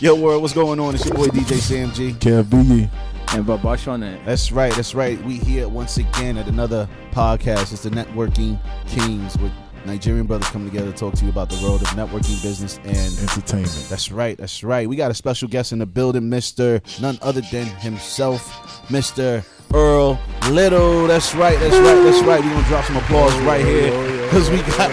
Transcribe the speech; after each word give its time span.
Yo, 0.00 0.14
world, 0.14 0.40
what's 0.40 0.54
going 0.54 0.78
on? 0.78 0.94
It's 0.94 1.04
your 1.04 1.16
boy 1.16 1.26
DJ 1.26 1.58
Sam 1.58 1.90
G. 1.90 2.12
Kev 2.12 2.44
Biggie. 2.44 2.88
And 3.34 3.44
Babash 3.44 3.88
on 3.88 4.04
it. 4.04 4.24
That's 4.24 4.52
right, 4.52 4.72
that's 4.72 4.94
right. 4.94 5.20
We 5.24 5.38
here 5.38 5.68
once 5.68 5.96
again 5.96 6.36
at 6.36 6.46
another 6.46 6.88
podcast. 7.10 7.72
It's 7.72 7.82
the 7.82 7.90
Networking 7.90 8.60
Kings 8.86 9.36
with 9.38 9.50
Nigerian 9.86 10.26
brothers 10.26 10.46
coming 10.50 10.70
together 10.70 10.92
to 10.92 10.96
talk 10.96 11.14
to 11.14 11.24
you 11.24 11.32
about 11.32 11.50
the 11.50 11.60
world 11.64 11.82
of 11.82 11.88
networking 11.88 12.40
business 12.44 12.78
and 12.84 13.18
Entertainment. 13.18 13.86
That's 13.90 14.12
right, 14.12 14.38
that's 14.38 14.62
right. 14.62 14.88
We 14.88 14.94
got 14.94 15.10
a 15.10 15.14
special 15.14 15.48
guest 15.48 15.72
in 15.72 15.80
the 15.80 15.86
building, 15.86 16.22
Mr. 16.30 16.80
None 17.00 17.18
other 17.20 17.40
than 17.50 17.66
himself, 17.66 18.86
Mr. 18.86 19.44
Earl 19.74 20.20
Little. 20.50 21.08
That's 21.08 21.34
right, 21.34 21.58
that's 21.58 21.74
right, 21.74 22.02
that's 22.04 22.22
right. 22.22 22.40
We're 22.40 22.50
gonna 22.50 22.68
drop 22.68 22.84
some 22.84 22.98
applause 22.98 23.36
right 23.40 23.64
here. 23.64 23.90
Because 24.26 24.48
we 24.50 24.58
got 24.58 24.90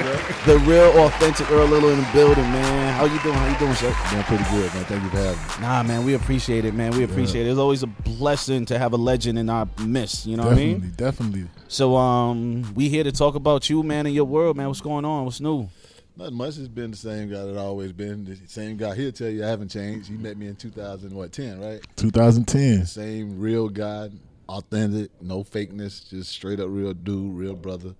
the 0.47 0.57
real 0.65 0.99
authentic 1.03 1.51
Earl 1.51 1.67
Little 1.67 1.91
in 1.91 1.99
the 1.99 2.09
building, 2.11 2.43
man. 2.45 2.84
How 2.95 3.03
you 3.03 3.19
doing? 3.19 3.35
How 3.35 3.51
you 3.51 3.59
doing, 3.59 3.73
sir? 3.73 3.93
Doing 4.09 4.23
pretty 4.23 4.43
good, 4.45 4.73
man. 4.73 4.85
Thank 4.85 5.03
you 5.03 5.09
for 5.09 5.17
having 5.17 5.37
me. 5.37 5.67
Nah, 5.67 5.83
man, 5.83 6.05
we 6.05 6.13
appreciate 6.13 6.63
it, 6.63 6.73
man. 6.73 6.91
We 6.91 7.03
appreciate 7.03 7.45
it. 7.45 7.49
It's 7.49 7.59
always 7.59 7.83
a 7.83 7.87
blessing 7.87 8.65
to 8.67 8.79
have 8.79 8.93
a 8.93 8.95
legend 8.95 9.37
in 9.37 9.49
our 9.49 9.67
midst. 9.81 10.25
You 10.25 10.37
know 10.37 10.45
what 10.45 10.53
I 10.53 10.55
mean? 10.55 10.93
definitely. 10.95 11.49
So, 11.67 11.97
um, 11.97 12.73
we 12.73 12.87
here 12.87 13.03
to 13.03 13.11
talk 13.11 13.35
about 13.35 13.69
you, 13.69 13.83
man, 13.83 14.05
and 14.05 14.15
your 14.15 14.23
world, 14.23 14.55
man. 14.55 14.69
What's 14.69 14.79
going 14.79 15.03
on? 15.03 15.25
What's 15.25 15.41
new? 15.41 15.67
Nothing 16.15 16.35
much. 16.35 16.57
It's 16.57 16.69
been 16.69 16.91
the 16.91 16.97
same 16.97 17.29
guy 17.29 17.43
that 17.43 17.57
I 17.57 17.63
always 17.63 17.91
been. 17.91 18.23
The 18.23 18.37
same 18.47 18.77
guy. 18.77 18.95
He'll 18.95 19.11
tell 19.11 19.27
you 19.27 19.43
I 19.43 19.47
haven't 19.47 19.71
changed. 19.71 20.07
He 20.07 20.15
met 20.15 20.37
me 20.37 20.47
in 20.47 20.55
2010, 20.55 21.59
right? 21.59 21.81
2010. 21.97 22.85
Same 22.85 23.37
real 23.37 23.67
guy, 23.67 24.09
authentic, 24.47 25.11
no 25.21 25.43
fakeness, 25.43 26.09
just 26.09 26.31
straight 26.31 26.61
up 26.61 26.67
real 26.69 26.93
dude, 26.93 27.35
real 27.35 27.55
brother. 27.55 27.93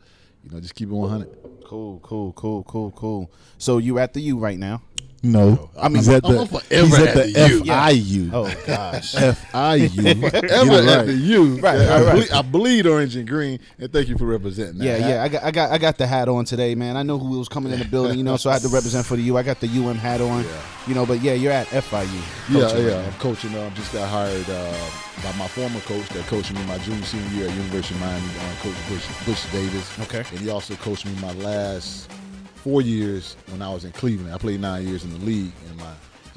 You 0.45 0.51
know, 0.51 0.61
just 0.61 0.75
keep 0.75 0.89
it 0.89 0.93
100. 0.93 1.27
Cool, 1.65 1.99
cool, 2.01 2.31
cool, 2.33 2.63
cool, 2.63 2.91
cool. 2.91 3.31
So 3.57 3.79
you 3.79 3.97
at 3.97 4.13
the 4.13 4.21
U 4.21 4.37
right 4.37 4.59
now? 4.59 4.83
No, 5.25 5.71
I 5.75 5.87
mean, 5.87 5.97
he's 5.97 6.09
at 6.09 6.21
the, 6.21 6.45
forever 6.45 6.85
he's 6.85 6.99
at 6.99 7.07
at 7.07 7.15
the 7.15 7.33
the 7.33 7.49
U. 7.49 7.63
FIU. 7.63 8.29
Oh 8.31 8.63
gosh. 8.67 9.15
FIU. 9.15 10.21
Get 10.31 10.43
it 10.43 10.51
Ever 10.51 10.71
at 10.73 10.97
right. 10.97 11.05
the 11.07 11.13
U. 11.13 11.55
Right, 11.59 11.79
I, 11.79 12.01
right, 12.01 12.05
right. 12.05 12.13
Bleed, 12.15 12.31
I 12.31 12.41
bleed 12.43 12.87
orange 12.87 13.15
and 13.15 13.27
green, 13.27 13.59
and 13.79 13.91
thank 13.91 14.07
you 14.07 14.17
for 14.19 14.25
representing 14.25 14.77
that. 14.77 14.85
Yeah, 14.85 15.07
yeah. 15.07 15.23
I 15.23 15.27
got, 15.29 15.43
I 15.43 15.51
got, 15.51 15.71
I 15.71 15.77
got 15.79 15.97
the 15.97 16.05
hat 16.05 16.29
on 16.29 16.45
today, 16.45 16.75
man. 16.75 16.95
I 16.95 17.01
know 17.01 17.17
who 17.17 17.39
was 17.39 17.49
coming 17.49 17.73
in 17.73 17.79
the 17.79 17.85
building, 17.85 18.19
you 18.19 18.23
know, 18.23 18.37
so 18.37 18.51
I 18.51 18.53
had 18.53 18.61
to 18.61 18.67
represent 18.67 19.05
for 19.05 19.15
the 19.15 19.23
U. 19.23 19.37
I 19.37 19.41
got 19.41 19.59
the 19.59 19.67
UM 19.67 19.97
hat 19.97 20.21
on, 20.21 20.43
Yeah. 20.43 20.61
you 20.87 20.93
know. 20.93 21.07
But 21.07 21.21
yeah, 21.21 21.33
you're 21.33 21.51
at 21.51 21.67
FIU. 21.67 22.05
Yeah, 22.49 22.61
coaching 22.61 22.85
yeah. 22.85 22.93
right 22.93 23.01
now. 23.01 23.07
I'm 23.07 23.13
coaching. 23.13 23.55
Um, 23.57 23.73
just 23.73 23.93
got 23.93 24.07
hired 24.07 24.47
uh, 24.47 24.89
by 25.23 25.35
my 25.39 25.47
former 25.47 25.79
coach 25.81 26.07
that 26.09 26.25
coached 26.27 26.53
me 26.53 26.63
my 26.65 26.77
junior 26.79 27.03
senior 27.03 27.29
year 27.31 27.47
at 27.49 27.55
University 27.55 27.95
of 27.95 28.01
Miami, 28.01 28.27
uh, 28.27 28.55
Coach 28.61 28.75
Butch, 28.89 29.25
Butch 29.25 29.51
Davis. 29.51 29.99
Okay. 30.01 30.23
And 30.31 30.39
he 30.39 30.49
also 30.51 30.75
coached 30.75 31.05
me 31.07 31.13
my 31.19 31.33
last 31.33 32.11
four 32.65 32.81
years 32.81 33.35
when 33.49 33.61
I 33.61 33.71
was 33.71 33.85
in 33.85 33.91
Cleveland. 33.91 34.33
I 34.33 34.39
played 34.39 34.59
nine 34.59 34.87
years 34.87 35.03
in 35.03 35.11
the 35.11 35.23
league, 35.23 35.51
and 35.69 35.77
my 35.77 35.93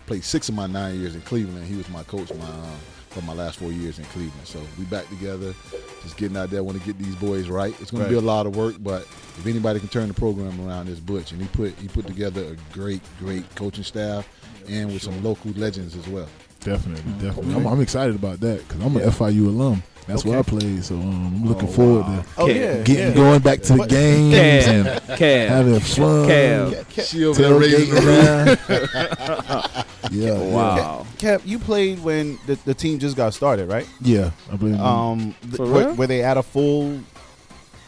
played 0.07 0.23
six 0.25 0.51
of 0.51 0.55
my 0.55 0.67
nine 0.67 1.01
years 1.01 1.15
in 1.15 1.23
Cleveland. 1.23 1.67
He 1.67 1.75
was 1.75 1.89
my 1.89 2.03
coach 2.03 2.29
my 2.35 2.45
um, 2.45 2.77
for 3.09 3.23
my 3.23 3.33
last 3.33 3.59
four 3.59 3.73
years 3.73 3.99
in 3.99 4.05
Cleveland. 4.07 4.47
So 4.47 4.61
we 4.79 4.85
back 4.85 5.09
together, 5.09 5.55
just 6.03 6.19
getting 6.19 6.37
out 6.37 6.51
there. 6.51 6.63
Want 6.63 6.79
to 6.79 6.85
get 6.85 6.99
these 6.99 7.15
boys 7.17 7.49
right. 7.49 7.75
It's 7.81 7.91
going 7.91 8.03
Right. 8.03 8.11
to 8.11 8.15
be 8.15 8.19
a 8.19 8.21
lot 8.35 8.45
of 8.47 8.55
work, 8.57 8.75
but 8.81 9.03
if 9.39 9.47
anybody 9.47 9.81
can 9.81 9.89
turn 9.89 10.09
the 10.09 10.15
program 10.15 10.61
around, 10.69 10.91
it's 10.91 11.01
Butch, 11.01 11.33
and 11.33 11.41
he 11.41 11.49
put 11.49 11.73
he 11.79 11.89
put 11.89 12.07
together 12.07 12.43
a 12.45 12.75
great 12.75 13.01
great 13.19 13.45
coaching 13.55 13.85
staff, 13.85 14.29
and 14.69 14.93
with 14.93 15.03
some 15.03 15.23
local 15.25 15.51
legends 15.53 15.97
as 15.97 16.07
well. 16.09 16.29
Definitely, 16.61 17.11
definitely. 17.27 17.55
I'm, 17.55 17.67
I'm 17.67 17.81
excited 17.81 18.15
about 18.17 18.41
that 18.41 18.67
because 18.69 18.83
I'm 18.85 18.95
an 18.97 19.03
FIU 19.11 19.47
alum. 19.47 19.83
That's 20.09 20.25
where 20.25 20.37
I 20.37 20.41
Okay. 20.41 20.51
played, 20.59 20.85
so 20.85 20.95
um, 20.95 21.27
I'm 21.43 21.49
looking 21.49 21.69
Oh, 21.69 21.73
forward 21.73 22.01
wow. 22.07 22.25
Oh 22.39 22.47
yeah, 22.49 22.79
to 22.79 22.83
getting 22.83 23.09
yeah. 23.09 23.15
going 23.15 23.41
back 23.41 23.61
to 23.63 23.73
the 23.75 23.79
But- 23.79 23.89
games 23.91 24.67
and 24.67 24.87
Kev. 25.19 25.49
having 25.49 25.81
fun. 25.81 26.27
Kev. 26.29 26.85
Kev, 26.87 27.09
She 27.11 27.25
raising 27.25 27.91
the 27.95 28.01
Tailgating 28.01 28.59
roof. 28.59 28.69
around. 30.09 30.13
yeah, 30.13 30.33
Wow. 30.39 31.07
Kev, 31.19 31.43
you 31.47 31.59
played 31.59 32.03
when 32.03 32.39
the, 32.47 32.55
the 32.65 32.75
team 32.75 32.99
just 32.99 33.17
got 33.17 33.35
started, 33.35 33.69
right? 33.69 33.87
yeah, 34.01 34.19
yeah. 34.25 34.31
I 34.53 34.57
believe. 34.57 34.81
Um, 34.81 35.35
th- 35.43 35.57
For 35.57 35.67
were, 35.67 35.79
real? 35.87 35.95
were 35.95 36.07
they 36.07 36.23
at 36.23 36.37
a 36.37 36.43
full? 36.43 36.99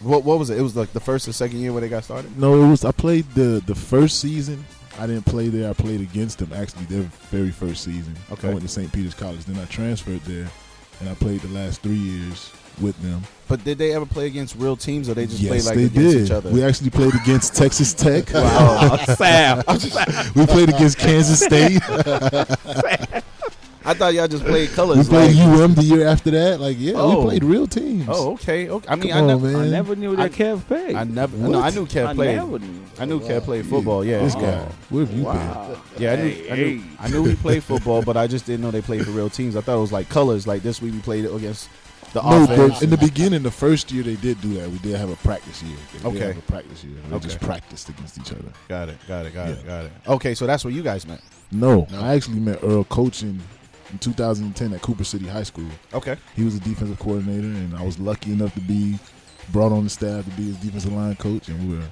What 0.00 0.24
what 0.24 0.38
was 0.38 0.48
it? 0.50 0.58
It 0.58 0.62
was 0.62 0.76
like 0.76 0.92
the 0.92 1.00
first 1.00 1.28
or 1.28 1.32
second 1.32 1.58
year 1.60 1.72
where 1.72 1.80
they 1.82 1.88
got 1.88 2.04
started. 2.04 2.36
No, 2.38 2.62
it 2.62 2.68
was. 2.68 2.84
I 2.84 2.92
played 2.92 3.26
the 3.34 3.62
the 3.66 3.74
first 3.74 4.18
season. 4.20 4.64
I 4.98 5.06
didn't 5.06 5.24
play 5.26 5.48
there. 5.48 5.70
I 5.70 5.72
played 5.72 6.00
against 6.00 6.38
them 6.38 6.52
actually 6.54 6.84
their 6.84 7.02
very 7.30 7.50
first 7.50 7.84
season. 7.84 8.14
Okay. 8.32 8.48
I 8.48 8.50
went 8.50 8.62
to 8.62 8.68
St. 8.68 8.92
Peter's 8.92 9.14
College. 9.14 9.44
Then 9.44 9.58
I 9.58 9.64
transferred 9.66 10.20
there, 10.22 10.48
and 11.00 11.08
I 11.08 11.14
played 11.14 11.40
the 11.40 11.48
last 11.48 11.82
three 11.82 11.94
years 11.94 12.52
with 12.80 13.00
them. 13.02 13.22
But 13.48 13.64
did 13.64 13.78
they 13.78 13.92
ever 13.92 14.06
play 14.06 14.26
against 14.26 14.54
real 14.56 14.76
teams, 14.76 15.08
or 15.08 15.14
they 15.14 15.26
just 15.26 15.40
yes, 15.40 15.50
played 15.50 15.64
like 15.64 15.74
they 15.76 16.00
against 16.00 16.16
did. 16.16 16.24
each 16.26 16.30
other? 16.30 16.50
We 16.50 16.62
actually 16.62 16.90
played 16.90 17.14
against 17.14 17.56
Texas 17.56 17.92
Tech. 17.92 18.30
Wow. 18.34 18.96
Sam. 19.16 19.62
we 20.34 20.46
played 20.46 20.68
against 20.68 20.98
Kansas 20.98 21.40
State. 21.40 21.82
I 23.90 23.94
thought 23.94 24.14
y'all 24.14 24.28
just 24.28 24.44
played 24.44 24.70
colors. 24.70 24.98
we 24.98 25.04
played 25.04 25.34
like- 25.36 25.58
UM 25.60 25.74
the 25.74 25.82
year 25.82 26.06
after 26.06 26.30
that. 26.30 26.60
Like, 26.60 26.76
yeah, 26.78 26.92
Oh. 26.94 27.18
we 27.18 27.24
played 27.26 27.42
real 27.44 27.66
teams. 27.66 28.06
Oh, 28.08 28.34
okay. 28.34 28.68
okay. 28.68 28.86
I 28.88 28.94
mean, 28.94 29.10
Come 29.10 29.18
I 29.18 29.20
on, 29.22 29.26
never, 29.26 29.46
man. 29.48 29.56
I 29.62 29.68
never 29.68 29.96
knew 29.96 30.14
that 30.14 30.22
I- 30.22 30.28
Kev 30.28 30.64
played. 30.68 30.94
I 30.94 31.02
never. 31.02 31.36
What? 31.36 31.50
No, 31.50 31.60
I 31.60 31.70
knew 31.70 31.86
Kev 31.86 32.06
I 32.06 32.14
played. 32.14 32.36
never 32.36 32.58
knew. 32.60 32.80
I 33.00 33.04
knew 33.06 33.18
Kev 33.18 33.42
played 33.42 33.66
football. 33.66 34.04
Yeah, 34.04 34.20
This 34.22 34.36
Oh. 34.36 34.40
guy. 34.40 34.64
Where 34.90 35.04
have 35.06 35.16
you 35.16 35.24
Wow. 35.24 35.76
Yeah, 35.98 36.12
I 36.12 36.16
knew, 36.16 36.22
Hey, 36.28 36.50
I, 36.52 36.54
knew, 36.56 36.64
hey. 36.78 36.80
I 37.00 37.08
knew 37.08 37.24
he 37.24 37.34
played 37.34 37.64
football, 37.64 38.02
but 38.02 38.16
I 38.16 38.28
just 38.28 38.46
didn't 38.46 38.60
know 38.62 38.70
they 38.70 38.80
played 38.80 39.04
for 39.04 39.10
real 39.10 39.28
teams. 39.28 39.56
I 39.56 39.60
thought 39.60 39.76
it 39.76 39.80
was 39.80 39.90
like 39.92 40.08
colors. 40.08 40.46
Like 40.46 40.62
this 40.62 40.80
week 40.80 40.92
we 40.92 41.00
played 41.00 41.24
against 41.24 41.68
the? 42.12 42.22
No, 42.22 42.44
offense. 42.44 42.82
in 42.82 42.90
the 42.90 42.96
beginning, 42.96 43.42
the 43.42 43.50
first 43.50 43.90
year 43.90 44.04
they 44.04 44.14
did 44.16 44.40
do 44.40 44.54
that. 44.54 44.70
We 44.70 44.78
did 44.78 44.94
have 44.96 45.10
a 45.10 45.16
practice 45.16 45.62
year. 45.64 45.76
They 46.00 46.08
Okay. 46.08 46.18
did 46.18 46.26
have 46.28 46.38
a 46.38 46.42
practice 46.52 46.84
year. 46.84 46.94
They 47.08 47.16
Okay. 47.16 47.24
just 47.26 47.40
practiced 47.40 47.88
against 47.88 48.18
each 48.18 48.30
other. 48.30 48.52
got 48.68 48.88
it. 48.88 48.98
Got 49.08 49.26
it. 49.26 49.34
Got 49.34 49.48
it. 49.48 49.66
Got 49.66 49.84
it. 49.86 49.92
Okay, 50.06 50.34
so 50.36 50.46
that's 50.46 50.64
where 50.64 50.72
you 50.72 50.82
guys 50.82 51.08
met. 51.08 51.20
No, 51.52 51.88
No. 51.90 52.00
I 52.00 52.14
actually 52.14 52.38
met 52.38 52.60
Earl 52.62 52.84
coaching 52.84 53.40
in 53.92 53.98
2010 53.98 54.72
at 54.72 54.82
Cooper 54.82 55.04
City 55.04 55.26
High 55.26 55.42
School. 55.42 55.68
Okay. 55.92 56.16
He 56.36 56.44
was 56.44 56.56
a 56.56 56.60
defensive 56.60 56.98
coordinator, 56.98 57.46
and 57.46 57.74
I 57.76 57.82
was 57.82 57.98
lucky 57.98 58.32
enough 58.32 58.54
to 58.54 58.60
be 58.60 58.98
brought 59.52 59.72
on 59.72 59.84
the 59.84 59.90
staff 59.90 60.24
to 60.24 60.30
be 60.32 60.44
his 60.44 60.56
defensive 60.56 60.92
line 60.92 61.16
coach, 61.16 61.48
and 61.48 61.68
we 61.68 61.76
were 61.76 61.84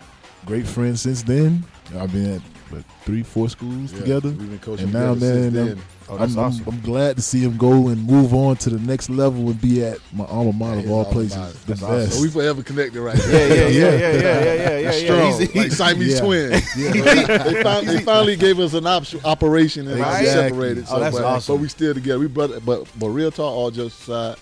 great 0.47 0.67
friends 0.67 1.03
since 1.03 1.23
then. 1.23 1.65
I've 1.97 2.13
been 2.13 2.37
at 2.37 2.43
what, 2.71 2.85
three, 3.05 3.23
four 3.23 3.49
schools 3.49 3.93
Yeah, 3.93 4.01
together. 4.01 4.29
We've 4.31 4.51
been 4.51 4.59
coaching 4.59 4.85
And 4.85 4.93
now, 4.93 5.15
together 5.15 5.43
since 5.43 5.55
man, 5.55 5.67
then. 5.67 5.83
Oh, 6.11 6.15
I'm, 6.15 6.21
I'm- 6.23 6.39
awesome. 6.39 6.65
I'm 6.67 6.81
glad 6.81 7.17
to 7.17 7.23
see 7.23 7.41
him 7.41 7.57
go 7.59 7.89
and 7.89 8.03
move 8.07 8.33
on 8.33 8.57
to 8.57 8.71
the 8.71 8.79
next 8.79 9.11
level 9.11 9.49
and 9.51 9.61
be 9.61 9.85
at 9.85 9.99
my 10.13 10.25
alma 10.25 10.53
mater 10.55 10.81
Yeah, 10.81 10.85
of 10.87 10.91
all 10.91 11.05
places, 11.05 11.37
the 11.65 11.67
That's 11.67 11.83
awesome. 11.83 11.97
best. 11.99 12.13
So 12.17 12.23
we 12.23 12.31
forever 12.31 12.63
connected 12.63 13.01
right 13.03 13.19
yeah, 13.19 13.25
yeah, 13.27 13.47
yeah, 13.47 13.69
yeah, 13.69 13.69
yeah, 13.69 14.21
yeah, 14.23 14.55
yeah, 14.55 14.79
yeah. 14.79 14.91
Strong, 14.93 15.41
He's- 15.41 15.55
like 15.55 15.73
Siamese 15.73 16.15
Yeah. 16.15 16.21
twins. 16.21 16.75
they, 16.77 17.63
found, 17.63 17.89
they 17.89 18.01
finally 18.01 18.37
gave 18.37 18.59
us 18.59 18.73
an 18.75 18.87
op- 18.87 19.25
operation 19.25 19.87
and 19.89 20.01
Right. 20.01 20.21
we 20.23 20.27
separated. 20.27 20.85
Oh, 20.89 20.95
So, 20.95 21.01
that's 21.01 21.17
but, 21.17 21.25
awesome. 21.25 21.55
but 21.57 21.61
we 21.63 21.69
still 21.69 21.93
together. 21.95 22.19
We 22.19 22.27
brother, 22.29 22.61
but 22.61 22.87
but 22.99 23.09
real 23.11 23.31
talk, 23.31 23.53
all 23.53 23.71
just 23.71 24.03
aside, 24.03 24.37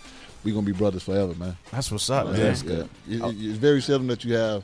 we 0.44 0.52
gonna 0.52 0.64
be 0.64 0.70
brothers 0.72 1.02
forever, 1.02 1.34
man. 1.34 1.56
That's 1.72 1.90
what's 1.90 2.08
up, 2.10 2.26
Yeah, 2.26 2.32
man. 2.32 2.40
That's 2.42 2.62
yeah. 2.62 2.68
good. 2.68 2.88
It- 3.08 3.22
it- 3.22 3.48
it's 3.50 3.58
very 3.58 3.82
seldom 3.82 4.06
that 4.06 4.24
you 4.24 4.34
have. 4.34 4.62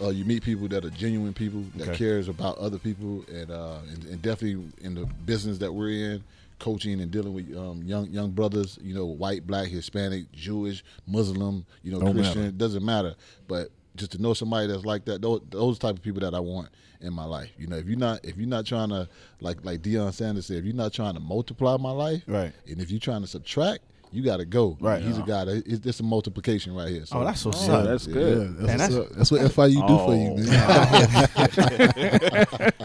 Uh, 0.00 0.08
you 0.08 0.24
meet 0.24 0.42
people 0.42 0.66
that 0.68 0.84
are 0.84 0.90
genuine 0.90 1.34
people 1.34 1.62
that 1.76 1.88
Okay. 1.88 1.98
cares 1.98 2.28
about 2.28 2.56
other 2.58 2.78
people, 2.78 3.24
and, 3.32 3.50
uh, 3.50 3.78
and 3.92 4.04
and 4.06 4.22
definitely 4.22 4.64
in 4.80 4.94
the 4.94 5.04
business 5.26 5.58
that 5.58 5.72
we're 5.72 6.12
in, 6.14 6.24
coaching 6.58 7.00
and 7.00 7.10
dealing 7.10 7.34
with 7.34 7.54
um, 7.56 7.82
young 7.82 8.08
young 8.10 8.30
brothers. 8.30 8.78
You 8.82 8.94
know, 8.94 9.06
white, 9.06 9.46
black, 9.46 9.68
Hispanic, 9.68 10.30
Jewish, 10.32 10.82
Muslim. 11.06 11.66
You 11.82 11.92
know, 11.92 12.00
Don't 12.00 12.14
Christian. 12.14 12.36
matter. 12.38 12.48
It 12.48 12.58
doesn't 12.58 12.84
matter. 12.84 13.14
But 13.46 13.68
just 13.96 14.12
to 14.12 14.22
know 14.22 14.32
somebody 14.34 14.68
that's 14.68 14.84
like 14.84 15.04
that, 15.06 15.20
those, 15.20 15.42
those 15.50 15.78
type 15.78 15.96
of 15.96 16.02
people 16.02 16.20
that 16.20 16.34
I 16.34 16.40
want 16.40 16.68
in 17.02 17.12
my 17.12 17.24
life. 17.24 17.50
You 17.58 17.66
know, 17.66 17.76
if 17.76 17.86
you're 17.86 17.98
not 17.98 18.24
if 18.24 18.36
you're 18.38 18.48
not 18.48 18.64
trying 18.64 18.88
to 18.90 19.08
like 19.40 19.62
like 19.64 19.82
Deion 19.82 20.12
Sanders 20.14 20.46
said, 20.46 20.56
if 20.58 20.64
you're 20.64 20.74
not 20.74 20.92
trying 20.94 21.14
to 21.14 21.20
multiply 21.20 21.76
my 21.76 21.90
life, 21.90 22.22
Right. 22.26 22.52
and 22.68 22.80
if 22.80 22.90
you're 22.90 23.00
trying 23.00 23.20
to 23.22 23.26
subtract. 23.28 23.80
You 24.12 24.22
got 24.24 24.38
to 24.38 24.44
go. 24.44 24.76
Right. 24.80 25.00
He's 25.02 25.18
a 25.18 25.22
guy. 25.22 25.44
That, 25.44 25.62
it's, 25.66 25.86
it's 25.86 26.00
a 26.00 26.02
multiplication 26.02 26.74
right 26.74 26.88
here. 26.88 27.06
So 27.06 27.18
Oh, 27.20 27.24
that's 27.24 27.44
what's 27.44 27.68
Oh, 27.68 27.74
up. 27.74 27.84
that's 27.86 28.06
Yeah, 28.08 28.12
good. 28.14 28.56
that's, 28.56 28.66
Man, 28.66 28.78
that's- 28.78 29.08
that's 29.16 29.30
what 29.30 29.40
FIU 29.42 29.86
do 29.86 29.98
for 29.98 30.14
you, 30.16 30.30
Oh. 30.30 30.36
man. 30.36 30.50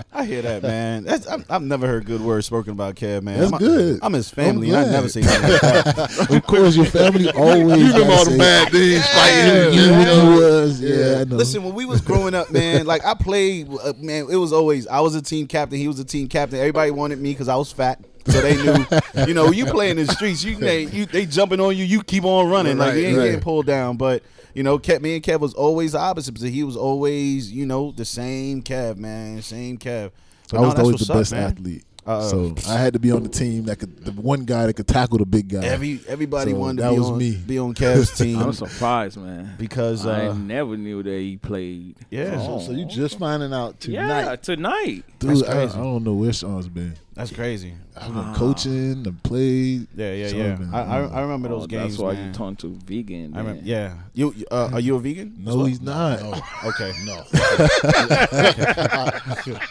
I 0.14 0.26
hear 0.26 0.42
that, 0.44 0.62
man. 0.62 1.04
That's, 1.04 1.26
I've, 1.28 1.46
I've 1.50 1.62
never 1.64 1.88
heard 1.88 2.06
good 2.06 2.22
words 2.22 2.46
spoken 2.46 2.72
about 2.74 2.96
Kev, 2.96 3.24
man. 3.24 3.40
That's 3.40 3.52
I'm, 3.54 3.58
good. 3.60 4.00
I'm 4.02 4.14
his 4.14 4.30
family, 4.30 4.70
I'm 4.74 4.84
and 4.84 4.90
I 4.90 4.92
never 4.92 5.10
say 5.10 5.22
nothing 5.22 5.52
like 5.52 5.62
that. 5.62 6.28
of 6.38 6.44
course, 6.48 6.76
your 6.76 6.86
family 6.86 7.30
always. 7.32 7.82
You 7.82 7.88
remember 7.94 8.14
all 8.14 8.26
the 8.26 8.38
bad 8.38 8.72
things 8.72 9.06
fighting. 9.08 9.46
Yeah, 9.46 9.70
you 9.70 9.82
You 9.82 9.88
know? 9.92 10.24
know 10.36 10.36
was, 10.62 10.80
yeah. 10.82 11.22
I 11.22 11.24
know. 11.24 11.36
Listen, 11.38 11.64
when 11.64 11.74
we 11.74 11.86
was 11.86 12.02
growing 12.02 12.34
up, 12.36 12.52
man, 12.52 12.86
like 12.86 13.04
I 13.04 13.14
played, 13.16 13.68
uh, 13.84 13.94
man, 13.98 14.28
it 14.32 14.36
was 14.38 14.54
always 14.54 14.88
I 14.88 15.00
was 15.00 15.16
a 15.16 15.22
team 15.22 15.48
captain, 15.48 15.78
he 15.80 15.88
was 15.88 16.00
a 16.00 16.06
team 16.06 16.28
captain. 16.28 16.60
Everybody 16.60 16.92
wanted 16.92 17.20
me 17.20 17.32
because 17.32 17.48
I 17.50 17.56
was 17.56 17.72
fat, 17.72 18.00
so 18.28 18.42
they 18.42 18.56
knew, 18.56 18.86
you 19.28 19.34
know, 19.34 19.52
you 19.52 19.66
play 19.72 19.90
in 19.90 19.98
the 19.98 20.08
streets, 20.08 20.44
you 20.44 20.56
they, 20.56 20.84
you 20.86 21.06
they 21.06 21.26
jumping 21.26 21.60
on 21.60 21.76
you, 21.78 21.86
you 21.86 22.04
keep 22.04 22.24
on 22.26 22.50
running, 22.50 22.78
like 22.78 22.96
you 22.96 23.06
ain't 23.06 23.18
right. 23.18 23.26
getting 23.26 23.42
pulled 23.42 23.66
down. 23.66 23.98
But 23.98 24.24
you 24.54 24.64
know, 24.64 24.80
Kev, 24.80 25.02
me 25.02 25.16
and 25.16 25.24
Kev 25.24 25.40
was 25.40 25.54
always 25.54 25.92
the 25.92 26.00
opposite, 26.00 26.34
because 26.34 26.50
he 26.50 26.64
was 26.64 26.78
always, 26.78 27.52
you 27.52 27.66
know, 27.66 27.92
the 27.92 28.06
same 28.06 28.64
Kev, 28.64 28.98
man, 28.98 29.42
same 29.42 29.78
Kev. 29.78 30.12
But 30.50 30.58
I 30.58 30.62
was 30.62 30.70
that's 30.70 30.80
always 30.80 31.00
the 31.02 31.14
up, 31.14 31.20
best 31.20 31.32
man. 31.34 31.44
athlete. 31.44 31.84
Uh, 32.06 32.22
so 32.22 32.56
I 32.70 32.78
had 32.78 32.94
to 32.94 33.00
be 33.00 33.12
on 33.12 33.24
the 33.24 33.30
team 33.30 33.66
that 33.66 33.80
could, 33.80 34.06
the 34.06 34.12
one 34.12 34.46
guy 34.46 34.68
that 34.68 34.76
could 34.76 34.88
tackle 34.88 35.18
the 35.18 35.26
big 35.26 35.50
guy. 35.50 35.66
Every 35.66 36.00
everybody 36.08 36.52
So 36.52 36.58
wanted 36.58 36.78
to 36.78 36.84
that 36.84 36.92
be 36.92 37.00
was 37.00 37.10
on 37.10 37.18
me. 37.18 37.32
be 37.36 37.58
on 37.58 37.74
Kev's 37.74 38.16
team 38.18 38.38
I'm 38.38 38.54
surprised, 38.54 39.18
man. 39.18 39.56
because 39.58 40.06
I 40.06 40.28
uh, 40.28 40.34
never 40.36 40.78
knew 40.78 41.02
that 41.02 41.10
he 41.10 41.38
played. 41.38 41.96
yeah. 42.12 42.38
So, 42.46 42.60
so 42.60 42.72
you 42.74 42.86
just 42.86 43.18
finding 43.18 43.54
out 43.54 43.80
tonight? 43.80 44.08
Yeah, 44.08 44.36
tonight. 44.36 44.44
tonight. 44.44 45.04
Dude, 45.18 45.46
That's 45.46 45.74
I, 45.74 45.80
I 45.80 45.84
don't 45.84 46.04
know 46.04 46.14
where 46.14 46.32
Sean's 46.32 46.70
been. 46.70 46.96
That's 47.16 47.32
crazy. 47.32 47.74
I've 47.98 48.14
been 48.14 48.34
coaching, 48.34 49.06
I've 49.08 49.24
played. 49.24 49.88
Yeah, 49.96 50.12
yeah, 50.12 50.28
So 50.28 50.36
yeah. 50.36 50.52
I've 50.52 50.60
been- 50.60 50.74
I, 50.74 50.82
I 50.82 50.98
I 51.06 51.22
remember 51.22 51.48
those 51.48 51.64
Oh, 51.64 51.68
games. 51.68 51.94
That's 51.94 51.98
why 52.04 52.14
man. 52.14 52.28
you 52.28 52.34
turned 52.34 52.60
to 52.60 52.68
vegan. 52.86 53.34
I 53.34 53.38
remember. 53.40 53.62
Yeah. 53.64 53.94
You 54.14 54.34
you, 54.36 54.46
uh, 54.52 54.70
are 54.74 54.80
you 54.82 54.98
a 54.98 55.00
vegan? 55.00 55.34
No, 55.40 55.56
well? 55.56 55.66
he's 55.66 55.80
not. 55.82 56.20
Okay. 56.66 56.92
No. 57.06 57.24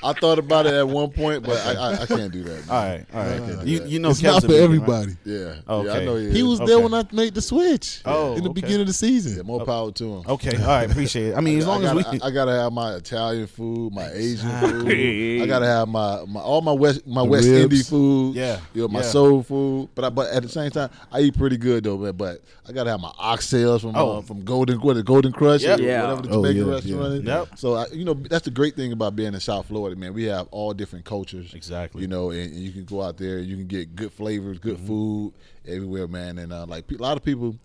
I 0.02 0.12
thought 0.20 0.38
about 0.38 0.66
it 0.66 0.74
at 0.74 0.86
one 0.88 1.10
point, 1.10 1.42
but 1.44 1.58
I, 1.66 1.72
I, 1.74 2.02
I 2.02 2.06
can't 2.06 2.32
do 2.32 2.42
that. 2.44 2.68
All 2.70 2.82
right. 2.82 3.04
All 3.12 3.20
right. 3.20 3.40
Uh, 3.58 3.62
you 3.64 3.84
you 3.84 3.98
know 3.98 4.10
it's 4.10 4.20
Kev's 4.20 4.34
not 4.36 4.42
for 4.42 4.48
vegan, 4.48 4.60
right? 4.60 4.64
everybody. 4.64 5.12
Yeah. 5.24 5.34
Yeah, 5.34 5.54
Okay. 5.74 6.02
I 6.02 6.04
know 6.04 6.16
he, 6.16 6.30
He 6.30 6.38
is. 6.38 6.44
was 6.44 6.60
Okay. 6.60 6.66
there 6.72 6.80
when 6.80 6.94
I 6.94 7.04
made 7.12 7.34
the 7.34 7.42
switch. 7.42 8.00
Oh, 8.04 8.36
in 8.36 8.42
the 8.44 8.50
okay. 8.50 8.60
beginning 8.60 8.80
of 8.82 8.86
the 8.86 8.92
season. 8.92 9.36
Yeah, 9.36 9.42
more 9.42 9.64
power 9.64 9.90
to 9.92 10.04
him. 10.16 10.22
Okay. 10.28 10.56
All 10.56 10.66
right. 10.66 10.90
Appreciate 10.90 11.28
it. 11.30 11.36
I 11.36 11.40
mean, 11.40 11.58
as 11.58 11.66
long 11.66 11.84
I 11.84 11.88
as 11.90 11.94
gotta, 12.04 12.10
we. 12.16 12.20
I, 12.22 12.26
I 12.26 12.30
gotta 12.30 12.52
have 12.52 12.72
my 12.72 12.94
Italian 12.94 13.46
food, 13.46 13.92
my 13.92 14.08
Asian 14.12 14.48
food. 14.60 15.42
I 15.42 15.46
gotta 15.46 15.66
have 15.66 15.88
my, 15.88 16.24
my 16.26 16.40
all 16.40 16.60
my 16.62 16.72
West 16.72 17.06
my 17.06 17.22
The 17.22 17.28
West 17.34 17.48
ribs. 17.48 17.62
Indian 17.64 17.84
food. 17.84 18.34
Yeah, 18.36 18.60
you 18.72 18.82
know 18.82 18.88
my 18.88 19.00
yeah. 19.00 19.06
soul 19.06 19.42
food. 19.42 19.88
But 19.94 20.04
I, 20.04 20.08
but 20.10 20.30
at 20.32 20.42
the 20.42 20.48
same 20.48 20.70
time, 20.70 20.90
I 21.12 21.20
eat 21.20 21.36
pretty 21.36 21.56
good 21.56 21.84
though. 21.84 21.98
Man, 21.98 22.12
but 22.12 22.40
I 22.68 22.72
gotta 22.72 22.90
have 22.90 23.00
my 23.00 23.10
oxtails 23.12 23.80
from 23.82 23.92
Oh. 23.96 24.18
uh, 24.18 24.20
from 24.22 24.44
Golden 24.44 24.78
what 24.80 24.94
the 24.94 25.02
Golden 25.02 25.32
Krust, 25.32 25.62
Yep. 25.62 25.78
or 25.78 25.82
Yeah. 25.82 26.02
whatever 26.02 26.22
the 26.22 26.28
Oh, 26.30 26.42
Jamaican 26.42 26.66
yeah, 26.66 26.72
restaurant 26.74 27.12
yeah. 27.12 27.18
is. 27.18 27.24
Yep. 27.48 27.58
So 27.58 27.74
I, 27.74 27.86
you 27.92 28.04
know 28.04 28.14
that's 28.14 28.44
the 28.44 28.50
great 28.50 28.76
thing 28.76 28.92
about 28.92 29.14
being 29.16 29.34
in 29.34 29.40
South 29.40 29.66
Florida, 29.66 29.96
man. 29.96 30.14
We 30.14 30.24
have 30.24 30.48
all 30.50 30.72
different 30.72 31.04
cultures. 31.04 31.52
Exactly. 31.54 32.02
You 32.02 32.08
know, 32.08 32.30
and, 32.30 32.52
and 32.52 32.60
you 32.60 32.72
can 32.72 32.84
go 32.84 33.02
out 33.02 33.16
there, 33.16 33.38
you 33.38 33.56
can 33.56 33.66
get 33.66 33.94
good 33.96 34.12
flavors, 34.12 34.58
good 34.58 34.76
Mm-hmm. 34.76 34.86
food 34.86 35.32
everywhere, 35.66 36.06
man. 36.08 36.38
And 36.38 36.52
uh, 36.52 36.66
like 36.66 36.90
a 36.90 36.94
lot 36.96 37.16
of 37.16 37.24
people. 37.24 37.56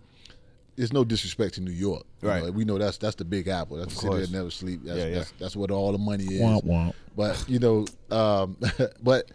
There's 0.76 0.94
no 0.94 1.04
disrespect 1.04 1.54
to 1.56 1.60
New 1.60 1.72
York, 1.72 2.04
you 2.22 2.28
Right. 2.28 2.42
know, 2.42 2.50
we 2.52 2.64
know 2.64 2.78
that's 2.78 2.96
that's 2.96 3.16
the 3.16 3.24
Big 3.24 3.48
Apple. 3.48 3.76
That's 3.76 3.88
Of 3.88 3.94
the 3.96 4.00
city 4.00 4.08
course. 4.14 4.28
that 4.30 4.36
never 4.36 4.50
sleep. 4.50 4.80
That's, 4.82 4.98
Yeah, 4.98 5.06
yeah. 5.08 5.14
that's 5.16 5.32
that's 5.38 5.56
where 5.56 5.70
all 5.72 5.92
the 5.92 5.98
money 5.98 6.24
is. 6.24 6.40
Womp 6.40 6.64
womp. 6.64 6.94
But 7.14 7.44
you 7.48 7.58
know, 7.58 7.84
um, 8.10 8.56
but 9.02 9.30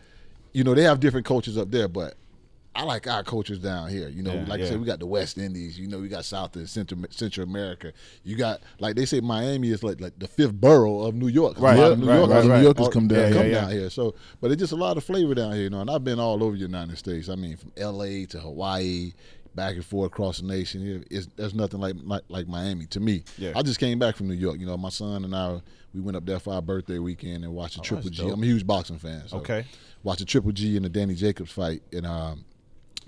you 0.55 0.63
know 0.63 0.73
they 0.73 0.83
have 0.83 0.99
different 0.99 1.25
cultures 1.25 1.57
up 1.57 1.69
there. 1.69 1.87
But 1.89 2.15
I 2.73 2.83
like 2.83 3.07
our 3.07 3.23
cultures 3.23 3.59
down 3.59 3.89
here. 3.89 4.07
You 4.07 4.23
know, 4.23 4.33
Yeah, 4.33 4.45
like 4.47 4.61
I 4.61 4.65
said, 4.65 4.79
we 4.79 4.85
got 4.85 4.99
the 4.99 5.05
West 5.05 5.37
Indies. 5.37 5.77
You 5.77 5.87
know, 5.87 5.99
we 5.99 6.07
got 6.07 6.23
South 6.25 6.55
and 6.55 6.67
Central 6.69 7.01
Central 7.09 7.47
America. 7.47 7.91
You 8.23 8.37
got 8.37 8.61
like 8.79 8.95
they 8.95 9.05
say 9.05 9.19
Miami 9.19 9.69
is 9.69 9.83
like 9.83 9.99
like 9.99 10.17
the 10.17 10.27
fifth 10.27 10.53
borough 10.53 11.01
of 11.01 11.13
New 11.13 11.27
York. 11.27 11.59
Right, 11.59 11.77
A 11.77 11.81
lot 11.81 11.91
of 11.91 11.99
New 11.99 12.07
right, 12.07 12.15
York, 12.17 12.29
right, 12.29 12.45
right. 12.45 12.57
New 12.57 12.63
Yorkers 12.63 12.87
come 12.87 13.05
oh, 13.05 13.07
down, 13.15 13.19
yeah, 13.19 13.29
come 13.31 13.47
yeah, 13.47 13.51
yeah. 13.51 13.61
down 13.61 13.71
here. 13.71 13.89
So, 13.89 14.15
but 14.39 14.51
it's 14.51 14.59
just 14.59 14.71
a 14.71 14.77
lot 14.77 14.95
of 14.97 15.03
flavor 15.03 15.35
down 15.35 15.51
here. 15.53 15.63
You 15.63 15.69
know, 15.69 15.81
and 15.81 15.89
I've 15.89 16.03
been 16.03 16.19
all 16.19 16.41
over 16.41 16.53
the 16.55 16.61
United 16.61 16.97
States. 16.97 17.27
I 17.29 17.35
mean, 17.35 17.57
from 17.57 17.71
L.A. 17.77 18.25
to 18.27 18.39
Hawaii. 18.39 19.13
Back 19.55 19.75
and 19.75 19.85
forth 19.85 20.07
across 20.11 20.39
the 20.39 20.47
nation, 20.47 20.85
It- 20.85 21.07
it's, 21.09 21.29
there's 21.37 21.53
nothing 21.53 21.79
like, 21.79 21.95
like 22.03 22.23
like 22.27 22.45
Miami 22.45 22.87
to 22.87 22.99
me. 22.99 23.23
Yeah. 23.37 23.53
I 23.55 23.61
just 23.61 23.79
came 23.79 23.97
back 23.97 24.17
from 24.17 24.27
New 24.27 24.33
York. 24.33 24.59
You 24.59 24.65
know, 24.65 24.75
my 24.75 24.89
son 24.89 25.23
and 25.23 25.33
I 25.33 25.61
we 25.95 26.01
went 26.01 26.17
up 26.17 26.25
there 26.25 26.39
for 26.39 26.53
our 26.53 26.61
birthday 26.61 26.99
weekend 26.99 27.43
and 27.45 27.53
watched 27.53 27.75
the 27.75 27.81
Oh, 27.81 27.83
Triple 27.85 28.09
G. 28.09 28.27
I'm 28.29 28.43
a 28.43 28.45
huge 28.45 28.67
boxing 28.67 28.99
fan. 28.99 29.27
So 29.27 29.37
Okay. 29.37 29.65
Watched 30.03 30.19
the 30.19 30.25
Triple 30.25 30.51
G 30.51 30.75
and 30.75 30.83
the 30.85 30.89
Danny 30.89 31.15
Jacobs 31.15 31.51
fight, 31.51 31.81
and 31.93 32.05
um, 32.05 32.43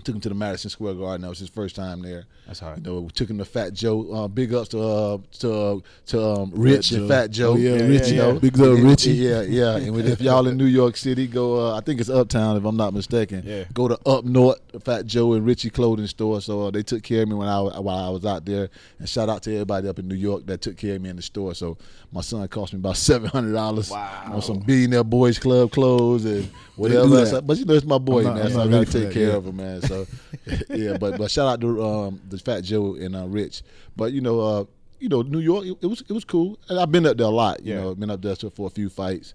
took 0.08 0.14
him 0.14 0.20
to 0.22 0.28
the 0.30 0.34
Madison 0.34 0.70
Square 0.70 0.94
Garden. 0.94 1.20
That 1.22 1.28
was 1.28 1.38
his 1.38 1.50
first 1.50 1.76
time 1.76 2.00
there. 2.00 2.24
That's 2.46 2.60
hard. 2.60 2.78
You 2.78 2.82
know, 2.92 3.00
we 3.00 3.08
took 3.10 3.28
him 3.28 3.36
to 3.38 3.44
Fat 3.44 3.74
Joe. 3.74 4.10
Uh, 4.10 4.28
big 4.28 4.54
ups 4.54 4.70
to 4.70 4.80
uh, 4.80 5.18
to 5.40 5.52
uh, 5.52 5.78
to 6.06 6.24
um, 6.24 6.50
Rich 6.54 6.92
and 6.92 7.06
Fat 7.06 7.30
Joe. 7.30 7.52
Oh, 7.52 7.56
yeah, 7.56 7.74
Yeah, 7.76 7.82
Richie. 7.86 8.14
yeah, 8.14 8.32
yeah. 8.32 8.38
Big 8.38 8.56
love, 8.56 8.78
And- 8.78 8.84
Richie. 8.88 9.10
Yeah, 9.12 9.42
yeah. 9.42 9.76
And 9.76 9.94
with- 9.94 10.08
if 10.08 10.22
y'all 10.22 10.46
in 10.48 10.56
New 10.56 10.64
York 10.64 10.96
City, 10.96 11.26
go. 11.26 11.68
Uh, 11.72 11.76
I 11.76 11.80
think 11.82 12.00
it's 12.00 12.08
Uptown, 12.08 12.56
if 12.56 12.64
I'm 12.64 12.76
not 12.76 12.94
mistaken. 12.94 13.42
Yeah. 13.44 13.64
Go 13.74 13.88
to 13.88 13.98
Up 14.06 14.24
North, 14.24 14.58
Fat 14.82 15.04
Joe 15.04 15.34
and 15.34 15.44
Richie 15.44 15.68
Clothing 15.70 16.06
Store. 16.06 16.40
So 16.40 16.68
uh, 16.68 16.70
they 16.70 16.82
took 16.82 17.02
care 17.02 17.22
of 17.24 17.28
me 17.28 17.34
when 17.34 17.48
I 17.48 17.60
while 17.60 17.98
I 17.98 18.08
was 18.08 18.24
out 18.24 18.46
there. 18.46 18.70
And 18.98 19.06
shout 19.08 19.28
out 19.28 19.42
to 19.42 19.52
everybody 19.52 19.88
up 19.88 19.98
in 19.98 20.08
New 20.08 20.14
York 20.14 20.46
that 20.46 20.62
took 20.62 20.78
care 20.78 20.96
of 20.96 21.02
me 21.02 21.10
in 21.10 21.16
the 21.16 21.22
store. 21.22 21.54
So 21.54 21.76
my 22.12 22.22
son 22.22 22.48
cost 22.48 22.72
me 22.72 22.78
about 22.78 22.96
seven 22.96 23.28
hundred 23.28 23.52
dollars 23.52 23.90
Wow. 23.90 24.30
on 24.32 24.40
some 24.42 24.60
Billionaire 24.60 25.04
Boys 25.04 25.38
Club 25.38 25.70
clothes 25.70 26.24
and 26.24 26.48
whatever. 26.78 27.02
do 27.08 27.24
that. 27.24 27.46
But 27.46 27.58
you 27.58 27.64
know, 27.64 27.74
it's 27.74 27.86
my 27.86 27.98
boy, 27.98 28.22
not- 28.22 28.34
man. 28.36 28.46
I'm 28.46 28.52
so 28.52 28.60
I 28.62 28.68
gotta 28.68 28.84
take 28.86 29.04
that, 29.04 29.12
care 29.12 29.28
yeah. 29.28 29.34
of 29.36 29.46
him, 29.46 29.56
man. 29.56 29.82
So 29.82 30.06
yeah, 30.70 30.96
but 30.96 31.18
but 31.18 31.30
shout 31.30 31.46
out 31.48 31.60
to 31.60 31.84
um, 31.84 32.20
the 32.28 32.38
Fat 32.38 32.62
Joe 32.64 32.94
and 32.94 33.14
uh, 33.16 33.26
Rich. 33.26 33.62
But 33.96 34.12
you 34.12 34.20
know, 34.20 34.40
uh, 34.40 34.64
you 35.00 35.08
know, 35.08 35.22
New 35.22 35.40
York, 35.40 35.66
it, 35.66 35.76
it 35.82 35.86
was 35.86 36.02
it 36.02 36.12
was 36.12 36.24
cool, 36.24 36.58
and 36.68 36.78
I've 36.78 36.90
been 36.92 37.06
up 37.06 37.16
there 37.16 37.26
a 37.26 37.30
lot. 37.30 37.62
You 37.64 37.74
Yeah. 37.74 37.80
know, 37.80 37.94
been 37.94 38.10
up 38.10 38.22
there 38.22 38.34
for 38.36 38.66
a 38.66 38.70
few 38.70 38.88
fights. 38.88 39.34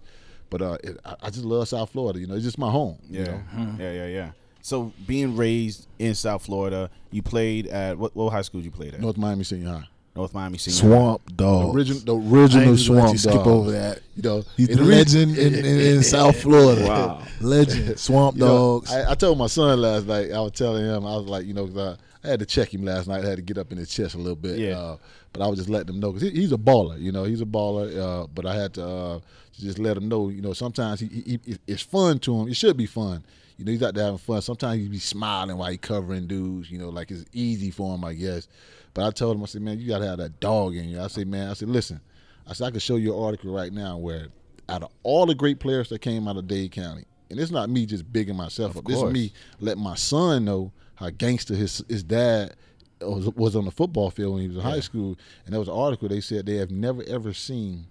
But 0.50 0.62
uh, 0.62 0.76
it, 0.84 0.98
I, 1.04 1.30
just 1.30 1.44
love 1.44 1.66
South 1.66 1.90
Florida. 1.90 2.20
You 2.20 2.26
know, 2.28 2.34
it's 2.34 2.44
just 2.44 2.58
my 2.58 2.70
home. 2.70 2.98
Yeah, 3.10 3.20
You 3.20 3.26
know? 3.26 3.42
yeah, 3.80 3.92
yeah, 3.92 4.06
yeah. 4.06 4.30
So 4.60 4.92
being 5.06 5.36
raised 5.36 5.88
in 5.98 6.14
South 6.14 6.44
Florida, 6.44 6.90
you 7.10 7.22
played 7.22 7.66
at 7.66 7.98
what, 7.98 8.14
what 8.14 8.30
high 8.30 8.42
school 8.42 8.60
did 8.60 8.66
you 8.66 8.70
played 8.70 8.94
at? 8.94 9.00
North 9.00 9.16
Miami 9.16 9.42
Senior 9.42 9.68
High. 9.70 9.88
North 10.16 10.32
Miami 10.32 10.58
Senior. 10.58 10.78
Swamp 10.94 11.26
The 11.26 11.32
dog. 11.32 11.74
original, 11.74 12.00
the 12.00 12.16
original 12.36 12.76
swamp 12.76 13.12
you 13.12 13.18
skip 13.18 13.46
over 13.46 13.72
that. 13.72 14.00
You 14.14 14.22
know, 14.22 14.44
He's 14.56 14.68
the 14.68 14.76
the 14.76 14.84
legend 14.84 15.36
in, 15.36 15.54
in, 15.54 15.64
in 15.64 16.02
South 16.14 16.40
Florida. 16.40 16.86
Wow. 16.86 17.22
Legend. 17.40 17.98
Swamp 17.98 18.36
You 18.36 18.40
know, 18.44 18.80
dogs. 18.80 18.92
I, 18.92 19.10
I 19.10 19.14
told 19.16 19.38
my 19.38 19.48
son 19.48 19.80
last 19.80 20.06
night. 20.06 20.30
I 20.30 20.40
was 20.40 20.52
telling 20.52 20.84
him. 20.84 21.04
I 21.04 21.16
was 21.16 21.26
like, 21.26 21.46
you 21.46 21.54
know, 21.54 21.66
'cause 21.66 21.76
I, 22.22 22.26
I 22.26 22.30
had 22.30 22.38
to 22.40 22.46
check 22.46 22.72
him 22.72 22.84
last 22.84 23.08
night. 23.08 23.24
I 23.24 23.28
had 23.28 23.36
to 23.36 23.42
get 23.42 23.58
up 23.58 23.72
in 23.72 23.78
his 23.78 23.90
chest 23.90 24.14
a 24.14 24.18
little 24.18 24.36
bit. 24.36 24.58
Yeah. 24.58 24.78
Uh, 24.78 24.96
but 25.32 25.42
I 25.42 25.48
was 25.48 25.58
just 25.58 25.68
letting 25.68 25.94
him 25.94 26.00
know 26.00 26.12
because 26.12 26.30
he, 26.30 26.40
he's 26.40 26.52
a 26.52 26.56
baller. 26.56 26.98
You 27.00 27.10
know, 27.10 27.24
he's 27.24 27.40
a 27.40 27.44
baller. 27.46 27.98
Uh, 28.24 28.26
but 28.32 28.46
I 28.46 28.54
had 28.54 28.72
to 28.74 28.86
uh, 28.86 29.20
just 29.58 29.80
let 29.80 29.96
him 29.96 30.08
know. 30.08 30.28
You 30.28 30.42
know, 30.42 30.52
sometimes 30.52 31.00
he, 31.00 31.06
he, 31.08 31.40
he- 31.44 31.58
it's 31.66 31.82
fun 31.82 32.20
to 32.20 32.38
him. 32.40 32.48
It 32.48 32.54
should 32.56 32.76
be 32.76 32.86
fun. 32.86 33.24
You 33.58 33.64
know, 33.64 33.72
he's 33.72 33.82
out 33.82 33.94
there 33.94 34.04
having 34.04 34.18
fun. 34.18 34.42
Sometimes 34.42 34.80
he 34.80 34.88
be 34.88 34.98
smiling 34.98 35.56
while 35.56 35.70
he 35.70 35.76
covering 35.76 36.26
dudes. 36.28 36.70
You 36.70 36.78
know, 36.78 36.88
like 36.88 37.10
it's 37.10 37.24
easy 37.32 37.70
for 37.72 37.94
him, 37.96 38.04
I 38.04 38.14
guess. 38.14 38.46
But 38.94 39.06
I 39.06 39.10
told 39.10 39.36
him, 39.36 39.42
I 39.42 39.46
said, 39.46 39.62
man, 39.62 39.78
you 39.80 39.88
gotta 39.88 40.06
have 40.06 40.18
that 40.18 40.38
dog 40.40 40.76
in 40.76 40.88
you. 40.88 41.00
I 41.00 41.08
said, 41.08 41.26
man, 41.26 41.50
I 41.50 41.54
said, 41.54 41.68
listen, 41.68 42.00
I 42.46 42.52
said 42.52 42.66
I 42.68 42.70
can 42.70 42.80
show 42.80 42.96
you 42.96 43.14
an 43.16 43.22
article 43.22 43.52
right 43.52 43.72
now 43.72 43.96
where 43.98 44.28
out 44.68 44.82
of 44.84 44.90
all 45.02 45.26
the 45.26 45.34
great 45.34 45.58
players 45.60 45.88
that 45.90 46.00
came 46.00 46.26
out 46.28 46.36
of 46.36 46.46
Dade 46.46 46.70
County, 46.72 47.04
and 47.30 47.38
it's 47.40 47.50
not 47.50 47.68
me 47.68 47.86
just 47.86 48.10
bigging 48.12 48.36
myself 48.36 48.76
up. 48.78 48.84
This 48.86 48.96
is 49.08 49.12
me 49.12 49.32
letting 49.60 49.82
my 49.82 49.94
son 49.96 50.44
know 50.44 50.72
how 50.94 51.10
gangster 51.10 51.54
his 51.54 51.82
his 51.88 52.02
dad 52.04 52.54
was, 53.00 53.26
was 53.34 53.56
on 53.56 53.64
the 53.64 53.70
football 53.72 54.10
field 54.10 54.34
when 54.34 54.42
he 54.42 54.48
was 54.48 54.56
in 54.58 54.62
high 54.62 54.80
school. 54.80 55.18
And 55.44 55.52
there 55.52 55.58
was 55.58 55.68
an 55.68 55.74
article 55.74 56.08
they 56.08 56.20
said 56.20 56.46
they 56.46 56.56
have 56.56 56.70
never 56.70 57.02
ever 57.08 57.32
seen 57.34 57.86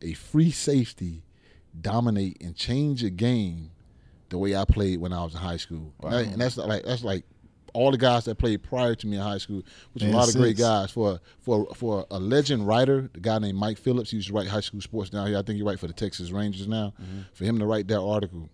a 0.00 0.14
free 0.14 0.50
safety 0.50 1.22
dominate 1.78 2.38
and 2.40 2.56
change 2.56 3.04
a 3.04 3.10
game 3.10 3.70
the 4.30 4.38
way 4.38 4.56
I 4.56 4.64
played 4.64 5.00
when 5.00 5.12
I 5.12 5.22
was 5.22 5.34
in 5.34 5.40
high 5.40 5.56
school. 5.58 5.92
And 6.02 6.12
that- 6.12 6.32
And 6.32 6.40
that's 6.40 6.56
like 6.56 6.84
that's 6.84 7.04
like 7.04 7.24
all 7.76 7.90
the 7.90 7.98
guys 7.98 8.24
that 8.24 8.36
played 8.36 8.62
prior 8.62 8.94
to 8.94 9.06
me 9.06 9.16
in 9.16 9.22
high 9.22 9.38
school, 9.38 9.62
which 9.92 10.02
a 10.02 10.08
lot 10.08 10.28
of 10.28 10.34
great 10.34 10.56
guys. 10.56 10.90
For 10.90 11.20
for 11.40 11.66
for 11.74 12.06
a 12.10 12.18
legend 12.18 12.66
writer, 12.66 13.08
the 13.12 13.20
guy 13.20 13.38
named 13.38 13.58
Mike 13.58 13.78
Phillips, 13.78 14.10
he 14.10 14.16
used 14.16 14.28
to 14.28 14.34
write 14.34 14.48
high 14.48 14.60
school 14.60 14.80
sports 14.80 15.10
down 15.10 15.26
here. 15.26 15.38
I 15.38 15.42
think 15.42 15.56
he 15.56 15.62
write 15.62 15.78
for 15.78 15.86
the 15.86 15.92
Texas 15.92 16.30
Rangers 16.30 16.66
now. 16.66 16.94
Mm-hmm. 17.00 17.20
For 17.34 17.44
him 17.44 17.58
to 17.58 17.66
write 17.66 17.86
that 17.88 18.00
article, 18.00 18.48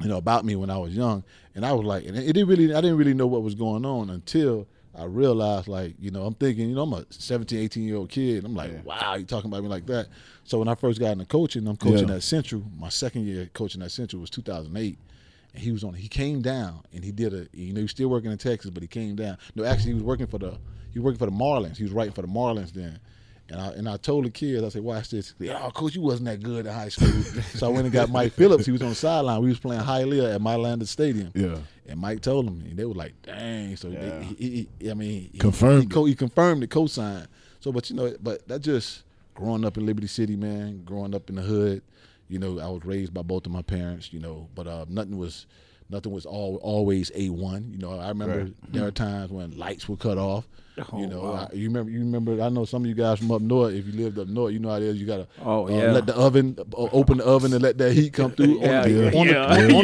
you 0.00 0.08
know, 0.08 0.16
about 0.18 0.44
me 0.44 0.56
when 0.56 0.70
I 0.70 0.78
was 0.78 0.94
young, 0.94 1.24
and 1.54 1.64
I 1.64 1.72
was 1.72 1.86
like, 1.86 2.04
and 2.06 2.16
it 2.16 2.32
didn't 2.32 2.48
really, 2.48 2.74
I 2.74 2.80
didn't 2.80 2.96
really 2.96 3.14
know 3.14 3.26
what 3.26 3.42
was 3.42 3.54
going 3.54 3.84
on 3.84 4.10
until 4.10 4.66
I 4.94 5.04
realized, 5.04 5.68
like, 5.68 5.94
you 6.00 6.10
know, 6.10 6.24
I'm 6.24 6.34
thinking, 6.34 6.68
you 6.70 6.74
know, 6.74 6.82
I'm 6.82 6.92
a 6.92 7.04
17, 7.10 7.56
18 7.58 7.84
year 7.84 7.96
old 7.96 8.08
kid. 8.08 8.44
I'm 8.44 8.54
like, 8.54 8.84
wow, 8.84 9.14
you 9.14 9.24
talking 9.24 9.48
about 9.50 9.62
me 9.62 9.68
like 9.68 9.86
that. 9.86 10.08
So 10.44 10.58
when 10.58 10.66
I 10.66 10.74
first 10.74 10.98
got 10.98 11.12
into 11.12 11.24
coaching, 11.26 11.68
I'm 11.68 11.76
coaching 11.76 12.08
Yeah. 12.08 12.16
at 12.16 12.22
Central. 12.24 12.64
My 12.76 12.88
second 12.88 13.24
year 13.26 13.48
coaching 13.54 13.82
at 13.82 13.92
Central 13.92 14.20
was 14.20 14.30
2008. 14.30 14.98
And 15.58 15.64
he 15.64 15.72
was 15.72 15.82
on. 15.82 15.92
He 15.94 16.06
came 16.06 16.40
down 16.40 16.82
and 16.92 17.02
he 17.04 17.10
did 17.10 17.34
a. 17.34 17.48
You 17.52 17.72
know, 17.72 17.78
he 17.78 17.82
was 17.82 17.90
still 17.90 18.08
working 18.08 18.30
in 18.30 18.38
Texas, 18.38 18.70
but 18.70 18.80
he 18.80 18.86
came 18.86 19.16
down. 19.16 19.38
No, 19.56 19.64
actually, 19.64 19.88
he 19.90 19.94
was 19.94 20.04
working 20.04 20.28
for 20.28 20.38
the. 20.38 20.56
He 20.92 21.00
was 21.00 21.04
working 21.04 21.18
for 21.18 21.26
the 21.26 21.32
Marlins. 21.32 21.76
He 21.76 21.82
was 21.82 21.90
writing 21.92 22.12
for 22.14 22.22
the 22.22 22.28
Marlins 22.28 22.72
then. 22.72 23.00
And 23.50 23.60
I 23.60 23.66
and 23.70 23.88
I 23.88 23.96
told 23.96 24.24
the 24.24 24.30
kids, 24.30 24.62
I 24.62 24.68
said, 24.68 24.82
"Watch 24.82 25.10
this." 25.10 25.34
They, 25.36 25.50
oh, 25.50 25.70
coach, 25.72 25.96
you 25.96 26.00
wasn't 26.02 26.26
that 26.26 26.42
good 26.44 26.64
in 26.66 26.72
high 26.72 26.90
school. 26.90 27.08
so 27.54 27.66
I 27.66 27.70
went 27.70 27.84
and 27.86 27.92
got 27.92 28.08
Mike 28.08 28.34
Phillips. 28.34 28.66
He 28.66 28.70
was 28.72 28.82
on 28.82 28.90
the 28.90 28.94
sideline. 28.94 29.42
We 29.42 29.48
was 29.48 29.58
playing 29.58 29.82
Hialeah 29.82 30.36
at 30.36 30.40
Milander 30.40 30.86
Stadium. 30.86 31.32
Yeah. 31.34 31.56
And 31.88 31.98
Mike 31.98 32.20
told 32.20 32.46
him, 32.46 32.60
and 32.60 32.76
they 32.78 32.84
were 32.84 32.94
like, 32.94 33.20
"Dang!" 33.22 33.74
So 33.76 33.88
Yeah. 33.88 34.00
they, 34.00 34.24
he, 34.38 34.68
he, 34.78 34.90
I 34.90 34.94
mean, 34.94 35.30
he- 35.32 35.38
Confirmed 35.38 35.82
He, 35.84 35.88
co- 35.88 36.04
he 36.04 36.14
confirmed 36.14 36.62
the 36.62 36.68
co-sign. 36.68 37.26
So, 37.58 37.72
but 37.72 37.90
you 37.90 37.96
know, 37.96 38.14
but 38.22 38.46
that 38.46 38.60
just 38.60 39.02
growing 39.34 39.64
up 39.64 39.76
in 39.76 39.86
Liberty 39.86 40.06
City, 40.06 40.36
man. 40.36 40.84
Growing 40.84 41.14
up 41.16 41.28
in 41.28 41.34
the 41.36 41.42
hood, 41.42 41.82
you 42.28 42.38
know, 42.38 42.58
I 42.58 42.68
was 42.68 42.84
raised 42.84 43.14
by 43.14 43.22
both 43.22 43.46
of 43.46 43.52
my 43.52 43.62
parents, 43.62 44.12
you 44.12 44.20
know, 44.20 44.48
but 44.54 44.66
uh, 44.66 44.86
nothing 44.88 45.18
was. 45.18 45.46
Nothing 45.90 46.12
was 46.12 46.26
all, 46.26 46.56
always 46.56 47.10
a 47.14 47.30
one. 47.30 47.70
You 47.72 47.78
know, 47.78 47.98
I 47.98 48.08
remember 48.08 48.38
Right. 48.44 48.52
there 48.72 48.86
are 48.86 48.90
times 48.90 49.30
when 49.30 49.56
lights 49.58 49.88
were 49.88 49.96
cut 49.96 50.18
off. 50.18 50.46
Oh, 50.92 51.00
you 51.00 51.08
know, 51.08 51.22
wow. 51.22 51.48
I, 51.50 51.54
you 51.56 51.66
remember. 51.66 51.90
You 51.90 51.98
remember. 51.98 52.40
I 52.40 52.48
know 52.50 52.64
some 52.64 52.82
of 52.84 52.88
you 52.88 52.94
guys 52.94 53.18
from 53.18 53.32
up 53.32 53.42
north. 53.42 53.74
If 53.74 53.86
you 53.88 53.94
lived 54.04 54.16
up 54.16 54.28
north, 54.28 54.52
you 54.52 54.60
know 54.60 54.68
how 54.68 54.76
it 54.76 54.84
is. 54.84 55.00
You 55.00 55.06
gotta 55.08 55.26
Oh, 55.42 55.66
uh, 55.66 55.70
yeah. 55.70 55.90
let 55.90 56.06
the 56.06 56.14
oven 56.14 56.56
uh, 56.60 56.62
open 56.92 57.18
the 57.18 57.24
oven 57.24 57.52
and 57.52 57.60
let 57.60 57.78
that 57.78 57.94
heat 57.94 58.12
come 58.12 58.30
through 58.30 58.60
Yeah, 58.60 58.82
on, 58.82 58.88
the, 58.88 58.92
yeah. 58.92 59.06
on, 59.18 59.26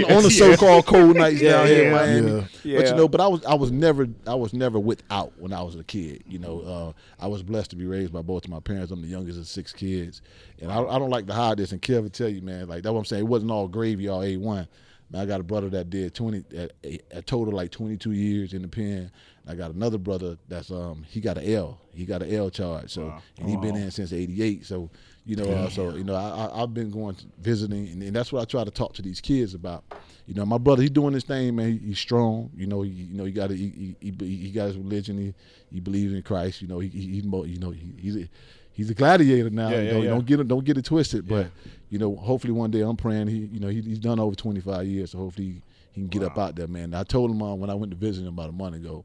the, 0.03 0.15
on, 0.17 0.23
the 0.23 0.31
so-called 0.31 0.87
cold 0.87 1.17
nights 1.17 1.41
down 1.41 1.67
here 1.67 1.87
in. 1.87 1.93
Miami. 1.93 2.47
Yeah. 2.63 2.79
But 2.79 2.87
you 2.91 2.95
know, 2.95 3.09
but 3.09 3.21
I 3.21 3.27
was 3.27 3.45
I 3.45 3.55
was 3.55 3.73
never 3.73 4.07
I 4.25 4.37
was 4.37 4.53
never 4.55 4.79
without 4.79 5.33
when 5.37 5.53
I 5.53 5.63
was 5.63 5.75
a 5.75 5.83
kid. 5.83 6.23
You 6.29 6.39
know, 6.39 6.61
uh, 6.61 6.93
I 7.19 7.27
was 7.27 7.43
blessed 7.43 7.71
to 7.71 7.77
be 7.77 7.87
raised 7.87 8.13
by 8.13 8.23
both 8.23 8.45
of 8.45 8.51
my 8.51 8.61
parents. 8.61 8.93
I'm 8.93 9.03
the 9.03 9.09
youngest 9.09 9.37
of 9.41 9.49
six 9.49 9.73
kids, 9.73 10.23
and 10.61 10.71
I, 10.71 10.81
I 10.81 10.99
don't 11.01 11.11
like 11.11 11.27
to 11.27 11.35
hide 11.35 11.57
this. 11.59 11.73
And 11.73 11.83
Kev 11.83 12.03
will 12.03 12.11
tell 12.11 12.29
you, 12.29 12.41
man, 12.41 12.69
like 12.69 12.85
that's 12.85 12.93
what 12.93 13.01
I'm 13.01 13.05
saying. 13.05 13.23
It 13.25 13.29
wasn't 13.29 13.51
all 13.51 13.67
gravy, 13.67 14.07
all 14.07 14.23
a 14.23 14.37
one. 14.37 14.69
Man, 15.11 15.23
I 15.23 15.27
got 15.27 15.41
a 15.41 15.45
brother 15.45 15.69
that 15.71 15.91
did 15.91 16.15
twenty 16.15 16.45
a, 16.57 16.99
a, 17.13 17.23
total 17.23 17.55
like 17.55 17.71
twenty 17.71 17.97
two 17.97 18.13
years 18.13 18.55
in 18.55 18.63
the 18.63 18.69
pen. 18.69 19.11
I 19.47 19.55
got 19.55 19.73
another 19.73 19.99
brother 19.99 20.39
that's 20.49 20.71
um 20.71 21.05
he 21.09 21.21
got 21.21 21.39
an 21.39 21.53
L. 21.53 21.81
He 21.93 22.05
got 22.05 22.23
an 22.23 22.35
L 22.35 22.51
charge. 22.51 22.91
So 22.93 23.07
Wow. 23.07 23.23
and 23.39 23.49
he 23.49 23.57
been 23.57 23.77
in 23.77 23.91
since 23.91 24.13
'88. 24.13 24.65
So 24.65 24.91
you 25.27 25.37
know, 25.37 25.45
uh, 25.45 25.71
so 25.71 25.95
you 25.95 26.05
know, 26.05 26.15
I, 26.15 26.47
I, 26.47 26.63
I've 26.63 26.75
been 26.75 26.91
going 26.91 27.15
to 27.15 27.25
visiting, 27.39 27.89
and, 27.89 28.03
and 28.03 28.15
that's 28.15 28.31
what 28.31 28.43
I 28.43 28.45
try 28.45 28.63
to 28.63 28.71
talk 28.71 28.93
to 28.95 29.03
these 29.03 29.21
kids 29.21 29.55
about. 29.55 29.85
You 30.27 30.35
know, 30.35 30.45
my 30.45 30.59
brother, 30.59 30.83
he 30.83 30.89
doing 30.91 31.15
this 31.15 31.25
thing, 31.25 31.57
man. 31.57 31.73
He, 31.73 31.89
he's 31.89 31.99
strong. 31.99 32.51
You 32.55 32.67
know, 32.67 32.83
he, 32.83 32.91
you 32.91 33.17
know, 33.17 33.25
he 33.25 33.33
got 33.33 33.51
a, 33.51 33.55
he, 33.55 33.97
he, 34.01 34.15
he 34.19 34.37
he 34.37 34.51
got 34.51 34.67
his 34.67 34.77
religion. 34.77 35.17
He 35.19 35.35
he 35.73 35.81
believes 35.81 36.13
in 36.13 36.23
Christ. 36.23 36.61
You 36.61 36.69
know, 36.69 36.79
he, 36.79 36.89
he 36.89 37.07
he's 37.09 37.25
mo- 37.25 37.45
you 37.45 37.59
know 37.59 37.71
he, 37.71 37.95
he's 37.99 38.17
a, 38.17 38.29
he's 38.73 38.91
a 38.91 38.95
gladiator 38.95 39.51
now. 39.51 39.71
Yeah, 39.71 39.81
you 39.81 39.93
know, 39.93 40.03
yeah. 40.03 40.11
don't 40.11 40.27
get 40.27 40.41
it 40.41 40.49
don't 40.49 40.65
get 40.65 40.77
it 40.77 40.85
twisted. 40.85 41.27
But 41.27 41.49
you 41.95 42.01
know, 42.01 42.17
hopefully 42.17 42.53
one 42.53 42.73
day 42.73 42.81
I'm 42.81 42.97
praying. 42.97 43.29
He 43.29 43.49
you 43.53 43.61
know 43.61 43.69
he, 43.69 43.81
he's 43.81 44.01
done 44.01 44.19
over 44.19 44.35
25 44.35 44.85
years, 44.85 45.13
so 45.13 45.19
hopefully 45.19 45.47
he, 45.47 45.63
he 45.93 46.01
can 46.01 46.09
get 46.09 46.25
up 46.25 46.37
out 46.37 46.57
there, 46.57 46.67
man. 46.67 46.93
I 46.93 47.05
told 47.05 47.31
him 47.31 47.41
uh, 47.41 47.55
when 47.55 47.71
I 47.71 47.75
went 47.75 47.93
to 47.93 47.97
visit 47.97 48.23
him 48.23 48.31
about 48.31 48.49
a 48.49 48.53
month 48.53 48.75
ago. 48.75 49.05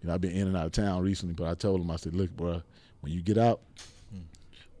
You 0.00 0.06
know, 0.06 0.14
I've 0.14 0.20
been 0.20 0.30
in 0.30 0.46
and 0.46 0.56
out 0.56 0.66
of 0.66 0.70
town 0.70 1.02
recently, 1.02 1.34
but 1.34 1.48
I 1.48 1.54
told 1.54 1.80
him 1.80 1.90
I 1.90 1.96
said, 1.96 2.14
look, 2.14 2.30
bro, 2.30 2.62
when 3.00 3.12
you 3.12 3.22
get 3.22 3.38
out. 3.38 3.60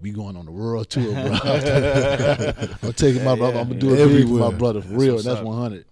We 0.00 0.12
going 0.12 0.36
on 0.36 0.46
the 0.46 0.52
world 0.52 0.88
tour, 0.88 1.12
bro. 1.12 1.32
I'm 2.84 2.92
taking 2.92 3.24
my 3.24 3.34
brother. 3.34 3.58
I'm 3.58 3.66
gonna 3.66 3.80
do 3.80 3.92
it 3.92 4.06
big 4.06 4.28
for 4.28 4.34
my 4.34 4.52
brother 4.52 4.80
for 4.80 4.86
That's 4.90 5.00
real. 5.00 5.16
And 5.16 5.24
that's 5.24 5.40
up. 5.40 5.44
100 5.44 5.84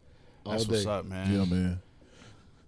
all 0.44 0.52
That's 0.52 0.64
day. 0.66 0.70
what's 0.76 0.86
up, 0.86 1.04
man. 1.06 1.32
Yeah, 1.32 1.44
man. 1.44 1.82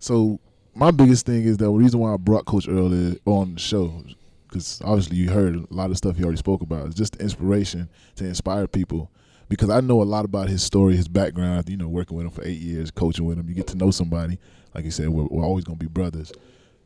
So 0.01 0.41
my 0.75 0.91
biggest 0.91 1.27
thing 1.27 1.45
is 1.45 1.57
that 1.59 1.67
the 1.67 1.71
reason 1.71 2.01
why 2.01 2.13
I 2.13 2.17
brought 2.17 2.45
Coach 2.45 2.67
Earl 2.67 2.93
on 3.25 3.55
the 3.55 3.61
show, 3.61 4.03
because 4.49 4.81
obviously 4.85 5.17
you 5.17 5.31
heard 5.31 5.57
a 5.57 5.67
lot 5.71 5.91
of 5.91 5.97
stuff 5.97 6.17
he 6.17 6.23
already 6.23 6.39
spoke 6.39 6.63
about. 6.63 6.87
It's 6.87 6.95
just 6.95 7.17
inspiration 7.17 7.89
to 8.17 8.25
inspire 8.25 8.67
people. 8.67 9.11
Because 9.49 9.71
I 9.71 9.81
know 9.81 10.03
a 10.03 10.05
lot 10.05 10.25
about 10.25 10.49
his 10.49 10.63
story, 10.63 10.97
his 10.97 11.09
background. 11.09 11.69
You 11.69 11.77
know, 11.77 11.89
working 11.89 12.17
with 12.17 12.27
him 12.27 12.33
for 12.33 12.45
eight 12.45 12.59
years, 12.59 12.91
coaching 12.91 13.25
with 13.25 13.39
him, 13.39 13.49
you 13.49 13.55
get 13.55 13.67
to 13.69 13.77
know 13.77 13.91
somebody. 13.91 14.39
Like 14.75 14.85
you 14.85 14.91
said, 14.91 15.09
we're, 15.09 15.25
we're 15.25 15.45
always 15.45 15.65
going 15.65 15.79
to 15.79 15.85
be 15.85 15.89
brothers. 15.89 16.33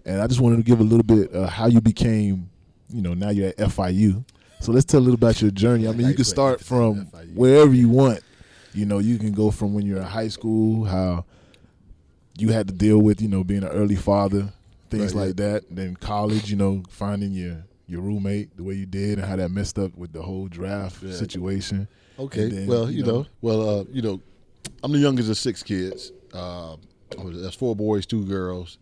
And 0.05 0.21
I 0.21 0.27
just 0.27 0.41
wanted 0.41 0.57
to 0.57 0.63
give 0.63 0.81
a 0.81 0.85
little 0.85 1.03
bit 1.05 1.35
uh, 1.35 1.47
how 1.47 1.67
you 1.67 1.81
became. 1.81 2.51
You 2.89 3.03
know, 3.03 3.15
now 3.15 3.31
you're 3.31 3.49
at 3.49 3.57
FIU. 3.57 4.25
So 4.61 4.71
let's 4.71 4.85
tell 4.85 5.01
a 5.01 5.03
little 5.03 5.15
about 5.15 5.43
your 5.43 5.51
journey. 5.51 5.89
I 5.89 5.93
mean, 5.93 6.07
you 6.07 6.15
can 6.15 6.25
start 6.25 6.61
from 6.61 7.07
wherever 7.35 7.75
you 7.75 7.89
want. 7.89 8.21
You 8.75 8.87
know, 8.87 9.01
you 9.01 9.19
can 9.19 9.33
go 9.33 9.51
from 9.51 9.75
when 9.75 9.85
you're 9.85 9.99
in 9.99 10.05
high 10.05 10.29
school, 10.29 10.85
how 10.85 11.25
you 12.39 12.51
had 12.51 12.69
to 12.69 12.73
deal 12.73 12.99
with, 12.99 13.21
you 13.21 13.29
know, 13.29 13.43
being 13.45 13.65
an 13.65 13.71
early 13.71 13.97
father, 13.97 14.53
things 14.93 15.15
Right, 15.15 15.27
like 15.29 15.37
that. 15.37 15.65
Then 15.71 15.97
college, 15.97 16.51
you 16.51 16.57
know, 16.57 16.83
finding 16.89 17.33
your 17.33 17.65
your 17.89 18.01
roommate 18.01 18.57
the 18.57 18.63
way 18.63 18.75
you 18.75 18.87
did 18.87 19.19
and 19.19 19.27
how 19.29 19.37
that 19.37 19.51
messed 19.51 19.79
up 19.79 19.95
with 19.97 20.13
the 20.13 20.23
whole 20.23 20.47
draft 20.49 21.03
Yeah. 21.03 21.13
situation. 21.15 21.89
Okay. 22.19 22.49
Then, 22.49 22.67
well, 22.67 22.91
you 22.91 22.99
you 22.99 23.03
know- 23.05 23.23
know, 23.23 23.27
well, 23.43 23.81
uh, 23.81 23.85
you 23.93 24.01
know, 24.03 24.21
I'm 24.83 24.93
the 24.93 24.99
youngest 24.99 25.29
of 25.29 25.37
six 25.37 25.63
kids. 25.63 26.13
Uh, 26.33 26.77
that's 27.19 27.57
four 27.57 27.77
boys, 27.77 28.07
two 28.07 28.25
girls, 28.25 28.79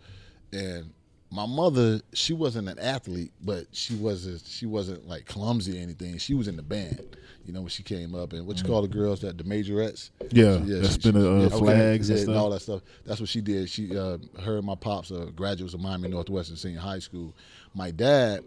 and 0.52 0.92
my 1.32 1.46
mother, 1.46 2.00
she 2.12 2.32
wasn't 2.32 2.68
an 2.68 2.78
athlete, 2.78 3.32
but 3.42 3.66
she 3.72 3.94
wasn't 3.94 4.42
she 4.46 4.66
wasn't 4.66 5.06
like 5.08 5.26
clumsy 5.26 5.78
or 5.78 5.82
anything. 5.82 6.18
She 6.18 6.34
was 6.34 6.46
in 6.48 6.56
the 6.56 6.62
band, 6.62 7.16
you 7.50 7.54
know, 7.54 7.62
when 7.62 7.68
she 7.70 7.82
came 7.82 8.14
up. 8.14 8.32
And 8.32 8.46
what 8.46 8.58
you 8.58 8.64
call 8.64 8.80
the 8.82 8.88
girls 8.88 9.20
that 9.22 9.36
the 9.36 9.42
majorettes? 9.42 10.10
Yeah, 10.30 10.58
She- 10.58 10.70
that 10.72 10.86
she- 10.86 10.92
spin 10.92 11.14
the, 11.14 11.28
uh, 11.28 11.38
yeah, 11.40 11.46
okay, 11.46 11.58
flags 11.58 12.08
yeah, 12.08 12.14
and 12.16 12.24
stuff. 12.24 12.36
all 12.36 12.50
that 12.50 12.60
stuff. 12.62 12.82
That's 13.04 13.18
what 13.18 13.28
she 13.28 13.40
did. 13.40 13.68
She, 13.68 13.96
uh, 13.96 14.18
her 14.40 14.58
and 14.58 14.64
my 14.66 14.76
pops 14.76 15.10
are 15.10 15.26
graduates 15.26 15.74
of 15.74 15.80
Miami 15.80 16.08
Northwestern 16.08 16.56
Senior 16.56 16.78
High 16.78 17.00
School. 17.00 17.34
My 17.74 17.90
dad 17.90 18.44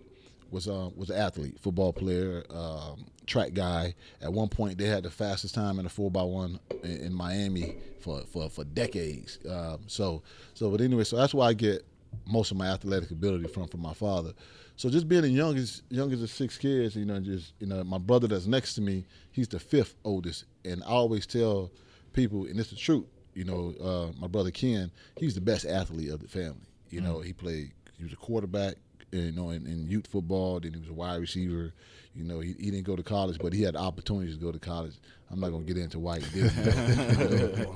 was 0.52 0.70
uh, 0.70 0.90
was 0.96 1.10
an 1.10 1.18
athlete, 1.18 1.60
football 1.60 1.92
player, 1.92 2.46
um, 2.50 3.06
track 3.26 3.54
guy. 3.54 3.94
At 4.22 4.32
one 4.32 4.48
point, 4.48 4.78
they 4.78 4.86
had 4.86 5.04
the 5.04 5.12
fastest 5.12 5.54
time 5.54 5.80
in 5.80 5.86
a 5.86 5.90
four 5.90 6.10
by 6.10 6.24
one 6.24 6.60
in, 6.84 6.98
in 7.08 7.14
Miami 7.14 7.76
for 8.00 8.22
for, 8.32 8.50
for 8.50 8.64
decades. 8.64 9.38
Um, 9.50 9.80
so 9.88 10.22
so, 10.54 10.70
but 10.72 10.80
anyway, 10.80 11.04
so 11.04 11.18
that's 11.18 11.34
why 11.34 11.48
I 11.48 11.54
get 11.54 11.86
most 12.26 12.52
of 12.52 12.58
my 12.58 12.68
athletic 12.68 13.12
ability 13.12 13.48
from 13.48 13.68
from 13.68 13.82
my 13.82 13.94
father. 13.94 14.32
So 14.76 14.90
just 14.90 15.08
being 15.08 15.22
the 15.22 15.30
youngest 15.30 15.84
youngest 15.90 16.24
of 16.24 16.30
six 16.30 16.58
kids, 16.58 16.96
you 16.96 17.06
know, 17.06 17.20
just 17.20 17.54
you 17.60 17.68
know, 17.68 17.84
my 17.84 17.98
brother 17.98 18.28
that's 18.28 18.48
next 18.48 18.74
to 18.76 18.82
me, 18.82 19.06
he's 19.32 19.48
the 19.48 19.60
fifth 19.60 19.96
oldest, 20.04 20.46
and 20.66 20.84
I 20.84 20.88
always 20.88 21.26
tell 21.26 21.72
people, 22.14 22.46
and 22.46 22.60
it's 22.60 22.70
the 22.70 22.76
truth. 22.76 23.06
You 23.36 23.46
know, 23.46 23.74
uh, 23.84 24.20
my 24.20 24.28
brother 24.28 24.52
Ken, 24.52 24.92
he's 25.18 25.34
the 25.36 25.42
best 25.42 25.66
athlete 25.66 26.10
of 26.12 26.22
the 26.22 26.28
family. 26.28 26.68
You 26.90 27.02
know, 27.02 27.20
he 27.20 27.34
played, 27.34 27.72
he 27.98 28.04
was 28.04 28.14
a 28.14 28.18
quarterback, 28.18 28.76
you 29.12 29.32
know, 29.32 29.50
in, 29.50 29.66
in 29.66 29.88
youth 29.90 30.06
football. 30.06 30.60
Then 30.60 30.74
he 30.74 30.80
was 30.80 30.90
a 30.90 30.94
wide 30.94 31.20
receiver. 31.20 31.74
You 32.16 32.24
know, 32.24 32.40
he, 32.40 32.54
he 32.60 32.70
didn't 32.70 32.84
go 32.84 32.96
to 32.96 33.02
college, 33.02 33.40
but 33.40 33.54
he 33.54 33.64
had 33.64 33.76
opportunities 33.76 34.36
to 34.36 34.42
go 34.42 34.52
to 34.52 34.60
college. 34.60 34.94
I'm 35.34 35.40
not 35.40 35.52
gonna 35.52 35.64
get 35.64 35.78
into 35.78 35.98
he 36.14 36.42
did. 36.42 36.52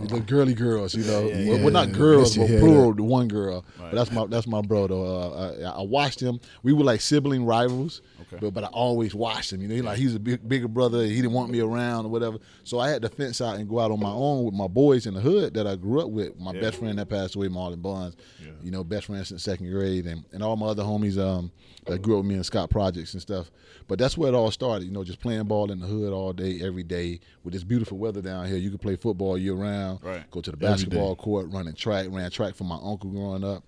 You 0.02 0.08
know, 0.10 0.20
girly 0.20 0.54
girls, 0.54 0.94
you 0.94 1.04
know, 1.06 1.28
Yeah, 1.28 1.50
well, 1.56 1.64
well, 1.64 1.74
not 1.74 1.92
girls, 1.92 2.38
but 2.38 2.48
plural, 2.48 2.94
the 2.94 3.02
one 3.04 3.28
girl. 3.28 3.66
Right. 3.80 3.90
But 3.92 3.96
that's 3.96 4.12
my 4.12 4.26
that's 4.28 4.46
my 4.48 4.62
brother. 4.62 4.94
Uh, 4.96 5.52
I, 5.64 5.80
I 5.80 5.82
watched 5.82 6.20
him. 6.20 6.40
We 6.62 6.74
were 6.74 6.84
like 6.84 7.02
sibling 7.02 7.46
rivals, 7.46 8.02
Okay. 8.22 8.38
but 8.40 8.54
but 8.54 8.64
I 8.64 8.68
always 8.68 9.16
watched 9.16 9.52
him. 9.54 9.62
You 9.62 9.68
know, 9.70 9.76
he 9.76 9.82
like 9.82 9.98
he's 9.98 10.14
a 10.16 10.20
big, 10.20 10.48
bigger 10.48 10.68
brother. 10.68 11.04
He 11.04 11.16
didn't 11.16 11.32
want 11.34 11.50
me 11.50 11.60
around 11.62 12.06
or 12.06 12.10
whatever. 12.10 12.38
So 12.64 12.80
I 12.80 12.90
had 12.90 13.02
to 13.02 13.10
fence 13.10 13.42
out 13.42 13.58
and 13.58 13.68
go 13.68 13.80
out 13.80 13.90
on 13.92 14.00
my 14.00 14.12
own 14.12 14.46
with 14.46 14.54
my 14.54 14.68
boys 14.68 15.08
in 15.08 15.16
the 15.16 15.22
hood 15.22 15.56
that 15.56 15.66
I 15.66 15.76
grew 15.76 16.02
up 16.02 16.10
with. 16.10 16.40
My 16.40 16.54
Yeah. 16.54 16.62
best 16.62 16.78
friend 16.78 16.98
that 17.00 17.10
passed 17.10 17.36
away, 17.36 17.48
Marlon 17.48 17.82
Bonds. 17.82 18.16
Yeah. 18.40 18.52
You 18.62 18.70
know, 18.72 18.84
best 18.84 19.08
friend 19.08 19.26
since 19.26 19.44
second 19.44 19.72
grade, 19.72 20.06
and, 20.06 20.24
and 20.32 20.44
all 20.44 20.56
my 20.56 20.68
other 20.68 20.84
homies 20.84 21.18
um 21.18 21.52
that 21.88 22.02
grew 22.02 22.16
up 22.16 22.24
with 22.24 22.28
me 22.30 22.36
in 22.36 22.44
Scott 22.44 22.70
Projects 22.70 23.14
and 23.14 23.22
stuff. 23.22 23.50
But 23.88 23.98
that's 23.98 24.18
where 24.18 24.28
it 24.28 24.36
all 24.36 24.52
started. 24.52 24.84
You 24.84 24.92
know, 24.92 25.06
just 25.06 25.22
playing 25.22 25.46
ball 25.46 25.72
in 25.72 25.80
the 25.80 25.88
hood 25.88 26.12
all 26.12 26.34
day, 26.34 26.60
every 26.62 26.84
day 26.84 27.22
with 27.48 27.54
this 27.54 27.63
beautiful 27.63 27.98
weather 27.98 28.22
down 28.22 28.46
here. 28.46 28.58
You 28.58 28.70
could 28.70 28.82
play 28.82 28.98
football 28.98 29.38
year 29.38 29.54
round. 29.54 30.04
Right. 30.04 30.30
Go 30.32 30.42
to 30.42 30.51
the 30.51 30.58
basketball 30.58 31.16
court, 31.16 31.48
running 31.50 31.75
track, 31.75 32.08
ran 32.10 32.30
track 32.30 32.56
for 32.56 32.66
my 32.66 32.75
uncle 32.75 33.10
growing 33.10 33.46
up 33.46 33.63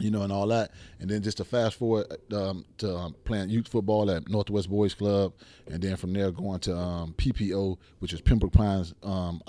you 0.00 0.10
know, 0.10 0.22
and 0.22 0.32
all 0.32 0.48
that. 0.48 0.72
And 0.98 1.08
then 1.08 1.22
just 1.22 1.36
to 1.36 1.44
fast 1.44 1.76
forward 1.76 2.06
um, 2.32 2.64
to 2.78 2.92
um, 2.96 3.14
playing 3.22 3.50
youth 3.50 3.68
football 3.68 4.10
at 4.10 4.28
Northwest 4.28 4.68
Boys 4.68 4.92
Club, 4.92 5.32
and 5.70 5.80
then 5.80 5.94
from 5.94 6.12
there 6.12 6.32
going 6.32 6.58
to 6.60 6.76
um, 6.76 7.14
PPO, 7.16 7.78
which 8.00 8.12
is 8.12 8.20
Pembroke 8.20 8.50
Pines 8.50 8.92
um. 9.04 9.40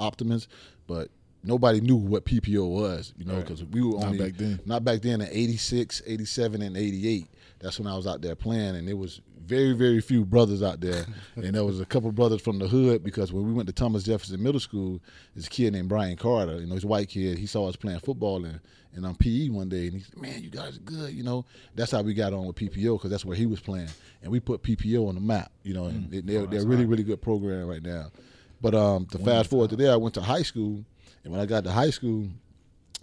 But 0.86 1.10
nobody 1.44 1.82
knew 1.82 1.96
what 1.96 2.26
PPO 2.26 2.70
was, 2.70 3.16
you 3.18 3.26
know, 3.26 3.38
Right. 3.38 3.42
because 3.42 3.64
we 3.64 3.82
were 3.82 3.98
Not 3.98 4.04
only 4.04 4.20
back 4.20 4.38
then. 4.38 4.60
not 4.68 4.84
back 4.84 5.02
then 5.02 5.22
in 5.22 5.30
86, 5.32 6.04
87, 6.06 6.62
and 6.62 6.78
88. 6.78 7.26
That's 7.58 7.80
when 7.80 7.88
I 7.88 7.98
was 7.98 8.06
out 8.06 8.22
there 8.22 8.36
playing, 8.36 8.76
and 8.76 8.88
it 8.88 8.94
was 8.94 9.22
very, 9.46 9.74
very 9.74 10.02
few 10.02 10.26
brothers 10.26 10.62
out 10.64 10.82
there. 10.82 11.06
and 11.36 11.56
there 11.56 11.64
was 11.64 11.80
a 11.80 11.86
couple 11.86 12.12
brothers 12.12 12.42
from 12.42 12.60
the 12.60 12.68
hood 12.68 13.04
because 13.04 13.32
when 13.32 13.46
we 13.46 13.54
went 13.54 13.68
to 13.68 13.74
Thomas 13.74 14.04
Jefferson 14.04 14.42
Middle 14.42 14.60
School, 14.60 15.00
this 15.36 15.48
kid 15.48 15.74
named 15.74 15.90
Brian 15.90 16.18
Carter, 16.18 16.60
you 16.60 16.68
know, 16.68 16.74
he's 16.74 16.84
a 16.84 16.88
white 16.88 17.10
kid. 17.10 17.38
He 17.38 17.46
saw 17.46 17.68
us 17.68 17.76
playing 17.76 18.00
football 18.00 18.44
and 18.46 18.60
and 18.96 19.06
on 19.06 19.16
PE 19.16 19.50
one 19.50 19.70
day, 19.70 19.88
and 19.88 19.98
he 19.98 20.00
said, 20.00 20.18
"Man, 20.18 20.42
you 20.42 20.50
guys 20.50 20.78
are 20.78 20.82
good." 20.82 21.14
You 21.14 21.24
know, 21.24 21.46
that's 21.76 21.92
how 21.92 22.02
we 22.02 22.14
got 22.14 22.34
on 22.34 22.46
with 22.46 22.56
PPO 22.56 22.98
because 22.98 23.12
that's 23.12 23.26
where 23.26 23.36
he 23.36 23.46
was 23.46 23.60
playing, 23.60 23.90
and 24.24 24.32
we 24.32 24.40
put 24.40 24.64
PPO 24.64 25.08
on 25.08 25.16
the 25.16 25.22
map. 25.22 25.52
You 25.64 25.74
know, 25.74 25.86
and 25.86 26.10
they, 26.10 26.22
they're, 26.22 26.46
they're 26.46 26.62
a 26.62 26.66
really, 26.66 26.86
really 26.86 27.04
good 27.04 27.22
program 27.22 27.68
right 27.68 27.84
now. 27.84 28.12
But 28.62 28.74
um, 28.74 29.06
to 29.08 29.20
fast 29.20 29.50
forward 29.50 29.70
to 29.72 29.76
there, 29.76 29.92
I 29.92 29.98
went 29.98 30.16
to 30.16 30.22
high 30.22 30.44
school, 30.44 30.84
and 31.24 31.32
when 31.32 31.42
I 31.42 31.46
got 31.46 31.66
to 31.66 31.72
high 31.72 31.90
school, 31.90 32.28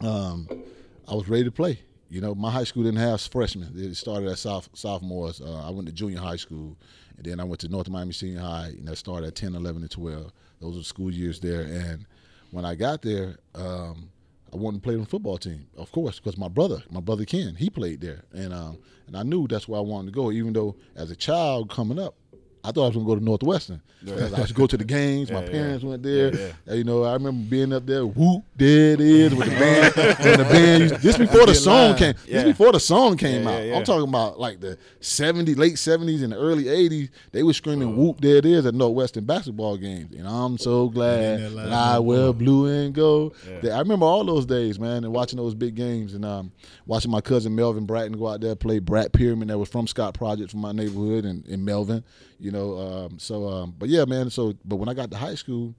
um, 0.00 0.48
I 1.06 1.14
was 1.14 1.28
ready 1.28 1.44
to 1.44 1.52
play. 1.52 1.80
You 2.12 2.20
know, 2.20 2.34
my 2.34 2.50
high 2.50 2.64
school 2.64 2.82
didn't 2.82 2.98
have 2.98 3.22
freshmen. 3.22 3.72
It 3.74 3.94
started 3.94 4.28
at 4.28 4.36
South, 4.36 4.68
sophomores. 4.74 5.40
Uh, 5.40 5.66
I 5.66 5.70
went 5.70 5.88
to 5.88 5.94
junior 5.94 6.18
high 6.18 6.36
school, 6.36 6.76
and 7.16 7.24
then 7.24 7.40
I 7.40 7.44
went 7.44 7.62
to 7.62 7.68
North 7.68 7.88
Miami 7.88 8.12
Senior 8.12 8.40
High, 8.40 8.74
and 8.76 8.86
that 8.86 8.96
started 8.98 9.28
at 9.28 9.34
10, 9.34 9.54
11, 9.54 9.80
and 9.80 9.90
12. 9.90 10.30
Those 10.60 10.76
were 10.76 10.82
school 10.82 11.10
years 11.10 11.40
there. 11.40 11.62
And 11.62 12.04
when 12.50 12.66
I 12.66 12.74
got 12.74 13.00
there, 13.00 13.38
um, 13.54 14.10
I 14.52 14.56
wanted 14.58 14.82
to 14.82 14.82
play 14.82 14.92
on 14.92 15.00
the 15.00 15.06
football 15.06 15.38
team, 15.38 15.66
of 15.78 15.90
course, 15.90 16.20
because 16.20 16.36
my 16.36 16.48
brother, 16.48 16.82
my 16.90 17.00
brother 17.00 17.24
Ken, 17.24 17.54
he 17.54 17.70
played 17.70 18.02
there, 18.02 18.24
and 18.34 18.52
um, 18.52 18.76
and 19.06 19.16
I 19.16 19.22
knew 19.22 19.48
that's 19.48 19.66
where 19.66 19.78
I 19.78 19.82
wanted 19.82 20.08
to 20.08 20.12
go. 20.12 20.30
Even 20.30 20.52
though 20.52 20.76
as 20.94 21.10
a 21.10 21.16
child 21.16 21.70
coming 21.70 21.98
up, 21.98 22.14
I 22.64 22.70
thought 22.70 22.84
I 22.84 22.86
was 22.88 22.94
gonna 22.96 23.06
go 23.06 23.16
to 23.16 23.24
Northwestern. 23.24 23.80
Because 24.04 24.34
I 24.34 24.44
should 24.46 24.56
go 24.56 24.66
to 24.66 24.76
the 24.76 24.84
games. 24.84 25.30
my 25.30 25.38
Yeah, 25.40 25.44
yeah. 25.46 25.50
parents 25.52 25.84
went 25.84 26.02
there. 26.02 26.34
Yeah, 26.66 26.74
You 26.74 26.82
know, 26.84 27.04
I 27.04 27.12
remember 27.12 27.44
being 27.48 27.72
up 27.72 27.86
there. 27.86 28.04
Whoop, 28.04 28.42
there 28.56 28.94
it 28.94 29.00
is 29.00 29.32
with 29.34 29.48
the 29.48 29.54
band. 29.54 29.94
and 30.26 30.40
the 30.40 30.44
band. 30.44 30.82
used- 30.90 30.94
This 31.02 31.18
before 31.18 31.46
the 31.46 31.54
song 31.54 31.96
came. 31.96 32.14
Yeah. 32.26 32.42
This 32.42 32.44
before 32.44 32.72
the 32.72 32.80
song 32.80 33.16
came 33.16 33.44
Yeah, 33.44 33.50
out. 33.50 33.58
yeah, 33.58 33.64
yeah. 33.64 33.76
I'm 33.78 33.84
talking 33.84 34.08
about 34.08 34.40
like 34.40 34.58
the 34.60 34.76
70s, 35.00 35.56
late 35.56 35.74
70s, 35.74 36.22
and 36.24 36.32
the 36.32 36.36
early 36.36 36.64
80s. 36.64 37.10
They 37.30 37.42
were 37.44 37.52
screaming 37.52 37.96
"Whoop, 37.96 38.20
there 38.20 38.36
it 38.36 38.44
is" 38.46 38.66
at 38.66 38.74
Northwestern 38.74 39.24
basketball 39.24 39.76
games. 39.76 40.14
And 40.16 40.26
I'm 40.26 40.58
so 40.58 40.88
glad 40.88 41.40
that 41.54 41.72
I 41.72 41.98
wear 42.00 42.32
blue 42.32 42.66
and 42.66 42.92
gold. 42.92 43.34
Yeah. 43.62 43.76
I 43.76 43.78
remember 43.80 44.06
all 44.06 44.24
those 44.24 44.46
days, 44.46 44.78
man, 44.80 45.04
and 45.04 45.12
watching 45.12 45.36
those 45.36 45.54
big 45.54 45.74
games 45.76 46.14
and 46.14 46.24
um, 46.24 46.50
watching 46.86 47.10
my 47.10 47.20
cousin 47.20 47.54
Melvin 47.54 47.86
Bratton 47.86 48.18
go 48.18 48.28
out 48.28 48.40
there 48.40 48.56
play 48.56 48.78
Brat 48.80 49.12
Pyramid 49.12 49.48
that 49.48 49.58
was 49.58 49.68
from 49.68 49.86
Scott 49.86 50.14
Project 50.14 50.50
from 50.50 50.60
my 50.60 50.72
neighborhood 50.72 51.24
and 51.24 51.46
in 51.46 51.64
Melvin. 51.64 52.02
You 52.40 52.50
know, 52.52 52.78
um, 52.78 53.18
so 53.18 53.48
um, 53.48 53.74
but 53.78 53.88
yeah, 53.88 54.04
man. 54.04 54.30
So 54.30 54.54
but 54.64 54.76
when 54.76 54.88
I 54.88 54.94
got 54.94 55.10
to 55.10 55.16
high 55.16 55.34
school, 55.34 55.74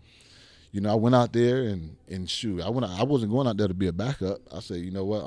you 0.72 0.82
know, 0.82 0.92
I 0.92 0.96
went 0.96 1.16
out 1.16 1.32
there 1.32 1.64
and 1.64 1.96
and 2.10 2.30
shoot, 2.30 2.62
I 2.62 2.70
went. 2.70 2.86
I 2.86 3.04
wasn't 3.04 3.32
going 3.32 3.48
out 3.48 3.58
there 3.58 3.68
to 3.68 3.74
be 3.74 3.88
a 3.88 3.94
backup. 3.94 4.40
I 4.52 4.60
said, 4.60 4.78
you 4.78 4.92
know 4.92 5.06
what, 5.06 5.24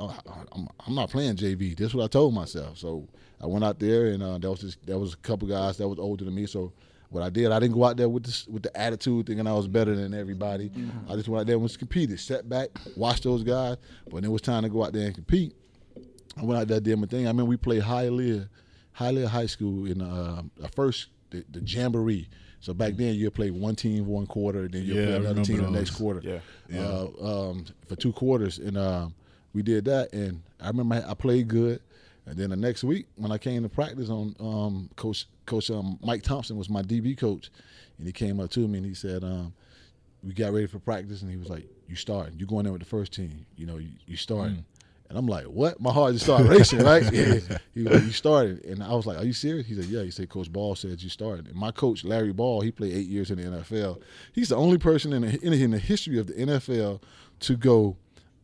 I'm 0.51 0.67
I'm 0.85 0.95
not 0.95 1.09
playing 1.09 1.37
JV. 1.37 1.75
This 1.75 1.87
is 1.87 1.95
what 1.95 2.03
I 2.03 2.07
told 2.07 2.33
myself. 2.33 2.77
So 2.77 3.07
I 3.41 3.45
went 3.45 3.63
out 3.63 3.79
there 3.79 4.07
and 4.07 4.23
uh, 4.23 4.37
there 4.37 4.49
was 4.49 4.61
just, 4.61 4.85
there 4.85 4.97
was 4.97 5.13
a 5.13 5.17
couple 5.17 5.47
guys 5.47 5.77
that 5.77 5.87
was 5.87 5.99
older 5.99 6.25
than 6.25 6.33
me. 6.33 6.47
So 6.47 6.73
what 7.09 7.23
I 7.23 7.29
did, 7.29 7.51
I 7.51 7.59
didn't 7.59 7.75
go 7.75 7.85
out 7.85 7.95
there 7.97 8.09
with 8.09 8.25
this 8.25 8.47
with 8.47 8.63
the 8.63 8.77
attitude 8.77 9.27
thinking 9.27 9.47
I 9.47 9.53
was 9.53 9.67
better 9.67 9.95
than 9.95 10.13
everybody. 10.13 10.71
I 11.09 11.15
just 11.15 11.29
went 11.29 11.41
out 11.41 11.47
there 11.47 11.55
and 11.55 11.63
was 11.63 11.77
competed, 11.77 12.19
sat 12.19 12.49
back, 12.49 12.69
watched 12.95 13.23
those 13.23 13.43
guys. 13.43 13.77
But 14.05 14.13
when 14.13 14.23
it 14.25 14.31
was 14.31 14.41
time 14.41 14.63
to 14.63 14.69
go 14.69 14.83
out 14.83 14.93
there 14.93 15.05
and 15.05 15.15
compete, 15.15 15.55
I 16.35 16.43
went 16.43 16.59
out 16.59 16.67
there 16.67 16.79
did 16.79 16.99
my 16.99 17.07
thing. 17.07 17.27
I 17.27 17.31
mean, 17.31 17.47
we 17.47 17.57
played 17.57 17.83
Hialeah, 17.83 18.49
Hialeah 18.97 19.27
High 19.27 19.45
School 19.45 19.85
in 19.85 20.01
uh, 20.01 20.43
the 20.57 20.67
first 20.69 21.07
the, 21.29 21.43
the 21.51 21.61
jamboree. 21.61 22.27
So 22.59 22.73
back 22.73 22.95
then 22.95 23.15
you 23.15 23.29
play 23.29 23.51
one 23.51 23.75
team 23.75 24.07
one 24.07 24.25
quarter, 24.25 24.67
then 24.67 24.83
you 24.83 24.95
Yeah, 24.95 25.05
play 25.05 25.15
another 25.17 25.43
team 25.43 25.57
the 25.61 25.69
next 25.69 25.91
quarter. 25.91 26.21
Yeah. 26.69 26.79
Uh, 26.79 27.49
um, 27.49 27.65
for 27.87 27.95
two 27.95 28.11
quarters, 28.11 28.57
and 28.57 28.77
um, 28.77 29.13
we 29.53 29.61
did 29.61 29.85
that. 29.85 30.11
And 30.13 30.41
I 30.59 30.67
remember 30.67 31.03
I 31.07 31.13
played 31.13 31.47
good. 31.47 31.81
And 32.25 32.37
then 32.37 32.49
the 32.49 32.57
next 32.57 32.83
week, 32.83 33.07
when 33.15 33.31
I 33.31 33.37
came 33.37 33.63
to 33.63 33.69
practice 33.69 34.09
on 34.09 34.35
um, 34.39 34.89
Coach 34.97 35.27
Coach 35.45 35.71
um, 35.71 35.97
Mike 36.03 36.23
Thompson 36.23 36.57
was 36.57 36.69
my 36.69 36.81
DB 36.81 37.17
coach, 37.17 37.49
and 37.97 38.05
he 38.05 38.11
came 38.11 38.39
up 38.41 38.49
to 38.51 38.67
me 38.67 38.79
and 38.79 38.85
he 38.85 38.93
said, 38.93 39.23
um, 39.23 39.53
"We 40.23 40.33
got 40.33 40.51
ready 40.51 40.67
for 40.67 40.79
practice," 40.79 41.21
and 41.21 41.31
he 41.31 41.37
was 41.37 41.47
like, 41.49 41.65
"You 41.87 41.95
starting? 41.95 42.37
You 42.37 42.45
going 42.45 42.65
in 42.65 42.73
with 42.73 42.81
the 42.81 42.87
first 42.87 43.13
team? 43.13 43.45
You 43.55 43.65
know, 43.65 43.77
you, 43.77 43.91
you 44.05 44.17
starting." 44.17 44.65
And 45.09 45.17
I'm 45.17 45.25
like, 45.25 45.45
"What?" 45.45 45.79
My 45.79 45.91
heart 45.93 46.13
just 46.13 46.25
started 46.25 46.49
racing, 46.49 46.79
right? 46.79 47.03
Yeah. 47.13 47.57
He 47.73 47.83
was 47.83 47.93
like, 47.93 48.03
"You 48.03 48.11
started," 48.11 48.65
and 48.65 48.83
I 48.83 48.93
was 48.93 49.05
like, 49.05 49.17
"Are 49.17 49.23
you 49.23 49.33
serious?" 49.33 49.65
He 49.67 49.75
said, 49.75 49.85
"Yeah." 49.85 50.03
He 50.03 50.11
said, 50.11 50.27
"Coach 50.29 50.51
Ball 50.51 50.75
said 50.75 51.01
you 51.01 51.09
started." 51.09 51.47
And 51.47 51.55
my 51.55 51.71
coach 51.71 52.03
Larry 52.03 52.33
Ball, 52.33 52.61
he 52.61 52.71
played 52.71 52.93
eight 52.93 53.07
years 53.07 53.31
in 53.31 53.37
the 53.37 53.43
NFL. 53.57 54.01
He's 54.33 54.49
the 54.49 54.57
only 54.57 54.77
person 54.77 55.13
in 55.13 55.21
the, 55.21 55.39
in, 55.45 55.53
in 55.53 55.71
the 55.71 55.79
history 55.79 56.19
of 56.19 56.27
the 56.27 56.33
NFL 56.33 57.01
to 57.41 57.55
go 57.55 57.95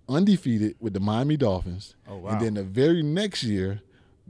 undefeated 0.08 0.76
with 0.80 0.94
the 0.94 1.00
Miami 1.00 1.38
Dolphins. 1.38 1.96
Oh, 2.08 2.18
wow. 2.18 2.32
And 2.32 2.42
then 2.42 2.54
the 2.56 2.64
very 2.64 3.04
next 3.04 3.44
year, 3.44 3.82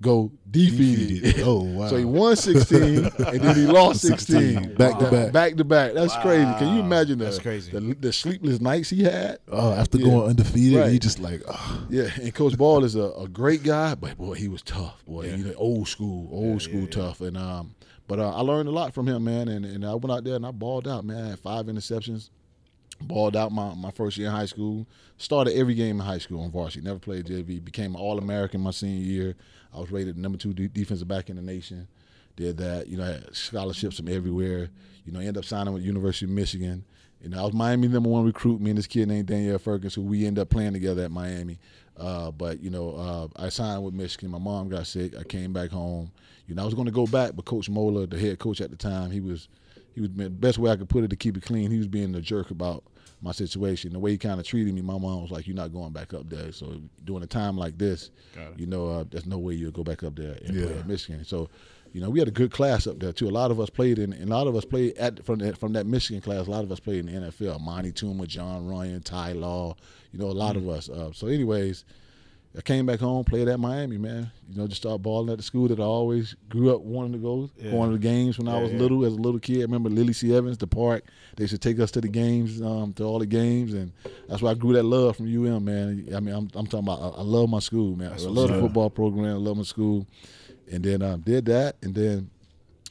go 0.01 0.31
defeated. 0.49 1.21
Defeated. 1.21 1.43
Oh, 1.45 1.63
wow. 1.63 1.87
so 1.87 1.97
he 1.97 2.05
won 2.05 2.35
16 2.35 3.05
and 3.05 3.41
then 3.41 3.55
he 3.55 3.65
lost 3.65 4.01
16. 4.07 4.75
Back 4.75 4.97
to 4.99 5.09
back. 5.11 5.31
Back 5.31 5.55
to 5.57 5.63
back. 5.63 5.93
That's 5.93 6.15
crazy. 6.17 6.51
Can 6.57 6.75
you 6.75 6.81
imagine 6.81 7.19
that? 7.19 7.25
That's 7.25 7.39
crazy. 7.39 7.71
The, 7.71 7.79
the 7.95 8.11
sleepless 8.13 8.59
nights 8.59 8.89
he 8.89 9.03
had? 9.03 9.39
Oh, 9.49 9.71
after 9.73 9.97
Yeah. 9.97 10.05
going 10.05 10.29
undefeated, 10.31 10.79
Right. 10.79 10.91
he 10.91 10.99
just 10.99 11.19
like, 11.19 11.41
oh, 11.47 11.85
Yeah, 11.89 12.09
and 12.21 12.33
Coach 12.33 12.57
Ball 12.57 12.83
is 12.83 12.95
a, 12.95 13.03
a 13.11 13.27
great 13.27 13.63
guy, 13.63 13.95
but 13.95 14.17
boy, 14.17 14.33
he 14.33 14.47
was 14.47 14.61
tough. 14.61 15.03
Boy, 15.05 15.27
you 15.27 15.45
know, 15.45 15.53
old 15.55 15.87
school, 15.87 16.27
old 16.31 16.61
school 16.61 16.87
tough. 16.87 17.21
And 17.21 17.37
um, 17.37 17.75
but 18.07 18.19
uh, 18.19 18.35
I 18.35 18.41
learned 18.41 18.67
a 18.67 18.71
lot 18.71 18.93
from 18.93 19.07
him, 19.07 19.23
man. 19.23 19.47
And, 19.47 19.65
and 19.65 19.85
I 19.85 19.93
went 19.95 20.11
out 20.11 20.23
there 20.23 20.35
and 20.35 20.45
I 20.45 20.51
balled 20.51 20.87
out, 20.87 21.05
man. 21.05 21.23
I 21.23 21.29
had 21.29 21.39
five 21.39 21.65
interceptions. 21.67 22.29
Balled 23.01 23.35
out 23.35 23.51
my, 23.51 23.73
my 23.73 23.91
first 23.91 24.17
year 24.17 24.27
in 24.27 24.33
high 24.33 24.45
school. 24.45 24.87
Started 25.17 25.55
every 25.55 25.73
game 25.73 25.99
in 25.99 26.05
high 26.05 26.19
school 26.19 26.41
on 26.41 26.51
varsity. 26.51 26.85
Never 26.85 26.99
played 26.99 27.25
JV. 27.25 27.63
Became 27.63 27.95
All 27.95 28.17
American 28.17 28.61
my 28.61 28.71
senior 28.71 29.03
year. 29.03 29.35
I 29.73 29.79
was 29.79 29.91
rated 29.91 30.17
number 30.17 30.37
two 30.37 30.53
de- 30.53 30.67
defensive 30.67 31.07
back 31.07 31.29
in 31.29 31.35
the 31.35 31.41
nation. 31.41 31.87
Did 32.35 32.57
that. 32.57 32.87
You 32.87 32.97
know, 32.97 33.03
had 33.03 33.35
scholarships 33.35 33.97
from 33.97 34.09
everywhere. 34.09 34.69
You 35.05 35.11
know, 35.11 35.19
ended 35.19 35.37
up 35.37 35.45
signing 35.45 35.73
with 35.73 35.83
University 35.83 36.25
of 36.25 36.31
Michigan. 36.31 36.85
You 37.21 37.29
know, 37.29 37.39
I 37.39 37.43
was 37.43 37.53
Miami 37.53 37.87
number 37.87 38.09
one 38.09 38.25
recruit. 38.25 38.59
Me 38.59 38.71
and 38.71 38.77
this 38.77 38.87
kid 38.87 39.07
named 39.07 39.27
Danielle 39.27 39.57
Ferguson, 39.57 40.03
who 40.03 40.09
we 40.09 40.25
ended 40.25 40.41
up 40.41 40.49
playing 40.49 40.73
together 40.73 41.03
at 41.03 41.11
Miami. 41.11 41.57
Uh, 41.97 42.31
but 42.31 42.59
you 42.61 42.69
know, 42.69 42.91
uh, 42.95 43.27
I 43.35 43.49
signed 43.49 43.83
with 43.83 43.93
Michigan. 43.93 44.29
My 44.29 44.39
mom 44.39 44.69
got 44.69 44.87
sick. 44.87 45.15
I 45.17 45.23
came 45.23 45.53
back 45.53 45.69
home. 45.69 46.11
You 46.47 46.55
know, 46.55 46.63
I 46.63 46.65
was 46.65 46.73
going 46.73 46.87
to 46.87 46.91
go 46.91 47.05
back, 47.05 47.31
but 47.35 47.45
Coach 47.45 47.69
Moeller, 47.69 48.05
the 48.05 48.19
head 48.19 48.39
coach 48.39 48.59
at 48.59 48.71
the 48.71 48.75
time, 48.75 49.11
he 49.11 49.21
was 49.21 49.47
he 49.93 50.01
was 50.01 50.09
the 50.11 50.29
best 50.29 50.57
way 50.57 50.71
I 50.71 50.75
could 50.75 50.89
put 50.89 51.03
it 51.03 51.09
to 51.09 51.15
keep 51.15 51.37
it 51.37 51.43
clean. 51.43 51.71
He 51.71 51.77
was 51.77 51.87
being 51.87 52.13
a 52.15 52.21
jerk 52.21 52.51
about 52.51 52.83
my 53.21 53.31
situation. 53.31 53.93
The 53.93 53.99
way 53.99 54.11
he 54.11 54.17
kind 54.17 54.39
of 54.39 54.45
treated 54.45 54.73
me, 54.73 54.81
my 54.81 54.97
mom 54.97 55.21
was 55.21 55.31
like, 55.31 55.47
"You're 55.47 55.55
not 55.55 55.71
going 55.71 55.93
back 55.93 56.13
up 56.13 56.29
there." 56.29 56.51
So 56.51 56.81
during 57.05 57.23
a 57.23 57.27
time 57.27 57.57
like 57.57 57.77
this, 57.77 58.11
you 58.57 58.65
know, 58.65 58.87
uh, 58.87 59.03
there's 59.09 59.25
no 59.25 59.37
way 59.37 59.53
you'll 59.53 59.71
go 59.71 59.83
back 59.83 60.03
up 60.03 60.15
there 60.15 60.37
and 60.45 60.55
play 60.67 60.77
at 60.79 60.87
Michigan. 60.87 61.23
So, 61.23 61.49
you 61.93 62.01
know, 62.01 62.09
we 62.09 62.19
had 62.19 62.27
a 62.27 62.31
good 62.31 62.51
class 62.51 62.85
up 62.87 62.99
there 62.99 63.13
too. 63.13 63.29
A 63.29 63.31
lot 63.31 63.51
of 63.51 63.59
us 63.59 63.69
played 63.69 63.99
in, 63.99 64.13
and 64.13 64.29
a 64.29 64.35
lot 64.35 64.47
of 64.47 64.55
us 64.55 64.65
played 64.65 64.97
at 64.97 65.23
from 65.25 65.39
that 65.39 65.57
from 65.57 65.73
that 65.73 65.85
Michigan 65.85 66.21
class. 66.21 66.47
A 66.47 66.51
lot 66.51 66.63
of 66.63 66.71
us 66.71 66.79
played 66.79 66.99
in 66.99 67.05
the 67.05 67.27
NFL. 67.29 67.55
Amani 67.55 67.91
Toomer, 67.91 68.27
John 68.27 68.67
Ryan, 68.67 69.01
Ty 69.01 69.33
Law. 69.33 69.75
You 70.11 70.19
know, 70.19 70.25
a 70.25 70.31
lot 70.31 70.57
of 70.57 70.67
us. 70.67 70.89
Uh, 70.89 71.11
so, 71.13 71.27
anyways. 71.27 71.85
I 72.55 72.61
came 72.61 72.85
back 72.85 72.99
home, 72.99 73.23
played 73.23 73.47
at 73.47 73.59
Miami, 73.59 73.97
man. 73.97 74.31
You 74.47 74.57
know, 74.57 74.67
just 74.67 74.81
started 74.81 75.01
balling 75.01 75.31
at 75.31 75.37
the 75.37 75.43
school 75.43 75.67
that 75.69 75.79
I 75.79 75.83
always 75.83 76.35
grew 76.49 76.73
up 76.73 76.81
wanting 76.81 77.13
to 77.13 77.17
go. 77.17 77.49
Yeah. 77.57 77.71
Going 77.71 77.89
to 77.89 77.97
the 77.97 78.01
games 78.01 78.37
when 78.37 78.47
I 78.47 78.61
was 78.61 78.71
yeah. 78.71 78.77
little, 78.77 79.03
as 79.05 79.13
a 79.13 79.17
little 79.17 79.39
kid. 79.39 79.59
I 79.59 79.61
remember 79.61 79.89
Lillie 79.89 80.13
C. 80.13 80.35
Evans, 80.35 80.59
the 80.59 80.67
park. 80.67 81.05
They 81.35 81.43
used 81.45 81.53
to 81.53 81.57
take 81.57 81.79
us 81.79 81.89
to 81.91 82.01
the 82.01 82.07
games, 82.07 82.61
um, 82.61 82.93
to 82.93 83.03
all 83.05 83.17
the 83.17 83.25
games, 83.25 83.73
and 83.73 83.91
that's 84.29 84.43
why 84.43 84.51
I 84.51 84.53
grew 84.53 84.73
that 84.73 84.83
love 84.83 85.17
from 85.17 85.25
UM, 85.25 85.65
man. 85.65 86.07
I 86.15 86.19
mean, 86.19 86.35
I'm, 86.35 86.47
I'm 86.53 86.67
talking 86.67 86.87
about. 86.87 86.99
I, 87.01 87.19
I 87.19 87.23
love 87.23 87.49
my 87.49 87.59
school, 87.59 87.95
man. 87.95 88.11
That's 88.11 88.25
I 88.25 88.29
love 88.29 88.49
the 88.49 88.59
football 88.59 88.91
program. 88.91 89.25
I 89.25 89.37
love 89.37 89.57
my 89.57 89.63
school, 89.63 90.05
and 90.71 90.83
then 90.83 91.01
um, 91.01 91.21
did 91.21 91.45
that, 91.45 91.77
and 91.81 91.95
then 91.95 92.29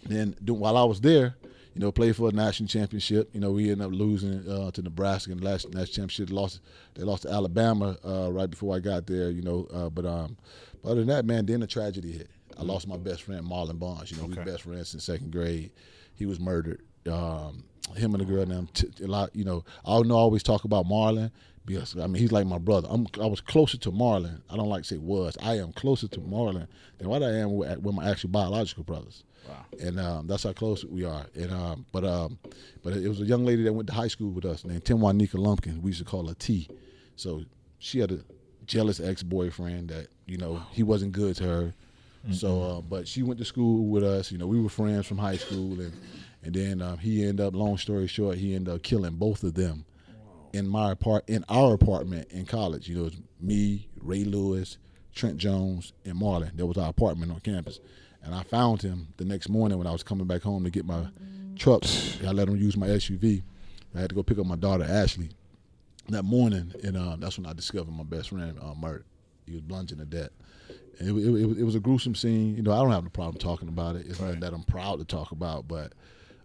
then 0.04 0.34
while 0.46 0.76
I 0.76 0.84
was 0.84 1.00
there, 1.00 1.36
you 1.74 1.80
know, 1.80 1.90
played 1.90 2.16
for 2.16 2.28
a 2.28 2.32
national 2.32 2.68
championship. 2.68 3.30
You 3.32 3.40
know, 3.40 3.50
we 3.52 3.70
ended 3.70 3.86
up 3.86 3.92
losing 3.92 4.46
uh, 4.48 4.70
to 4.72 4.82
Nebraska 4.82 5.32
in 5.32 5.38
the 5.38 5.44
last 5.44 5.68
national 5.70 5.86
championship. 5.86 6.30
Lost, 6.30 6.60
they 6.94 7.02
lost 7.02 7.22
to 7.22 7.30
Alabama 7.30 7.96
uh, 8.04 8.30
right 8.30 8.50
before 8.50 8.76
I 8.76 8.78
got 8.78 9.06
there. 9.06 9.30
You 9.30 9.42
know, 9.42 9.66
uh, 9.72 9.88
but 9.88 10.04
um, 10.04 10.36
but 10.82 10.90
other 10.90 11.00
than 11.00 11.08
that, 11.08 11.24
man, 11.24 11.46
then 11.46 11.60
the 11.60 11.66
tragedy 11.66 12.12
hit. 12.12 12.30
I 12.58 12.62
lost 12.62 12.86
my 12.86 12.98
best 12.98 13.22
friend 13.22 13.44
Marlon 13.46 13.78
Bonds. 13.78 14.10
You 14.10 14.18
know, 14.18 14.24
we 14.24 14.34
were 14.34 14.44
best 14.44 14.62
friends 14.62 14.90
since 14.90 15.04
second 15.04 15.32
grade. 15.32 15.70
He 16.14 16.26
was 16.26 16.38
murdered. 16.38 16.82
Um, 17.10 17.64
him 17.96 18.14
and 18.14 18.20
the 18.20 18.24
girl, 18.24 18.44
them, 18.44 18.68
t- 18.74 18.90
a 19.02 19.06
lot. 19.06 19.34
You 19.34 19.44
know, 19.44 19.64
I 19.84 19.94
don't 19.94 20.08
know. 20.08 20.16
I 20.16 20.20
always 20.20 20.42
talk 20.42 20.64
about 20.64 20.86
Marlon 20.86 21.30
because 21.64 21.96
I 21.96 22.06
mean 22.06 22.16
he's 22.16 22.32
like 22.32 22.46
my 22.46 22.58
brother. 22.58 22.88
I'm 22.90 23.06
I 23.20 23.26
was 23.26 23.40
closer 23.40 23.78
to 23.78 23.90
Marlon. 23.90 24.42
I 24.50 24.56
don't 24.56 24.68
like 24.68 24.82
to 24.82 24.88
say 24.88 24.98
was. 24.98 25.36
I 25.42 25.56
am 25.56 25.72
closer 25.72 26.08
to 26.08 26.20
Marlon 26.20 26.68
than 26.98 27.08
what 27.08 27.22
I 27.22 27.30
am 27.30 27.56
with, 27.56 27.78
with 27.78 27.94
my 27.94 28.10
actual 28.10 28.28
biological 28.28 28.84
brothers 28.84 29.24
Wow. 29.48 29.64
and 29.80 29.98
um, 29.98 30.26
that's 30.26 30.44
how 30.44 30.52
close 30.52 30.84
we 30.84 31.04
are. 31.04 31.26
And 31.34 31.52
um, 31.52 31.86
but 31.92 32.04
um, 32.04 32.38
but 32.82 32.92
it 32.94 33.08
was 33.08 33.20
a 33.20 33.24
young 33.24 33.44
lady 33.44 33.62
that 33.64 33.72
went 33.72 33.88
to 33.88 33.94
high 33.94 34.08
school 34.08 34.30
with 34.30 34.44
us 34.44 34.64
named 34.64 34.84
Timwanika 34.84 35.34
Lumpkin. 35.34 35.82
We 35.82 35.90
used 35.90 36.00
to 36.00 36.04
call 36.04 36.26
her 36.28 36.34
T. 36.34 36.68
So 37.16 37.42
she 37.78 37.98
had 37.98 38.12
a 38.12 38.20
jealous 38.66 39.00
ex 39.00 39.22
boyfriend 39.22 39.88
that 39.90 40.08
you 40.26 40.38
know 40.38 40.62
he 40.70 40.82
wasn't 40.82 41.12
good 41.12 41.36
to 41.36 41.44
her. 41.44 41.74
So, 42.30 42.62
uh, 42.62 42.80
but 42.82 43.08
she 43.08 43.24
went 43.24 43.40
to 43.40 43.44
school 43.44 43.86
with 43.88 44.04
us. 44.04 44.30
You 44.30 44.38
know, 44.38 44.46
we 44.46 44.60
were 44.60 44.68
friends 44.68 45.08
from 45.08 45.18
high 45.18 45.36
school, 45.36 45.80
and 45.80 45.92
and 46.44 46.54
then 46.54 46.80
um, 46.80 46.98
he 46.98 47.22
ended 47.26 47.44
up. 47.44 47.54
Long 47.54 47.76
story 47.78 48.06
short, 48.06 48.38
he 48.38 48.54
ended 48.54 48.72
up 48.72 48.82
killing 48.84 49.16
both 49.16 49.42
of 49.42 49.54
them 49.54 49.84
in 50.52 50.68
my 50.68 50.92
apart 50.92 51.24
in 51.28 51.44
our 51.48 51.74
apartment 51.74 52.28
in 52.30 52.46
college. 52.46 52.88
You 52.88 52.94
know, 52.94 53.00
it 53.02 53.04
was 53.04 53.20
me, 53.40 53.88
Ray 54.00 54.22
Lewis, 54.22 54.78
Trent 55.12 55.36
Jones, 55.36 55.92
and 56.04 56.14
Marlon. 56.14 56.56
That 56.56 56.66
was 56.66 56.78
our 56.78 56.90
apartment 56.90 57.32
on 57.32 57.40
campus. 57.40 57.80
And 58.24 58.34
I 58.34 58.42
found 58.44 58.82
him 58.82 59.08
the 59.16 59.24
next 59.24 59.48
morning 59.48 59.78
when 59.78 59.86
I 59.86 59.92
was 59.92 60.02
coming 60.02 60.26
back 60.26 60.42
home 60.42 60.64
to 60.64 60.70
get 60.70 60.84
my 60.84 61.06
truck. 61.56 61.82
I 62.26 62.30
let 62.30 62.48
him 62.48 62.56
use 62.56 62.76
my 62.76 62.86
SUV. 62.88 63.42
I 63.94 64.00
had 64.00 64.08
to 64.10 64.14
go 64.14 64.22
pick 64.22 64.38
up 64.38 64.46
my 64.46 64.56
daughter 64.56 64.84
Ashley 64.88 65.30
that 66.08 66.22
morning, 66.24 66.72
and 66.82 66.96
uh, 66.96 67.16
that's 67.18 67.36
when 67.36 67.46
I 67.46 67.52
discovered 67.52 67.92
my 67.92 68.04
best 68.04 68.30
friend 68.30 68.58
uh, 68.62 68.74
murdered. 68.74 69.04
He 69.46 69.52
was 69.52 69.60
bludgeoned 69.60 70.00
to 70.00 70.06
death. 70.06 70.30
And 70.98 71.08
it, 71.08 71.12
it, 71.12 71.42
it, 71.42 71.46
was- 71.46 71.58
it 71.58 71.64
was 71.64 71.74
a 71.74 71.80
gruesome 71.80 72.14
scene. 72.14 72.56
You 72.56 72.62
know, 72.62 72.72
I 72.72 72.76
don't 72.78 72.90
have 72.90 73.02
no 73.04 73.10
problem 73.10 73.38
talking 73.38 73.68
about 73.68 73.96
it. 73.96 74.06
It's 74.08 74.20
nothing 74.20 74.40
that 74.40 74.52
I'm 74.52 74.62
proud 74.62 74.98
to 75.00 75.04
talk 75.04 75.32
about, 75.32 75.66
but 75.68 75.92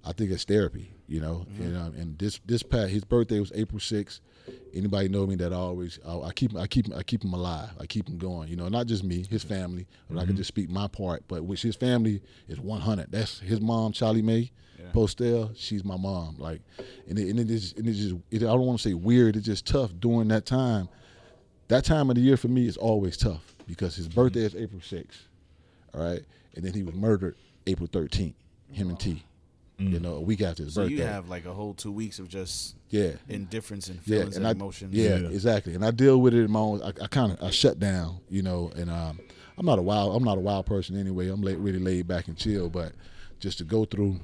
I 0.06 0.14
think 0.14 0.32
it's 0.32 0.44
therapy. 0.46 0.92
You 1.08 1.22
know, 1.22 1.46
and 1.60 1.78
um, 1.78 1.94
and 1.96 2.18
this 2.20 2.40
this 2.46 2.64
past 2.64 2.90
his 2.90 3.06
birthday 3.06 3.40
was 3.40 3.52
April 3.56 3.80
6th. 3.80 4.20
Anybody 4.74 5.10
know 5.10 5.26
me 5.26 5.36
that 5.36 5.54
I 5.54 5.56
always 5.56 6.00
I, 6.06 6.18
I 6.20 6.32
keep 6.32 6.56
I 6.56 6.68
keep 6.68 6.94
I 6.96 7.04
keep 7.04 7.24
him 7.24 7.34
alive. 7.34 7.70
I 7.80 7.86
keep 7.86 8.08
him 8.08 8.18
going. 8.18 8.50
You 8.50 8.56
know, 8.56 8.68
not 8.68 8.88
just 8.88 9.04
me, 9.04 9.26
his 9.30 9.44
family. 9.44 9.88
But 10.10 10.18
I 10.18 10.20
can 10.22 10.30
mm-hmm. 10.30 10.38
just 10.38 10.48
speak 10.50 10.70
my 10.70 10.88
part. 10.88 11.24
But 11.28 11.44
which 11.44 11.62
his 11.62 11.76
family 11.76 12.22
is 12.48 12.60
100. 12.60 13.12
That's 13.12 13.40
his 13.40 13.62
mom, 13.62 13.92
Charlie 13.94 14.22
Mae. 14.22 14.52
Postel, 14.94 15.52
she's 15.56 15.84
my 15.84 15.98
mom. 15.98 16.36
Like, 16.38 16.62
and 17.08 17.18
it, 17.18 17.30
and 17.30 17.40
it 17.40 17.50
is, 17.50 17.74
and 17.78 17.88
it 17.88 17.94
just, 17.94 18.16
it, 18.32 18.44
I 18.44 18.46
don't 18.46 18.66
want 18.66 18.80
to 18.80 18.90
say 18.90 18.94
weird. 18.94 19.36
It's 19.36 19.46
just 19.46 19.66
tough 19.66 19.92
during 20.00 20.28
that 20.30 20.46
time. 20.46 20.88
That 21.68 21.84
time 21.84 22.10
of 22.10 22.16
the 22.16 22.22
year 22.22 22.38
for 22.38 22.48
me 22.48 22.68
is 22.68 22.78
always 22.78 23.18
tough 23.18 23.56
because 23.68 23.96
his 23.96 24.08
birthday 24.08 24.48
mm-hmm. 24.48 24.58
is 24.58 24.64
April 24.64 24.82
6th. 24.82 25.18
All 25.94 26.04
right, 26.04 26.24
and 26.56 26.64
then 26.64 26.74
he 26.74 26.84
was 26.84 26.96
murdered 26.96 27.36
April 27.66 27.88
13th. 27.88 28.34
Him 28.72 28.90
and 28.90 29.00
T. 29.00 29.24
You 29.80 30.00
know, 30.00 30.16
a 30.16 30.22
week 30.22 30.42
after 30.42 30.64
his 30.64 30.74
So 30.74 30.82
birthday. 30.82 30.96
you 30.96 31.04
have 31.04 31.30
like 31.30 31.46
a 31.46 31.54
whole 31.54 31.76
two 31.76 31.92
weeks 31.92 32.18
of 32.18 32.28
just 32.28 32.76
yeah, 32.90 33.12
indifference 33.30 33.90
and 33.90 34.00
yeah, 34.06 34.18
feelings 34.20 34.36
and 34.36 34.46
and, 34.46 34.48
I, 34.48 34.52
emotions. 34.60 34.92
Yeah, 34.96 35.18
Yeah. 35.18 35.28
exactly. 35.30 35.76
And 35.76 35.86
I 35.86 35.92
deal 35.92 36.20
with 36.20 36.34
it 36.34 36.44
in 36.44 36.50
my 36.52 36.60
own. 36.60 36.82
I, 36.82 36.88
I 37.04 37.08
kind 37.08 37.32
of 37.32 37.44
I 37.44 37.52
shut 37.52 37.78
down, 37.80 38.20
you 38.28 38.42
know. 38.42 38.72
And 38.76 38.90
um, 38.90 39.20
I'm 39.56 39.68
not 39.68 39.78
a 39.78 39.84
wild. 39.84 40.16
I'm 40.16 40.24
not 40.24 40.40
a 40.40 40.42
wild 40.42 40.66
person 40.66 41.00
anyway. 41.00 41.28
I'm 41.28 41.42
like 41.44 41.58
really 41.60 41.78
laid 41.78 42.08
back 42.08 42.28
and 42.28 42.36
chill. 42.36 42.70
But 42.72 42.94
just 43.40 43.60
to 43.60 43.64
go 43.66 43.86
through, 43.86 44.20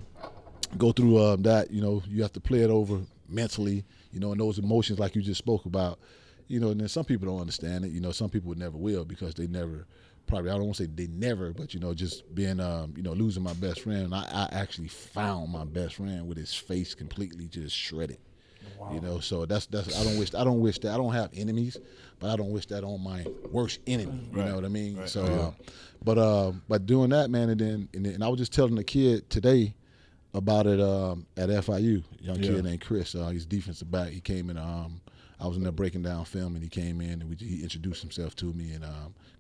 go 0.80 0.92
through 0.92 1.24
um, 1.24 1.44
that, 1.44 1.70
you 1.70 1.82
know, 1.82 2.02
you 2.08 2.24
have 2.24 2.34
to 2.34 2.40
play 2.42 2.62
it 2.62 2.72
over 2.72 3.02
mentally, 3.30 3.86
you 4.12 4.20
know, 4.20 4.32
and 4.32 4.42
those 4.42 4.58
emotions 4.58 4.98
like 4.98 5.16
you 5.16 5.22
just 5.22 5.38
spoke 5.38 5.66
about, 5.66 6.00
you 6.48 6.60
know. 6.60 6.70
And 6.70 6.82
then 6.82 6.88
some 6.88 7.06
people 7.06 7.28
don't 7.28 7.40
understand 7.42 7.86
it. 7.86 7.92
You 7.92 8.02
know, 8.02 8.12
some 8.12 8.30
people 8.32 8.56
never 8.56 8.78
will 8.78 9.06
because 9.06 9.36
they 9.36 9.46
never. 9.46 9.86
Probably 10.26 10.50
I 10.50 10.54
don't 10.54 10.64
want 10.66 10.78
to 10.78 10.84
say 10.84 10.90
they 10.94 11.08
never, 11.08 11.52
but 11.54 11.74
you 11.74 11.80
know, 11.80 11.94
just 11.94 12.24
being 12.34 12.60
um, 12.60 12.94
you 12.96 13.04
know, 13.04 13.14
losing 13.14 13.44
my 13.44 13.54
best 13.54 13.82
friend. 13.82 14.14
I, 14.16 14.24
I 14.32 14.50
actually 14.52 14.88
found 14.88 15.52
my 15.52 15.66
best 15.66 15.96
friend 15.96 16.28
with 16.28 16.38
his 16.38 16.54
face 16.54 16.96
completely 16.96 17.48
just 17.48 17.76
shredded. 17.76 18.18
You 18.92 19.00
know, 19.00 19.20
so 19.20 19.46
that's 19.46 19.66
that's 19.68 20.00
I 20.00 20.04
don't 20.04 20.18
wish 20.18 20.34
I 20.36 20.44
don't 20.44 20.60
wish 20.60 20.80
that 20.80 20.94
I 20.94 20.98
don't 20.98 21.14
have 21.14 21.30
enemies, 21.34 21.80
but 22.20 22.30
I 22.30 22.36
don't 22.36 22.52
wish 22.52 22.66
that 22.68 22.84
on 22.84 23.02
my 23.04 23.28
worst 23.52 23.80
enemy. 23.88 24.12
You 24.32 24.38
Right. 24.40 24.50
know 24.50 24.56
what 24.56 24.66
I 24.66 24.70
mean? 24.70 24.98
Right. 24.98 25.10
So, 25.10 25.26
uh, 25.26 25.52
but 26.04 26.18
uh, 26.18 26.52
but 26.68 26.86
doing 26.86 27.10
that, 27.12 27.30
man, 27.30 27.50
and 27.50 27.60
then 27.60 27.90
and, 27.94 28.06
then, 28.06 28.14
and 28.16 28.24
I 28.24 28.28
was 28.28 28.40
just 28.40 28.54
telling 28.54 28.76
the 28.76 28.84
kid 28.84 29.30
today, 29.30 29.76
about 30.34 30.68
it 30.68 30.80
um, 30.82 31.28
at 31.38 31.50
FIU. 31.50 32.04
Young 32.20 32.40
Yeah. 32.40 32.50
kid 32.56 32.64
named 32.64 32.82
Chris. 32.82 33.16
Uh, 33.16 33.30
he's 33.30 33.46
defensive 33.46 33.90
back. 33.92 34.10
He 34.10 34.20
came 34.22 34.50
in. 34.50 34.58
Um, 34.58 35.02
I 35.40 35.48
was 35.48 35.58
in 35.58 35.64
there 35.64 35.72
breaking 35.72 36.04
down 36.04 36.26
film, 36.26 36.56
and 36.56 36.64
he 36.64 36.70
came 36.70 37.02
in 37.02 37.22
and 37.22 37.30
we, 37.30 37.36
he 37.36 37.64
introduced 37.64 38.02
himself 38.02 38.36
to 38.38 38.54
me. 38.54 38.72
And 38.72 38.84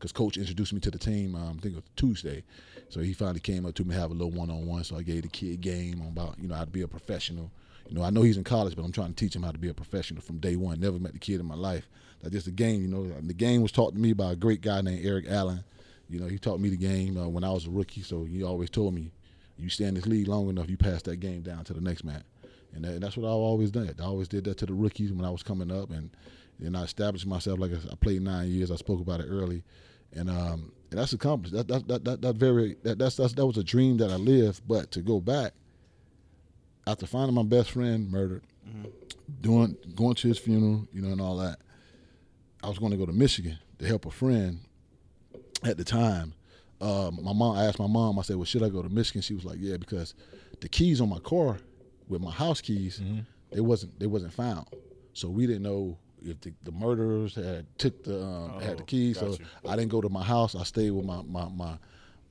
because 0.03 0.11
coach 0.11 0.35
introduced 0.35 0.73
me 0.73 0.81
to 0.81 0.91
the 0.91 0.97
team, 0.97 1.33
um, 1.33 1.55
I 1.57 1.61
think 1.61 1.75
it 1.75 1.75
was 1.75 1.83
Tuesday, 1.95 2.43
so 2.89 2.99
he 2.99 3.13
finally 3.13 3.39
came 3.39 3.65
up 3.65 3.73
to 3.75 3.85
me 3.85 3.95
have 3.95 4.11
a 4.11 4.13
little 4.13 4.31
one 4.31 4.49
on 4.49 4.65
one. 4.65 4.83
So 4.83 4.97
I 4.97 5.01
gave 5.01 5.21
the 5.21 5.29
kid 5.29 5.61
game 5.61 6.01
on 6.01 6.09
about 6.09 6.35
you 6.37 6.49
know 6.49 6.55
how 6.55 6.65
to 6.65 6.69
be 6.69 6.81
a 6.81 6.87
professional. 6.89 7.49
You 7.87 7.95
know, 7.95 8.03
I 8.03 8.09
know 8.09 8.21
he's 8.21 8.35
in 8.35 8.43
college, 8.43 8.75
but 8.75 8.83
I'm 8.83 8.91
trying 8.91 9.13
to 9.13 9.15
teach 9.15 9.33
him 9.33 9.43
how 9.43 9.51
to 9.51 9.57
be 9.57 9.69
a 9.69 9.73
professional 9.73 10.21
from 10.21 10.39
day 10.39 10.57
one. 10.57 10.81
Never 10.81 10.99
met 10.99 11.13
the 11.13 11.19
kid 11.19 11.39
in 11.39 11.45
my 11.45 11.55
life. 11.55 11.87
That's 12.21 12.33
just 12.33 12.47
a 12.47 12.51
game. 12.51 12.81
You 12.81 12.89
know, 12.89 13.13
the 13.21 13.33
game 13.33 13.61
was 13.61 13.71
taught 13.71 13.93
to 13.93 13.99
me 13.99 14.11
by 14.11 14.33
a 14.33 14.35
great 14.35 14.59
guy 14.59 14.81
named 14.81 15.05
Eric 15.05 15.25
Allen. 15.29 15.63
You 16.09 16.19
know, 16.19 16.27
he 16.27 16.37
taught 16.37 16.59
me 16.59 16.67
the 16.67 16.77
game 16.77 17.17
uh, 17.17 17.29
when 17.29 17.45
I 17.45 17.51
was 17.51 17.65
a 17.65 17.69
rookie. 17.69 18.01
So 18.01 18.25
he 18.25 18.43
always 18.43 18.69
told 18.69 18.93
me, 18.93 19.11
you 19.57 19.69
stay 19.69 19.85
in 19.85 19.93
this 19.93 20.05
league 20.05 20.27
long 20.27 20.49
enough, 20.49 20.69
you 20.69 20.75
pass 20.75 21.01
that 21.03 21.17
game 21.17 21.43
down 21.43 21.63
to 21.63 21.73
the 21.73 21.81
next 21.81 22.03
man. 22.03 22.23
And, 22.73 22.83
that, 22.83 22.99
that's 22.99 23.15
what 23.15 23.27
I've 23.27 23.35
always 23.35 23.71
done. 23.71 23.93
I 23.99 24.03
always 24.03 24.27
did 24.27 24.43
that 24.45 24.57
to 24.57 24.65
the 24.65 24.73
rookies 24.73 25.13
when 25.13 25.25
I 25.25 25.29
was 25.29 25.43
coming 25.43 25.71
up, 25.71 25.91
and 25.91 26.09
then 26.59 26.75
I 26.75 26.83
established 26.83 27.25
myself. 27.25 27.59
Like 27.59 27.71
I, 27.71 27.91
I 27.91 27.95
played 27.95 28.21
nine 28.21 28.49
years. 28.49 28.71
I 28.71 28.75
spoke 28.75 29.01
about 29.01 29.19
it 29.19 29.27
early, 29.29 29.63
and 30.15 30.29
um, 30.29 30.71
and 30.91 30.99
that's 30.99 31.13
accomplished. 31.13 31.53
That 31.55 31.67
that 31.67 31.87
that 31.87 32.03
that, 32.05 32.21
that 32.21 32.35
very 32.35 32.75
that 32.83 32.99
that's, 32.99 33.15
that's 33.15 33.33
that 33.33 33.45
was 33.45 33.57
a 33.57 33.63
dream 33.63 33.97
that 33.97 34.11
I 34.11 34.15
lived. 34.15 34.61
But 34.67 34.91
to 34.91 35.01
go 35.01 35.19
back 35.19 35.53
after 36.87 37.05
finding 37.05 37.35
my 37.35 37.43
best 37.43 37.71
friend 37.71 38.11
murdered, 38.11 38.43
doing 39.41 39.75
going 39.95 40.15
to 40.15 40.27
his 40.27 40.37
funeral, 40.37 40.87
you 40.93 41.01
know, 41.01 41.09
and 41.09 41.21
all 41.21 41.37
that, 41.37 41.59
I 42.63 42.69
was 42.69 42.79
going 42.79 42.91
to 42.91 42.97
go 42.97 43.05
to 43.05 43.13
Michigan 43.13 43.57
to 43.79 43.85
help 43.85 44.05
a 44.05 44.11
friend. 44.11 44.59
At 45.65 45.77
the 45.77 45.85
time, 45.85 46.33
um, 46.81 47.19
my 47.23 47.31
mom. 47.31 47.55
I 47.55 47.63
asked 47.65 47.79
my 47.79 47.87
mom. 47.87 48.19
I 48.19 48.21
said, 48.23 48.35
"Well, 48.35 48.45
should 48.45 48.63
I 48.63 48.69
go 48.69 48.81
to 48.81 48.89
Michigan?" 48.89 49.21
She 49.21 49.33
was 49.33 49.45
like, 49.45 49.57
"Yeah," 49.59 49.77
because 49.77 50.13
the 50.59 50.67
keys 50.67 50.99
on 50.99 51.07
my 51.07 51.19
car 51.19 51.57
with 52.09 52.21
my 52.21 52.31
house 52.31 52.59
keys, 52.59 53.01
they 53.51 53.61
wasn't 53.61 53.97
they 53.97 54.07
wasn't 54.07 54.33
found. 54.33 54.67
So 55.13 55.29
we 55.29 55.47
didn't 55.47 55.63
know 55.63 55.97
if 56.23 56.41
the, 56.41 56.53
the 56.63 56.71
murderers 56.71 57.35
had 57.35 57.65
took 57.77 58.03
the 58.03 58.23
um, 58.23 58.59
had 58.61 58.77
the 58.77 58.81
Oh, 58.83 58.85
keys. 58.85 59.19
So 59.19 59.31
you. 59.31 59.37
I 59.69 59.75
didn't 59.75 59.91
go 59.91 60.01
to 60.01 60.09
my 60.09 60.23
house. 60.23 60.55
I 60.55 60.63
stayed 60.63 60.91
with 60.91 61.05
my 61.05 61.21
my 61.23 61.47
my. 61.49 61.77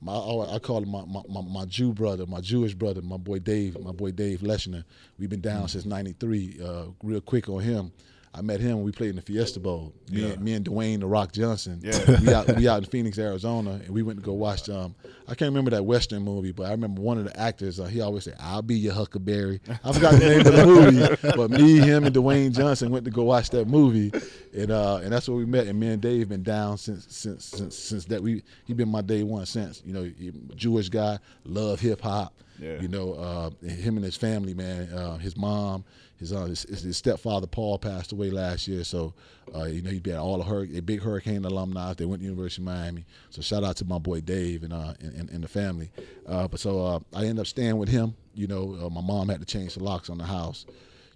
My, 0.05 0.11
I 0.13 0.59
call 0.59 0.83
him 0.83 0.89
my, 0.89 1.05
my, 1.05 1.21
my, 1.29 1.39
my 1.39 1.63
Jew 1.63 1.93
brother, 1.93 2.25
my 2.25 2.41
Jewish 2.41 2.73
brother, 2.73 3.01
my 3.01 3.15
boy 3.15 3.39
Dave, 3.39 3.79
my 3.79 3.93
boy 3.93 4.11
Dave 4.11 4.41
Leshner. 4.41 4.83
We've 5.17 5.29
been 5.29 5.39
down 5.39 5.69
since 5.69 5.85
'93. 5.85 6.59
Uh, 6.61 6.85
real 7.01 7.21
quick 7.21 7.47
on 7.47 7.61
him, 7.61 7.93
I 8.35 8.41
met 8.41 8.59
him 8.59 8.77
when 8.77 8.83
we 8.83 8.91
played 8.91 9.11
in 9.11 9.15
the 9.15 9.21
Fiesta 9.21 9.59
Bowl. 9.59 9.93
Me, 10.09 10.21
Yeah. 10.21 10.27
and, 10.29 10.41
me 10.41 10.53
and 10.53 10.65
Dwayne 10.65 10.99
the 10.99 11.05
Rock 11.05 11.33
Johnson. 11.33 11.79
Yeah. 11.83 12.19
we 12.21 12.33
out 12.33 12.55
we 12.55 12.67
out 12.67 12.79
in 12.83 12.89
Phoenix, 12.89 13.19
Arizona, 13.19 13.73
and 13.83 13.89
we 13.89 14.01
went 14.01 14.17
to 14.19 14.25
go 14.25 14.33
watch. 14.33 14.67
Um, 14.69 14.95
I 15.27 15.35
can't 15.35 15.49
remember 15.49 15.69
that 15.71 15.85
Western 15.85 16.23
movie, 16.23 16.51
but 16.51 16.63
I 16.67 16.71
remember 16.71 17.01
one 17.01 17.17
of 17.19 17.25
the 17.25 17.39
actors. 17.39 17.79
Uh, 17.79 17.85
he 17.85 18.01
always 18.01 18.23
said, 18.23 18.35
"I'll 18.39 18.61
be 18.63 18.75
your 18.75 18.93
Huckleberry." 18.93 19.61
I 19.83 19.91
forgot 19.93 20.13
the 20.13 20.19
name 20.19 20.39
of 20.39 20.45
the 20.45 20.65
movie, 20.65 21.31
but 21.37 21.51
me, 21.51 21.77
him, 21.77 22.05
and 22.05 22.15
Dwayne 22.15 22.51
Johnson 22.53 22.89
went 22.89 23.05
to 23.05 23.11
go 23.11 23.23
watch 23.23 23.51
that 23.51 23.67
movie, 23.67 24.11
and 24.57 24.71
uh, 24.71 24.97
and 25.03 25.11
that's 25.13 25.29
where 25.29 25.37
we 25.37 25.45
met. 25.45 25.67
And 25.67 25.79
me 25.79 25.89
and 25.89 26.01
Dave 26.01 26.21
have 26.21 26.29
been 26.29 26.43
down 26.43 26.77
since 26.79 27.05
since 27.15 27.45
since 27.45 27.77
since 27.77 28.05
that. 28.05 28.21
We 28.23 28.41
he 28.65 28.73
been 28.73 28.89
my 28.89 29.01
day 29.01 29.21
one 29.23 29.45
since. 29.45 29.83
You 29.85 29.93
know, 29.93 30.11
Jewish 30.55 30.89
guy, 30.89 31.19
love 31.45 31.79
hip 31.79 32.01
hop. 32.01 32.33
Yeah. 32.59 32.79
You 32.79 32.87
know, 32.87 33.13
uh, 33.13 33.49
him 33.67 33.97
and 33.97 34.05
his 34.05 34.15
family, 34.15 34.53
man. 34.53 34.87
Uh, 34.93 35.17
his 35.17 35.35
mom, 35.35 35.83
his, 36.23 36.33
uh, 36.33 36.45
his 36.45 36.63
his 36.63 36.97
stepfather 36.97 37.47
Paul 37.47 37.77
passed 37.77 38.11
away 38.13 38.29
last 38.29 38.67
year, 38.67 38.83
so 38.83 39.13
uh, 39.53 39.65
you 39.65 39.81
know 39.81 39.89
he's 39.89 39.99
been 39.99 40.15
all 40.15 40.37
the 40.37 40.43
hur- 40.43 40.67
a 40.73 40.79
big 40.79 41.01
hurricane 41.01 41.43
alumni. 41.43 41.93
They 41.93 42.05
went 42.05 42.21
to 42.21 42.25
University 42.25 42.61
of 42.61 42.65
Miami, 42.65 43.05
so 43.29 43.41
shout 43.41 43.63
out 43.63 43.75
to 43.77 43.85
my 43.85 43.97
boy 43.97 44.21
Dave 44.21 44.63
and 44.63 44.71
uh 44.71 44.93
and, 45.01 45.13
and, 45.13 45.29
and 45.29 45.43
the 45.43 45.47
family. 45.47 45.91
Uh, 46.25 46.47
but 46.47 46.59
so 46.59 46.85
uh, 46.85 46.99
I 47.13 47.21
ended 47.21 47.39
up 47.39 47.47
staying 47.47 47.77
with 47.77 47.89
him. 47.89 48.15
You 48.33 48.47
know, 48.47 48.77
uh, 48.85 48.89
my 48.89 49.01
mom 49.01 49.29
had 49.29 49.41
to 49.41 49.45
change 49.45 49.75
the 49.75 49.83
locks 49.83 50.09
on 50.09 50.17
the 50.17 50.23
house. 50.23 50.65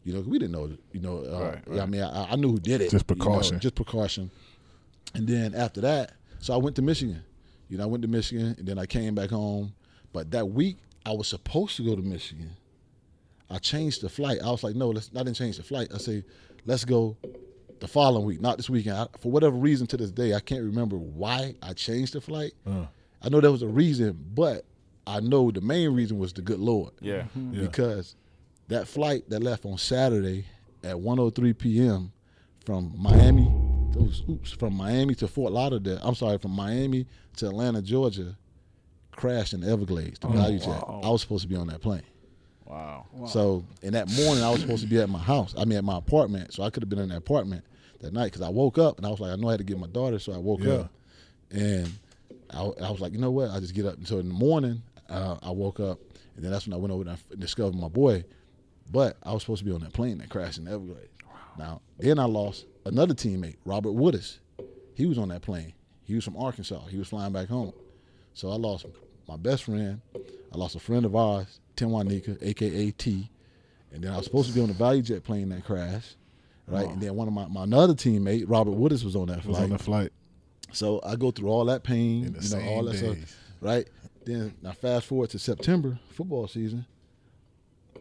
You 0.03 0.13
know, 0.13 0.21
we 0.21 0.39
didn't 0.39 0.51
know. 0.51 0.69
You 0.91 0.99
know, 0.99 1.17
uh, 1.19 1.51
Right, 1.51 1.63
yeah, 1.71 1.83
I 1.83 1.85
mean, 1.85 2.01
I, 2.01 2.31
I 2.31 2.35
knew 2.35 2.51
who 2.51 2.59
did 2.59 2.81
it. 2.81 2.91
Just 2.91 3.09
you 3.09 3.15
know, 3.15 3.25
precaution. 3.25 3.59
just 3.59 3.75
precaution. 3.75 4.29
And 5.13 5.27
then 5.27 5.55
after 5.55 5.81
that, 5.81 6.13
so 6.39 6.53
I 6.53 6.57
went 6.57 6.75
to 6.75 6.81
Michigan. 6.81 7.23
You 7.69 7.77
know, 7.77 7.83
I 7.83 7.87
went 7.87 8.01
to 8.03 8.07
Michigan, 8.07 8.55
and 8.57 8.67
then 8.67 8.77
I 8.77 8.85
came 8.85 9.15
back 9.15 9.29
home. 9.29 9.73
But 10.13 10.31
that 10.31 10.49
week, 10.49 10.77
I 11.05 11.11
was 11.11 11.27
supposed 11.27 11.75
to 11.77 11.83
go 11.85 11.95
to 11.95 12.01
Michigan. 12.01 12.51
I 13.49 13.57
changed 13.59 14.01
the 14.01 14.09
flight. 14.09 14.39
I 14.43 14.49
was 14.51 14.63
like, 14.63 14.75
no, 14.75 14.89
let's. 14.89 15.09
I 15.15 15.19
didn't 15.23 15.35
change 15.35 15.57
the 15.57 15.63
flight. 15.63 15.89
I 15.93 15.97
say, 15.97 16.23
let's 16.65 16.83
go 16.85 17.15
the 17.79 17.87
following 17.87 18.25
week, 18.25 18.41
not 18.41 18.57
this 18.57 18.69
weekend. 18.69 18.97
I, 18.97 19.07
for 19.19 19.31
whatever 19.31 19.55
reason, 19.55 19.87
to 19.87 19.97
this 19.97 20.11
day, 20.11 20.33
I 20.33 20.39
can't 20.39 20.63
remember 20.63 20.97
why 20.97 21.55
I 21.61 21.73
changed 21.73 22.13
the 22.13 22.21
flight. 22.21 22.53
Uh, 22.65 22.85
I 23.21 23.29
know 23.29 23.39
there 23.39 23.51
was 23.51 23.61
a 23.61 23.67
reason, 23.67 24.19
but 24.33 24.65
I 25.05 25.19
know 25.21 25.51
the 25.51 25.61
main 25.61 25.93
reason 25.93 26.17
was 26.19 26.33
the 26.33 26.41
good 26.41 26.59
Lord 26.59 26.91
Yeah. 27.01 27.25
Yeah. 27.51 27.61
because 27.61 28.15
that 28.67 28.87
flight 28.87 29.29
that 29.29 29.41
left 29.41 29.65
on 29.65 29.77
Saturday 29.77 30.45
at 30.83 30.95
1:03 30.95 31.57
p.m. 31.57 32.11
from 32.65 32.93
Miami, 32.97 33.49
those 33.93 34.23
oops, 34.29 34.51
from 34.51 34.73
Miami 34.75 35.15
to 35.15 35.27
Fort 35.27 35.53
Lauderdale. 35.53 35.99
I'm 36.01 36.15
sorry, 36.15 36.37
from 36.37 36.51
Miami 36.51 37.05
to 37.37 37.47
Atlanta, 37.47 37.81
Georgia, 37.81 38.35
crashed 39.11 39.53
in 39.53 39.61
the 39.61 39.69
Everglades. 39.71 40.19
The 40.19 40.27
ValuJet. 40.27 41.03
I 41.05 41.09
was 41.09 41.21
supposed 41.21 41.43
to 41.43 41.47
be 41.47 41.55
on 41.55 41.67
that 41.67 41.81
plane. 41.81 42.01
Wow. 42.67 43.05
So 43.27 43.63
in 43.81 43.93
that 43.93 44.07
morning, 44.07 44.43
I 44.43 44.49
was 44.51 44.61
supposed 44.61 44.83
to 44.83 44.89
be 44.89 44.99
at 44.99 45.09
my 45.09 45.19
house. 45.19 45.53
I 45.57 45.65
mean, 45.65 45.77
at 45.77 45.83
my 45.83 45.97
apartment. 45.97 46.53
So 46.53 46.63
I 46.63 46.69
could 46.69 46.83
have 46.83 46.89
been 46.89 46.99
in 46.99 47.09
that 47.09 47.17
apartment 47.17 47.63
that 47.99 48.13
night 48.13 48.25
because 48.25 48.41
I 48.41 48.49
woke 48.49 48.77
up 48.77 48.97
and 48.97 49.05
I 49.05 49.09
was 49.09 49.19
like, 49.19 49.31
I 49.31 49.35
know 49.35 49.47
I 49.47 49.51
had 49.51 49.59
to 49.59 49.63
get 49.63 49.77
my 49.79 49.87
daughter. 49.87 50.19
So 50.19 50.33
I 50.33 50.37
woke 50.37 50.61
Yeah. 50.63 50.73
up 50.73 50.91
and 51.51 51.89
I, 52.51 52.61
I 52.61 52.91
was 52.91 52.99
like, 52.99 53.13
you 53.13 53.19
know 53.19 53.31
what? 53.31 53.49
I 53.51 53.59
just 53.59 53.73
get 53.73 53.85
up. 53.85 53.95
And 53.97 54.07
so 54.07 54.19
in 54.19 54.27
the 54.27 54.33
morning, 54.33 54.83
uh, 55.09 55.37
I 55.41 55.51
woke 55.51 55.79
up 55.79 55.99
and 56.35 56.43
then 56.43 56.51
that's 56.51 56.67
when 56.67 56.73
I 56.73 56.77
went 56.77 56.93
over 56.93 57.03
there 57.03 57.17
and 57.31 57.39
discovered 57.39 57.75
my 57.75 57.87
boy. 57.87 58.23
But 58.89 59.17
I 59.23 59.33
was 59.33 59.41
supposed 59.43 59.59
to 59.59 59.65
be 59.65 59.71
on 59.71 59.81
that 59.81 59.93
plane 59.93 60.19
that 60.19 60.29
crashed 60.29 60.57
in 60.59 60.65
the 60.65 60.71
Everglades. 60.71 61.09
Now, 61.57 61.81
then 61.97 62.19
I 62.19 62.25
lost 62.25 62.65
another 62.85 63.13
teammate, 63.13 63.57
Robert 63.65 63.91
Woodis. 63.91 64.39
He 64.93 65.05
was 65.05 65.17
on 65.17 65.29
that 65.29 65.41
plane. 65.41 65.73
He 66.03 66.15
was 66.15 66.23
from 66.23 66.37
Arkansas. 66.37 66.85
He 66.85 66.97
was 66.97 67.07
flying 67.09 67.33
back 67.33 67.49
home. 67.49 67.73
So 68.33 68.49
I 68.49 68.55
lost 68.55 68.85
my 69.27 69.35
best 69.35 69.63
friend. 69.63 70.01
I 70.15 70.57
lost 70.57 70.75
a 70.75 70.79
friend 70.79 71.05
of 71.05 71.15
ours, 71.15 71.59
Timwanika, 71.77 72.37
aka 72.41 72.91
T. 72.91 73.29
And 73.93 74.03
then 74.03 74.11
I 74.11 74.17
was 74.17 74.25
supposed 74.25 74.49
to 74.49 74.53
be 74.53 74.61
on 74.61 74.67
the 74.67 74.73
ValuJet 74.73 75.23
plane 75.23 75.49
that 75.49 75.63
crashed. 75.63 76.17
Right. 76.67 76.87
And 76.87 77.01
then 77.01 77.15
one 77.15 77.27
of 77.29 77.33
my, 77.33 77.47
my 77.47 77.63
another 77.63 77.93
teammate, 77.93 78.43
Robert 78.47 78.73
Woodis, 78.73 79.03
was 79.03 79.15
on 79.15 79.27
that 79.27 79.41
flight. 79.43 79.47
was 79.47 79.59
on 79.59 79.69
the 79.69 79.77
flight 79.77 80.11
So 80.73 80.99
I 81.05 81.15
go 81.15 81.31
through 81.31 81.47
all 81.47 81.63
that 81.65 81.83
pain, 81.83 82.35
you 82.39 82.49
know, 82.49 82.61
all 82.69 82.83
that 82.83 82.99
days. 82.99 83.29
stuff, 83.29 83.37
right? 83.61 83.87
Then 84.25 84.53
now 84.61 84.73
fast 84.73 85.05
forward 85.07 85.29
to 85.29 85.39
September 85.39 85.97
football 86.09 86.47
season. 86.47 86.85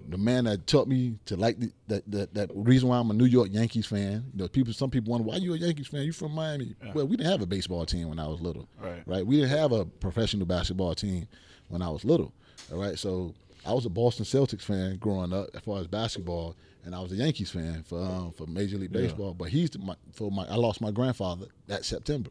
The 0.08 0.18
man 0.18 0.44
that 0.44 0.66
taught 0.66 0.88
me 0.88 1.18
to 1.26 1.36
like 1.36 1.58
the, 1.58 1.72
that, 1.88 2.10
that 2.10 2.34
that 2.34 2.50
reason 2.54 2.88
why 2.88 2.98
I'm 2.98 3.10
a 3.10 3.14
New 3.14 3.24
York 3.24 3.48
Yankees 3.52 3.86
fan. 3.86 4.24
You 4.34 4.42
know, 4.42 4.48
people. 4.48 4.72
Some 4.72 4.90
people 4.90 5.12
wonder 5.12 5.26
why 5.26 5.36
you 5.36 5.54
a 5.54 5.56
Yankees 5.56 5.86
fan. 5.86 6.02
You 6.02 6.12
from 6.12 6.32
Miami? 6.32 6.74
Well, 6.94 7.06
we 7.06 7.16
didn't 7.16 7.30
have 7.30 7.42
a 7.42 7.46
baseball 7.46 7.86
team 7.86 8.08
when 8.08 8.18
I 8.18 8.26
was 8.26 8.40
little, 8.40 8.68
Right. 8.80 9.02
Right. 9.06 9.26
We 9.26 9.36
didn't 9.36 9.56
have 9.56 9.72
a 9.72 9.84
professional 9.84 10.46
basketball 10.46 10.94
team 10.94 11.26
when 11.68 11.82
I 11.82 11.88
was 11.88 12.04
little. 12.04 12.32
All 12.72 12.78
right. 12.78 12.98
So 12.98 13.34
I 13.66 13.72
was 13.72 13.84
a 13.86 13.90
Boston 13.90 14.24
Celtics 14.24 14.62
fan 14.62 14.96
growing 14.98 15.32
up 15.32 15.48
as 15.54 15.60
far 15.62 15.80
as 15.80 15.86
basketball, 15.86 16.54
and 16.84 16.94
I 16.94 17.00
was 17.00 17.12
a 17.12 17.16
Yankees 17.16 17.50
fan 17.50 17.82
for 17.82 18.00
um, 18.00 18.32
for 18.32 18.46
Major 18.46 18.78
League 18.78 18.92
Baseball. 18.92 19.34
But 19.34 19.48
he's 19.48 19.70
the, 19.70 19.78
my, 19.80 19.96
for 20.12 20.30
my. 20.30 20.44
I 20.46 20.54
lost 20.56 20.80
my 20.80 20.90
grandfather 20.90 21.46
that 21.66 21.84
September. 21.84 22.30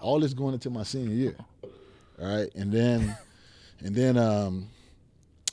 All 0.00 0.20
this 0.20 0.34
going 0.34 0.54
into 0.54 0.70
my 0.70 0.82
senior 0.84 1.14
year. 1.14 1.36
All 2.20 2.36
right, 2.36 2.48
and 2.54 2.70
then, 2.72 3.16
and 3.80 3.94
then 3.94 4.16
um, 4.18 4.68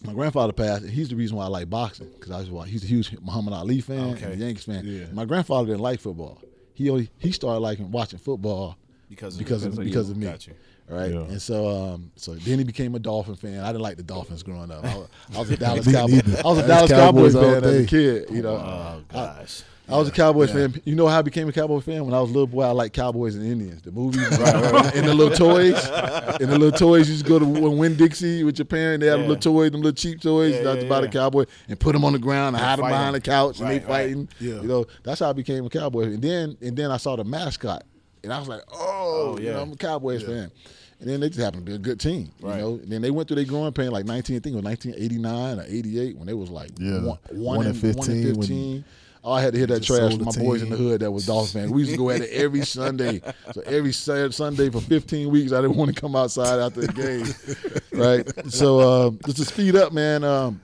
my 0.04 0.14
grandfather 0.14 0.54
passed. 0.54 0.84
And 0.84 0.92
he's 0.92 1.10
the 1.10 1.16
reason 1.16 1.38
why 1.38 1.46
I 1.46 1.48
like 1.48 1.70
boxing 1.70 2.10
because 2.10 2.32
I 2.32 2.40
was 2.40 2.50
why 2.52 2.68
he's 2.68 2.84
a 2.84 2.88
huge 2.88 3.16
Muhammad 3.22 3.54
Ali 3.54 3.82
fan 3.82 4.14
Okay. 4.16 4.26
and 4.26 4.34
a 4.34 4.38
Yankees 4.46 4.66
fan. 4.66 4.84
Yeah. 4.86 5.06
My 5.14 5.26
grandfather 5.26 5.68
didn't 5.68 5.82
like 5.82 6.00
football. 6.00 6.42
He 6.74 6.90
only 6.90 7.10
he 7.20 7.32
started 7.32 7.60
liking 7.62 7.90
watching 7.92 8.20
football 8.20 8.78
Because 9.10 9.36
of 9.36 9.40
because 9.40 9.64
of 9.64 9.78
because 9.78 10.10
of 10.10 10.20
because 10.20 10.46
you. 10.48 10.52
of 10.54 10.58
me. 10.58 10.64
Got 10.90 10.96
you. 10.96 10.96
All 10.96 11.02
right, 11.02 11.12
Yeah. 11.14 11.32
and 11.34 11.42
so 11.42 11.68
um, 11.70 12.12
so 12.16 12.36
then 12.36 12.58
he 12.60 12.64
became 12.64 12.94
a 12.96 13.00
Dolphin 13.00 13.36
fan. 13.36 13.60
I 13.60 13.68
didn't 13.68 13.82
like 13.82 13.98
the 13.98 14.04
Dolphins 14.04 14.44
growing 14.44 14.72
up. 14.72 14.84
I 14.86 14.96
was, 14.98 15.08
I 15.36 15.40
was 15.40 15.52
a 15.52 15.58
Dallas 15.66 15.86
Me 15.88 15.94
Cowboy. 15.94 16.14
I 16.16 16.48
was 16.48 16.58
a 16.60 16.68
Dallas 16.68 16.92
Cowboys, 16.92 17.34
Cowboys 17.34 17.62
fan 17.62 17.64
as 17.64 17.84
a 17.84 17.86
kid. 17.88 18.30
You 18.32 18.42
know, 18.44 18.56
Oh 18.56 19.02
gosh. 19.12 19.64
I 19.88 19.98
was 19.98 20.08
a 20.08 20.12
Cowboys 20.12 20.50
Yeah. 20.50 20.68
fan. 20.68 20.82
You 20.84 20.96
know 20.96 21.08
how 21.08 21.20
I 21.20 21.22
became 21.22 21.48
a 21.48 21.52
Cowboy 21.52 21.80
fan? 21.80 22.06
When 22.06 22.14
I 22.16 22.20
was 22.20 22.32
a 22.32 22.34
little 22.34 22.48
boy, 22.48 22.64
I 22.64 22.72
liked 22.72 22.96
Cowboys 22.96 23.36
and 23.36 23.46
Indians. 23.46 23.84
The 23.84 23.92
movies, 23.92 24.20
and 24.40 25.08
the 25.08 25.14
little 25.14 25.36
toys. 25.38 25.76
And 26.42 26.50
the 26.52 26.58
little 26.58 26.72
toys, 26.72 27.08
you 27.08 27.14
just 27.16 27.26
go 27.28 27.38
to 27.38 27.46
Winn-Dixie 27.46 28.44
with 28.44 28.58
your 28.58 28.66
parent. 28.66 29.02
They 29.02 29.08
have 29.08 29.20
Yeah. 29.20 29.28
little 29.28 29.42
toys, 29.54 29.72
them 29.72 29.82
little 29.82 29.96
cheap 29.96 30.22
toys. 30.22 30.54
Yeah, 30.56 30.62
you 30.62 30.68
yeah, 30.70 30.76
to 30.82 30.90
buy 30.90 31.02
the. 31.02 31.08
Cowboy 31.08 31.46
and 31.70 31.80
put 31.80 31.94
them 31.94 32.04
on 32.04 32.14
the 32.14 32.20
ground 32.20 32.56
and 32.56 32.66
hide 32.66 32.80
them 32.80 32.88
behind 32.88 33.14
the 33.16 33.22
couch 33.22 33.60
and 33.60 33.70
Right, 33.70 33.82
they 33.82 33.88
right. 33.88 34.06
fighting. 34.08 34.28
Yeah. 34.40 34.56
You 34.56 34.68
know, 34.68 34.86
that's 35.04 35.20
how 35.20 35.30
I 35.30 35.34
became 35.34 35.66
a 35.66 35.70
Cowboy. 35.70 36.06
And 36.06 36.22
then 36.22 36.58
and 36.62 36.76
then 36.76 36.90
I 36.92 36.98
saw 36.98 37.16
the 37.16 37.24
mascot, 37.24 37.84
and 38.26 38.34
I 38.34 38.40
was 38.40 38.48
like, 38.50 38.62
oh, 38.72 39.36
Oh, 39.36 39.38
you 39.40 39.46
know, 39.46 39.56
yeah. 39.58 39.62
I'm 39.62 39.72
a 39.72 39.76
Cowboys 39.78 40.24
fan. 40.24 40.52
And 41.00 41.10
then 41.10 41.20
they 41.20 41.28
just 41.30 41.40
happened 41.42 41.66
to 41.66 41.72
be 41.72 41.76
a 41.76 41.80
good 41.80 42.00
team, 42.00 42.32
Right. 42.42 42.56
you 42.58 42.62
know. 42.62 42.70
And 42.76 42.90
then 42.92 43.02
they 43.02 43.12
went 43.12 43.28
through 43.28 43.36
their 43.36 43.46
growing 43.46 43.72
pain 43.74 43.92
like 43.92 44.06
19, 44.06 44.36
I 44.36 44.40
think 44.40 44.54
it 44.54 44.56
was 44.56 44.64
1989 44.64 45.60
or 45.60 45.64
88 45.68 46.18
when 46.18 46.28
they 46.28 46.34
was 46.34 46.50
like 46.50 46.72
Yeah. 46.78 47.00
one, 47.02 47.04
One 47.04 47.18
one, 47.58 47.66
and 47.68 47.76
and 47.84 47.96
15. 47.96 48.34
15 48.36 48.36
when 48.74 48.86
Oh, 49.28 49.32
I 49.32 49.42
had 49.42 49.54
to 49.54 49.60
hit 49.60 49.70
that 49.70 49.82
trash 49.82 50.16
the 50.18 50.24
my 50.24 50.32
boys 50.34 50.62
in 50.62 50.70
the 50.70 50.78
hood 50.78 51.02
that 51.02 51.10
was 51.12 51.26
Dolphins 51.26 51.52
fans. 51.54 51.72
We 51.72 51.80
used 51.82 51.92
to 51.94 51.98
go 51.98 52.12
at 52.12 52.22
it 52.22 52.30
every 52.30 52.62
Sunday. 52.66 53.22
So 53.54 53.62
every 53.66 53.92
Sunday 53.92 54.70
for 54.70 54.80
15 54.82 55.30
weeks, 55.32 55.52
I 55.52 55.62
didn't 55.62 55.78
want 55.78 55.94
to 55.96 56.00
come 56.00 56.16
outside 56.16 56.60
after 56.60 56.82
the 56.82 56.94
game. 56.94 57.26
right? 58.00 58.52
So 58.52 58.82
um, 59.08 59.20
just 59.26 59.38
to 59.38 59.46
speed 59.46 59.76
up, 59.76 59.92
man, 59.94 60.24
um, 60.24 60.62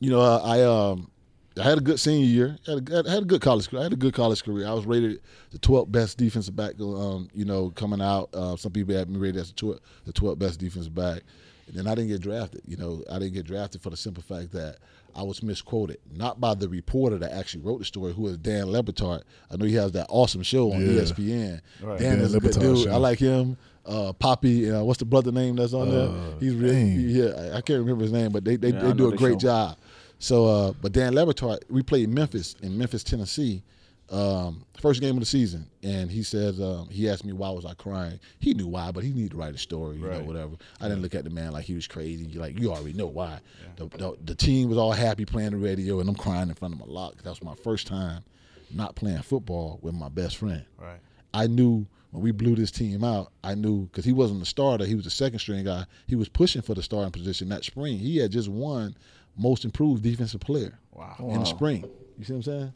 you 0.00 0.10
know, 0.10 0.20
uh, 0.20 0.40
I 0.44 0.62
um, 0.62 1.08
I 1.58 1.62
had 1.62 1.78
a 1.78 1.80
good 1.80 2.00
senior 2.00 2.26
year. 2.26 2.58
Had 2.66 2.90
a, 2.90 3.08
had 3.10 3.22
a 3.22 3.26
good 3.26 3.40
college 3.40 3.68
career. 3.68 3.80
I 3.80 3.84
had 3.84 3.92
a 3.92 3.96
good 3.96 4.12
college 4.14 4.42
career. 4.42 4.66
I 4.66 4.72
was 4.72 4.86
rated 4.86 5.20
the 5.52 5.58
12th 5.58 5.90
best 5.92 6.18
defensive 6.18 6.56
back. 6.56 6.72
Um, 6.80 7.28
you 7.32 7.44
know, 7.44 7.70
coming 7.70 8.00
out. 8.02 8.28
Uh, 8.34 8.56
some 8.56 8.72
people 8.72 8.94
had 8.94 9.08
me 9.08 9.18
rated 9.18 9.40
as 9.40 9.52
the 9.52 9.54
12th, 9.66 9.78
the 10.04 10.12
12th 10.12 10.38
best 10.38 10.58
defensive 10.58 10.94
back. 10.94 11.22
And 11.68 11.76
then 11.76 11.86
I 11.86 11.94
didn't 11.94 12.08
get 12.08 12.20
drafted. 12.20 12.62
You 12.66 12.76
know, 12.76 13.02
I 13.10 13.18
didn't 13.18 13.34
get 13.34 13.46
drafted 13.46 13.82
for 13.82 13.90
the 13.90 13.96
simple 13.96 14.22
fact 14.22 14.50
that 14.52 14.78
I 15.16 15.22
was 15.22 15.42
misquoted, 15.44 15.98
not 16.14 16.40
by 16.40 16.54
the 16.54 16.68
reporter 16.68 17.18
that 17.18 17.32
actually 17.32 17.62
wrote 17.62 17.78
the 17.78 17.84
story, 17.84 18.12
who 18.12 18.26
is 18.26 18.36
Dan 18.36 18.66
Le 18.72 18.82
Batard. 18.82 19.22
I 19.50 19.56
know 19.56 19.64
he 19.64 19.74
has 19.76 19.92
that 19.92 20.06
awesome 20.10 20.42
show 20.42 20.72
on 20.72 20.80
Yeah. 20.82 21.02
ESPN. 21.02 21.60
Right. 21.80 22.00
Dan 22.00 22.16
Dan 22.16 22.24
is 22.24 22.34
a 22.34 22.40
good 22.40 22.52
dude. 22.58 22.78
show. 22.84 22.90
I 22.92 22.96
like 22.96 23.20
him. 23.20 23.56
Uh, 23.86 24.12
Poppy, 24.14 24.70
uh, 24.70 24.82
what's 24.82 24.98
the 24.98 25.04
brother 25.04 25.30
name 25.30 25.56
that's 25.56 25.72
on 25.74 25.90
there? 25.90 26.08
Uh, 26.08 26.38
He's 26.40 26.54
really, 26.54 26.82
yeah, 26.84 27.26
I- 27.52 27.58
I 27.58 27.60
can't 27.60 27.78
remember 27.80 28.02
his 28.02 28.12
name, 28.12 28.32
but 28.32 28.42
they 28.44 28.56
they, 28.56 28.70
Yeah, 28.72 28.80
they 28.80 28.92
do 28.94 29.12
a 29.12 29.16
great 29.16 29.34
show. 29.40 29.48
job. 29.48 29.76
So, 30.18 30.46
uh, 30.46 30.72
but 30.80 30.92
Dan 30.92 31.14
Le 31.14 31.26
Batard, 31.26 31.58
we 31.68 31.82
played 31.82 32.08
Memphis 32.08 32.56
in 32.62 32.78
Memphis, 32.78 33.04
Tennessee, 33.04 33.62
um, 34.10 34.64
first 34.80 35.00
game 35.00 35.16
of 35.16 35.20
the 35.20 35.26
season, 35.26 35.66
and 35.82 36.10
he 36.10 36.22
says 36.22 36.60
um, 36.60 36.88
he 36.90 37.08
asked 37.08 37.24
me 37.24 37.32
why 37.32 37.50
was 37.50 37.64
I 37.64 37.74
crying. 37.74 38.20
He 38.38 38.54
knew 38.54 38.66
why, 38.68 38.90
but 38.92 39.02
he 39.02 39.10
needed 39.10 39.32
to 39.32 39.36
write 39.38 39.54
a 39.54 39.58
story, 39.58 39.96
you 39.96 40.02
know, 40.02 40.20
whatever. 40.22 40.52
I 40.80 40.88
didn't 40.88 41.02
look 41.02 41.14
at 41.14 41.24
the 41.24 41.30
man 41.30 41.52
like 41.52 41.64
he 41.64 41.74
was 41.74 41.86
crazy. 41.86 42.24
You 42.24 42.40
Like 42.40 42.58
you 42.58 42.70
already 42.70 42.92
know 42.92 43.06
why. 43.06 43.40
The, 43.76 43.86
the, 43.86 44.16
the 44.24 44.34
team 44.34 44.68
was 44.68 44.78
all 44.78 44.92
happy 44.92 45.24
playing 45.24 45.50
the 45.50 45.56
radio, 45.56 46.00
and 46.00 46.08
I'm 46.08 46.14
crying 46.14 46.48
in 46.48 46.54
front 46.54 46.74
of 46.74 46.80
my 46.80 46.86
lock. 46.86 47.22
That 47.22 47.30
was 47.30 47.42
my 47.42 47.54
first 47.56 47.86
time 47.86 48.22
not 48.70 48.94
playing 48.94 49.22
football 49.22 49.78
with 49.82 49.94
my 49.94 50.08
best 50.08 50.36
friend. 50.36 50.64
Right. 50.78 51.00
I 51.32 51.46
knew 51.46 51.86
when 52.10 52.22
we 52.22 52.30
blew 52.30 52.54
this 52.54 52.70
team 52.70 53.02
out, 53.02 53.32
I 53.42 53.54
knew 53.54 53.86
because 53.86 54.04
he 54.04 54.12
wasn't 54.12 54.40
the 54.40 54.46
starter, 54.46 54.84
he 54.84 54.94
was 54.94 55.04
the 55.04 55.10
second 55.10 55.40
string 55.40 55.64
guy. 55.64 55.84
He 56.06 56.14
was 56.14 56.28
pushing 56.28 56.62
for 56.62 56.74
the 56.74 56.82
starting 56.82 57.10
position 57.10 57.48
that 57.48 57.64
spring. 57.64 57.98
He 57.98 58.18
had 58.18 58.30
just 58.30 58.48
won 58.48 58.96
most 59.36 59.64
improved 59.64 60.02
defensive 60.02 60.40
player 60.40 60.78
Wow. 60.92 61.16
in 61.18 61.40
the 61.40 61.46
spring. 61.46 61.88
You 62.18 62.24
see 62.24 62.32
what 62.34 62.36
I'm 62.38 62.42
saying? 62.42 62.74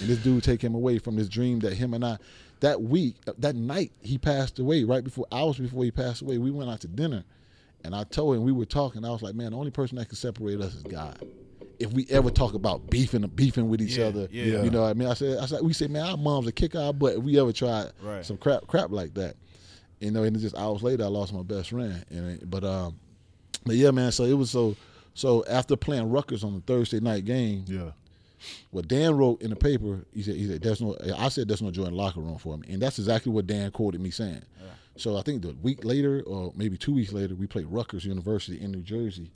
And 0.00 0.08
this 0.10 0.18
dude 0.18 0.42
take 0.44 0.60
him 0.62 0.74
away 0.74 0.98
from 0.98 1.16
this 1.16 1.28
dream 1.28 1.60
that 1.60 1.72
him 1.74 1.94
and 1.94 2.04
I, 2.04 2.18
that 2.60 2.82
week, 2.82 3.16
that 3.38 3.56
night, 3.56 3.92
he 4.00 4.18
passed 4.18 4.58
away. 4.58 4.84
Right 4.84 5.02
before 5.02 5.26
hours 5.32 5.58
before 5.58 5.84
he 5.84 5.90
passed 5.90 6.22
away, 6.22 6.38
we 6.38 6.50
went 6.50 6.70
out 6.70 6.80
to 6.82 6.88
dinner, 6.88 7.24
and 7.84 7.94
I 7.94 8.04
told 8.04 8.36
him 8.36 8.44
we 8.44 8.52
were 8.52 8.66
talking. 8.66 9.04
I 9.04 9.10
was 9.10 9.22
like, 9.22 9.34
man, 9.34 9.52
the 9.52 9.56
only 9.58 9.70
person 9.70 9.96
that 9.98 10.08
can 10.08 10.16
separate 10.16 10.60
us 10.60 10.74
is 10.74 10.82
God. 10.82 11.18
If 11.78 11.92
we 11.92 12.06
ever 12.10 12.30
talk 12.30 12.54
about 12.54 12.88
beefing, 12.88 13.22
beefing 13.34 13.68
with 13.68 13.82
each 13.82 13.98
Yeah, 13.98 14.06
other, 14.06 14.28
yeah. 14.30 14.62
you 14.62 14.70
know, 14.70 14.82
what 14.82 14.88
I 14.90 14.94
mean, 14.94 15.08
I 15.08 15.14
said, 15.14 15.38
I 15.38 15.44
said, 15.46 15.60
we 15.62 15.72
say, 15.74 15.86
man, 15.88 16.06
our 16.06 16.16
moms 16.16 16.46
will 16.46 16.52
kick 16.52 16.74
our 16.74 16.92
butt 16.92 17.16
if 17.16 17.22
we 17.22 17.38
ever 17.38 17.52
tried 17.52 17.90
Right. 18.02 18.24
some 18.24 18.38
crap, 18.38 18.66
crap 18.66 18.90
like 18.90 19.12
that. 19.14 19.36
You 20.00 20.10
know, 20.10 20.22
and 20.22 20.38
just 20.38 20.56
hours 20.56 20.82
later, 20.82 21.04
I 21.04 21.08
lost 21.08 21.32
my 21.34 21.42
best 21.42 21.70
friend. 21.70 22.04
And 22.10 22.50
but 22.50 22.64
um, 22.64 22.98
but 23.64 23.76
yeah, 23.76 23.90
man. 23.90 24.12
So 24.12 24.24
it 24.24 24.34
was 24.34 24.50
so. 24.50 24.76
So 25.16 25.44
after 25.48 25.76
playing 25.76 26.10
Rutgers 26.10 26.44
on 26.44 26.54
the 26.54 26.60
Thursday 26.60 27.00
night 27.00 27.24
game, 27.24 27.64
Yeah. 27.66 27.92
what 28.70 28.86
Dan 28.86 29.16
wrote 29.16 29.40
in 29.40 29.50
the 29.50 29.56
paper, 29.56 30.04
he 30.14 30.22
said, 30.22 30.36
he 30.36 30.46
said, 30.46 30.60
"There's 30.62 30.80
no." 30.80 30.94
I 31.16 31.28
said, 31.30 31.48
"There's 31.48 31.62
no 31.62 31.70
joy 31.70 31.84
in 31.84 31.90
the 31.92 31.96
locker 31.96 32.20
room 32.20 32.36
for 32.38 32.56
me," 32.58 32.68
and 32.70 32.80
that's 32.82 32.98
exactly 32.98 33.32
what 33.32 33.46
Dan 33.46 33.70
quoted 33.70 34.00
me 34.00 34.10
saying. 34.10 34.42
So 34.98 35.16
I 35.18 35.22
think 35.22 35.42
the 35.42 35.52
week 35.62 35.84
later, 35.84 36.22
or 36.26 36.52
maybe 36.56 36.78
two 36.78 36.94
weeks 36.94 37.12
later, 37.12 37.34
we 37.34 37.46
played 37.46 37.66
Rutgers 37.66 38.04
University 38.06 38.58
in 38.60 38.70
New 38.72 38.80
Jersey, 38.82 39.30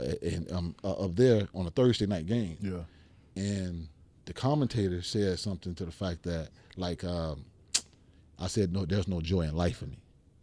uh, 0.00 0.04
and 0.22 0.50
um, 0.52 0.74
uh, 0.82 0.92
up 0.92 1.14
there 1.16 1.46
on 1.54 1.66
a 1.66 1.70
Thursday 1.70 2.06
night 2.06 2.26
game, 2.26 2.56
Yeah. 2.62 2.84
and 3.36 3.88
the 4.26 4.32
commentator 4.32 5.02
said 5.02 5.38
something 5.38 5.74
to 5.74 5.84
the 5.84 5.90
fact 5.92 6.22
that, 6.22 6.48
like, 6.78 7.04
um, 7.04 7.44
I 8.38 8.46
said, 8.46 8.72
"No, 8.72 8.86
there's 8.86 9.06
no 9.08 9.20
joy 9.20 9.42
in 9.42 9.54
life 9.54 9.76
for 9.78 9.86
me." 9.86 9.98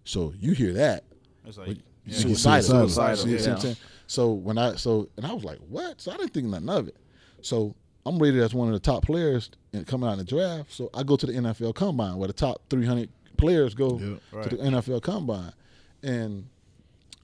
So 0.06 0.34
you 0.40 0.52
hear 0.54 0.74
that, 0.74 1.04
It's 1.46 1.58
like 1.58 1.78
Yeah. 2.06 2.18
suicidal. 2.18 2.88
Suicidal. 2.90 3.18
Suicidal, 3.18 3.30
You 3.30 3.38
what 3.38 3.48
I'm 3.56 3.60
saying? 3.62 3.76
So 4.08 4.32
when 4.34 4.58
I 4.58 4.76
so 4.76 5.10
and 5.18 5.26
I 5.26 5.34
was 5.34 5.44
like, 5.44 5.60
what? 5.70 6.02
So 6.02 6.12
I 6.12 6.18
didn't 6.18 6.34
think 6.34 6.48
nothing 6.48 6.70
of 6.70 6.88
it. 6.88 6.98
So 7.42 7.76
I'm 8.06 8.18
rated 8.20 8.42
as 8.42 8.54
one 8.54 8.68
of 8.68 8.74
the 8.74 8.80
top 8.80 9.06
players 9.06 9.52
and 9.74 9.86
coming 9.88 10.10
out 10.10 10.14
in 10.14 10.18
the 10.20 10.26
draft. 10.26 10.74
So 10.74 10.90
I 10.94 11.04
go 11.04 11.16
to 11.16 11.26
the 11.26 11.34
NFL 11.34 11.76
Combine 11.76 12.18
where 12.18 12.28
the 12.28 12.34
top 12.34 12.62
300 12.70 13.10
players 13.38 13.74
go 13.74 14.00
Yeah. 14.34 14.42
to 14.44 14.50
the 14.50 14.58
NFL 14.64 15.02
Combine, 15.02 15.54
and 16.04 16.48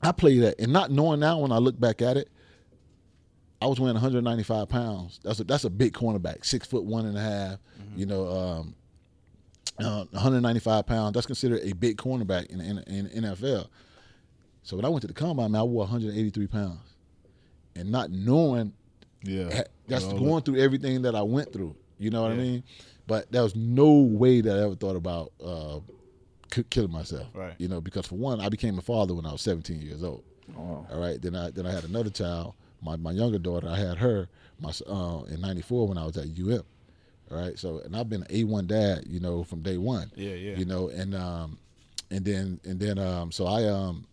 I 0.02 0.12
played 0.12 0.42
that. 0.44 0.60
And 0.60 0.72
not 0.72 0.92
knowing 0.92 1.20
now 1.20 1.40
when 1.40 1.52
I 1.52 1.58
look 1.58 1.80
back 1.80 2.02
at 2.02 2.16
it, 2.18 2.30
I 3.62 3.66
was 3.66 3.80
weighing 3.80 3.96
195 3.96 4.70
pounds. 4.70 5.20
That's 5.24 5.40
a, 5.40 5.44
that's 5.44 5.64
a 5.64 5.70
big 5.72 5.94
cornerback, 5.94 6.46
six 6.46 6.68
foot 6.68 6.84
one 6.84 7.06
and 7.08 7.18
a 7.18 7.22
half, 7.22 7.58
You 7.96 8.06
know, 8.06 8.28
um, 8.32 8.76
uh, 9.80 10.06
195 10.12 10.86
pounds. 10.86 11.14
That's 11.16 11.26
considered 11.26 11.62
a 11.64 11.74
big 11.74 11.98
cornerback 11.98 12.48
in 12.48 12.62
in, 12.62 12.78
in 13.08 13.24
NFL. 13.24 13.68
So 14.68 14.76
when 14.76 14.84
I 14.84 14.90
went 14.90 15.00
to 15.04 15.08
the 15.08 15.14
combine, 15.14 15.54
man, 15.54 15.62
I 15.62 15.64
wore 15.64 15.86
183 15.86 16.46
pounds, 16.48 16.94
and 17.74 17.90
not 17.90 18.12
knowing 18.12 18.74
Yeah. 19.24 19.50
ha- 19.56 19.64
that's 19.88 20.04
going 20.04 20.44
through 20.44 20.58
everything 20.60 21.04
that 21.04 21.16
I 21.16 21.22
went 21.22 21.54
through. 21.54 21.74
You 21.98 22.10
know 22.10 22.24
what 22.24 22.34
I 22.34 22.36
mean? 22.36 22.64
But 23.08 23.32
there 23.32 23.44
was 23.44 23.56
no 23.56 23.94
way 24.02 24.42
that 24.42 24.58
I 24.60 24.64
ever 24.64 24.76
thought 24.76 24.98
about 24.98 25.32
uh, 25.42 25.80
killing 26.70 26.92
myself. 26.92 27.28
Right. 27.34 27.54
You 27.58 27.70
know, 27.70 27.80
because 27.80 28.08
for 28.08 28.16
one, 28.16 28.42
I 28.42 28.50
became 28.50 28.78
a 28.78 28.82
father 28.82 29.16
when 29.16 29.26
I 29.26 29.32
was 29.32 29.42
17 29.42 29.82
years 29.82 30.04
old. 30.04 30.26
Oh. 30.58 30.86
All 30.92 31.00
right. 31.00 31.22
Then 31.22 31.34
I 31.34 31.50
then 31.50 31.66
I 31.66 31.72
had 31.72 31.86
another 31.86 32.10
child, 32.10 32.54
my 32.82 32.98
my 32.98 33.12
younger 33.12 33.40
daughter. 33.40 33.70
I 33.70 33.78
had 33.78 33.98
her 34.00 34.28
my 34.60 34.74
uh, 34.86 35.22
in 35.30 35.40
'94 35.40 35.88
when 35.88 35.98
I 35.98 36.06
was 36.06 36.18
at 36.18 36.26
UM. 36.26 36.64
All 37.32 37.38
right. 37.38 37.58
So 37.58 37.80
and 37.86 37.96
I've 37.96 38.10
been 38.10 38.24
an 38.24 38.28
A1 38.28 38.68
dad, 38.68 39.06
you 39.08 39.22
know, 39.22 39.46
from 39.46 39.62
day 39.62 39.78
one. 39.78 40.12
Yeah, 40.18 40.34
yeah. 40.34 40.58
You 40.58 40.66
know, 40.66 40.90
and 40.90 41.16
um, 41.16 41.58
and 42.12 42.26
then 42.26 42.60
and 42.66 42.82
then 42.82 43.00
um, 43.00 43.32
so 43.32 43.46
I 43.46 43.64
um, 43.64 44.06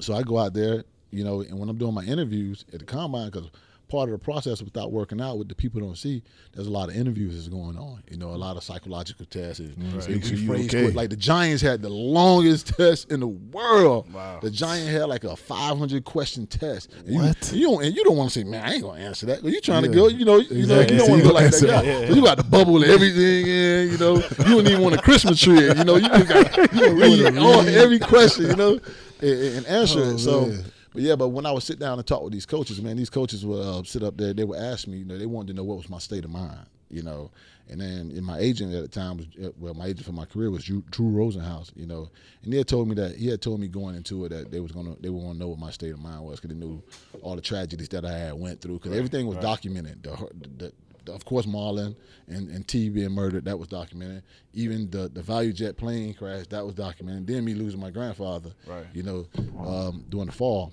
so 0.00 0.14
I 0.14 0.22
go 0.22 0.38
out 0.38 0.54
there, 0.54 0.84
you 1.10 1.24
know, 1.24 1.40
and 1.42 1.58
when 1.58 1.68
I'm 1.68 1.78
doing 1.78 1.94
my 1.94 2.04
interviews 2.04 2.64
at 2.72 2.80
the 2.80 2.86
combine, 2.86 3.30
because 3.30 3.50
part 3.92 4.08
of 4.08 4.12
the 4.12 4.24
process 4.24 4.62
without 4.62 4.90
working 4.90 5.20
out, 5.20 5.36
what 5.36 5.48
the 5.50 5.54
people 5.54 5.78
don't 5.78 5.98
see, 5.98 6.22
there's 6.54 6.66
a 6.66 6.70
lot 6.70 6.88
of 6.88 6.96
interviews 6.96 7.34
that's 7.34 7.48
going 7.48 7.76
on. 7.76 8.02
You 8.10 8.16
know, 8.16 8.30
a 8.30 8.40
lot 8.40 8.56
of 8.56 8.64
psychological 8.64 9.26
tests. 9.26 9.60
And 9.60 9.76
mm-hmm. 9.76 9.98
Right. 9.98 10.08
we- 10.08 10.14
Make 10.14 10.24
sure 10.24 10.36
you 10.36 10.52
okay. 10.64 10.82
quick. 10.84 10.94
Like 10.94 11.10
the 11.10 11.16
Giants 11.16 11.60
had 11.62 11.82
the 11.82 11.90
longest 11.90 12.68
test 12.68 13.12
in 13.12 13.20
the 13.20 13.28
world. 13.28 14.10
Wow. 14.10 14.40
The 14.40 14.50
Giant 14.50 14.88
had 14.88 15.04
like 15.10 15.24
a 15.24 15.36
500 15.36 16.04
question 16.06 16.46
test. 16.46 16.90
And 16.94 17.08
you, 17.08 17.18
What? 17.20 17.52
You 17.52 17.66
don't 17.68 17.84
and 17.84 17.94
you 17.94 18.02
don't 18.04 18.16
want 18.16 18.30
to 18.30 18.40
say, 18.40 18.44
man, 18.44 18.64
I 18.64 18.72
ain't 18.72 18.82
gonna 18.82 18.98
answer 19.00 19.26
that. 19.26 19.42
Well, 19.42 19.52
you 19.52 19.60
trying 19.60 19.82
to 19.82 19.88
go, 19.88 20.08
you 20.08 20.24
know, 20.24 20.38
you 20.38 20.66
know, 20.66 20.80
Exactly. 20.80 20.96
you 20.96 21.00
don't 21.02 21.10
want 21.10 21.22
to 21.22 21.26
you 21.26 21.30
go 21.30 21.34
like 21.34 21.44
that 21.50 21.54
answer 21.54 21.66
guy. 21.66 21.82
that. 21.82 22.08
So 22.08 22.14
you 22.14 22.22
got 22.22 22.38
to 22.38 22.44
bubble 22.44 22.82
everything 22.82 23.46
in, 23.46 23.90
you 23.90 23.98
know. 23.98 24.14
You 24.16 24.44
don't 24.44 24.66
even 24.68 24.80
want 24.80 24.94
a 24.94 25.02
Christmas 25.02 25.38
tree, 25.38 25.66
you 25.66 25.84
know. 25.84 25.96
You 25.96 26.08
just 26.08 26.28
got 26.28 26.72
you 26.72 26.94
read 26.98 27.36
all, 27.36 27.60
every 27.68 27.98
question, 27.98 28.46
you 28.46 28.56
know, 28.56 28.80
and, 29.22 29.56
and 29.58 29.66
answer 29.66 30.00
Oh, 30.00 30.10
it. 30.10 30.18
So. 30.18 30.46
man. 30.46 30.64
But 30.94 31.00
yeah, 31.00 31.16
but 31.16 31.28
when 31.28 31.46
I 31.46 31.52
would 31.52 31.62
sit 31.62 31.78
down 31.78 31.96
and 31.98 32.06
talk 32.06 32.22
with 32.22 32.34
these 32.34 32.44
coaches, 32.44 32.82
man, 32.82 32.98
these 32.98 33.08
coaches 33.08 33.46
would 33.46 33.62
uh, 33.62 33.82
sit 33.82 34.02
up 34.02 34.18
there. 34.18 34.34
They 34.34 34.44
would 34.44 34.58
ask 34.58 34.86
me, 34.86 34.98
you 34.98 35.04
know, 35.06 35.16
they 35.16 35.24
wanted 35.24 35.48
to 35.48 35.54
know 35.54 35.64
what 35.64 35.78
was 35.78 35.88
my 35.88 35.96
state 35.96 36.22
of 36.22 36.30
mind, 36.30 36.66
you 36.90 37.02
know. 37.02 37.30
And 37.70 37.80
then 37.80 38.10
in 38.10 38.22
my 38.22 38.38
agent 38.38 38.74
at 38.74 38.82
the 38.82 38.88
time 38.88 39.16
was, 39.16 39.26
uh, 39.42 39.52
well, 39.58 39.72
my 39.72 39.86
agent 39.86 40.04
for 40.04 40.12
my 40.12 40.26
career 40.26 40.50
was 40.50 40.64
Drew, 40.64 40.82
Drew 40.90 41.06
Rosenhaus, 41.06 41.72
you 41.74 41.86
know. 41.86 42.10
And 42.42 42.52
he 42.52 42.58
had 42.58 42.68
told 42.68 42.88
me 42.88 42.94
that 42.96 43.16
he 43.16 43.28
had 43.28 43.40
told 43.40 43.60
me 43.60 43.68
going 43.68 43.94
into 43.94 44.22
it 44.26 44.28
that 44.30 44.50
they 44.50 44.60
was 44.60 44.72
gonna 44.72 44.94
they 45.00 45.08
were 45.08 45.20
gonna 45.20 45.38
know 45.38 45.48
what 45.48 45.58
my 45.58 45.70
state 45.70 45.94
of 45.94 45.98
mind 46.00 46.22
was 46.24 46.38
because 46.38 46.54
they 46.54 46.62
knew 46.62 46.82
all 47.22 47.34
the 47.36 47.40
tragedies 47.40 47.88
that 47.88 48.04
I 48.04 48.12
had 48.12 48.34
went 48.34 48.60
through 48.60 48.80
because 48.80 48.92
everything 48.94 49.26
was 49.26 49.38
documented. 49.38 50.02
The, 50.02 50.10
the, 50.10 50.48
the, 50.58 50.72
of 51.08 51.24
course, 51.24 51.46
Marlon 51.46 51.94
and, 52.28 52.48
and 52.50 52.66
T 52.66 52.88
being 52.88 53.10
murdered, 53.12 53.44
that 53.46 53.58
was 53.58 53.68
documented. 53.68 54.22
Even 54.54 54.90
the 54.90 55.08
the 55.08 55.22
ValuJet 55.22 55.76
plane 55.76 56.14
crash, 56.14 56.46
that 56.48 56.64
was 56.64 56.74
documented. 56.74 57.26
Then 57.26 57.44
me 57.44 57.54
losing 57.54 57.80
my 57.80 57.90
grandfather, 57.90 58.52
Right. 58.66 58.86
you 58.92 59.02
know, 59.02 59.26
um, 59.64 60.04
during 60.08 60.26
the 60.26 60.32
fall 60.32 60.72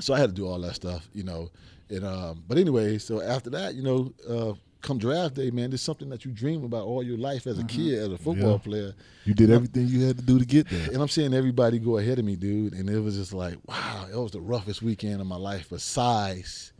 so 0.00 0.14
I 0.14 0.18
had 0.18 0.30
to 0.30 0.34
do 0.34 0.46
all 0.46 0.58
that 0.60 0.74
stuff, 0.74 1.08
you 1.12 1.22
know. 1.22 1.50
And 1.90 2.04
um, 2.04 2.44
but 2.48 2.56
anyway, 2.58 2.98
so 2.98 3.20
after 3.20 3.50
that, 3.50 3.74
you 3.74 3.82
know, 3.82 4.12
uh, 4.28 4.54
come 4.80 4.96
draft 4.98 5.34
day, 5.34 5.50
man, 5.50 5.70
there's 5.70 5.82
something 5.82 6.08
that 6.08 6.24
you 6.24 6.30
dream 6.32 6.64
about 6.64 6.84
all 6.86 7.02
your 7.02 7.18
life 7.18 7.46
as 7.46 7.58
a 7.58 7.64
kid, 7.64 7.98
as 7.98 8.08
a 8.08 8.16
football 8.16 8.52
Yeah. 8.52 8.58
player. 8.58 8.94
You 9.24 9.34
did 9.34 9.50
everything 9.50 9.88
you 9.88 10.06
had 10.06 10.16
to 10.16 10.24
do 10.24 10.38
to 10.38 10.44
get 10.46 10.68
there. 10.70 10.88
And 10.92 11.02
I'm 11.02 11.08
seeing 11.08 11.34
everybody 11.34 11.78
go 11.78 11.98
ahead 11.98 12.18
of 12.18 12.24
me, 12.24 12.36
dude. 12.36 12.72
And 12.72 12.88
it 12.88 12.98
was 13.00 13.16
just 13.16 13.34
like, 13.34 13.56
wow, 13.66 14.06
it 14.10 14.16
was 14.16 14.30
the 14.32 14.40
roughest 14.40 14.80
weekend 14.80 15.20
of 15.20 15.26
my 15.26 15.36
life 15.36 15.68
besides 15.68 16.72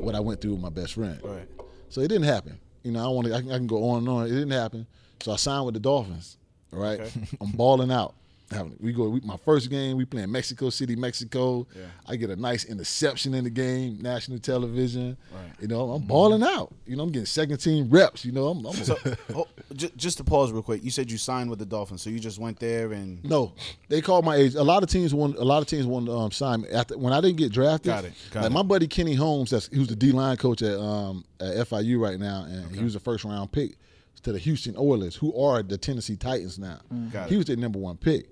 what 0.00 0.16
I 0.16 0.20
went 0.20 0.40
through 0.40 0.52
with 0.54 0.60
my 0.62 0.70
best 0.70 0.94
friend. 0.94 1.20
Right. 1.22 1.48
So 1.90 2.00
it 2.00 2.08
didn't 2.08 2.24
happen. 2.24 2.58
You 2.82 2.92
know, 2.92 3.04
I 3.04 3.08
want 3.08 3.26
to. 3.28 3.34
I, 3.34 3.40
can- 3.40 3.50
I 3.50 3.56
can 3.56 3.66
go 3.66 3.88
on 3.90 3.98
and 3.98 4.08
on. 4.08 4.26
It 4.26 4.30
didn't 4.30 4.50
happen. 4.50 4.86
So 5.20 5.32
I 5.32 5.36
signed 5.36 5.64
with 5.66 5.74
the 5.74 5.80
Dolphins. 5.80 6.36
All 6.72 6.78
right, 6.80 7.00
Okay. 7.00 7.10
I'm 7.40 7.50
balling 7.52 7.90
out. 7.90 8.14
Having- 8.50 8.76
We 8.80 8.92
go. 8.92 9.08
We, 9.10 9.20
my 9.20 9.36
first 9.36 9.68
game, 9.68 9.96
we 9.98 10.04
playing 10.06 10.32
Mexico 10.32 10.70
City, 10.70 10.96
Mexico. 10.96 11.66
Yeah. 11.76 11.82
I 12.06 12.16
get 12.16 12.30
a 12.30 12.36
nice 12.36 12.64
interception 12.64 13.34
in 13.34 13.44
the 13.44 13.50
game, 13.50 13.98
national 14.00 14.38
television. 14.38 15.16
Right. 15.34 15.52
You 15.60 15.68
know, 15.68 15.90
I'm 15.92 16.02
balling 16.02 16.42
out. 16.42 16.74
You 16.86 16.96
know, 16.96 17.02
I'm 17.02 17.10
getting 17.12 17.26
second 17.26 17.58
team 17.58 17.90
reps. 17.90 18.24
You 18.24 18.32
know, 18.32 18.48
I'm. 18.48 18.64
I'm 18.64 18.72
So, 18.72 18.96
oh, 19.34 19.46
j- 19.74 19.90
just 19.96 20.16
to 20.18 20.24
pause 20.24 20.50
real 20.50 20.62
quick, 20.62 20.82
you 20.82 20.90
said 20.90 21.10
you 21.10 21.18
signed 21.18 21.50
with 21.50 21.58
the 21.58 21.66
Dolphins, 21.66 22.00
so 22.02 22.08
you 22.10 22.18
just 22.18 22.38
went 22.38 22.58
there 22.58 22.92
and 22.92 23.22
No, 23.24 23.52
they 23.88 24.00
called 24.00 24.24
my 24.24 24.36
age. 24.36 24.54
A 24.54 24.62
lot 24.62 24.82
of 24.82 24.88
teams 24.88 25.12
want. 25.12 25.36
A 25.36 25.44
lot 25.44 25.60
of 25.60 25.68
teams 25.68 25.86
want 25.86 26.06
to 26.06 26.12
um, 26.12 26.30
sign 26.30 26.62
me 26.62 26.68
after 26.70 26.96
when 26.96 27.12
I 27.12 27.20
didn't 27.20 27.36
get 27.36 27.52
drafted. 27.52 27.92
Got 27.92 28.04
it, 28.06 28.12
got 28.30 28.42
like 28.44 28.50
it. 28.50 28.54
my 28.54 28.62
buddy 28.62 28.86
Kenny 28.86 29.14
Holmes, 29.14 29.50
that's 29.50 29.66
who's 29.66 29.88
the 29.88 29.96
D 29.96 30.12
line 30.12 30.36
coach 30.38 30.62
at 30.62 30.78
um, 30.78 31.24
at 31.40 31.68
FIU 31.68 32.00
right 32.00 32.18
now, 32.18 32.44
and 32.48 32.74
he 32.74 32.82
was 32.82 32.94
a 32.94 33.00
first 33.00 33.24
round 33.24 33.52
pick 33.52 33.76
to 34.20 34.32
the 34.32 34.38
Houston 34.38 34.74
Oilers, 34.76 35.16
who 35.16 35.36
are 35.40 35.62
the 35.62 35.78
Tennessee 35.78 36.16
Titans 36.16 36.58
now. 36.58 36.80
Mm. 36.92 37.12
Got 37.12 37.28
he 37.30 37.36
was 37.36 37.46
their 37.46 37.56
number 37.56 37.78
one 37.78 37.96
pick. 37.96 38.30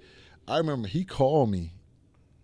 I 0.49 0.59
remember 0.59 0.89
he 0.89 1.05
called 1.05 1.51
me 1.51 1.73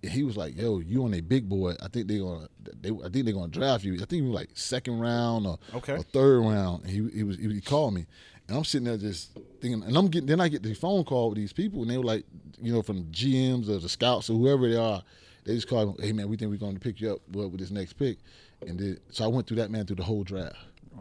and 0.02 0.10
he 0.10 0.24
was 0.24 0.36
like, 0.36 0.56
"Yo, 0.56 0.80
you 0.80 1.04
on 1.04 1.14
a 1.14 1.20
big 1.20 1.48
boy? 1.48 1.74
I 1.80 1.88
think 1.88 2.08
they're 2.08 2.18
gonna, 2.20 2.48
they, 2.80 2.90
I 2.90 3.08
think 3.08 3.24
they're 3.24 3.34
gonna 3.34 3.48
draft 3.48 3.84
you. 3.84 3.94
I 3.94 4.04
think 4.04 4.24
was 4.24 4.32
like 4.34 4.50
second 4.54 4.98
round 4.98 5.46
or, 5.46 5.58
Okay. 5.74 5.94
or 5.94 6.02
third 6.02 6.40
round." 6.40 6.84
And 6.84 6.90
he, 6.90 7.18
he 7.18 7.22
was, 7.22 7.36
he, 7.38 7.60
called 7.60 7.94
me, 7.94 8.06
and 8.48 8.56
I'm 8.56 8.64
sitting 8.64 8.86
there 8.86 8.96
just 8.96 9.30
thinking, 9.60 9.82
and 9.82 9.96
I'm 9.96 10.08
getting, 10.08 10.26
then 10.26 10.40
I 10.40 10.48
get 10.48 10.62
the 10.62 10.74
phone 10.74 11.04
call 11.04 11.30
with 11.30 11.38
these 11.38 11.52
people, 11.52 11.82
and 11.82 11.90
they 11.90 11.98
were 11.98 12.04
like, 12.04 12.24
you 12.60 12.72
know, 12.72 12.82
from 12.82 13.04
GMs 13.06 13.68
or 13.68 13.78
the 13.78 13.88
scouts 13.88 14.28
or 14.28 14.34
whoever 14.34 14.68
they 14.68 14.76
are, 14.76 15.02
they 15.44 15.54
just 15.54 15.68
called, 15.68 15.98
me, 15.98 16.06
"Hey 16.06 16.12
man, 16.12 16.28
we 16.28 16.36
think 16.36 16.50
we're 16.50 16.56
going 16.56 16.74
to 16.74 16.80
pick 16.80 17.00
you 17.00 17.12
up 17.12 17.20
with, 17.30 17.50
with 17.52 17.60
this 17.60 17.70
next 17.70 17.92
pick," 17.92 18.18
and 18.66 18.78
then, 18.78 18.98
so 19.10 19.24
I 19.24 19.28
went 19.28 19.46
through 19.46 19.58
that 19.58 19.70
man 19.70 19.86
through 19.86 19.96
the 19.96 20.04
whole 20.04 20.24
draft 20.24 20.56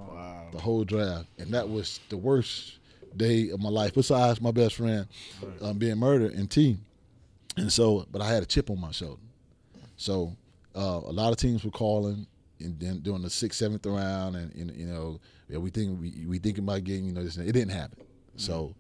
Wow. 0.10 0.48
the 0.52 0.60
whole 0.60 0.84
draft, 0.84 1.28
and 1.38 1.54
that 1.54 1.68
was 1.70 2.00
the 2.10 2.18
worst 2.18 2.78
day 3.16 3.50
of 3.50 3.62
my 3.62 3.70
life. 3.70 3.94
Besides 3.94 4.42
my 4.42 4.52
best 4.52 4.76
friend 4.76 5.08
um, 5.62 5.78
being 5.78 5.98
murdered 5.98 6.34
and 6.34 6.50
T, 6.50 6.78
and 7.58 7.72
so, 7.72 8.06
but 8.12 8.22
I 8.22 8.30
had 8.30 8.44
a 8.44 8.46
chip 8.46 8.70
on 8.70 8.80
my 8.80 8.92
shoulder. 8.92 9.22
So 9.98 10.36
uh, 10.76 11.02
a 11.06 11.12
lot 11.12 11.32
of 11.32 11.38
teams 11.38 11.64
were 11.64 11.72
calling, 11.72 12.26
and 12.60 12.80
then 12.80 13.00
during 13.00 13.22
the 13.22 13.30
sixth, 13.30 13.60
seventh 13.60 13.86
round, 13.86 14.36
and, 14.36 14.54
and 14.56 14.76
you 14.76 14.88
know, 14.88 15.20
yeah, 15.50 15.58
we 15.58 15.70
think 15.70 16.00
we 16.00 16.26
we 16.28 16.40
thinking 16.40 16.64
about 16.64 16.84
getting 16.84 17.06
you 17.06 17.14
know 17.14 17.24
this. 17.24 17.38
It 17.38 17.52
didn't 17.52 17.70
happen. 17.70 18.00
So. 18.38 18.74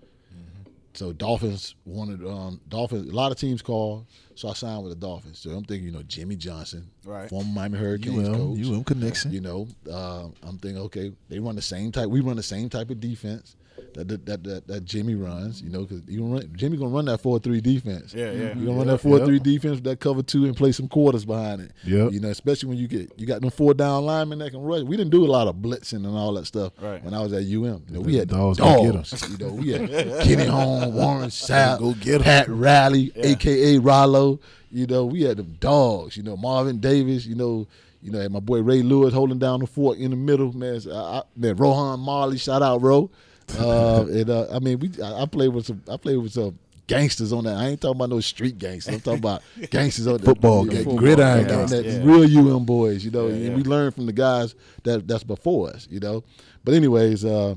So 0.93 1.13
Dolphins 1.13 1.75
wanted 1.85 2.25
um, 2.27 2.59
Dolphins. 2.67 3.09
A 3.09 3.15
lot 3.15 3.31
of 3.31 3.37
teams 3.37 3.61
called, 3.61 4.05
so 4.35 4.49
I 4.49 4.53
signed 4.53 4.83
with 4.83 4.91
the 4.91 4.99
Dolphins. 4.99 5.39
So 5.39 5.51
I'm 5.51 5.63
thinking, 5.63 5.85
you 5.87 5.91
know, 5.93 6.03
Jimmy 6.03 6.35
Johnson, 6.35 6.89
Right. 7.05 7.29
former 7.29 7.49
Miami 7.49 7.77
Hurricanes 7.77 8.27
UM, 8.27 8.35
coach. 8.35 8.59
UM 8.65 8.83
connection. 8.83 9.31
You 9.31 9.41
know, 9.41 9.67
uh, 9.89 10.27
I'm 10.43 10.57
thinking, 10.57 10.81
okay, 10.83 11.13
they 11.29 11.39
run 11.39 11.55
the 11.55 11.61
same 11.61 11.91
type. 11.91 12.09
We 12.09 12.19
run 12.19 12.35
the 12.35 12.43
same 12.43 12.69
type 12.69 12.89
of 12.89 12.99
defense 12.99 13.55
that 13.93 14.07
that 14.07 14.25
that, 14.25 14.43
that, 14.43 14.67
that 14.67 14.85
Jimmy 14.85 15.15
runs. 15.15 15.61
You 15.61 15.69
know, 15.69 15.81
because 15.85 16.01
run, 16.07 16.49
Jimmy 16.55 16.77
gonna 16.77 16.89
run 16.89 17.05
that 17.05 17.19
four 17.19 17.39
three 17.39 17.61
defense. 17.61 18.13
Yeah, 18.13 18.31
yeah. 18.31 18.55
You 18.55 18.65
gonna 18.65 18.77
run 18.77 18.87
that 18.87 18.99
four 18.99 19.25
three 19.25 19.39
defense 19.39 19.75
with 19.75 19.83
that 19.85 19.99
cover 19.99 20.21
two 20.23 20.45
and 20.45 20.55
play 20.55 20.71
some 20.71 20.87
quarters 20.87 21.25
behind 21.25 21.61
it. 21.61 21.71
Yeah. 21.83 22.09
You 22.09 22.19
know, 22.19 22.29
especially 22.29 22.69
when 22.69 22.77
you 22.77 22.87
get 22.87 23.11
you 23.17 23.25
got 23.27 23.41
them 23.41 23.49
four 23.49 23.73
down 23.73 24.05
linemen 24.05 24.39
that 24.39 24.51
can 24.51 24.61
rush. 24.61 24.83
We 24.83 24.97
didn't 24.97 25.11
do 25.11 25.25
a 25.25 25.27
lot 25.31 25.47
of 25.47 25.55
blitzing 25.57 26.05
and 26.05 26.07
all 26.17 26.33
that 26.33 26.45
stuff 26.45 26.73
Right. 26.81 27.03
when 27.03 27.13
I 27.13 27.21
was 27.21 27.33
at 27.33 27.43
UM. 27.43 27.49
You 27.53 27.83
know, 27.89 28.01
we 28.01 28.15
had 28.15 28.29
dogs 28.29 28.57
dogs. 28.57 28.81
go 28.81 28.91
get 28.91 29.23
'em. 29.23 29.31
You 29.31 29.45
know, 29.47 29.53
we 29.53 29.69
had 29.71 30.21
Kenny 30.23 30.45
Holmes, 30.45 30.93
Warren 30.93 31.29
Sapp, 31.29 31.79
Go 31.79 31.93
get 31.93 32.15
'em. 32.15 32.21
Pat 32.23 32.49
Riley, 32.49 33.11
Yeah. 33.15 33.25
aka 33.27 33.77
Rollo. 33.77 34.39
You 34.71 34.87
know, 34.87 35.05
we 35.05 35.23
had 35.23 35.37
them 35.37 35.57
dogs. 35.59 36.15
You 36.15 36.23
know, 36.23 36.37
Marvin 36.37 36.79
Davis. 36.79 37.25
You 37.25 37.35
know, 37.35 37.67
you 38.01 38.09
know, 38.11 38.27
my 38.29 38.39
boy 38.39 38.61
Ray 38.61 38.81
Lewis 38.81 39.13
holding 39.13 39.37
down 39.37 39.59
the 39.59 39.67
fort 39.67 39.97
in 39.97 40.11
the 40.11 40.17
middle. 40.17 40.51
Man, 40.53 40.79
I, 40.89 40.95
I, 40.95 41.21
man, 41.35 41.55
Rohan 41.57 41.99
Marley, 41.99 42.37
shout 42.37 42.61
out 42.61 42.81
Ro. 42.81 43.09
Uh, 43.57 44.05
and 44.09 44.29
uh, 44.29 44.47
I 44.51 44.59
mean, 44.59 44.79
we 44.79 44.89
I, 45.03 45.23
I 45.23 45.25
played 45.25 45.49
with 45.49 45.65
some. 45.65 45.81
I 45.89 45.97
played 45.97 46.17
with 46.17 46.31
some 46.33 46.57
gangsters 46.87 47.31
on 47.33 47.43
that. 47.45 47.55
I 47.57 47.67
ain't 47.67 47.81
talking 47.81 47.97
about 47.97 48.09
no 48.09 48.19
street 48.19 48.57
gangsters. 48.57 48.95
I'm 48.95 48.99
talking 49.01 49.19
about 49.19 49.41
gangsters 49.69 50.07
on 50.07 50.17
the 50.17 50.23
Football 50.25 50.65
that, 50.65 50.85
gridiron 50.97 51.41
yeah, 51.41 51.47
gangsters. 51.47 51.83
that 51.83 51.85
Yeah. 51.85 52.01
real 52.03 52.55
UM 52.55 52.65
boys. 52.65 53.03
You 53.05 53.11
know, 53.11 53.27
Yeah, 53.27 53.33
and 53.35 53.45
yeah. 53.45 53.55
we 53.55 53.63
learned 53.63 53.95
from 53.95 54.05
the 54.07 54.13
guys 54.13 54.55
that 54.83 55.07
that's 55.07 55.23
before 55.23 55.69
us. 55.69 55.87
You 55.89 55.99
know, 55.99 56.23
but 56.63 56.73
anyways, 56.73 57.23
uh, 57.25 57.55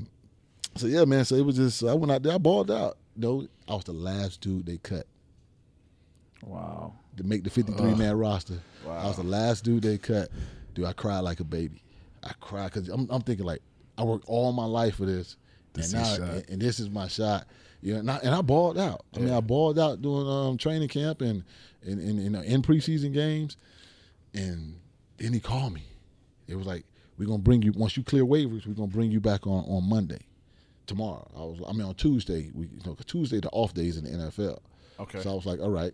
so 0.75 0.87
yeah, 0.87 1.05
man. 1.05 1.25
So 1.25 1.35
it 1.35 1.45
was 1.45 1.55
just 1.57 1.83
I 1.83 1.93
went 1.93 2.11
out 2.11 2.23
there, 2.23 2.33
I 2.33 2.37
balled 2.37 2.71
out. 2.71 2.97
You 3.15 3.21
know, 3.21 3.47
I 3.67 3.75
was 3.75 3.85
the 3.85 3.93
last 3.93 4.41
dude 4.41 4.65
they 4.65 4.77
cut 4.77 5.05
Wow. 6.45 6.93
to 7.17 7.23
make 7.23 7.43
the 7.43 7.49
53 7.49 7.95
man 7.95 8.17
roster. 8.17 8.59
I 8.87 9.07
was 9.07 9.15
the 9.17 9.23
last 9.23 9.63
dude 9.63 9.83
they 9.83 9.97
cut. 9.97 10.29
Dude, 10.73 10.85
I 10.85 10.93
cried 10.93 11.19
like 11.21 11.39
a 11.39 11.43
baby. 11.45 11.81
I 12.23 12.33
cried 12.39 12.71
because 12.73 12.89
I'm, 12.89 13.07
I'm 13.09 13.21
thinking 13.21 13.45
like 13.45 13.61
I 13.97 14.03
worked 14.03 14.25
all 14.27 14.51
my 14.51 14.65
life 14.65 14.95
for 14.95 15.05
this, 15.05 15.37
This 15.75 15.93
and 15.93 16.01
is 16.01 16.19
now 16.19 16.25
shot. 16.25 16.35
and, 16.35 16.49
and 16.49 16.61
this 16.61 16.79
is 16.79 16.89
my 16.89 17.07
shot. 17.07 17.47
You 17.81 17.93
know, 17.93 17.99
and 17.99 18.11
I, 18.11 18.17
and 18.17 18.33
I 18.33 18.41
balled 18.41 18.79
out. 18.79 19.05
I 19.15 19.19
mean, 19.19 19.33
I 19.33 19.41
balled 19.41 19.77
out 19.77 20.01
doing 20.01 20.27
um, 20.27 20.57
training 20.57 20.87
camp 20.89 21.21
and 21.21 21.43
and, 21.83 21.99
and 21.99 22.23
you 22.23 22.29
know, 22.29 22.41
in 22.41 22.61
preseason 22.61 23.13
games, 23.13 23.57
and 24.33 24.79
then 25.17 25.33
he 25.33 25.39
called 25.39 25.73
me. 25.73 25.83
It 26.47 26.55
was 26.55 26.65
like 26.65 26.85
we're 27.17 27.27
gonna 27.27 27.39
bring 27.39 27.61
you 27.61 27.73
once 27.73 27.95
you 27.95 28.03
clear 28.03 28.25
waivers. 28.25 28.65
We're 28.65 28.73
gonna 28.73 28.87
bring 28.87 29.11
you 29.11 29.19
back 29.19 29.45
on 29.45 29.65
on 29.65 29.87
Monday, 29.87 30.21
tomorrow. 30.87 31.29
I 31.35 31.39
was 31.39 31.61
I 31.67 31.73
mean 31.73 31.83
on 31.83 31.95
Tuesday. 31.95 32.49
We 32.53 32.67
you 32.67 32.79
know 32.85 32.97
Tuesday 33.05 33.39
the 33.39 33.49
off 33.49 33.73
days 33.73 33.97
in 33.97 34.03
the 34.05 34.25
NFL. 34.25 34.59
Okay. 34.99 35.21
So 35.21 35.31
I 35.31 35.33
was 35.35 35.45
like, 35.45 35.59
all 35.59 35.69
right. 35.69 35.93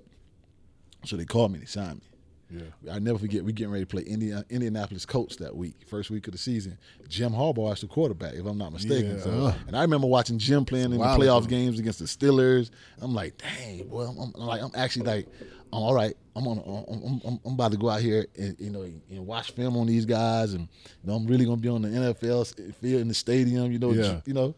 So 1.05 1.17
they 1.17 1.25
called 1.25 1.51
me. 1.51 1.59
They 1.59 1.65
signed 1.65 1.95
me. 1.95 2.10
Yeah. 2.51 2.93
I 2.93 2.99
never 2.99 3.17
forget. 3.17 3.43
We 3.43 3.53
getting 3.53 3.71
ready 3.71 3.85
to 3.85 3.87
play 3.89 4.03
Indiana, 4.03 4.43
Indianapolis 4.49 5.05
Colts 5.05 5.37
that 5.37 5.55
week, 5.55 5.75
first 5.87 6.09
week 6.09 6.27
of 6.27 6.33
the 6.33 6.37
season. 6.37 6.77
Jim 7.07 7.31
Harbaugh 7.31 7.73
is 7.73 7.81
the 7.81 7.87
quarterback, 7.87 8.33
if 8.33 8.45
I'm 8.45 8.57
not 8.57 8.73
mistaken. 8.73 9.15
Yeah. 9.17 9.23
So, 9.23 9.53
and 9.67 9.75
I 9.77 9.81
remember 9.81 10.07
watching 10.07 10.37
Jim 10.37 10.65
playing 10.65 10.91
in 10.91 10.97
the 10.97 10.97
playoff 10.97 11.47
games 11.47 11.79
against 11.79 11.99
the 11.99 12.05
Steelers. 12.05 12.69
I'm 13.01 13.13
like, 13.13 13.37
dang, 13.37 13.87
boy, 13.87 14.03
I'm, 14.03 14.33
I'm 14.35 14.41
like, 14.41 14.61
I'm 14.61 14.71
actually 14.75 15.05
like, 15.05 15.27
I'm 15.73 15.79
all 15.79 15.93
right. 15.93 16.15
I'm 16.35 16.47
on. 16.47 16.59
I'm, 16.59 17.21
I'm, 17.25 17.39
I'm 17.45 17.53
about 17.53 17.71
to 17.71 17.77
go 17.77 17.89
out 17.89 18.01
here 18.01 18.25
and 18.37 18.55
you 18.59 18.69
know 18.69 18.81
and 18.83 19.25
watch 19.27 19.51
film 19.51 19.75
on 19.77 19.87
these 19.87 20.05
guys, 20.05 20.53
and 20.53 20.67
you 21.03 21.09
know, 21.09 21.15
I'm 21.15 21.25
really 21.27 21.43
gonna 21.45 21.57
be 21.57 21.67
on 21.69 21.81
the 21.81 21.89
NFL 21.89 22.75
field 22.75 23.01
in 23.01 23.07
the 23.09 23.13
stadium. 23.13 23.71
You 23.71 23.79
know, 23.79 23.91
Yeah. 23.91 24.19
you 24.25 24.33
know. 24.33 24.55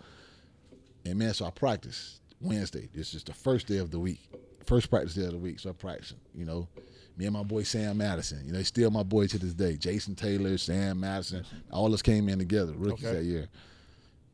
And 1.05 1.17
man, 1.19 1.33
so 1.33 1.45
I 1.45 1.49
practice 1.51 2.19
Wednesday. 2.39 2.89
This 2.93 3.13
is 3.13 3.23
the 3.23 3.33
first 3.33 3.67
day 3.67 3.77
of 3.77 3.91
the 3.91 3.99
week, 3.99 4.21
first 4.65 4.89
practice 4.89 5.15
day 5.15 5.25
of 5.25 5.31
the 5.31 5.37
week. 5.37 5.59
So 5.59 5.69
I 5.71 5.73
practiced. 5.73 6.15
You 6.35 6.45
know, 6.45 6.67
me 7.17 7.25
and 7.25 7.33
my 7.33 7.43
boy 7.43 7.63
Sam 7.63 7.97
Madison. 7.97 8.41
You 8.45 8.51
know, 8.53 8.57
he's 8.57 8.67
still 8.67 8.89
my 8.91 9.03
boy 9.03 9.27
to 9.27 9.37
this 9.37 9.53
day. 9.53 9.75
Jason 9.77 10.15
Taylor, 10.15 10.57
Sam 10.57 10.99
Madison, 10.99 11.45
all 11.71 11.93
us 11.93 12.01
came 12.01 12.27
in 12.29 12.39
together, 12.39 12.73
rookies 12.75 13.05
Okay. 13.05 13.17
that 13.17 13.23
year. 13.23 13.47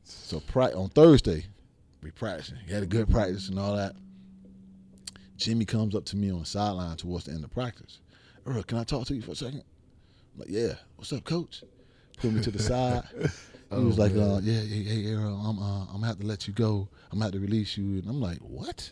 So 0.03 0.39
pra- 0.39 0.75
on 0.77 0.89
Thursday, 0.89 1.45
we 2.01 2.11
practicing. 2.11 2.57
He 2.65 2.73
had 2.73 2.83
a 2.83 2.87
good 2.87 3.09
practice 3.09 3.49
and 3.49 3.59
all 3.59 3.75
that. 3.75 3.95
Jimmy 5.37 5.65
comes 5.65 5.95
up 5.95 6.05
to 6.05 6.17
me 6.17 6.31
on 6.31 6.39
the 6.39 6.45
sideline 6.45 6.97
towards 6.97 7.25
the 7.25 7.31
end 7.31 7.43
of 7.43 7.51
practice. 7.51 7.99
Earl, 8.45 8.63
can 8.63 8.77
I 8.77 8.83
talk 8.83 9.05
to 9.07 9.15
you 9.15 9.21
for 9.21 9.31
a 9.31 9.35
second? 9.35 9.63
I'm 10.33 10.39
like, 10.39 10.49
yeah. 10.49 10.73
What's 10.95 11.13
up, 11.13 11.23
coach? 11.23 11.63
Put 12.17 12.31
me 12.33 12.41
to 12.41 12.51
the 12.51 12.59
side. 12.59 13.03
He 13.71 13.83
was 13.83 13.99
like, 13.99 14.13
uh, 14.15 14.39
yeah, 14.41 14.61
hey, 14.61 14.81
hey, 14.83 15.13
Earl, 15.13 15.35
I'm, 15.45 15.59
uh, 15.59 15.81
I'm 15.81 15.97
gonna 15.97 16.07
have 16.07 16.17
to 16.21 16.25
let 16.25 16.47
you 16.47 16.53
go. 16.55 16.89
I'm 17.11 17.19
gonna 17.19 17.25
have 17.25 17.33
to 17.33 17.39
release 17.39 17.77
you. 17.77 17.99
And 17.99 18.09
I'm 18.09 18.19
like, 18.19 18.39
what? 18.39 18.91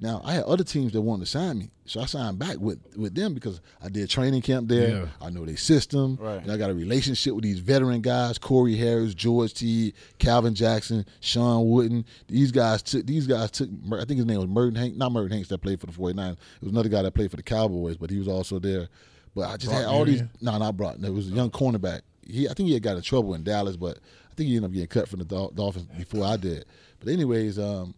Now 0.00 0.20
I 0.24 0.34
had 0.34 0.44
other 0.44 0.62
teams 0.64 0.92
that 0.92 1.00
wanted 1.00 1.24
to 1.24 1.30
sign 1.30 1.58
me, 1.58 1.70
so 1.84 2.00
I 2.00 2.06
signed 2.06 2.38
back 2.38 2.58
with 2.58 2.78
with 2.96 3.14
them 3.14 3.34
because 3.34 3.60
I 3.82 3.88
did 3.88 4.08
training 4.08 4.42
camp 4.42 4.68
there. 4.68 4.88
Yeah. 4.90 5.06
I 5.20 5.30
know 5.30 5.44
their 5.44 5.56
system, 5.56 6.16
Right. 6.20 6.40
and 6.42 6.52
I 6.52 6.56
got 6.56 6.70
a 6.70 6.74
relationship 6.74 7.34
with 7.34 7.42
these 7.44 7.58
veteran 7.58 8.00
guys: 8.00 8.38
Corey 8.38 8.76
Harris, 8.76 9.14
George 9.14 9.54
T, 9.54 9.94
Calvin 10.18 10.54
Jackson, 10.54 11.04
Shawn 11.20 11.68
Wooden. 11.68 12.04
These 12.28 12.52
guys 12.52 12.82
took 12.82 13.06
these 13.06 13.26
guys 13.26 13.50
took. 13.50 13.68
I 13.92 14.04
think 14.04 14.18
his 14.18 14.26
name 14.26 14.38
was 14.38 14.46
Merton 14.48 14.76
Hank, 14.76 14.96
not 14.96 15.10
Merton 15.12 15.32
Hanks 15.32 15.48
that 15.48 15.58
played 15.58 15.80
for 15.80 15.86
the 15.86 15.92
49ers. 15.92 16.32
It 16.32 16.38
was 16.62 16.72
another 16.72 16.88
guy 16.88 17.02
that 17.02 17.14
played 17.14 17.30
for 17.30 17.36
the 17.36 17.42
Cowboys, 17.42 17.96
but 17.96 18.10
he 18.10 18.18
was 18.18 18.28
also 18.28 18.58
there. 18.58 18.88
But 19.34 19.48
I 19.50 19.56
just 19.56 19.72
had 19.72 19.82
Brock 19.82 19.92
all 19.92 20.04
these. 20.04 20.20
Marion? 20.20 20.30
No, 20.40 20.58
not 20.58 20.76
Brock. 20.76 20.96
It 21.02 21.12
was 21.12 21.28
a 21.28 21.30
young 21.32 21.50
cornerback. 21.50 22.00
He, 22.26 22.48
I 22.48 22.52
think 22.54 22.68
he 22.68 22.74
had 22.74 22.82
got 22.82 22.96
in 22.96 23.02
trouble 23.02 23.34
in 23.34 23.42
Dallas, 23.42 23.76
but 23.76 23.98
I 24.30 24.34
think 24.34 24.48
he 24.48 24.56
ended 24.56 24.70
up 24.70 24.74
getting 24.74 24.88
cut 24.88 25.08
from 25.08 25.20
the 25.20 25.24
Dolphins 25.54 25.86
before 25.96 26.24
I 26.24 26.36
did. 26.36 26.66
But 27.00 27.08
anyways, 27.08 27.58
um, 27.58 27.94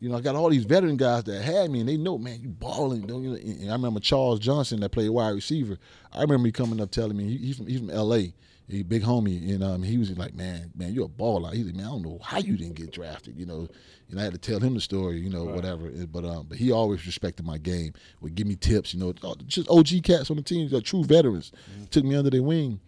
you 0.00 0.08
know, 0.08 0.16
I 0.16 0.20
got 0.20 0.36
all 0.36 0.50
these 0.50 0.64
veteran 0.64 0.96
guys 0.96 1.24
that 1.24 1.42
had 1.42 1.70
me, 1.70 1.80
and 1.80 1.88
they 1.88 1.96
know, 1.96 2.18
man, 2.18 2.40
you 2.40 2.48
balling. 2.48 3.06
Don't 3.06 3.22
you? 3.22 3.34
And 3.34 3.70
I 3.70 3.72
remember 3.72 4.00
Charles 4.00 4.40
Johnson 4.40 4.80
that 4.80 4.90
played 4.90 5.08
wide 5.08 5.30
receiver. 5.30 5.78
I 6.12 6.20
remember 6.20 6.46
he 6.46 6.52
coming 6.52 6.80
up 6.80 6.90
telling 6.90 7.16
me 7.16 7.24
he, 7.24 7.38
he's 7.38 7.56
from 7.56 7.66
he's 7.66 7.78
from 7.78 7.90
L.A. 7.90 8.34
He 8.68 8.82
big 8.82 9.04
homie, 9.04 9.54
and 9.54 9.62
um, 9.62 9.82
he 9.82 9.96
was 9.96 10.16
like, 10.18 10.34
man, 10.34 10.72
man, 10.74 10.92
you're 10.92 11.04
a 11.06 11.08
baller. 11.08 11.52
He's 11.52 11.66
like, 11.66 11.76
man, 11.76 11.86
I 11.86 11.90
don't 11.90 12.02
know 12.02 12.18
how 12.20 12.38
you 12.38 12.56
didn't 12.56 12.74
get 12.74 12.90
drafted. 12.90 13.38
You 13.38 13.46
know, 13.46 13.68
and 14.10 14.20
I 14.20 14.24
had 14.24 14.32
to 14.32 14.38
tell 14.38 14.58
him 14.58 14.74
the 14.74 14.80
story, 14.80 15.18
you 15.20 15.30
know, 15.30 15.44
whatever. 15.44 15.88
But 15.88 16.24
um, 16.24 16.46
but 16.48 16.58
he 16.58 16.72
always 16.72 17.06
respected 17.06 17.46
my 17.46 17.58
game. 17.58 17.94
Would 18.20 18.34
give 18.34 18.46
me 18.46 18.56
tips, 18.56 18.92
you 18.92 19.00
know, 19.00 19.14
just 19.46 19.70
OG 19.70 20.02
cats 20.02 20.30
on 20.30 20.36
the 20.36 20.42
team, 20.42 20.68
that 20.70 20.84
true 20.84 21.04
veterans. 21.04 21.52
Took 21.90 22.04
me 22.04 22.16
under 22.16 22.28
their 22.28 22.42
wing, 22.42 22.80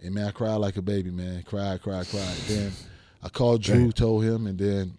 and 0.00 0.14
man, 0.14 0.28
I 0.28 0.30
cried 0.30 0.56
like 0.56 0.76
a 0.76 0.82
baby, 0.82 1.10
man. 1.10 1.42
Cried, 1.42 1.82
cried, 1.82 2.06
cried. 2.08 2.36
then 2.46 2.70
I 3.22 3.28
called 3.28 3.60
Drew, 3.60 3.90
told 3.90 4.22
him, 4.24 4.46
and 4.46 4.56
then 4.56 4.96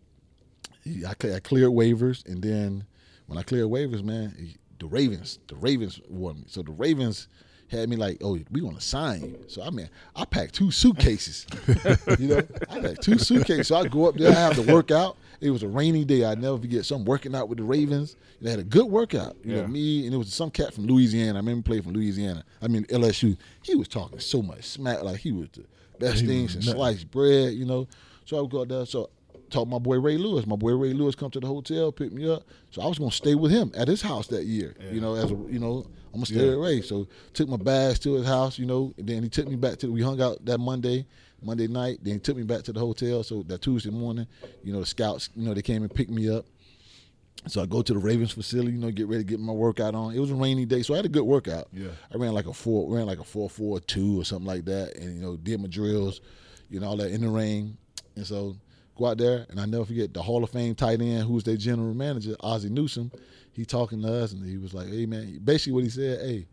he, 0.86 1.04
I, 1.06 1.10
I 1.12 1.39
cleared 1.39 1.71
waivers, 1.71 2.26
and 2.26 2.41
then 2.41 2.86
when 3.28 3.38
I 3.38 3.43
cleared 3.43 3.67
waivers, 3.69 4.04
man, 4.04 4.34
he- 4.39 4.56
the 4.80 4.88
Ravens, 4.88 5.39
the 5.48 5.56
Ravens 5.56 6.00
wanted 6.10 6.39
me. 6.39 6.45
So 6.50 6.62
the 6.62 6.71
Ravens 6.71 7.28
had 7.69 7.88
me 7.89 7.95
like, 7.95 8.17
oh, 8.21 8.38
we 8.52 8.62
want 8.62 8.78
to 8.78 8.86
sign 8.86 9.21
you. 9.21 9.39
So 9.48 9.63
I 9.63 9.69
mean, 9.69 9.89
I 10.15 10.26
packed 10.26 10.54
two 10.54 10.69
suitcases. 10.69 11.48
you 12.19 12.28
know, 12.28 12.41
I 12.69 12.80
packed 12.82 13.02
two 13.02 13.17
suitcases. 13.17 13.67
So 13.69 13.78
I 13.78 13.88
go 13.88 14.08
up 14.10 14.15
there, 14.15 14.32
I 14.32 14.36
have 14.36 14.56
the 14.58 14.71
workout. 14.74 15.17
It 15.41 15.50
was 15.50 15.63
a 15.63 15.67
rainy 15.67 16.04
day. 16.06 16.26
I 16.26 16.36
never 16.36 16.58
forget. 16.58 16.86
So 16.86 16.95
I'm 16.98 17.06
working 17.06 17.34
out 17.36 17.48
with 17.50 17.58
the 17.58 17.63
Ravens. 17.63 18.15
They 18.41 18.50
had 18.52 18.60
a 18.60 18.63
good 18.63 18.86
workout. 18.86 19.38
You 19.45 19.56
Yeah. 19.56 19.62
know, 19.62 19.67
me 19.67 20.06
and 20.06 20.13
it 20.13 20.17
was 20.17 20.34
some 20.34 20.52
cat 20.52 20.74
from 20.74 20.86
Louisiana. 20.88 21.34
I 21.34 21.38
remember 21.38 21.63
playing 21.63 21.84
from 21.84 21.93
Louisiana. 21.93 22.43
I 22.62 22.67
mean 22.67 22.84
LSU. 22.86 23.38
He 23.63 23.76
was 23.76 23.88
talking 23.88 24.19
so 24.19 24.41
much 24.41 24.63
smack, 24.65 25.04
like 25.04 25.20
he 25.22 25.32
was 25.32 25.47
the 25.53 25.64
best 25.99 26.20
He 26.22 26.28
was 26.28 26.36
thing 26.36 26.49
since 26.49 26.66
sliced 26.66 27.10
bread. 27.12 27.53
You 27.53 27.66
know. 27.66 27.88
So 28.26 28.38
I 28.38 28.41
would 28.41 28.51
go 28.51 28.62
out 28.62 28.68
there. 28.68 28.86
So 28.86 29.10
talked 29.50 29.70
my 29.70 29.80
boy 29.80 30.00
Ray 30.00 30.18
Lewis. 30.18 30.46
My 30.46 30.56
boy 30.56 30.74
Ray 30.76 30.93
Lewis 30.93 31.16
come 31.16 31.32
to 31.32 31.39
the 31.39 31.48
hotel, 31.48 31.91
pick 31.91 32.12
me 32.12 32.30
up. 32.30 32.43
So 32.72 32.82
I 32.82 32.88
was 32.88 32.98
gonna 33.00 33.12
stay 33.12 33.36
with 33.36 33.52
him 33.52 33.72
at 33.76 33.88
his 33.88 34.02
house 34.02 34.28
that 34.28 34.46
year. 34.46 34.76
You 34.91 35.02
know, 35.02 35.16
as 35.16 35.26
a 35.32 35.36
you 35.50 35.60
know, 35.60 35.86
I'm 36.08 36.20
gonna 36.22 36.26
stay 36.26 36.36
Yeah. 36.46 36.56
with 36.56 36.60
Ray. 36.60 36.82
So 36.82 37.08
took 37.34 37.48
my 37.50 37.58
bags 37.58 38.00
to 38.00 38.14
his 38.14 38.26
house. 38.26 38.58
You 38.60 38.66
know, 38.66 38.93
and 38.98 39.08
then 39.08 39.24
he 39.24 39.30
took 39.30 39.48
me 39.48 39.56
back 39.56 39.78
to. 39.80 39.91
We 39.91 40.02
hung 40.02 40.22
out 40.22 40.43
that 40.46 40.60
Monday. 40.60 41.06
Monday 41.41 41.68
night, 41.68 42.00
then 42.02 42.14
he 42.14 42.20
took 42.20 42.38
me 42.38 42.43
back 42.43 42.64
to 42.64 42.74
the 42.74 42.80
hotel. 42.80 43.22
So 43.22 43.43
that 43.43 43.62
Tuesday 43.62 43.91
morning, 43.91 44.26
you 44.64 44.74
know, 44.74 44.80
the 44.80 44.86
scouts, 44.86 45.30
you 45.36 45.43
know, 45.46 45.54
they 45.54 45.62
came 45.62 45.84
and 45.84 45.93
picked 45.93 46.10
me 46.10 46.28
up. 46.30 46.46
So 47.48 47.62
I 47.62 47.68
go 47.68 47.84
to 47.84 47.93
the 47.93 48.00
Ravens 48.00 48.32
facility, 48.32 48.72
you 48.72 48.80
know, 48.80 48.89
get 48.89 49.08
ready 49.08 49.24
to 49.24 49.30
get 49.30 49.39
my 49.39 49.54
workout 49.54 49.93
on. 49.93 50.16
It 50.16 50.20
was 50.20 50.32
a 50.32 50.36
rainy 50.36 50.66
day, 50.66 50.82
so 50.82 50.96
I 50.96 50.98
had 50.98 51.06
a 51.06 51.10
good 51.10 51.26
workout. 51.26 51.68
Yeah. 51.72 51.89
I 52.12 52.18
ran 52.18 52.34
like 52.34 52.48
a 52.48 52.54
four, 52.54 52.91
ran 52.96 53.06
like 53.06 53.20
a 53.20 53.24
four 53.24 53.48
four 53.50 53.80
two 53.80 54.20
or 54.20 54.24
something 54.26 54.48
like 54.48 54.66
that, 54.66 54.96
and 54.96 55.14
you 55.16 55.22
know, 55.22 55.38
did 55.38 55.62
my 55.62 55.68
drills, 55.68 56.22
you 56.72 56.80
know, 56.80 56.88
all 56.88 56.98
that 56.98 57.12
in 57.12 57.22
the 57.22 57.30
rain. 57.30 57.78
And 58.16 58.26
so 58.26 58.56
go 58.96 59.08
out 59.08 59.18
there, 59.18 59.46
and 59.50 59.60
I 59.60 59.66
never 59.66 59.86
forget 59.86 60.14
the 60.14 60.22
Hall 60.22 60.43
of 60.43 60.50
Fame 60.50 60.76
tight 60.76 61.02
end, 61.02 61.28
who's 61.28 61.43
their 61.43 61.58
general 61.58 61.93
manager, 61.93 62.36
Ozzie 62.39 62.70
Newsome. 62.70 63.12
He 63.52 63.66
talking 63.66 64.02
to 64.02 64.24
us, 64.24 64.34
and 64.34 64.46
he 64.46 64.58
was 64.58 64.74
like, 64.74 64.88
"Hey 64.88 65.06
man," 65.06 65.39
basically 65.43 65.74
what 65.74 65.84
he 65.84 65.89
said, 65.89 66.20
"Hey." 66.22 66.48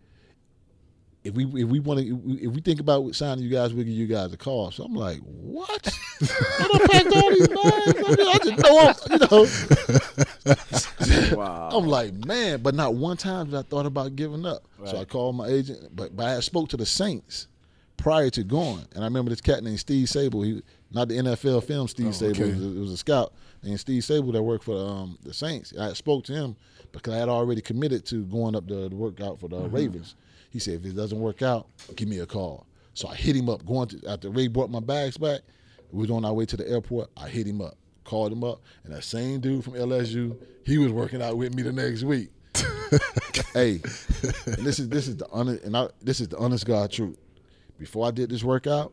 If 1.24 1.34
we 1.34 1.45
if 1.45 1.68
we 1.68 1.78
want 1.78 2.01
to 2.01 2.20
if 2.40 2.53
we 2.53 2.61
think 2.61 2.80
about 2.80 3.14
signing 3.14 3.45
you 3.45 3.51
guys, 3.51 3.72
we'll 3.72 3.84
give 3.84 3.95
you 3.95 4.09
guys 4.09 4.32
a 4.32 4.36
call. 4.36 4.72
So 4.72 4.82
I'm 4.82 4.93
like, 4.93 5.20
what? 5.20 5.97
I 6.20 6.68
done 6.68 6.88
packed 6.88 7.14
all 7.14 7.30
these 7.30 7.47
bags. 7.47 7.95
I, 7.97 8.16
mean, 8.16 8.28
I 8.28 8.38
just 8.43 8.59
know, 8.59 8.78
I'm, 8.88 9.47
you 10.51 10.57
know. 11.30 11.36
Wow. 11.36 11.70
I'm 11.72 11.86
like, 11.86 12.12
man, 12.26 12.61
but 12.61 12.74
not 12.74 12.95
one 12.95 13.16
time 13.16 13.47
did 13.47 13.55
I 13.55 13.62
thought 13.62 13.86
about 13.86 14.16
giving 14.16 14.45
up. 14.45 14.66
So 14.84 14.99
I 14.99 15.05
called 15.05 15.36
my 15.36 15.47
agent, 15.47 15.95
but, 15.95 16.16
but 16.16 16.26
I 16.26 16.40
spoke 16.40 16.68
to 16.70 16.76
the 16.76 16.86
Saints 16.86 17.47
prior 18.03 18.30
to 18.30 18.42
going, 18.42 18.84
and 18.94 19.05
I 19.05 19.07
remember 19.07 19.30
this 19.30 19.40
cat 19.40 19.62
named 19.62 19.78
Steve 19.78 20.09
Sable. 20.09 20.42
He 20.42 20.61
not 20.90 21.09
the 21.09 21.14
NFL 21.14 21.64
film 21.64 21.88
Steve 21.88 22.09
Sabol. 22.09 22.30
okay. 22.32 22.42
It, 22.42 22.55
was 22.55 22.64
a, 22.64 22.68
it 22.68 22.80
was 22.80 22.92
a 22.92 22.96
scout 22.96 23.32
named 23.62 23.80
Steve 23.80 24.05
Sable 24.05 24.32
that 24.32 24.42
worked 24.42 24.64
for 24.64 24.76
um, 24.76 25.18
the 25.22 25.32
Saints. 25.32 25.72
I 25.78 25.92
spoke 25.92 26.24
to 26.24 26.32
him 26.32 26.57
because 26.90 27.14
I 27.14 27.18
had 27.18 27.28
already 27.28 27.62
committed 27.62 28.05
to 28.07 28.24
going 28.24 28.57
up 28.57 28.66
the, 28.66 28.88
the 28.88 28.96
workout 28.96 29.38
for 29.40 29.48
the 29.48 29.68
Ravens. 29.68 30.16
He 30.50 30.59
said, 30.59 30.74
if 30.74 30.84
it 30.84 30.96
doesn't 30.96 31.18
work 31.18 31.40
out, 31.40 31.66
give 31.96 32.09
me 32.09 32.18
a 32.18 32.26
call. 32.26 32.66
So 32.94 33.09
I 33.09 33.14
hit 33.14 33.36
him 33.36 33.48
up 33.48 33.64
going 33.64 33.88
to 33.88 34.07
after 34.07 34.28
Ray 34.28 34.48
brought 34.48 34.68
my 34.68 34.80
bags 34.80 35.16
back. 35.16 35.40
We 35.92 36.03
was 36.03 36.11
on 36.11 36.24
our 36.24 36.32
way 36.32 36.44
to 36.46 36.57
the 36.57 36.68
airport. 36.68 37.11
I 37.16 37.28
hit 37.28 37.46
him 37.46 37.62
up, 37.62 37.76
called 38.05 38.32
him 38.32 38.44
up, 38.44 38.61
and 38.84 38.92
that 38.92 39.05
same 39.05 39.40
dude 39.40 39.64
from 39.64 39.74
LSU, 39.74 40.36
he 40.64 40.78
was 40.78 40.92
working 40.92 41.22
out 41.22 41.36
with 41.36 41.55
me 41.55 41.62
the 41.62 41.72
next 41.72 42.03
week. 42.03 42.30
hey, 43.55 43.80
and 44.46 44.66
this 44.66 44.78
is 44.78 44.88
this 44.90 45.09
is 45.09 45.16
the 45.16 45.26
honest 45.32 45.64
and 45.64 45.74
I, 45.74 45.88
this 46.03 46.20
is 46.20 46.28
the 46.28 46.36
honest 46.36 46.66
God 46.66 46.90
truth. 46.90 47.18
Before 47.78 48.06
I 48.06 48.10
did 48.10 48.30
this 48.30 48.44
workout, 48.44 48.92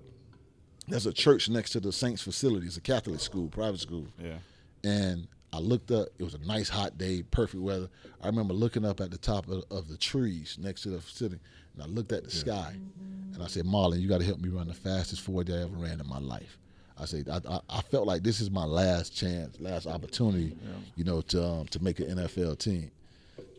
there's 0.87 1.05
a 1.05 1.13
church 1.13 1.49
next 1.49 1.71
to 1.71 1.79
the 1.79 1.91
Saints 1.91 2.21
facility. 2.21 2.65
It's 2.65 2.77
a 2.77 2.81
Catholic 2.81 3.19
school, 3.19 3.47
private 3.49 3.79
school. 3.79 4.07
Yeah. 4.17 4.37
And 4.83 5.27
I 5.53 5.59
looked 5.59 5.91
up. 5.91 6.07
It 6.17 6.23
was 6.23 6.33
a 6.33 6.39
nice 6.39 6.69
hot 6.69 6.97
day, 6.97 7.23
perfect 7.23 7.61
weather. 7.61 7.89
I 8.21 8.27
remember 8.27 8.53
looking 8.53 8.85
up 8.85 9.01
at 9.01 9.11
the 9.11 9.17
top 9.17 9.47
of, 9.47 9.63
of 9.71 9.87
the 9.87 9.97
trees 9.97 10.57
next 10.59 10.81
to 10.83 10.89
the 10.89 11.01
facility, 11.01 11.39
and 11.73 11.83
I 11.83 11.85
looked 11.87 12.11
at 12.11 12.23
the 12.23 12.31
sky, 12.31 12.73
and 13.33 13.43
I 13.43 13.47
said, 13.47 13.65
"Marlon, 13.65 13.99
you 13.99 14.07
got 14.07 14.19
to 14.19 14.25
help 14.25 14.39
me 14.39 14.49
run 14.49 14.67
the 14.67 14.73
fastest 14.73 15.21
40 15.21 15.53
I 15.53 15.57
ever 15.63 15.75
ran 15.75 15.99
in 15.99 16.07
my 16.07 16.19
life." 16.19 16.57
I 17.01 17.05
said, 17.05 17.29
I, 17.29 17.39
I, 17.49 17.59
I 17.69 17.81
felt 17.83 18.05
like 18.07 18.23
this 18.23 18.41
is 18.41 18.51
my 18.51 18.65
last 18.65 19.15
chance, 19.15 19.59
last 19.61 19.87
opportunity, 19.87 20.55
you 20.95 21.03
know, 21.05 21.21
to 21.21 21.43
um, 21.43 21.67
to 21.67 21.81
make 21.81 21.99
an 21.99 22.07
NFL 22.17 22.59
team. 22.59 22.91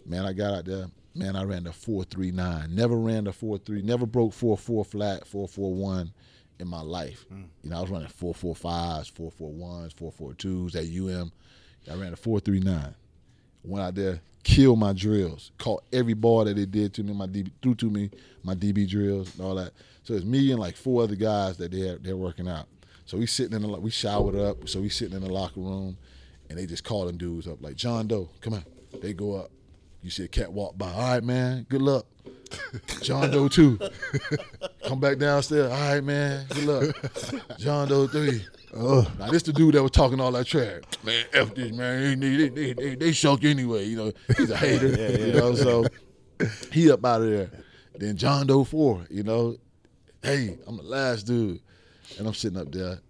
Man, 0.06 0.26
I 0.26 0.32
got 0.32 0.54
out 0.54 0.64
there. 0.66 0.86
Man, 1.14 1.34
I 1.36 1.42
ran 1.44 1.64
the 1.64 1.72
four 1.72 2.04
three 2.04 2.30
nine. 2.30 2.74
Never 2.74 2.96
ran 2.96 3.24
the 3.24 3.32
four 3.32 3.58
three. 3.58 3.82
Never 3.82 4.06
broke 4.06 4.32
four 4.32 4.56
four 4.56 4.84
flat, 4.84 5.26
four 5.26 5.48
four 5.48 5.74
one 5.74 6.12
in 6.58 6.68
my 6.68 6.80
life. 6.82 7.26
You 7.64 7.70
know, 7.70 7.78
I 7.78 7.80
was 7.80 7.90
running 7.90 8.08
four 8.08 8.34
four 8.34 8.54
fives, 8.54 9.08
four 9.08 9.30
four 9.30 9.52
ones, 9.52 9.92
four 9.92 10.12
four 10.12 10.34
twos 10.34 10.76
at 10.76 10.84
UM. 10.84 11.32
I 11.90 11.94
ran 11.94 12.12
a 12.12 12.16
four 12.16 12.38
three 12.40 12.60
nine. 12.60 12.94
Went 13.64 13.84
out 13.84 13.94
there, 13.94 14.20
killed 14.42 14.78
my 14.78 14.92
drills, 14.92 15.50
caught 15.58 15.84
every 15.92 16.14
ball 16.14 16.44
that 16.44 16.56
they 16.56 16.64
did 16.64 16.94
to 16.94 17.02
me, 17.02 17.12
my 17.12 17.26
DB 17.26 17.50
threw 17.60 17.74
to 17.74 17.90
me, 17.90 18.10
my 18.42 18.54
DB 18.54 18.88
drills 18.88 19.34
and 19.34 19.44
all 19.44 19.54
that. 19.56 19.72
So 20.02 20.14
it's 20.14 20.24
me 20.24 20.50
and 20.50 20.60
like 20.60 20.76
four 20.76 21.02
other 21.02 21.16
guys 21.16 21.56
that 21.58 21.72
they're 21.72 21.96
they're 21.96 22.16
working 22.16 22.48
out. 22.48 22.66
So 23.04 23.18
we 23.18 23.26
sitting 23.26 23.54
in 23.54 23.62
the 23.62 23.68
we 23.80 23.90
showered 23.90 24.36
up, 24.36 24.68
so 24.68 24.80
we 24.80 24.88
sitting 24.88 25.16
in 25.16 25.22
the 25.22 25.32
locker 25.32 25.60
room, 25.60 25.98
and 26.48 26.58
they 26.58 26.66
just 26.66 26.84
calling 26.84 27.16
dudes 27.16 27.48
up 27.48 27.60
like 27.62 27.76
John 27.76 28.06
Doe, 28.06 28.30
come 28.40 28.54
on. 28.54 28.64
They 29.02 29.12
go 29.12 29.34
up. 29.34 29.50
You 30.02 30.10
see 30.10 30.24
a 30.24 30.28
cat 30.28 30.52
walk 30.52 30.78
by. 30.78 30.90
All 30.90 31.00
right, 31.00 31.22
man. 31.22 31.66
Good 31.68 31.82
luck. 31.82 32.06
John 33.02 33.30
Doe 33.30 33.48
two. 33.48 33.78
Come 34.84 34.98
back 34.98 35.18
downstairs. 35.18 35.70
All 35.70 35.78
right, 35.78 36.02
man. 36.02 36.46
Good 36.48 36.64
luck. 36.64 36.96
John 37.58 37.88
Doe 37.88 38.06
three. 38.06 38.44
Now 38.72 39.30
this 39.30 39.42
the 39.42 39.52
dude 39.52 39.74
that 39.74 39.82
was 39.82 39.90
talking 39.90 40.20
all 40.20 40.32
that 40.32 40.46
trash. 40.46 40.82
Man, 41.04 41.26
F 41.32 41.54
this 41.54 41.72
man. 41.72 42.18
They, 42.18 42.36
they, 42.36 42.48
they, 42.48 42.72
they, 42.72 43.12
they 43.12 43.12
anyway. 43.48 43.84
You 43.84 43.96
know, 43.96 44.12
he's 44.36 44.50
a 44.50 44.56
hater. 44.56 44.88
You 44.88 45.32
know, 45.34 45.54
so 45.54 45.84
he 46.72 46.90
up 46.90 47.04
out 47.04 47.22
of 47.22 47.30
there. 47.30 47.50
Then 47.96 48.16
John 48.16 48.46
Doe 48.46 48.64
four. 48.64 49.04
You 49.10 49.22
know, 49.22 49.56
hey, 50.22 50.56
I'm 50.66 50.76
the 50.76 50.82
last 50.82 51.26
dude, 51.26 51.60
and 52.18 52.26
I'm 52.26 52.34
sitting 52.34 52.58
up 52.58 52.72
there. 52.72 53.00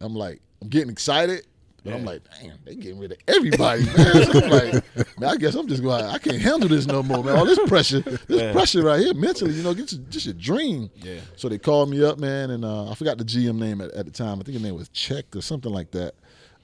I'm 0.00 0.14
like, 0.14 0.40
I'm 0.62 0.68
getting 0.68 0.90
excited. 0.90 1.46
But 1.84 1.94
I'm 1.94 2.04
like, 2.04 2.22
damn, 2.40 2.58
they 2.64 2.74
getting 2.74 2.98
rid 2.98 3.12
of 3.12 3.18
everybody, 3.28 3.84
man. 3.84 3.96
So 3.96 4.40
I'm 4.44 4.50
like, 4.50 5.18
man, 5.18 5.30
I 5.30 5.36
guess 5.36 5.54
I'm 5.54 5.68
just 5.68 5.82
going. 5.82 6.04
I 6.04 6.18
can't 6.18 6.40
handle 6.40 6.68
this 6.68 6.86
no 6.86 7.02
more, 7.02 7.22
man. 7.22 7.36
All 7.36 7.46
this 7.46 7.58
pressure, 7.68 8.00
this 8.00 8.52
pressure 8.52 8.82
right 8.82 9.00
here, 9.00 9.14
mentally, 9.14 9.52
you 9.52 9.62
know, 9.62 9.72
get 9.74 9.92
your, 9.92 10.02
just 10.10 10.26
your 10.26 10.34
dream. 10.34 10.90
Yeah. 10.96 11.20
So 11.36 11.48
they 11.48 11.58
called 11.58 11.90
me 11.90 12.04
up, 12.04 12.18
man, 12.18 12.50
and 12.50 12.64
uh, 12.64 12.90
I 12.90 12.94
forgot 12.94 13.16
the 13.18 13.24
GM 13.24 13.58
name 13.58 13.80
at, 13.80 13.92
at 13.92 14.06
the 14.06 14.12
time. 14.12 14.40
I 14.40 14.42
think 14.42 14.54
his 14.54 14.62
name 14.62 14.74
was 14.74 14.88
Check 14.90 15.36
or 15.36 15.40
something 15.40 15.72
like 15.72 15.92
that. 15.92 16.14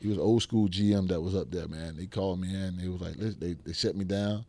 He 0.00 0.08
was 0.08 0.18
an 0.18 0.22
old 0.22 0.42
school 0.42 0.68
GM 0.68 1.08
that 1.08 1.20
was 1.20 1.34
up 1.34 1.50
there, 1.50 1.68
man. 1.68 1.96
They 1.96 2.06
called 2.06 2.40
me 2.40 2.54
in. 2.54 2.76
They 2.76 2.88
was 2.88 3.00
like, 3.00 3.14
they 3.14 3.54
they 3.64 3.72
set 3.72 3.96
me 3.96 4.04
down. 4.04 4.44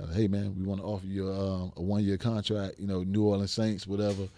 Uh, 0.00 0.06
hey, 0.12 0.26
man, 0.26 0.54
we 0.58 0.64
want 0.64 0.80
to 0.80 0.86
offer 0.86 1.06
you 1.06 1.30
um, 1.30 1.72
a 1.76 1.82
one 1.82 2.02
year 2.02 2.16
contract. 2.16 2.76
You 2.78 2.86
know, 2.86 3.02
New 3.02 3.24
Orleans 3.24 3.52
Saints, 3.52 3.86
whatever. 3.86 4.28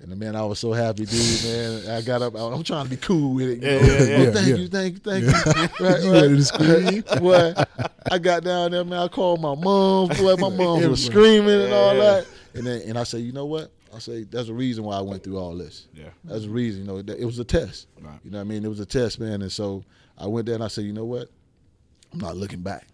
And 0.00 0.16
man, 0.18 0.36
I 0.36 0.44
was 0.44 0.58
so 0.58 0.72
happy, 0.72 1.04
dude, 1.04 1.44
man. 1.44 1.90
I 1.90 2.02
got 2.02 2.22
up. 2.22 2.34
I'm 2.34 2.62
trying 2.62 2.84
to 2.84 2.90
be 2.90 2.96
cool 2.96 3.34
with 3.34 3.48
it. 3.48 3.62
You 3.62 3.68
know? 3.68 3.78
yeah, 3.78 4.02
yeah, 4.22 4.28
Oh, 4.28 4.32
thank 4.32 4.48
yeah. 4.48 4.54
you, 4.56 4.68
thank 4.68 4.94
you, 4.94 5.00
thank 5.00 5.24
you. 5.24 5.84
right, 5.86 6.02
You 6.02 6.12
ready 6.12 6.36
to 6.36 6.44
scream? 6.44 7.04
Boy, 7.20 7.54
I 8.10 8.18
got 8.18 8.44
down 8.44 8.70
there, 8.70 8.84
man. 8.84 8.98
I 9.00 9.08
called 9.08 9.40
my 9.40 9.54
mom. 9.54 10.08
Boy, 10.08 10.36
my 10.36 10.48
mom 10.50 10.88
was 10.88 11.04
screaming 11.04 11.62
and 11.62 11.72
all 11.72 11.94
that. 11.96 12.26
And 12.54 12.66
then, 12.66 12.82
and 12.82 12.98
I 12.98 13.02
said, 13.04 13.22
you 13.22 13.32
know 13.32 13.46
what? 13.46 13.72
I 13.94 13.98
say 13.98 14.24
there's 14.24 14.48
a 14.48 14.54
reason 14.54 14.84
why 14.84 14.96
I 14.98 15.00
went 15.00 15.24
through 15.24 15.38
all 15.38 15.56
this. 15.56 15.88
Yeah. 15.94 16.10
That's 16.24 16.42
the 16.42 16.50
reason. 16.50 16.82
You 16.82 16.86
know, 16.86 16.98
it 16.98 17.24
was 17.24 17.38
a 17.38 17.44
test. 17.44 17.88
Right. 18.00 18.18
You 18.22 18.30
know 18.30 18.38
what 18.38 18.42
I 18.42 18.44
mean? 18.44 18.64
It 18.64 18.68
was 18.68 18.80
a 18.80 18.86
test, 18.86 19.18
man. 19.18 19.42
And 19.42 19.50
so 19.50 19.82
I 20.16 20.26
went 20.26 20.46
there 20.46 20.54
and 20.54 20.64
I 20.64 20.68
said, 20.68 20.84
you 20.84 20.92
know 20.92 21.04
what? 21.06 21.28
I'm 22.12 22.18
not 22.20 22.36
looking 22.36 22.60
back. 22.60 22.86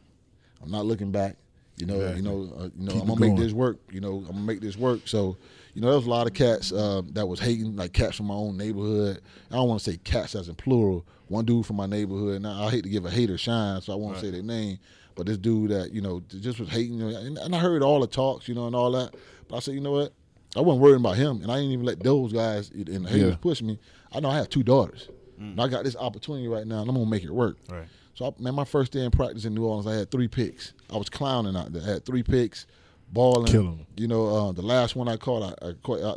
I'm 0.62 0.70
not 0.70 0.86
looking 0.86 1.10
back. 1.10 1.36
You 1.76 1.86
know, 1.86 2.14
you 2.14 2.22
know, 2.22 2.52
uh, 2.58 2.68
you 2.78 2.86
know. 2.86 2.92
Keep 2.92 3.02
I'm 3.02 3.08
gonna 3.08 3.20
make 3.20 3.36
this 3.36 3.52
work. 3.52 3.78
You 3.90 4.00
know, 4.00 4.18
I'm 4.18 4.24
gonna 4.26 4.40
make 4.40 4.60
this 4.60 4.76
work. 4.76 5.00
So, 5.06 5.36
you 5.74 5.80
know, 5.80 5.88
there 5.88 5.96
was 5.96 6.06
a 6.06 6.10
lot 6.10 6.26
of 6.28 6.32
cats 6.32 6.72
um, 6.72 7.08
that 7.14 7.26
was 7.26 7.40
hating, 7.40 7.74
like 7.76 7.92
cats 7.92 8.16
from 8.16 8.26
my 8.26 8.34
own 8.34 8.56
neighborhood. 8.56 9.20
I 9.50 9.56
don't 9.56 9.68
want 9.68 9.80
to 9.82 9.90
say 9.90 9.96
cats 10.04 10.34
as 10.36 10.48
in 10.48 10.54
plural. 10.54 11.04
One 11.28 11.44
dude 11.44 11.66
from 11.66 11.76
my 11.76 11.86
neighborhood. 11.86 12.42
Now 12.42 12.64
I 12.64 12.70
hate 12.70 12.84
to 12.84 12.88
give 12.90 13.04
a 13.06 13.10
hater 13.10 13.36
shine, 13.36 13.80
so 13.80 13.92
I 13.92 13.96
won't 13.96 14.18
say 14.18 14.30
their 14.30 14.42
name. 14.42 14.78
But 15.16 15.26
this 15.26 15.36
dude 15.38 15.70
that 15.70 15.92
you 15.92 16.00
know 16.00 16.22
just 16.28 16.60
was 16.60 16.68
hating, 16.68 17.00
and, 17.02 17.38
and 17.38 17.54
I 17.54 17.58
heard 17.58 17.82
all 17.82 18.00
the 18.00 18.06
talks, 18.06 18.46
you 18.48 18.54
know, 18.54 18.66
and 18.66 18.76
all 18.76 18.92
that. 18.92 19.14
But 19.48 19.56
I 19.56 19.58
said, 19.60 19.74
you 19.74 19.80
know 19.80 19.92
what? 19.92 20.12
I 20.56 20.60
wasn't 20.60 20.82
worrying 20.82 21.00
about 21.00 21.16
him, 21.16 21.42
and 21.42 21.50
I 21.50 21.56
didn't 21.56 21.72
even 21.72 21.84
let 21.84 22.00
those 22.00 22.32
guys 22.32 22.70
and 22.70 22.86
the 22.86 23.08
haters 23.10 23.30
Yeah. 23.30 23.36
push 23.40 23.60
me. 23.62 23.78
I 24.12 24.20
know 24.20 24.28
I 24.30 24.36
have 24.36 24.48
two 24.48 24.62
daughters, 24.62 25.08
and 25.38 25.60
I 25.60 25.66
got 25.66 25.82
this 25.82 25.96
opportunity 25.96 26.46
right 26.46 26.66
now, 26.66 26.80
and 26.82 26.88
I'm 26.88 26.94
gonna 26.94 27.10
make 27.10 27.24
it 27.24 27.30
work. 27.34 27.56
Right. 27.68 27.86
So, 28.14 28.26
I, 28.26 28.42
man, 28.42 28.54
my 28.54 28.64
first 28.64 28.92
day 28.92 29.04
in 29.04 29.10
practice 29.10 29.44
in 29.44 29.54
New 29.54 29.64
Orleans, 29.64 29.86
I 29.86 29.94
had 29.94 30.10
three 30.10 30.28
picks. 30.28 30.72
I 30.92 30.96
was 30.96 31.08
clowning 31.08 31.56
out 31.56 31.72
there. 31.72 31.82
I 31.82 31.86
had 31.94 32.04
three 32.04 32.22
picks, 32.22 32.66
balling. 33.12 33.46
Kill 33.50 33.66
'em. 33.66 33.86
You 33.96 34.08
know, 34.08 34.26
uh, 34.26 34.52
the 34.52 34.62
last 34.62 34.94
one 34.96 35.08
I 35.08 35.16
caught, 35.16 35.42
I, 35.62 35.68
I 35.68 35.72
caught, 35.82 36.00
I 36.02 36.14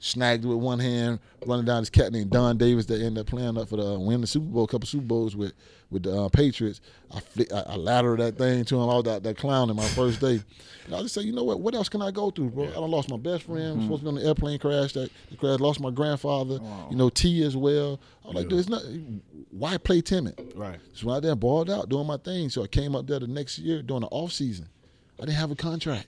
snagged 0.00 0.44
with 0.44 0.58
one 0.58 0.78
hand, 0.78 1.20
running 1.46 1.64
down 1.64 1.82
this 1.82 1.90
cat 1.90 2.12
named 2.12 2.30
Don 2.30 2.56
Davis 2.56 2.86
that 2.86 3.00
ended 3.00 3.18
up 3.18 3.26
playing 3.26 3.56
up 3.56 3.68
for 3.68 3.76
the 3.76 3.94
uh, 3.94 3.98
win 3.98 4.20
the 4.20 4.26
Super 4.26 4.46
Bowl, 4.46 4.64
a 4.64 4.68
couple 4.68 4.86
Super 4.86 5.04
Bowls 5.04 5.36
with 5.36 5.52
with 5.90 6.02
the 6.02 6.24
uh, 6.24 6.28
Patriots. 6.28 6.80
I, 7.14 7.20
flick, 7.20 7.52
I 7.52 7.60
I 7.60 7.76
latered 7.76 8.20
that 8.20 8.36
thing 8.36 8.64
to 8.64 8.76
him. 8.76 8.82
I 8.82 8.94
was 8.94 9.04
that, 9.04 9.22
that 9.22 9.36
clown 9.36 9.70
in 9.70 9.76
my 9.76 9.86
first 9.88 10.20
day. 10.20 10.40
And 10.86 10.94
I 10.94 11.02
just 11.02 11.14
say, 11.14 11.22
you 11.22 11.32
know 11.32 11.44
what? 11.44 11.60
What 11.60 11.74
else 11.74 11.88
can 11.88 12.02
I 12.02 12.10
go 12.10 12.30
through, 12.30 12.50
bro? 12.50 12.64
I 12.66 12.78
lost 12.78 13.10
my 13.10 13.16
best 13.16 13.44
friend. 13.44 13.76
Mm-hmm. 13.76 13.82
Supposed 13.82 14.00
to 14.00 14.04
be 14.04 14.08
on 14.08 14.14
the 14.16 14.26
airplane 14.26 14.58
crash. 14.58 14.92
That 14.92 15.10
the 15.30 15.36
crash. 15.36 15.60
Lost 15.60 15.80
my 15.80 15.90
grandfather. 15.90 16.58
You 16.90 16.96
know, 16.96 17.08
T 17.08 17.42
as 17.44 17.56
well. 17.56 18.00
I 18.24 18.28
was 18.28 18.36
like, 18.36 18.48
there's 18.48 18.68
not. 18.68 18.82
Why 19.50 19.78
play 19.78 20.00
timid? 20.00 20.52
Right. 20.54 20.78
So 20.92 21.10
I 21.10 21.20
there 21.20 21.34
balled 21.34 21.70
out 21.70 21.88
doing 21.88 22.06
my 22.06 22.18
thing. 22.18 22.50
So 22.50 22.62
I 22.62 22.66
came 22.66 22.94
up 22.94 23.06
there 23.06 23.18
the 23.18 23.26
next 23.26 23.58
year 23.58 23.82
during 23.82 24.02
the 24.02 24.08
off 24.08 24.32
season. 24.32 24.68
I 25.18 25.24
didn't 25.24 25.36
have 25.36 25.50
a 25.50 25.56
contract. 25.56 26.06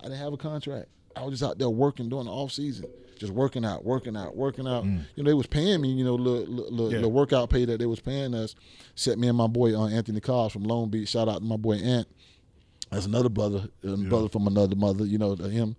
I 0.00 0.04
didn't 0.04 0.18
have 0.18 0.32
a 0.32 0.36
contract. 0.36 0.88
I 1.14 1.22
was 1.24 1.38
just 1.38 1.42
out 1.42 1.58
there 1.58 1.70
working 1.70 2.08
during 2.08 2.26
the 2.26 2.30
off 2.30 2.52
season, 2.52 2.86
just 3.18 3.32
working 3.32 3.64
out, 3.64 3.84
working 3.84 4.16
out, 4.16 4.36
working 4.36 4.66
out. 4.66 4.84
You 4.84 5.00
know, 5.16 5.24
they 5.24 5.34
was 5.34 5.46
paying 5.46 5.80
me. 5.80 5.90
You 5.92 6.04
know, 6.04 6.16
the 6.16 6.22
little, 6.22 6.54
little, 6.70 6.92
Yeah. 6.92 7.06
workout 7.06 7.50
pay 7.50 7.64
that 7.64 7.78
they 7.78 7.86
was 7.86 8.00
paying 8.00 8.34
us. 8.34 8.54
Set 8.94 9.18
me 9.18 9.28
and 9.28 9.36
my 9.36 9.46
boy 9.46 9.74
uh, 9.74 9.88
Anthony 9.88 10.20
Cobbs 10.20 10.52
from 10.52 10.64
Long 10.64 10.88
Beach. 10.88 11.08
Shout 11.08 11.28
out 11.28 11.38
to 11.38 11.44
my 11.44 11.56
boy 11.56 11.74
Ant. 11.76 12.06
That's 12.90 13.06
another 13.06 13.28
brother, 13.28 13.68
uh, 13.86 13.96
brother 13.96 14.28
from 14.28 14.46
another 14.46 14.76
mother. 14.76 15.04
You 15.04 15.18
know, 15.18 15.34
to 15.34 15.48
him. 15.48 15.76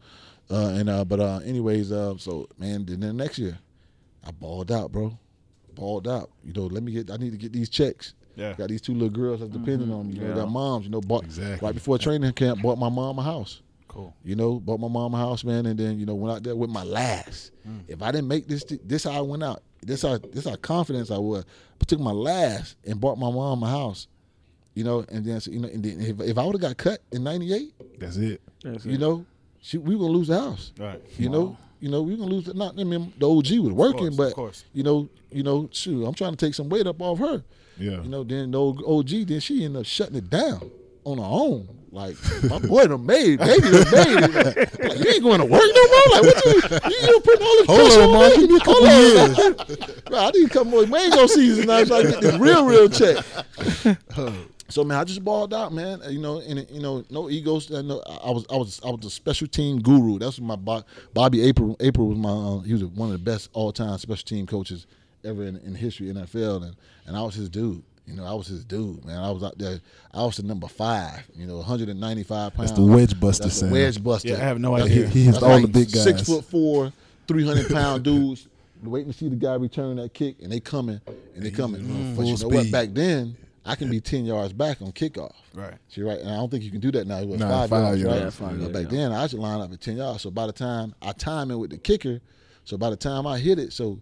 Uh, 0.50 0.74
and 0.78 0.90
uh, 0.90 1.04
but 1.06 1.20
uh, 1.20 1.40
anyways, 1.46 1.92
uh, 1.92 2.16
so 2.18 2.48
man, 2.58 2.86
then 2.86 3.00
the 3.02 3.14
next 3.14 3.38
year, 3.40 3.58
I 4.26 4.32
balled 4.32 4.72
out, 4.72 4.92
bro. 4.92 5.18
Balled 5.76 6.08
out. 6.08 6.30
You 6.44 6.54
know, 6.54 6.64
let 6.68 6.84
me 6.84 6.92
get. 6.92 7.12
I 7.12 7.18
need 7.18 7.32
to 7.32 7.38
get 7.38 7.54
these 7.54 7.70
checks. 7.70 8.14
Yeah. 8.36 8.54
Got 8.54 8.70
these 8.70 8.82
two 8.82 8.94
little 8.94 9.10
girls 9.10 9.40
that's 9.40 9.52
depending 9.52 9.92
on 9.92 10.08
me. 10.08 10.14
You 10.16 10.22
know, 10.22 10.28
Yeah. 10.30 10.36
got 10.36 10.50
moms. 10.52 10.86
You 10.86 10.92
know, 10.92 11.02
bought 11.02 11.24
Exactly. 11.24 11.66
right 11.66 11.74
before 11.74 11.98
training 11.98 12.32
camp. 12.34 12.62
Bought 12.62 12.78
my 12.78 12.90
mom 12.90 13.18
a 13.20 13.24
house. 13.24 13.62
Cool. 13.98 14.14
You 14.24 14.36
know, 14.36 14.60
bought 14.60 14.80
my 14.80 14.88
mom 14.88 15.16
a 15.16 15.18
house, 15.18 15.44
man, 15.44 15.66
and 15.66 15.80
then 15.80 16.00
you 16.00 16.06
know 16.06 16.14
went 16.14 16.36
out 16.36 16.44
there 16.44 16.56
with 16.56 16.70
my 16.70 16.84
last. 16.84 17.50
Mm. 17.68 17.80
If 17.88 18.04
I 18.04 18.12
didn't 18.12 18.28
make 18.28 18.48
this, 18.48 18.64
this 18.86 19.06
how 19.06 19.12
I 19.14 19.22
went 19.22 19.42
out. 19.44 19.64
This 19.82 20.04
how 20.04 20.20
this 20.20 20.46
how 20.46 20.56
confidence 20.58 21.10
I 21.10 21.18
was. 21.18 21.46
I 21.82 21.86
took 21.86 22.00
my 22.00 22.12
last 22.12 22.76
and 22.86 23.02
bought 23.02 23.18
my 23.18 23.32
mom 23.32 23.64
a 23.64 23.68
house. 23.68 24.08
You 24.76 24.84
know, 24.84 25.04
and 25.10 25.26
then 25.26 25.42
you 25.48 25.60
know, 25.60 25.68
and 25.68 25.84
then 25.84 26.00
if, 26.00 26.22
if 26.22 26.38
I 26.38 26.46
would 26.46 26.54
have 26.54 26.62
got 26.62 26.78
cut 26.78 27.00
in 27.12 27.24
'98, 27.24 27.74
That's 28.00 28.18
it. 28.18 28.40
That's 28.62 28.86
you 28.86 28.94
it. 28.94 29.00
know, 29.00 29.26
she, 29.62 29.80
we 29.80 29.96
were 29.96 30.02
gonna 30.02 30.14
lose 30.14 30.28
the 30.28 30.40
house. 30.40 30.74
Right. 30.78 31.02
You 31.18 31.30
know, 31.30 31.58
you 31.80 31.90
know, 31.90 32.04
we 32.04 32.12
were 32.12 32.18
gonna 32.20 32.32
lose. 32.36 32.46
The, 32.46 32.54
not 32.54 32.80
I 32.80 32.84
mean, 32.84 33.12
the 33.18 33.28
OG 33.28 33.50
was 33.64 33.74
working, 33.74 34.00
course, 34.00 34.12
of 34.12 34.18
but 34.18 34.34
course. 34.36 34.64
you 34.74 34.84
know, 34.84 35.10
you 35.32 35.42
know, 35.42 35.70
shoot, 35.72 36.06
I'm 36.06 36.14
trying 36.14 36.36
to 36.36 36.46
take 36.46 36.54
some 36.54 36.70
weight 36.70 36.86
up 36.86 37.02
off 37.02 37.18
her. 37.18 37.44
Yeah. 37.80 38.04
You 38.04 38.10
know, 38.10 38.24
then 38.24 38.52
the 38.52 38.62
OG, 38.62 39.10
then 39.28 39.40
she 39.40 39.66
ended 39.66 39.80
up 39.80 39.88
shutting 39.88 40.18
it 40.18 40.30
down 40.30 40.70
on 41.08 41.18
her 41.18 41.24
own. 41.24 41.70
Like 41.90 42.16
my 42.44 42.60
boy 42.60 42.86
done 42.86 43.06
made, 43.06 43.40
baby 43.40 43.62
done 43.62 43.92
made 43.92 44.24
it. 44.24 44.34
Like, 44.36 44.80
like, 44.80 45.00
you 45.00 45.10
ain't 45.10 45.24
going 45.24 45.40
to 45.40 45.46
work 45.46 45.62
no 45.64 45.88
more. 45.88 46.04
Like 46.12 46.22
what 46.24 46.46
you, 46.46 46.52
you, 46.92 47.08
you 47.08 47.20
putting 47.22 47.48
all 47.48 47.56
this 47.56 47.66
Hold 47.68 47.80
pressure 47.80 48.02
on, 48.02 48.12
Mark. 48.12 48.30
me? 48.30 48.38
Give 48.38 48.50
me 48.50 48.56
a 48.56 48.60
couple 48.60 48.88
Hold 48.88 49.60
on. 49.60 50.02
Bro, 50.06 50.20
I 50.20 50.32
need 50.32 50.46
a 50.46 50.50
couple 50.50 50.72
more 50.72 50.86
mango 50.86 51.28
so 51.28 51.42
I 51.42 51.86
get 51.86 52.22
this 52.22 52.36
real, 52.38 52.66
real 52.66 52.90
check. 52.90 53.24
So 54.70 54.84
man, 54.84 54.98
I 55.00 55.06
just 55.06 55.24
balled 55.24 55.54
out, 55.54 55.72
man. 55.72 56.02
You 56.10 56.20
know, 56.20 56.40
and 56.40 56.70
you 56.70 56.82
know, 56.82 57.04
no 57.10 57.30
egos. 57.30 57.74
I 57.74 57.82
know 57.82 58.02
I 58.02 58.32
was, 58.32 58.46
I 58.52 58.58
was, 58.58 58.82
I 58.86 58.90
was 58.90 59.06
a 59.06 59.10
special 59.10 59.48
team 59.48 59.80
guru. 59.82 60.20
That's 60.20 60.40
what 60.40 60.46
my 60.46 60.56
Bo- 60.58 60.84
Bobby 61.14 61.42
April. 61.44 61.78
April 61.80 62.08
was 62.08 62.18
my. 62.18 62.30
Uh, 62.30 62.60
he 62.60 62.74
was 62.74 62.84
one 62.84 63.08
of 63.08 63.14
the 63.14 63.24
best 63.24 63.50
all 63.54 63.72
time 63.72 63.98
special 63.98 64.26
team 64.26 64.46
coaches 64.46 64.86
ever 65.24 65.44
in, 65.44 65.56
in 65.58 65.74
history 65.74 66.08
NFL, 66.08 66.64
and 66.64 66.76
and 67.06 67.16
I 67.16 67.22
was 67.22 67.36
his 67.36 67.50
dude. 67.50 67.82
You 68.08 68.16
know, 68.16 68.24
I 68.26 68.34
was 68.34 68.48
his 68.48 68.64
dude, 68.64 69.04
man. 69.06 69.18
I 69.22 69.30
was 69.32 69.44
out 69.44 69.58
there. 69.58 69.80
I 70.14 70.24
was 70.24 70.38
the 70.38 70.44
number 70.44 70.68
five. 70.68 71.24
You 71.36 71.46
know, 71.46 71.58
195 71.58 72.54
pounds. 72.54 72.70
That's 72.72 72.80
the 72.80 72.86
wedge 72.86 73.20
buster, 73.20 73.44
That's 73.44 73.56
the 73.60 73.66
Sam. 73.66 73.72
wedge 73.72 74.02
buster. 74.04 74.30
Yeah, 74.30 74.36
I 74.36 74.40
have 74.40 74.60
no 74.60 74.76
That's 74.78 74.90
idea. 74.90 75.04
like- 75.06 75.14
He 75.14 75.24
hits 75.26 75.38
all 75.44 75.50
like 75.50 75.62
the 75.64 75.68
big 75.68 75.92
guys. 75.92 76.04
Six 76.04 76.22
foot 76.24 76.46
four, 76.46 76.94
300 77.28 77.70
pound 77.70 78.04
dudes 78.04 78.48
waiting 78.84 79.12
to 79.12 79.18
see 79.18 79.28
the 79.28 79.36
guy 79.36 79.56
return 79.56 79.98
that 79.98 80.14
kick, 80.14 80.38
and 80.42 80.52
they 80.52 80.60
coming 80.62 81.02
and 81.36 81.44
they 81.46 81.52
coming. 81.52 81.82
but 82.16 82.24
you 82.26 82.32
know 82.32 82.38
full 82.38 82.50
what? 82.52 82.72
Back 82.72 82.90
then, 82.94 83.36
I 83.66 83.76
can 83.76 83.90
be 83.90 84.00
10 84.00 84.24
yards 84.26 84.54
back 84.54 84.82
on 84.82 84.94
kickoff. 84.94 85.34
Right. 85.54 85.74
See, 85.90 86.02
right, 86.02 86.20
and 86.20 86.30
I 86.30 86.36
don't 86.36 86.50
think 86.50 86.64
you 86.64 86.72
can 86.72 86.80
do 86.80 86.92
that 86.92 87.06
now. 87.08 87.18
It 87.20 87.28
was 87.28 87.40
Nah, 87.42 87.50
five, 87.50 87.70
five 87.70 87.82
yards, 88.00 88.02
yards. 88.02 88.16
right? 88.16 88.24
Yeah, 88.24 88.30
five 88.30 88.52
You 88.52 88.58
know, 88.58 88.64
yards, 88.70 88.74
back 88.84 88.92
yeah. 88.94 88.98
then, 89.00 89.12
I 89.12 89.28
should 89.28 89.40
line 89.40 89.60
up 89.60 89.74
at 89.74 89.82
ten 89.82 89.98
yards. 89.98 90.22
So 90.22 90.32
by 90.32 90.46
the 90.48 90.54
time 90.54 90.96
I 91.02 91.12
time 91.12 91.52
it 91.52 91.56
with 91.56 91.72
the 91.72 91.78
kicker, 91.78 92.22
so 92.64 92.78
by 92.78 92.90
the 92.90 92.96
time 92.96 93.28
I 93.28 93.38
hit 93.40 93.60
it, 93.60 93.74
so 93.74 94.00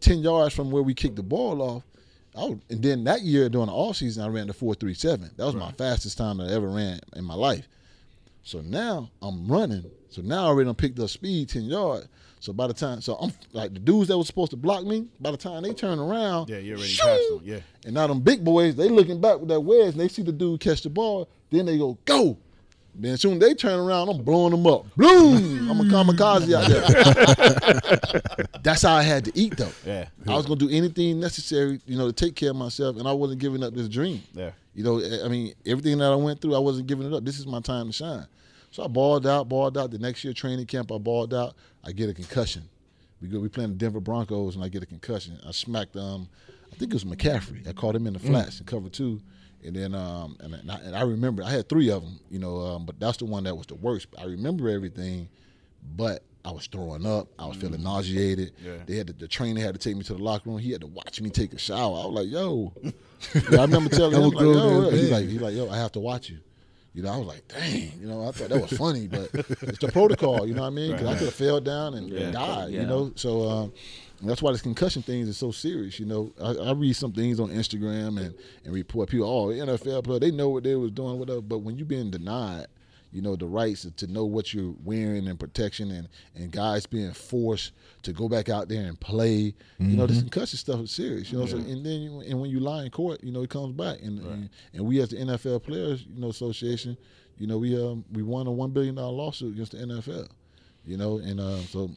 ten 0.00 0.18
yards 0.18 0.54
from 0.54 0.70
where 0.70 0.82
we 0.82 0.92
kicked 0.92 1.16
the 1.16 1.22
ball 1.22 1.62
off, 1.62 1.82
Was, 2.36 2.58
and 2.70 2.82
then 2.82 3.04
that 3.04 3.22
year 3.22 3.48
during 3.48 3.66
the 3.68 3.72
off 3.72 3.96
season, 3.96 4.24
I 4.24 4.28
ran 4.28 4.46
the 4.46 4.52
four 4.52 4.74
three 4.74 4.94
seven. 4.94 5.30
That 5.36 5.46
was 5.46 5.54
my 5.54 5.72
fastest 5.72 6.18
time 6.18 6.38
that 6.38 6.48
I 6.50 6.52
ever 6.54 6.68
ran 6.68 7.00
in 7.14 7.24
my 7.24 7.34
life. 7.34 7.66
So 8.42 8.60
now 8.60 9.10
I'm 9.22 9.46
running. 9.48 9.84
So 10.10 10.22
now 10.22 10.44
I 10.44 10.48
already 10.48 10.66
done 10.68 10.74
picked 10.76 10.98
up 10.98 11.10
speed 11.10 11.48
ten 11.48 11.64
yards. 11.64 12.08
So 12.38 12.52
by 12.52 12.66
the 12.68 12.74
time, 12.74 13.00
so 13.00 13.14
I'm 13.16 13.32
like 13.52 13.72
the 13.72 13.80
dudes 13.80 14.08
that 14.08 14.16
was 14.18 14.26
supposed 14.26 14.50
to 14.52 14.56
block 14.56 14.84
me. 14.84 15.06
By 15.20 15.30
the 15.32 15.36
time 15.36 15.62
they 15.62 15.72
turn 15.72 15.98
around, 15.98 16.48
Yeah, 16.48 16.58
you're 16.58 16.76
already 16.76 16.92
shoo! 16.92 17.04
past 17.04 17.22
them. 17.30 17.40
Yeah. 17.44 17.58
And 17.84 17.94
now 17.94 18.06
them 18.06 18.20
big 18.20 18.44
boys, 18.44 18.76
they 18.76 18.88
looking 18.88 19.20
back 19.20 19.40
with 19.40 19.48
that 19.48 19.60
wedge, 19.60 19.92
and 19.92 20.00
they 20.00 20.08
see 20.08 20.22
the 20.22 20.32
dude 20.32 20.60
catch 20.60 20.82
the 20.82 20.90
ball. 20.90 21.28
Then 21.50 21.66
they 21.66 21.78
go, 21.78 21.98
go. 22.04 22.38
Then 22.98 23.16
soon 23.18 23.38
they 23.38 23.54
turn 23.54 23.78
around, 23.78 24.08
I'm 24.08 24.22
blowing 24.22 24.52
them 24.52 24.66
up. 24.66 24.86
Boom! 24.96 25.70
I'm 25.70 25.80
a 25.80 25.84
kamikaze 25.84 26.52
out 26.54 26.68
there. 26.68 28.46
That's 28.62 28.82
how 28.82 28.94
I 28.94 29.02
had 29.02 29.26
to 29.26 29.38
eat 29.38 29.56
though. 29.56 29.72
Yeah. 29.84 30.08
I 30.26 30.34
was 30.34 30.46
gonna 30.46 30.58
do 30.58 30.70
anything 30.70 31.20
necessary, 31.20 31.80
you 31.86 31.98
know, 31.98 32.06
to 32.06 32.12
take 32.12 32.34
care 32.34 32.50
of 32.50 32.56
myself, 32.56 32.96
and 32.96 33.06
I 33.06 33.12
wasn't 33.12 33.40
giving 33.40 33.62
up 33.62 33.74
this 33.74 33.88
dream. 33.88 34.22
Yeah. 34.32 34.52
You 34.74 34.84
know, 34.84 35.02
I 35.24 35.28
mean, 35.28 35.54
everything 35.64 35.98
that 35.98 36.12
I 36.12 36.16
went 36.16 36.40
through, 36.40 36.54
I 36.54 36.58
wasn't 36.58 36.86
giving 36.86 37.06
it 37.06 37.14
up. 37.14 37.24
This 37.24 37.38
is 37.38 37.46
my 37.46 37.60
time 37.60 37.86
to 37.86 37.92
shine. 37.92 38.26
So 38.70 38.84
I 38.84 38.88
balled 38.88 39.26
out, 39.26 39.48
balled 39.48 39.78
out. 39.78 39.90
The 39.90 39.98
next 39.98 40.22
year 40.24 40.32
training 40.34 40.66
camp, 40.66 40.92
I 40.92 40.98
balled 40.98 41.32
out. 41.32 41.54
I 41.84 41.92
get 41.92 42.10
a 42.10 42.14
concussion. 42.14 42.68
We 43.22 43.28
go, 43.28 43.40
we 43.40 43.48
playing 43.48 43.70
the 43.70 43.76
Denver 43.76 44.00
Broncos, 44.00 44.54
and 44.54 44.64
I 44.64 44.68
get 44.68 44.82
a 44.82 44.86
concussion. 44.86 45.38
I 45.46 45.52
smacked, 45.52 45.96
um, 45.96 46.28
I 46.70 46.76
think 46.76 46.92
it 46.92 46.94
was 46.94 47.04
McCaffrey. 47.04 47.66
I 47.66 47.72
caught 47.72 47.94
him 47.94 48.06
in 48.06 48.12
the 48.12 48.18
flats 48.18 48.58
and 48.58 48.66
cover 48.66 48.88
two, 48.90 49.20
and 49.64 49.74
then, 49.74 49.94
um, 49.94 50.36
and, 50.40 50.54
and, 50.54 50.70
I, 50.70 50.76
and 50.78 50.96
I 50.96 51.02
remember 51.02 51.42
I 51.42 51.50
had 51.50 51.68
three 51.68 51.90
of 51.90 52.02
them, 52.02 52.18
you 52.30 52.38
know, 52.38 52.58
um, 52.60 52.86
but 52.86 52.98
that's 53.00 53.16
the 53.18 53.24
one 53.24 53.44
that 53.44 53.54
was 53.56 53.66
the 53.66 53.74
worst. 53.74 54.08
I 54.18 54.24
remember 54.24 54.68
everything, 54.68 55.28
but 55.96 56.22
I 56.44 56.52
was 56.52 56.66
throwing 56.68 57.04
up. 57.06 57.26
I 57.38 57.46
was 57.46 57.56
feeling 57.56 57.82
nauseated. 57.82 58.52
Yeah. 58.64 58.76
They 58.86 58.96
had 58.96 59.08
to, 59.08 59.12
the 59.12 59.26
trainer 59.26 59.60
had 59.60 59.74
to 59.74 59.80
take 59.80 59.96
me 59.96 60.04
to 60.04 60.14
the 60.14 60.22
locker 60.22 60.48
room. 60.48 60.58
He 60.58 60.70
had 60.70 60.80
to 60.82 60.86
watch 60.86 61.20
me 61.20 61.28
take 61.30 61.52
a 61.52 61.58
shower. 61.58 62.02
I 62.02 62.06
was 62.06 62.14
like, 62.24 62.28
yo. 62.28 62.72
Yeah, 63.50 63.60
I 63.60 63.62
remember 63.62 63.88
telling 63.90 64.14
him, 64.14 64.28
like, 64.30 64.44
yo, 64.44 64.90
he's 64.90 65.10
like, 65.10 65.24
he's 65.26 65.40
like, 65.40 65.54
yo, 65.54 65.70
I 65.70 65.78
have 65.78 65.90
to 65.92 66.00
watch 66.00 66.28
you. 66.28 66.38
You 66.92 67.02
know, 67.02 67.12
I 67.12 67.16
was 67.16 67.26
like, 67.26 67.48
dang, 67.48 67.92
you 67.98 68.06
know, 68.06 68.28
I 68.28 68.30
thought 68.30 68.50
that 68.50 68.60
was 68.60 68.70
funny, 68.78 69.06
but 69.08 69.30
it's 69.34 69.78
the 69.78 69.90
protocol, 69.90 70.46
you 70.46 70.54
know 70.54 70.60
what 70.60 70.66
I 70.68 70.70
mean? 70.70 70.92
Because 70.92 71.06
I 71.08 71.14
could 71.16 71.24
have 71.24 71.34
fell 71.34 71.58
down 71.60 71.94
and 71.94 72.08
Yeah. 72.10 72.30
died, 72.30 72.70
Yeah. 72.72 72.82
you 72.82 72.86
know. 72.86 73.12
So 73.16 73.48
um, 73.48 73.72
that's 74.22 74.42
why 74.42 74.52
this 74.52 74.62
concussion 74.62 75.02
things 75.02 75.28
is 75.28 75.36
so 75.36 75.50
serious. 75.50 76.00
You 76.00 76.06
know, 76.06 76.32
I, 76.40 76.52
I 76.52 76.72
read 76.72 76.96
some 76.96 77.12
things 77.12 77.38
on 77.40 77.50
Instagram 77.50 78.20
and 78.20 78.34
and 78.64 78.74
report 78.74 79.10
people, 79.10 79.28
oh, 79.28 79.48
NFL 79.48 80.04
player, 80.04 80.18
they 80.18 80.30
know 80.30 80.48
what 80.48 80.64
they 80.64 80.74
was 80.74 80.90
doing, 80.90 81.18
whatever. 81.18 81.42
But 81.42 81.58
when 81.58 81.76
you 81.76 81.84
being 81.84 82.10
denied, 82.10 82.66
you 83.12 83.22
know, 83.22 83.36
the 83.36 83.46
rights 83.46 83.86
to 83.96 84.06
know 84.06 84.24
what 84.24 84.52
you're 84.52 84.74
wearing 84.84 85.28
and 85.28 85.38
protection 85.38 85.90
and 85.90 86.08
and 86.34 86.50
guys 86.50 86.86
being 86.86 87.12
forced 87.12 87.72
to 88.02 88.12
go 88.12 88.28
back 88.28 88.48
out 88.48 88.68
there 88.68 88.86
and 88.86 88.98
play, 89.00 89.54
you 89.78 89.96
know, 89.96 90.06
this 90.06 90.20
concussion 90.20 90.58
stuff 90.58 90.80
is 90.80 90.90
serious. 90.90 91.30
You 91.30 91.38
know, 91.38 91.46
so 91.46 91.56
and 91.56 91.84
then 91.84 92.00
you, 92.00 92.20
and 92.20 92.40
when 92.40 92.50
you 92.50 92.60
lie 92.60 92.84
in 92.84 92.90
court, 92.90 93.22
you 93.22 93.32
know, 93.32 93.42
it 93.42 93.50
comes 93.50 93.72
back. 93.72 94.00
And 94.00 94.20
and, 94.20 94.50
and 94.72 94.86
we 94.86 95.00
as 95.00 95.10
the 95.10 95.16
NFL 95.16 95.62
Players, 95.62 96.04
you 96.08 96.20
know, 96.20 96.28
Association, 96.28 96.96
you 97.38 97.46
know, 97.46 97.58
we 97.58 97.76
um 97.76 98.04
we 98.12 98.22
won 98.22 98.46
a 98.46 98.52
one 98.52 98.70
billion 98.70 98.94
dollar 98.94 99.12
lawsuit 99.12 99.54
against 99.54 99.72
the 99.72 99.78
NFL. 99.78 100.28
You 100.84 100.96
know, 100.96 101.18
and 101.18 101.40
uh, 101.40 101.58
so 101.60 101.90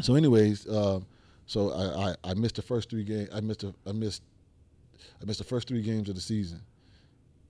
so 0.00 0.14
anyways, 0.14 0.68
um, 0.68 1.06
so 1.48 1.72
I, 1.72 2.10
I 2.10 2.30
I 2.30 2.34
missed 2.34 2.54
the 2.56 2.62
first 2.62 2.88
three 2.90 3.02
games. 3.02 3.28
I 3.34 3.40
missed 3.40 3.64
a, 3.64 3.74
I 3.86 3.92
missed 3.92 4.22
I 5.20 5.24
missed 5.24 5.38
the 5.38 5.44
first 5.44 5.66
three 5.66 5.82
games 5.82 6.08
of 6.08 6.14
the 6.14 6.20
season. 6.20 6.60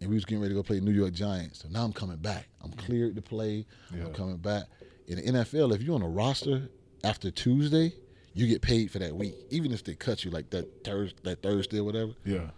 And 0.00 0.08
we 0.08 0.14
was 0.14 0.24
getting 0.24 0.40
ready 0.40 0.54
to 0.54 0.58
go 0.58 0.62
play 0.62 0.78
New 0.78 0.92
York 0.92 1.12
Giants. 1.12 1.60
So 1.62 1.68
now 1.68 1.84
I'm 1.84 1.92
coming 1.92 2.18
back. 2.18 2.46
I'm 2.62 2.70
cleared 2.72 3.16
to 3.16 3.22
play. 3.22 3.66
I'm 4.06 4.14
coming 4.14 4.36
back. 4.36 4.64
In 5.08 5.16
the 5.16 5.22
NFL, 5.40 5.74
if 5.74 5.82
you're 5.82 5.96
on 5.96 6.02
a 6.02 6.08
roster 6.08 6.68
after 7.02 7.32
Tuesday, 7.32 7.92
you 8.32 8.46
get 8.46 8.62
paid 8.62 8.92
for 8.92 9.00
that 9.00 9.16
week, 9.16 9.34
even 9.50 9.72
if 9.72 9.82
they 9.82 9.94
cut 9.96 10.24
you 10.24 10.30
like 10.30 10.50
that 10.50 10.84
Thursday, 10.84 11.18
that 11.24 11.42
Thursday 11.42 11.80
or 11.80 11.84
whatever. 11.84 12.12
Yeah. 12.24 12.50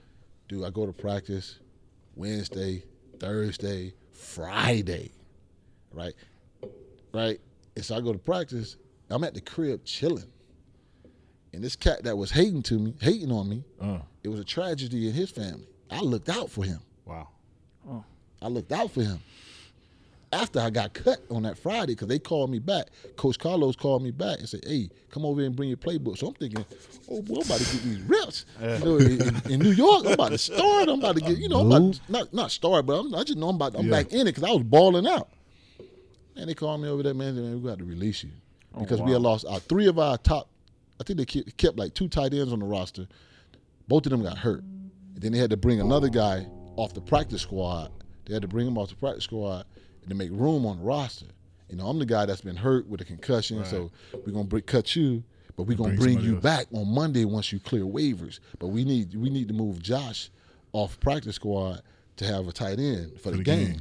Dude, 0.49 0.64
I 0.64 0.70
go 0.70 0.84
to 0.84 0.93
practice 0.93 1.61
Wednesday, 2.14 2.84
Thursday, 3.18 3.95
Friday, 4.12 5.12
right? 5.93 6.12
Right? 7.14 7.41
And 7.74 7.84
so 7.84 7.97
I 7.97 8.01
go 8.03 8.12
to 8.12 8.18
practice. 8.18 8.76
I'm 9.09 9.24
at 9.24 9.32
the 9.32 9.41
crib 9.41 9.84
chilling. 9.86 10.30
And 11.53 11.62
this 11.64 11.74
cat 11.76 12.05
that 12.05 12.16
was 12.16 12.30
hating 12.30 12.62
to 12.64 12.78
me, 12.78 12.94
hating 13.01 13.32
on 13.32 13.48
me, 13.48 13.64
Uh. 13.80 13.98
it 14.22 14.28
was 14.28 14.38
a 14.40 14.44
tragedy 14.44 15.09
in 15.09 15.14
his 15.14 15.30
family. 15.30 15.66
I 15.90 16.01
looked 16.01 16.28
out 16.28 16.51
for 16.51 16.64
him. 16.64 16.80
Wow. 17.05 17.28
I 18.42 18.48
looked 18.48 18.72
out 18.72 18.90
for 18.90 19.03
him. 19.03 19.20
After 20.32 20.61
I 20.61 20.70
got 20.70 20.94
cut 20.94 21.18
on 21.28 21.42
that 21.42 21.59
Friday, 21.59 21.92
because 21.92 22.07
they 22.07 22.20
called 22.20 22.51
me 22.51 22.61
back. 22.61 22.86
Coach 23.16 23.36
Carlos 23.38 23.74
called 23.74 24.03
me 24.03 24.12
back 24.12 24.38
and 24.38 24.48
said, 24.48 24.61
"Hey, 24.64 24.88
come 25.11 25.24
over 25.26 25.40
here 25.40 25.48
and 25.48 25.57
bring 25.57 25.68
your 25.68 25.76
playbook." 25.76 26.16
So 26.18 26.28
I'm 26.28 26.34
thinking, 26.34 26.64
"Oh, 27.11 27.20
boy, 27.20 27.34
I'm 27.40 27.42
about 27.42 27.59
to 27.59 27.64
get 27.76 27.82
these 27.82 28.01
reps." 28.03 28.44
You 28.62 28.78
know, 28.78 28.96
in, 28.98 29.51
in- 29.51 29.59
New 29.61 29.72
York, 29.72 30.07
I'm 30.07 30.12
about 30.12 30.28
to 30.30 30.38
start. 30.38 30.88
I'm 30.88 31.01
about 31.01 31.16
to 31.16 31.20
get, 31.20 31.36
you 31.38 31.48
know, 31.48 31.61
I'm 31.62 31.72
about 31.72 31.94
to, 31.94 32.01
not 32.12 32.32
not 32.32 32.51
start, 32.53 32.86
but 32.86 33.01
I'm, 33.01 33.12
I 33.14 33.24
just 33.24 33.38
know 33.38 33.48
I'm 33.48 33.57
about. 33.57 33.74
I'm 33.74 33.86
Yeah. 33.86 33.90
back 33.90 34.12
in 34.12 34.20
it 34.20 34.24
because 34.36 34.44
I 34.44 34.53
was 34.53 34.62
balling 34.62 35.07
out. 35.09 35.28
And 36.36 36.48
they 36.48 36.55
called 36.55 36.80
me 36.80 36.88
over 36.88 37.03
there, 37.03 37.12
man. 37.12 37.36
and 37.36 37.42
Man, 37.44 37.62
we 37.62 37.68
got 37.68 37.78
to 37.80 37.84
release 37.84 38.22
you 38.22 38.30
because 38.78 39.03
we 39.03 39.11
had 39.11 39.20
lost 39.20 39.44
our 39.46 39.59
three 39.59 39.88
of 39.88 39.98
our 39.98 40.16
top. 40.16 40.48
I 41.01 41.03
think 41.03 41.18
they 41.18 41.24
kept, 41.24 41.78
like 41.78 41.94
two 41.94 42.09
tight 42.09 42.34
ends 42.34 42.53
on 42.53 42.59
the 42.59 42.66
roster. 42.66 43.09
Both 43.88 44.07
of 44.07 44.11
them 44.11 44.22
got 44.22 44.36
hurt. 44.36 44.62
And 44.62 45.22
then 45.22 45.32
they 45.32 45.38
had 45.38 45.51
to 45.51 45.57
bring 45.57 45.80
another 45.80 46.11
guy 46.11 46.46
off 46.76 46.92
the 46.92 47.01
practice 47.01 47.42
squad. 47.42 47.90
They 48.26 48.34
had 48.34 48.42
to 48.42 48.48
bring 48.48 48.66
him 48.66 48.76
off 48.76 48.90
the 48.90 48.96
practice 48.96 49.24
squad 49.24 49.64
to 50.09 50.14
make 50.14 50.30
room 50.30 50.66
on 50.66 50.78
the 50.78 50.84
roster. 50.84 51.26
You 51.68 51.76
know, 51.76 51.86
I'm 51.86 51.98
the 51.98 52.07
guy 52.07 52.26
that's 52.26 52.40
been 52.40 52.57
hurt 52.57 52.86
with 52.88 53.01
a 53.01 53.05
concussion, 53.05 53.64
so 53.64 53.90
we're 54.12 54.32
gonna 54.32 54.44
bring, 54.44 54.62
cut 54.64 54.94
you, 54.96 55.22
but 55.57 55.64
we're 55.64 55.76
gonna 55.76 55.94
Bring 55.94 56.16
bring 56.16 56.26
you 56.26 56.34
else. 56.34 56.42
back 56.42 56.66
on 56.72 56.92
Monday 56.92 57.24
once 57.24 57.53
you 57.53 57.61
clear 57.61 57.84
waivers. 57.84 58.40
But 58.59 58.68
we 58.68 58.84
need 58.84 59.14
we 59.14 59.30
need 59.30 59.48
to 59.48 59.55
move 59.55 59.80
Josh 59.80 60.30
off 60.72 60.98
practice 61.01 61.36
squad 61.36 61.82
to 62.16 62.26
have 62.26 62.48
a 62.48 62.53
tight 62.53 62.78
end 62.78 63.20
for, 63.20 63.30
the, 63.30 63.38
the 63.38 63.44
game. 63.44 63.66
game. 63.66 63.80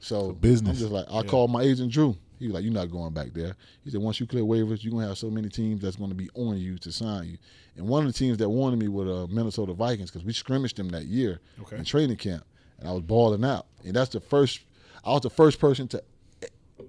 So 0.00 0.32
business. 0.32 0.76
I'm 0.76 0.76
just 0.76 0.92
like, 0.92 1.06
I 1.10 1.22
called 1.22 1.50
my 1.50 1.62
agent 1.62 1.90
Drew. 1.90 2.16
He 2.38 2.46
was 2.46 2.54
like, 2.54 2.64
"You're 2.64 2.72
not 2.72 2.90
going 2.90 3.12
back 3.12 3.32
there." 3.32 3.54
He 3.84 3.90
said, 3.90 4.00
"Once 4.00 4.18
you 4.20 4.26
clear 4.26 4.42
waivers, 4.42 4.82
you're 4.82 4.92
gonna 4.92 5.06
have 5.08 5.18
so 5.18 5.30
many 5.30 5.48
teams 5.48 5.80
that's 5.80 5.96
gonna 5.96 6.14
be 6.14 6.28
on 6.34 6.58
you 6.58 6.78
to 6.78 6.90
sign 6.92 7.28
you." 7.30 7.38
And 7.76 7.86
one 7.88 8.06
of 8.06 8.12
the 8.12 8.18
teams 8.18 8.38
that 8.38 8.48
wanted 8.48 8.78
me 8.78 8.88
were 8.88 9.24
uh, 9.24 9.26
Minnesota 9.28 9.72
Vikings 9.74 10.10
because 10.10 10.24
we 10.24 10.32
scrimmaged 10.32 10.76
them 10.76 10.88
that 10.90 11.04
year 11.06 11.40
Okay. 11.62 11.76
in 11.76 11.84
training 11.84 12.16
camp, 12.16 12.44
and 12.78 12.88
I 12.88 12.92
was 12.92 13.02
balling 13.02 13.44
out. 13.44 13.66
And 13.84 13.94
that's 13.94 14.10
the 14.10 14.20
first. 14.20 14.60
I 15.04 15.12
was 15.12 15.20
the 15.22 15.30
first 15.30 15.58
person 15.60 15.86
to, 15.88 16.02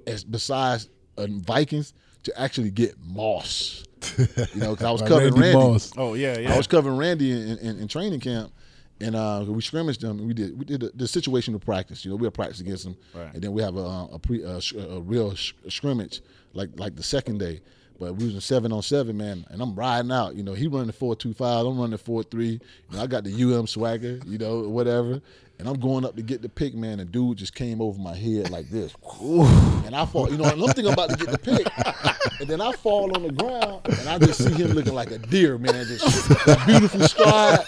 as 0.07 0.23
besides 0.23 0.89
uh, 1.17 1.27
Vikings, 1.29 1.93
to 2.23 2.39
actually 2.39 2.71
get 2.71 2.95
Moss. 2.99 3.83
You 4.17 4.61
know, 4.61 4.71
because 4.71 4.83
I 4.85 4.91
was 4.91 5.01
covering 5.01 5.33
Randy 5.33 5.41
Randy. 5.57 5.57
Moss. 5.71 5.91
Oh 5.97 6.13
yeah, 6.13 6.37
yeah. 6.37 6.53
I 6.53 6.57
was 6.57 6.67
covering 6.67 6.95
Randy 6.95 7.31
in, 7.31 7.57
in, 7.57 7.79
in 7.79 7.87
training 7.87 8.19
camp, 8.19 8.51
and 9.01 9.15
uh, 9.15 9.43
we 9.47 9.61
scrimmaged 9.61 10.01
them. 10.01 10.19
And 10.19 10.27
we 10.27 10.33
did 10.33 10.57
we 10.57 10.65
did 10.65 10.81
the, 10.81 10.91
the 10.95 11.05
situational 11.05 11.61
practice. 11.61 12.05
You 12.05 12.11
know, 12.11 12.17
we 12.17 12.25
had 12.25 12.33
practice 12.33 12.59
against 12.61 12.83
them, 12.85 12.95
Right. 13.13 13.33
and 13.33 13.41
then 13.41 13.51
we 13.53 13.61
have 13.61 13.75
a 13.75 14.07
a, 14.13 14.19
pre, 14.19 14.43
a, 14.43 14.59
a 14.89 15.01
real 15.01 15.35
sh- 15.35 15.53
scrimmage 15.69 16.21
like 16.53 16.69
like 16.77 16.95
the 16.95 17.03
second 17.03 17.39
day. 17.39 17.61
But 17.97 18.17
we 18.17 18.25
was 18.25 18.35
in 18.35 18.41
seven 18.41 18.73
on 18.73 18.81
seven, 18.81 19.15
man, 19.15 19.45
and 19.49 19.61
I'm 19.61 19.73
riding 19.73 20.11
out. 20.11 20.35
You 20.35 20.43
know, 20.43 20.53
he 20.53 20.67
running 20.67 20.87
the 20.87 20.93
four 20.93 21.15
two 21.15 21.33
five, 21.33 21.65
I'm 21.65 21.77
running 21.77 21.91
the 21.91 21.97
four 21.97 22.23
three. 22.23 22.59
You 22.91 22.97
know, 22.97 23.01
I 23.01 23.07
got 23.07 23.23
the 23.23 23.31
UM 23.55 23.67
swagger, 23.67 24.19
you 24.25 24.37
know, 24.37 24.67
whatever. 24.67 25.21
And 25.59 25.67
I'm 25.67 25.79
going 25.79 26.05
up 26.05 26.15
to 26.15 26.21
get 26.21 26.41
the 26.41 26.49
pick, 26.49 26.73
man. 26.73 26.99
And 26.99 27.11
dude 27.11 27.37
just 27.37 27.55
came 27.55 27.81
over 27.81 27.99
my 27.99 28.15
head 28.15 28.49
like 28.49 28.69
this, 28.69 28.93
and 29.21 29.95
I 29.95 30.05
fall. 30.05 30.29
You 30.31 30.37
know, 30.37 30.45
and 30.45 30.61
I'm 30.61 30.67
thinking 30.69 30.91
about 30.93 31.09
to 31.11 31.15
get 31.17 31.29
the 31.31 31.37
pick, 31.37 31.67
and 32.39 32.49
then 32.49 32.61
I 32.61 32.71
fall 32.73 33.15
on 33.15 33.23
the 33.23 33.31
ground, 33.31 33.81
and 33.85 34.09
I 34.09 34.17
just 34.19 34.43
see 34.43 34.51
him 34.53 34.71
looking 34.71 34.93
like 34.93 35.11
a 35.11 35.17
deer, 35.19 35.57
man, 35.57 35.85
just 35.85 36.29
a 36.47 36.61
beautiful 36.65 37.01
stride. 37.01 37.59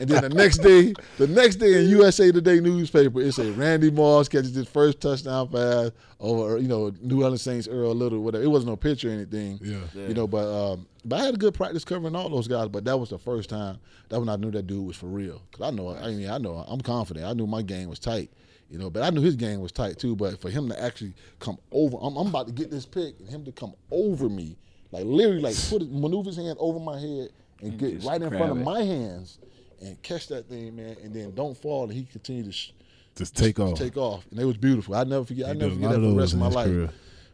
And 0.00 0.08
then 0.08 0.22
the 0.22 0.28
next 0.30 0.58
day, 0.58 0.94
the 1.18 1.26
next 1.26 1.56
day 1.56 1.82
in 1.82 1.88
USA 1.90 2.30
Today 2.32 2.60
newspaper, 2.60 3.20
it 3.20 3.32
said 3.32 3.56
Randy 3.58 3.90
Moss 3.90 4.28
catches 4.28 4.54
his 4.54 4.68
first 4.68 5.00
touchdown 5.00 5.48
pass 5.48 5.90
over, 6.20 6.58
you 6.58 6.68
know, 6.68 6.92
New 7.02 7.22
Orleans 7.22 7.42
Saints 7.42 7.66
Earl 7.68 7.94
Little, 7.94 8.20
whatever. 8.20 8.44
It 8.44 8.48
wasn't 8.48 8.70
no 8.70 8.76
picture 8.76 9.08
or 9.08 9.12
anything, 9.12 9.58
Yeah. 9.62 9.80
you 10.06 10.14
know. 10.14 10.26
But 10.28 10.46
um, 10.46 10.86
but 11.04 11.20
I 11.20 11.24
had 11.24 11.34
a 11.34 11.38
good 11.38 11.54
practice 11.54 11.84
covering 11.84 12.14
all 12.14 12.28
those 12.28 12.48
guys. 12.48 12.68
But 12.68 12.84
that 12.84 12.98
was 12.98 13.10
the 13.10 13.18
first 13.18 13.50
time 13.50 13.78
that 14.08 14.18
when 14.20 14.28
I 14.28 14.36
knew 14.36 14.50
that 14.52 14.66
dude 14.66 14.86
was 14.86 14.96
for 14.96 15.06
real. 15.06 15.42
Cause 15.52 15.62
I 15.62 15.70
know, 15.70 15.90
I 15.96 16.08
mean, 16.12 16.28
I 16.28 16.38
know, 16.38 16.64
I'm 16.68 16.80
confident. 16.80 17.26
I 17.26 17.32
knew 17.32 17.46
my 17.46 17.62
game 17.62 17.88
was 17.88 17.98
tight. 17.98 18.30
You 18.70 18.78
know, 18.78 18.88
but 18.88 19.02
I 19.02 19.10
knew 19.10 19.20
his 19.20 19.36
game 19.36 19.60
was 19.60 19.70
tight 19.70 19.98
too. 19.98 20.16
But 20.16 20.40
for 20.40 20.48
him 20.48 20.68
to 20.70 20.82
actually 20.82 21.12
come 21.40 21.58
over, 21.72 21.98
I'm, 22.00 22.16
I'm 22.16 22.28
about 22.28 22.46
to 22.46 22.52
get 22.52 22.70
this 22.70 22.86
pick, 22.86 23.18
and 23.20 23.28
him 23.28 23.44
to 23.44 23.52
come 23.52 23.74
over 23.90 24.30
me, 24.30 24.56
like 24.92 25.04
literally, 25.04 25.40
like 25.42 25.56
put 25.68 25.82
his, 25.82 25.90
maneuver 25.90 26.28
his 26.30 26.36
hand 26.36 26.56
over 26.58 26.80
my 26.80 26.98
head 26.98 27.28
and 27.60 27.78
get 27.78 28.02
right 28.02 28.22
in 28.22 28.30
front 28.30 28.50
of 28.52 28.58
it. 28.58 28.64
my 28.64 28.82
hands 28.82 29.38
and 29.82 30.00
catch 30.02 30.28
that 30.28 30.48
thing, 30.48 30.74
man, 30.76 30.96
and 31.02 31.12
then 31.14 31.34
don't 31.34 31.56
fall, 31.56 31.84
and 31.84 31.92
he 31.92 32.04
continued 32.04 32.46
to 32.46 32.52
sh- 32.52 32.72
Just 33.14 33.36
take 33.36 33.60
off. 33.60 33.76
take 33.76 33.96
off, 33.98 34.24
and 34.30 34.40
it 34.40 34.44
was 34.44 34.56
beautiful. 34.56 34.94
I 34.94 35.04
never 35.04 35.24
forget. 35.26 35.48
I 35.50 35.52
never 35.52 35.72
forget 35.74 35.90
that 35.90 35.96
for 35.96 36.00
the 36.06 36.14
rest 36.16 36.32
of 36.32 36.38
my 36.38 36.48
life. 36.48 36.66
career. 36.66 36.90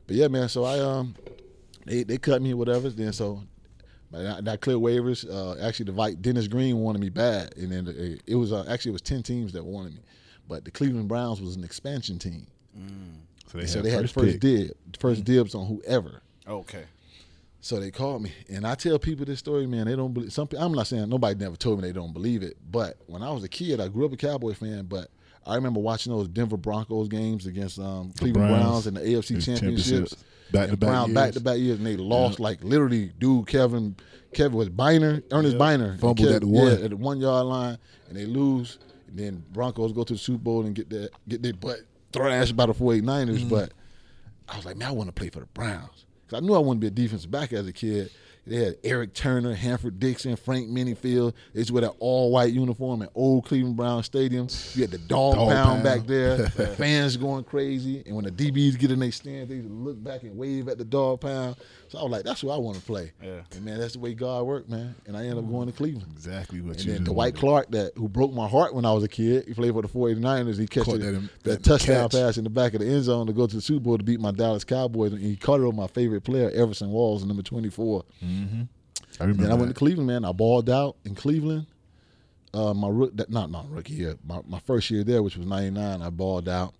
But 0.09 0.17
yeah, 0.17 0.27
man. 0.29 0.49
So 0.49 0.65
I 0.65 0.81
um, 0.81 1.15
they 1.85 2.03
they 2.03 2.19
cut 2.19 2.43
me 2.43 2.53
or 2.53 2.57
whatever. 2.57 2.89
Then 2.91 3.13
so, 3.13 3.43
but 4.11 4.27
I, 4.49 4.53
I 4.53 4.57
cleared 4.57 4.81
waivers. 4.81 5.29
Uh, 5.29 5.61
actually, 5.65 5.87
the 5.87 5.93
Vi- 5.93 6.15
Dennis 6.15 6.49
Green 6.49 6.79
wanted 6.79 7.01
me 7.01 7.09
bad, 7.11 7.55
and 7.57 7.71
then 7.73 7.87
it, 7.89 8.23
it 8.27 8.35
was 8.37 8.53
uh, 8.53 8.65
actually 8.69 8.91
it 8.91 8.93
was 8.95 9.03
ten 9.03 9.23
teams 9.23 9.53
that 9.53 9.65
wanted 9.65 9.95
me, 9.95 10.01
but 10.49 10.65
the 10.65 10.71
Cleveland 10.71 11.09
Browns 11.09 11.41
was 11.41 11.57
an 11.57 11.65
expansion 11.65 12.19
team, 12.19 12.47
So 13.51 13.59
they 13.59 13.67
so 13.67 13.79
had 13.79 13.85
they 13.85 13.91
had 13.91 14.01
first 14.03 14.15
first 14.15 14.33
pick. 14.33 14.41
dib, 14.41 14.71
first 14.99 15.25
dibs 15.25 15.55
on 15.55 15.67
whoever. 15.67 16.23
Okay. 16.47 16.85
So 17.61 17.81
they 17.81 17.91
called 17.91 18.23
me, 18.23 18.33
and 18.49 18.65
I 18.67 18.77
tell 18.77 18.99
people 19.01 19.27
this 19.27 19.41
story, 19.41 19.67
man. 19.67 19.87
They 19.87 19.97
don't 19.97 20.15
believe. 20.15 20.33
Some 20.33 20.49
I'm 20.57 20.73
not 20.73 20.87
saying 20.87 21.09
nobody 21.09 21.35
never 21.39 21.57
told 21.57 21.81
me 21.83 21.89
they 21.89 21.93
don't 21.93 22.13
believe 22.13 22.43
it, 22.43 22.57
but 22.71 22.97
when 23.09 23.23
I 23.23 23.31
was 23.33 23.43
a 23.43 23.49
kid, 23.49 23.81
I 23.81 23.89
grew 23.89 24.07
up 24.07 24.13
a 24.13 24.17
Cowboy 24.17 24.55
fan. 24.55 24.85
But 24.87 25.09
I 25.45 25.57
remember 25.57 25.81
watching 25.81 26.13
those 26.13 26.29
Denver 26.29 26.57
Broncos 26.57 27.09
games 27.09 27.47
against 27.47 27.81
um, 27.81 28.13
Cleveland 28.17 28.49
Browns. 28.49 28.63
Browns 28.65 28.87
in 28.87 28.95
the 28.95 29.01
AFC 29.01 29.35
Those 29.35 29.45
championships, 29.45 29.57
championships. 29.89 30.25
Back 30.53 30.71
to 30.71 30.77
back 30.77 30.89
Brown 30.89 31.09
years. 31.09 31.15
back 31.15 31.33
to 31.35 31.41
back 31.41 31.59
years, 31.59 31.79
and 31.79 31.87
they 31.87 31.97
lost 31.97 32.41
like 32.41 32.63
literally. 32.65 33.13
Dude, 33.19 33.47
Kevin, 33.47 33.97
Kevin 34.33 34.57
was 34.57 34.69
Byner, 34.69 35.23
Earnest 35.31 35.53
Yeah. 35.55 35.59
Byner, 35.59 35.99
Fumbled 35.99 36.19
Kev- 36.29 36.35
at 36.37 36.41
the 36.43 36.49
one. 36.49 36.67
yeah, 36.67 36.73
at 36.85 36.91
the 36.91 36.97
one 36.97 37.21
yard 37.21 37.47
line, 37.47 37.79
and 38.09 38.17
they 38.17 38.25
lose. 38.27 38.79
And 39.09 39.19
then 39.19 39.45
Broncos 39.53 39.93
go 39.93 40.05
to 40.05 40.13
the 40.15 40.19
Super 40.19 40.39
Bowl 40.43 40.67
and 40.67 40.75
get 40.75 40.91
their 40.91 41.09
get 41.29 41.43
their 41.43 41.53
butt 41.55 41.81
thrashed 42.13 42.57
by 42.57 42.67
the 42.67 42.75
49ers. 42.75 43.39
Mm-hmm. 43.41 43.49
But 43.49 43.73
I 44.49 44.57
was 44.57 44.65
like, 44.67 44.77
man, 44.77 44.89
I 44.89 44.93
want 44.93 45.09
to 45.09 45.13
play 45.13 45.29
for 45.31 45.41
the 45.41 45.47
Browns. 45.47 46.05
Because 46.27 46.43
I 46.43 46.47
knew 46.47 46.55
I 46.55 46.59
wanted 46.59 46.81
to 46.83 46.91
be 46.91 47.03
a 47.03 47.07
defensive 47.07 47.31
back 47.31 47.53
as 47.53 47.67
a 47.67 47.73
kid. 47.73 48.11
They 48.49 48.57
had 48.65 48.77
Eric 48.83 49.15
Turner, 49.15 49.55
Hanford 49.55 49.99
Dixon, 49.99 50.37
Frank 50.37 50.69
Minnifield. 50.69 51.35
It's 51.55 51.71
with 51.71 51.85
an 51.85 51.91
all 51.99 52.31
white 52.33 52.53
uniform 52.53 53.03
at 53.03 53.11
old 53.15 53.45
Cleveland 53.45 53.77
Brown 53.77 54.03
Stadium. 54.03 54.49
You 54.75 54.83
had 54.83 54.91
the 54.91 54.99
dog, 54.99 55.35
Dog 55.35 55.49
pound, 55.51 55.83
pound. 55.83 55.85
back 55.85 56.07
there, 56.07 56.49
fans 56.77 57.17
going 57.17 57.45
crazy. 57.45 58.03
And 58.07 58.17
when 58.17 58.25
the 58.25 58.31
DBs 58.31 58.79
get 58.79 58.91
in 58.91 58.99
their 59.01 59.13
stand, 59.13 59.49
they 59.49 59.61
look 59.61 60.03
back 60.03 60.23
and 60.23 60.37
wave 60.37 60.69
at 60.69 60.79
the 60.79 60.85
dog 60.85 61.21
pound. 61.21 61.57
So 61.89 61.99
I 61.99 62.03
was 62.03 62.11
like, 62.13 62.25
that's 62.25 62.41
who 62.43 62.51
I 62.51 62.57
want 62.59 62.77
to 62.77 62.83
play. 62.83 63.13
Yeah. 63.23 63.41
And 63.53 63.65
man, 63.65 63.79
that's 63.79 63.95
the 63.95 63.99
way 63.99 64.13
God 64.15 64.45
worked, 64.45 64.69
man. 64.69 64.95
And 65.07 65.17
I 65.17 65.21
ended 65.23 65.39
up 65.39 65.51
going 65.51 65.67
to 65.69 65.73
Cleveland. 65.73 66.13
Exactly 66.13 66.61
what 66.61 66.77
And 66.77 66.85
you 66.85 66.93
then 66.93 67.01
just 67.05 67.13
Dwight. 67.13 67.35
Clark, 67.35 67.71
that 67.71 67.93
who 67.97 68.09
broke 68.09 68.33
my 68.33 68.47
heart 68.47 68.75
when 68.75 68.85
I 68.85 68.93
was 68.93 69.05
a 69.05 69.09
kid, 69.09 69.47
he 69.49 69.55
played 69.55 69.73
for 69.73 69.81
the 69.83 69.89
49ers. 69.89 70.59
He 70.59 70.67
catch 70.67 70.85
Caught 70.85 71.01
that 71.01 71.13
that, 71.13 71.31
that 71.45 71.65
touchdown 71.65 72.11
catch. 72.11 72.21
pass 72.21 72.37
in 72.37 72.45
the 72.45 72.51
back 72.51 72.75
of 72.75 72.81
the 72.81 72.87
end 72.87 73.05
zone 73.05 73.27
to 73.27 73.33
go 73.33 73.47
to 73.47 73.57
the 73.57 73.63
Super 73.63 73.81
Bowl 73.81 73.97
to 73.99 74.05
beat 74.05 74.21
my 74.21 74.31
Dallas 74.33 74.65
Cowboys. 74.65 75.13
And 75.13 75.23
he 75.23 75.37
caught 75.37 75.61
it 75.61 75.65
on 75.65 75.75
my 75.77 75.87
favorite 75.87 76.23
player, 76.25 76.51
Everson 76.55 76.91
Walls, 76.91 77.25
number 77.25 77.43
24. 77.43 78.05
I 78.23 78.27
remember. 79.25 79.43
Then 79.43 79.51
I 79.51 79.55
went 79.55 79.69
to. 79.69 79.75
Cleveland, 79.75 80.07
man. 80.07 80.25
I 80.25 80.33
balled 80.33 80.69
out 80.71 80.97
in 81.05 81.15
Cleveland. 81.15 81.67
Uh, 82.55 82.73
my 82.75 82.89
rook, 82.89 83.15
that, 83.17 83.31
not 83.31 83.51
not 83.51 83.71
rookie 83.71 83.93
year, 83.95 84.17
my, 84.27 84.41
my 84.47 84.59
first 84.61 84.91
year 84.91 85.05
there, 85.05 85.23
which 85.23 85.37
was 85.37 85.47
'99, 85.47 86.01
I 86.03 86.11
balled 86.11 86.49
out. 86.49 86.75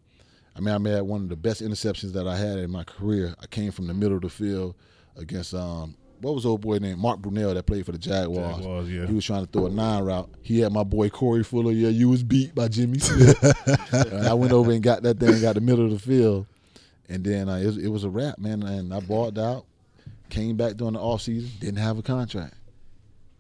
I 0.57 0.61
mean, 0.61 0.75
I 0.75 0.79
made 0.79 1.01
one 1.03 1.23
of 1.23 1.29
the 1.29 1.37
best 1.37 1.63
interceptions 1.63 2.13
that 2.15 2.27
I 2.27 2.37
had 2.37 2.59
in 2.59 2.71
my 2.71 2.85
career. 2.85 3.35
I 3.41 3.47
came 3.47 3.71
from 3.71 3.87
the 3.87 3.95
middle 3.95 4.17
of 4.17 4.23
the 4.23 4.29
field 4.31 4.75
against 5.19 5.55
um, 5.55 5.95
what 6.21 6.35
was 6.35 6.47
old 6.47 6.61
boy 6.61 6.79
named 6.79 6.99
Mark 6.99 7.21
Brunell 7.21 7.55
that 7.55 7.65
played 7.65 7.87
for 7.87 7.93
the 7.93 7.99
Jaguars. 7.99 8.57
Jaguars, 8.57 8.91
yeah. 8.91 9.07
He 9.07 9.15
was 9.15 9.25
trying 9.25 9.47
to 9.47 9.51
throw 9.53 9.67
a 9.67 9.71
nine 9.71 10.05
route. 10.05 10.29
He 10.43 10.61
had 10.61 10.73
my 10.73 10.83
boy 10.85 11.11
Corey 11.11 11.45
Fuller. 11.45 11.73
Yeah, 11.73 11.89
you 11.91 12.09
was 12.09 12.23
beat 12.23 12.55
by 12.55 12.69
Jimmy 12.69 12.99
Smith. 12.99 13.45
I 14.27 14.35
went 14.35 14.53
over 14.53 14.71
and 14.73 14.83
got 14.83 15.03
that 15.03 15.19
thing, 15.19 15.41
got 15.41 15.55
the 15.55 15.61
middle 15.61 15.85
of 15.85 15.91
the 15.91 15.99
field, 15.99 16.47
and 17.09 17.25
then 17.25 17.49
uh, 17.49 17.57
it, 17.57 17.67
was, 17.67 17.79
it 17.79 17.89
was 17.89 18.05
a 18.05 18.11
wrap, 18.11 18.39
man. 18.39 18.63
And 18.63 18.93
I 18.93 19.01
balled 19.01 19.39
out. 19.39 19.65
Came 20.31 20.57
back 20.57 20.77
during 20.77 20.93
the 20.93 21.01
off 21.01 21.23
season, 21.23 21.51
didn't 21.59 21.79
have 21.79 21.97
a 21.97 22.03
contract. 22.03 22.55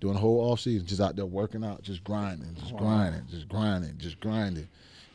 During 0.00 0.14
the 0.14 0.20
whole 0.20 0.40
off 0.50 0.60
season, 0.60 0.86
just 0.86 1.02
out 1.02 1.16
there 1.16 1.26
working 1.26 1.62
out, 1.62 1.82
just 1.82 2.02
grinding, 2.02 2.54
just 2.54 2.74
grinding, 2.76 3.26
just 3.28 3.46
grinding, 3.48 3.98
just 3.98 4.18
grinding. 4.20 4.68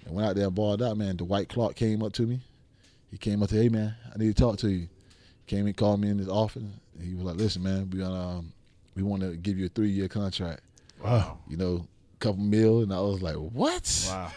And 0.05 0.14
went 0.14 0.28
out 0.28 0.36
there 0.36 0.45
and 0.45 0.53
balled 0.53 0.84
out, 0.84 0.97
man. 0.97 1.16
Dwight 1.16 1.49
Clark 1.49 1.76
came 1.76 2.03
up 2.03 2.14
to 2.14 2.28
me. 2.28 2.41
He 3.09 3.18
came 3.18 3.41
up 3.41 3.49
to, 3.49 3.55
hey 3.55 3.70
man, 3.70 3.95
I 4.14 4.18
need 4.20 4.36
to 4.36 4.39
talk 4.39 4.57
to 4.59 4.70
you. 4.70 4.88
Came 5.48 5.66
and 5.66 5.76
called 5.76 6.00
me 6.00 6.10
in 6.10 6.18
his 6.18 6.30
office. 6.30 6.64
He 7.02 7.14
was 7.16 7.24
like, 7.26 7.36
listen, 7.36 7.64
man, 7.64 7.89
we 7.89 8.02
um, 8.04 8.54
we 8.96 9.04
want 9.04 9.22
to 9.24 9.36
give 9.36 9.58
you 9.58 9.66
a 9.66 9.70
three 9.70 9.89
year 9.89 10.08
contract. 10.08 10.62
Wow. 11.04 11.38
You 11.50 11.58
know, 11.58 11.88
couple 12.20 12.41
mil, 12.41 12.82
and 12.82 12.94
I 12.94 13.02
was 13.02 13.22
like, 13.22 13.36
what? 13.36 14.06
Wow. 14.10 14.32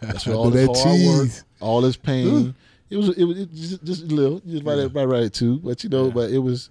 That's 0.00 0.26
where 0.26 0.34
all 0.36 0.50
That 0.50 0.66
this 0.68 0.82
hard 0.82 1.00
work, 1.00 1.26
cheese. 1.28 1.44
all 1.60 1.80
this 1.80 1.96
pain. 1.96 2.54
It 2.90 2.96
was 2.96 3.10
it 3.10 3.24
was 3.24 3.38
it 3.38 3.52
just, 3.54 3.84
just 3.84 4.02
a 4.02 4.06
little, 4.06 4.40
just 4.40 4.64
right 4.64 4.78
at 4.78 4.92
right 4.92 5.04
right 5.04 5.22
at 5.22 5.32
two, 5.32 5.58
but 5.60 5.84
you 5.84 5.90
know, 5.90 6.06
Yeah. 6.06 6.12
but 6.12 6.30
it 6.30 6.38
was. 6.38 6.70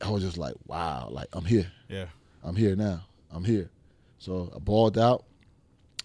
I 0.00 0.10
was 0.10 0.22
just 0.22 0.38
like, 0.38 0.54
wow, 0.66 1.08
like 1.12 1.28
I'm 1.32 1.44
here, 1.44 1.70
Yeah. 1.88 2.06
I'm 2.42 2.56
here 2.56 2.74
now, 2.74 3.02
I'm 3.30 3.44
here. 3.44 3.70
So 4.18 4.50
I 4.56 4.58
balled 4.58 4.98
out, 4.98 5.24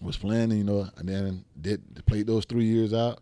was 0.00 0.16
playing, 0.16 0.52
you 0.52 0.62
know, 0.64 0.88
and 0.98 1.08
then 1.08 1.44
did 1.60 1.80
played 2.06 2.26
those 2.28 2.44
three 2.44 2.66
years 2.66 2.92
out, 2.94 3.20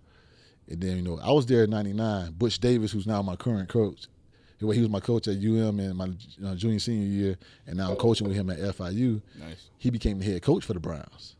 and 0.69 0.81
then 0.81 0.97
you 0.97 1.03
know 1.03 1.19
I 1.23 1.31
was 1.33 1.47
there 1.47 1.65
in 1.65 1.71
'99. 1.71 2.33
Butch 2.33 2.59
Davis, 2.59 2.93
who's 2.93 3.07
now 3.07 3.23
my 3.23 3.37
current 3.37 3.69
coach, 3.69 4.07
he 4.59 4.65
was 4.65 4.77
he 4.77 4.83
was 4.83 4.91
my 4.91 5.01
coach 5.01 5.29
at 5.29 5.37
UM 5.37 5.81
in 5.81 5.97
my 5.97 6.09
uh, 6.45 6.55
junior 6.55 6.79
senior 6.79 7.07
year, 7.07 7.39
and 7.67 7.77
now 7.77 7.91
I'm 7.91 7.97
coaching 7.97 8.27
with 8.27 8.37
him 8.37 8.51
at 8.51 8.59
FIU. 8.59 9.21
Nice. 9.39 9.71
He 9.79 9.91
became 9.91 10.19
the 10.19 10.25
head 10.25 10.43
coach 10.43 10.65
for 10.65 10.73
the 10.73 10.81
Browns. 10.81 11.37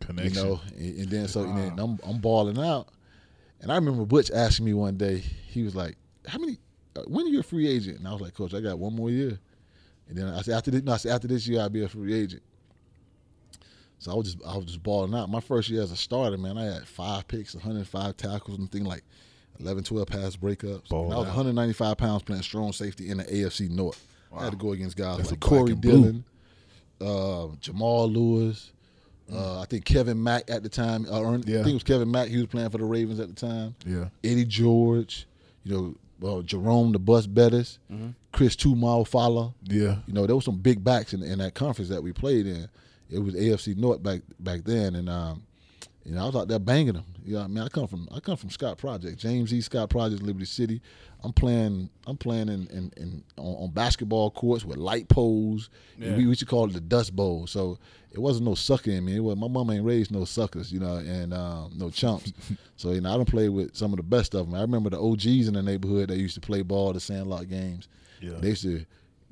Connection. 0.00 0.34
You 0.34 0.42
know, 0.42 0.60
and, 0.76 0.98
and 0.98 1.10
then 1.10 1.28
so 1.28 1.44
and 1.44 1.56
then 1.56 1.78
I'm 1.78 1.98
I'm 2.04 2.18
balling 2.18 2.58
out, 2.58 2.88
and 3.60 3.70
I 3.70 3.76
remember 3.76 4.04
Butch 4.04 4.30
asking 4.30 4.66
me 4.66 4.74
one 4.74 4.96
day. 4.96 5.18
He 5.18 5.62
was 5.62 5.76
like, 5.76 5.96
"How 6.26 6.38
many? 6.38 6.58
Uh, 6.96 7.02
when 7.06 7.26
are 7.26 7.30
you 7.30 7.40
a 7.40 7.44
free 7.44 7.68
agent?" 7.68 7.98
And 7.98 8.08
I 8.08 8.12
was 8.12 8.20
like, 8.20 8.34
"Coach, 8.34 8.52
I 8.52 8.60
got 8.60 8.78
one 8.78 8.94
more 8.94 9.10
year." 9.10 9.38
And 10.08 10.18
then 10.18 10.26
I 10.26 10.42
said, 10.42 10.54
"After 10.54 10.70
this, 10.70 10.82
no, 10.82 10.92
I 10.92 10.96
said 10.96 11.12
after 11.12 11.28
this 11.28 11.46
year, 11.46 11.60
I'll 11.60 11.70
be 11.70 11.82
a 11.82 11.88
free 11.88 12.14
agent." 12.14 12.42
So 14.06 14.12
I 14.12 14.14
was 14.14 14.34
just 14.34 14.46
I 14.46 14.56
was 14.56 14.66
just 14.66 14.82
balling 14.84 15.14
out. 15.14 15.28
My 15.28 15.40
first 15.40 15.68
year 15.68 15.82
as 15.82 15.90
a 15.90 15.96
starter, 15.96 16.38
man, 16.38 16.56
I 16.56 16.64
had 16.64 16.86
five 16.86 17.26
picks, 17.26 17.54
105 17.56 18.16
tackles, 18.16 18.56
and 18.56 18.70
thing 18.70 18.84
like 18.84 19.02
11, 19.58 19.82
12 19.82 20.06
pass 20.06 20.36
breakups. 20.36 20.88
Balled 20.88 21.06
And 21.06 21.14
I 21.14 21.18
was 21.18 21.26
out. 21.26 21.34
195 21.36 21.96
pounds 21.96 22.22
playing 22.22 22.42
strong 22.42 22.72
safety 22.72 23.10
in 23.10 23.18
the 23.18 23.24
AFC 23.24 23.68
North. 23.68 24.06
I 24.32 24.44
had 24.44 24.52
to 24.52 24.56
go 24.56 24.72
against 24.72 24.96
guys 24.96 25.16
That's 25.16 25.30
like 25.32 25.40
Corey. 25.40 25.74
Dillon, 25.74 26.24
uh, 27.00 27.48
Jamal 27.60 28.08
Lewis. 28.08 28.72
Uh, 29.32 29.60
I 29.60 29.64
think 29.64 29.84
Kevin 29.84 30.22
Mack 30.22 30.48
at 30.48 30.62
the 30.62 30.68
time. 30.68 31.04
Uh, 31.10 31.20
Ern- 31.20 31.42
Yeah. 31.46 31.60
I 31.60 31.62
think 31.64 31.70
it 31.70 31.74
was 31.74 31.82
Kevin 31.82 32.08
Mack. 32.10 32.28
He 32.28 32.36
was 32.36 32.46
playing 32.46 32.70
for 32.70 32.78
the 32.78 32.84
Ravens 32.84 33.18
at 33.18 33.26
the 33.28 33.34
time. 33.34 33.74
Yeah. 33.84 34.08
Eddie 34.22 34.44
George. 34.44 35.26
You 35.64 35.72
know, 35.72 35.94
well, 36.20 36.42
Jerome 36.42 36.92
the 36.92 37.00
Bus 37.00 37.26
Bettis. 37.26 37.80
Chris 38.30 38.54
Tumal 38.54 39.04
Fowler. 39.08 39.52
Yeah. 39.64 39.96
You 40.06 40.12
know, 40.14 40.26
there 40.26 40.36
was 40.36 40.44
some 40.44 40.58
big 40.58 40.84
backs 40.84 41.12
in, 41.12 41.24
in 41.24 41.38
that 41.40 41.54
conference 41.54 41.88
that 41.88 42.02
we 42.04 42.12
played 42.12 42.46
in. 42.46 42.68
It 43.10 43.18
was 43.18 43.34
AFC 43.34 43.76
North 43.76 44.02
back 44.02 44.22
back 44.40 44.64
then, 44.64 44.96
and 44.96 45.08
um, 45.08 45.42
you 46.04 46.14
know, 46.14 46.22
I 46.22 46.26
was 46.26 46.36
out 46.36 46.48
there 46.48 46.58
banging 46.58 46.94
them. 46.94 47.04
You 47.24 47.34
know, 47.34 47.42
I 47.42 47.46
mean, 47.48 47.58
I 47.64 47.68
come 47.68 47.88
from 47.88 48.08
I 48.14 48.20
come 48.20 48.36
from 48.36 48.50
Scott 48.50 48.78
Project, 48.78 49.18
James 49.18 49.52
E. 49.52 49.60
Scott 49.60 49.90
Project, 49.90 50.22
Liberty 50.22 50.44
City. 50.44 50.80
I'm 51.24 51.32
playing 51.32 51.90
I'm 52.06 52.16
playing 52.16 52.48
in, 52.48 52.68
in, 52.68 52.92
in 52.96 53.24
on, 53.36 53.64
on 53.64 53.70
basketball 53.70 54.30
courts 54.30 54.64
with 54.64 54.76
light 54.76 55.08
poles. 55.08 55.68
Yeah. 55.98 56.10
We, 56.10 56.18
we 56.18 56.24
used 56.24 56.40
to 56.40 56.46
call 56.46 56.66
it 56.66 56.74
the 56.74 56.80
Dust 56.80 57.16
Bowl. 57.16 57.48
So 57.48 57.78
it 58.12 58.20
wasn't 58.20 58.46
no 58.46 58.54
sucker 58.54 58.92
in 58.92 59.04
me. 59.04 59.16
It 59.16 59.20
was, 59.20 59.36
my 59.36 59.48
mom 59.48 59.70
ain't 59.70 59.84
raised 59.84 60.12
no 60.12 60.24
suckers, 60.24 60.72
you 60.72 60.78
know, 60.78 60.96
and 60.96 61.34
um, 61.34 61.72
no 61.76 61.90
chumps. 61.90 62.32
so 62.76 62.92
you 62.92 63.00
know, 63.00 63.12
I 63.12 63.16
don't 63.16 63.28
play 63.28 63.48
with 63.48 63.74
some 63.74 63.92
of 63.92 63.96
the 63.96 64.04
best 64.04 64.34
of 64.34 64.46
them. 64.46 64.54
I 64.54 64.60
remember 64.60 64.90
the 64.90 65.00
OGs 65.00 65.48
in 65.48 65.54
the 65.54 65.62
neighborhood 65.62 66.10
that 66.10 66.18
used 66.18 66.36
to 66.36 66.40
play 66.40 66.62
ball, 66.62 66.92
the 66.92 67.00
Sandlot 67.00 67.48
games. 67.48 67.88
Yeah. 68.20 68.34
They 68.38 68.50
used 68.50 68.62
to. 68.62 68.84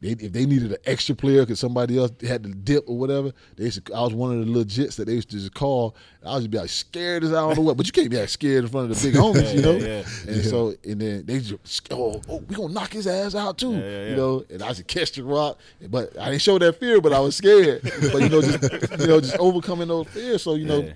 They, 0.05 0.11
if 0.11 0.32
they 0.32 0.44
needed 0.44 0.70
an 0.70 0.76
extra 0.84 1.14
player 1.14 1.40
because 1.40 1.59
somebody 1.59 1.96
else 1.96 2.11
had 2.20 2.42
to 2.42 2.50
dip 2.50 2.84
or 2.86 2.98
whatever, 2.98 3.32
they 3.57 3.64
used 3.64 3.86
to, 3.86 3.94
I 3.94 4.02
was 4.02 4.12
one 4.12 4.38
of 4.38 4.46
the 4.46 4.52
legits 4.52 4.96
that 4.96 5.07
they 5.07 5.14
used 5.14 5.30
to 5.30 5.36
just 5.36 5.55
call. 5.55 5.96
I 6.22 6.34
was 6.34 6.42
just 6.42 6.50
be 6.50 6.59
like 6.59 6.68
scared 6.68 7.24
as 7.24 7.32
I 7.32 7.36
don't 7.36 7.57
know 7.57 7.62
what, 7.62 7.78
but 7.78 7.86
you 7.86 7.92
can't 7.92 8.11
be 8.11 8.16
that 8.16 8.28
scared 8.28 8.64
in 8.64 8.70
front 8.70 8.90
of 8.90 9.00
the 9.00 9.09
big 9.09 9.14
homies, 9.18 9.55
you 9.55 9.62
know. 9.62 9.72
yeah, 9.72 10.05
yeah. 10.26 10.32
And 10.34 10.44
so 10.44 10.74
and 10.84 11.00
then 11.00 11.24
they 11.24 11.40
just 11.40 11.90
oh, 11.90 12.20
oh 12.28 12.36
we 12.46 12.55
gonna 12.55 12.74
knock 12.74 12.92
his 12.92 13.07
ass 13.07 13.34
out 13.34 13.57
too, 13.57 13.72
you 13.72 14.14
know. 14.14 14.44
And 14.50 14.62
I 14.62 14.74
to 14.74 14.84
catch 14.84 15.12
the 15.12 15.24
rock, 15.24 15.59
but 15.88 16.18
I 16.18 16.28
didn't 16.28 16.42
show 16.42 16.59
that 16.59 16.78
fear, 16.78 17.00
but 17.00 17.14
I 17.14 17.20
was 17.20 17.36
scared. 17.36 17.80
but 17.82 18.20
you 18.20 18.28
know, 18.28 18.42
just 18.42 19.00
you 19.00 19.07
know, 19.07 19.20
just 19.22 19.38
overcoming 19.38 19.88
those 19.88 20.07
fears. 20.09 20.42
So 20.42 20.55
you 20.55 20.66
know, 20.66 20.92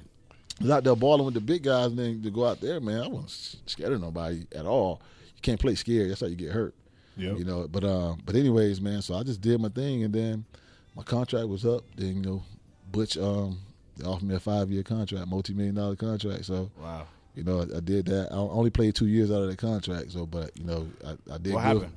was 0.60 0.70
out 0.70 0.84
there 0.84 0.94
balling 0.94 1.24
with 1.24 1.34
the 1.34 1.40
big 1.40 1.62
guys, 1.62 1.86
and 1.86 1.98
then 1.98 2.22
to 2.22 2.30
go 2.30 2.44
out 2.44 2.60
there, 2.60 2.78
man, 2.78 3.00
I 3.00 3.08
wasn't 3.08 3.56
scared 3.64 3.94
of 3.94 4.02
nobody 4.02 4.46
at 4.54 4.66
all. 4.66 5.00
You 5.34 5.40
can't 5.40 5.58
play 5.58 5.76
scared. 5.76 6.10
That's 6.10 6.20
how 6.20 6.26
you 6.26 6.36
get 6.36 6.52
hurt. 6.52 6.74
Yep. 7.18 7.38
You 7.38 7.44
know, 7.44 7.68
but 7.68 7.84
uh, 7.84 8.14
but 8.24 8.36
anyways, 8.36 8.80
man. 8.80 9.02
So 9.02 9.14
I 9.14 9.22
just 9.24 9.40
did 9.40 9.60
my 9.60 9.68
thing, 9.68 10.04
and 10.04 10.14
then 10.14 10.44
my 10.96 11.02
contract 11.02 11.48
was 11.48 11.66
up. 11.66 11.82
Then 11.96 12.16
you 12.16 12.22
know, 12.22 12.42
Butch 12.92 13.18
um, 13.18 13.58
they 13.96 14.04
offered 14.06 14.24
me 14.28 14.34
a 14.36 14.40
five 14.40 14.70
year 14.70 14.82
contract, 14.82 15.26
multi 15.26 15.52
million 15.52 15.74
dollar 15.74 15.96
contract. 15.96 16.44
So 16.44 16.70
Wow. 16.80 17.06
you 17.34 17.42
know, 17.42 17.60
I, 17.60 17.78
I 17.78 17.80
did 17.80 18.06
that. 18.06 18.28
I 18.32 18.36
only 18.36 18.70
played 18.70 18.94
two 18.94 19.06
years 19.08 19.30
out 19.30 19.42
of 19.42 19.48
that 19.50 19.58
contract. 19.58 20.12
So, 20.12 20.26
but 20.26 20.56
you 20.56 20.64
know, 20.64 20.86
I, 21.04 21.34
I 21.34 21.38
did. 21.38 21.54
What 21.54 21.62
good. 21.64 21.68
happened? 21.82 21.92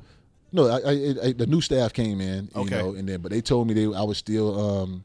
No, 0.53 0.67
I, 0.67 0.79
I, 0.79 1.27
I, 1.27 1.31
the 1.31 1.45
new 1.47 1.61
staff 1.61 1.93
came 1.93 2.19
in. 2.19 2.49
You 2.55 2.61
Okay. 2.63 2.77
know, 2.77 2.95
and 2.95 3.07
then 3.07 3.21
but 3.21 3.31
they 3.31 3.41
told 3.41 3.67
me 3.67 3.73
they 3.73 3.85
I 3.85 4.03
was 4.03 4.17
still. 4.17 4.59
Um, 4.59 5.03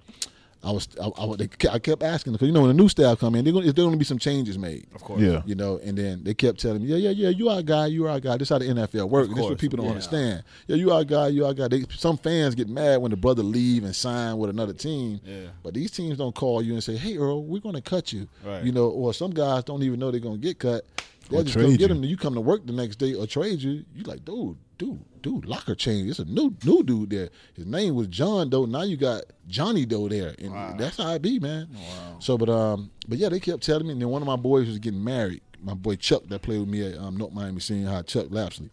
I 0.67 0.71
was 0.73 0.89
I, 1.01 1.09
I, 1.17 1.37
they, 1.37 1.49
I 1.71 1.79
kept 1.79 2.03
asking 2.03 2.33
because 2.33 2.47
you 2.49 2.53
know 2.53 2.63
when 2.63 2.69
the 2.77 2.83
new 2.83 2.89
staff 2.89 3.21
come 3.21 3.35
in, 3.37 3.45
they're 3.45 3.53
gonna, 3.53 3.65
there's 3.67 3.75
going 3.75 3.93
to 3.93 3.97
be 3.99 4.05
some 4.05 4.19
changes 4.19 4.59
made. 4.59 4.87
Of 4.95 5.03
course. 5.03 5.21
Yeah. 5.21 5.43
You 5.47 5.55
know, 5.55 5.79
and 5.79 5.97
then 5.97 6.25
they 6.25 6.35
kept 6.35 6.59
telling 6.59 6.83
me, 6.83 6.89
yeah, 6.89 6.97
yeah, 6.97 7.11
yeah, 7.11 7.29
you 7.29 7.49
our 7.49 7.63
guy, 7.63 7.87
you 7.87 8.09
our 8.09 8.19
guy. 8.19 8.37
This 8.37 8.49
how 8.49 8.59
the 8.59 8.65
NFL 8.67 9.09
works. 9.09 9.29
This 9.29 9.39
is 9.39 9.51
what 9.51 9.59
people 9.59 9.77
don't 9.77 9.87
Yeah. 9.87 9.93
understand. 9.93 10.43
Yeah, 10.67 10.77
you 10.77 10.91
our 10.93 11.05
guy, 11.05 11.29
you 11.29 11.47
our 11.47 11.55
guy. 11.55 11.69
They, 11.69 11.85
some 11.91 12.17
fans 12.19 12.55
get 12.57 12.69
mad 12.69 13.01
when 13.01 13.11
the 13.13 13.17
brother 13.17 13.43
leave 13.45 13.85
and 13.85 13.95
sign 13.95 14.39
with 14.39 14.51
another 14.51 14.73
team. 14.73 15.21
Yeah. 15.25 15.47
But 15.63 15.75
these 15.75 15.91
teams 15.93 16.19
don't 16.19 16.35
call 16.35 16.61
you 16.63 16.73
and 16.73 16.83
say, 16.83 16.97
hey, 16.97 17.17
Earl, 17.17 17.45
we're 17.45 17.61
going 17.61 17.77
to 17.77 17.81
cut 17.81 18.13
you. 18.13 18.27
Right. 18.45 18.65
You 18.65 18.73
know, 18.73 18.89
or 18.89 19.15
some 19.15 19.31
guys 19.31 19.63
don't 19.65 19.83
even 19.85 20.01
know 20.01 20.11
they're 20.11 20.19
going 20.21 20.41
to 20.41 20.47
get 20.47 20.59
cut. 20.59 20.85
They'll 21.31 21.41
Or 21.41 21.45
just 21.45 21.57
come 21.57 21.67
trade 21.67 21.79
get 21.79 21.89
them. 21.89 22.03
You 22.05 22.17
come 22.17 22.35
to 22.35 22.41
work 22.41 22.67
the 22.67 22.73
next 22.73 22.97
day 22.97 23.15
or 23.15 23.27
trade 23.27 23.61
you. 23.61 23.85
You 23.95 24.03
like, 24.05 24.25
dude, 24.25 24.57
dude, 24.79 25.23
dude, 25.23 25.45
locker 25.47 25.75
change. 25.75 26.11
It's 26.11 26.19
a 26.19 26.25
new 26.25 26.55
new 26.65 26.83
dude 26.83 27.11
there. 27.11 27.31
His 27.55 27.67
name 27.67 27.95
was 27.95 28.07
John 28.09 28.51
Doe. 28.51 28.67
Now 28.67 28.83
you 28.83 28.97
got 28.97 29.23
Johnny 29.49 29.85
Doe 29.85 30.09
there, 30.09 30.35
and 30.39 30.79
that's 30.79 30.97
how 30.99 31.13
it 31.13 31.23
be, 31.23 31.39
man. 31.39 31.69
Wow. 31.73 32.17
So, 32.19 32.39
but 32.39 32.49
um, 32.49 32.91
but 33.09 33.19
yeah, 33.19 33.29
they 33.29 33.41
kept 33.41 33.63
telling 33.63 33.87
me. 33.87 33.93
And 33.93 34.03
then 34.03 34.09
one 34.09 34.23
of 34.23 34.27
my 34.27 34.37
boys 34.37 34.69
was 34.69 34.79
getting 34.79 35.03
married. 35.03 35.43
My 35.63 35.75
boy 35.75 35.97
Chuck 35.97 36.23
that 36.29 36.43
played 36.43 36.61
with 36.61 36.69
me 36.69 36.93
at 36.93 36.99
um, 36.99 37.17
North 37.17 37.33
Miami 37.33 37.61
Senior 37.61 37.89
High, 37.89 38.03
Chuck 38.03 38.27
Lapsley. 38.27 38.71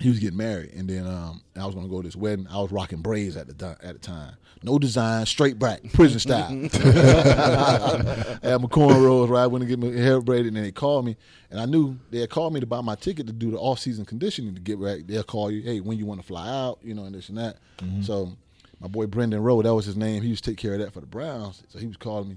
He 0.00 0.08
was 0.08 0.18
getting 0.18 0.36
married, 0.38 0.72
and 0.74 0.88
then 0.88 1.06
um, 1.06 1.42
I 1.56 1.66
was 1.66 1.74
going 1.74 1.86
to 1.86 1.90
go 1.90 2.00
to 2.02 2.08
this 2.08 2.16
wedding. 2.16 2.46
I 2.50 2.60
was 2.60 2.72
rocking 2.72 3.02
braids 3.02 3.36
at 3.36 3.46
the 3.46 3.76
at 3.82 3.94
the 3.94 3.98
time, 3.98 4.34
no 4.62 4.78
design, 4.78 5.26
straight 5.26 5.58
back, 5.58 5.80
prison 5.92 6.18
style. 6.18 6.48
I 6.50 8.38
had 8.42 8.60
my 8.60 8.68
cornrows 8.68 9.28
right. 9.28 9.42
I 9.42 9.46
went 9.46 9.62
to 9.62 9.68
get 9.68 9.78
my 9.78 9.88
hair 9.88 10.20
braided, 10.20 10.48
and 10.48 10.56
then 10.56 10.64
they 10.64 10.72
called 10.72 11.04
me, 11.04 11.16
and 11.50 11.60
I 11.60 11.66
knew 11.66 11.98
they 12.10 12.20
had 12.20 12.30
called 12.30 12.52
me 12.52 12.60
to 12.60 12.66
buy 12.66 12.80
my 12.80 12.94
ticket 12.94 13.26
to 13.26 13.32
do 13.32 13.50
the 13.50 13.58
off 13.58 13.78
season 13.78 14.04
conditioning 14.04 14.54
to 14.54 14.60
get 14.60 14.78
ready. 14.78 15.02
They'll 15.02 15.22
call 15.22 15.50
you, 15.50 15.62
hey, 15.62 15.80
when 15.80 15.98
you 15.98 16.06
want 16.06 16.20
to 16.20 16.26
fly 16.26 16.48
out, 16.48 16.78
you 16.82 16.94
know, 16.94 17.04
and 17.04 17.14
this 17.14 17.28
and 17.28 17.38
that. 17.38 17.58
So 18.02 18.32
my 18.80 18.88
boy 18.88 19.06
Brendan 19.06 19.42
Rowe, 19.42 19.62
that 19.62 19.74
was 19.74 19.84
his 19.84 19.96
name. 19.96 20.22
He 20.22 20.28
used 20.28 20.44
to 20.44 20.50
take 20.50 20.58
care 20.58 20.74
of 20.74 20.80
that 20.80 20.92
for 20.92 21.00
the 21.00 21.06
Browns. 21.06 21.62
So 21.68 21.78
he 21.78 21.86
was 21.86 21.96
calling 21.96 22.28
me. 22.28 22.36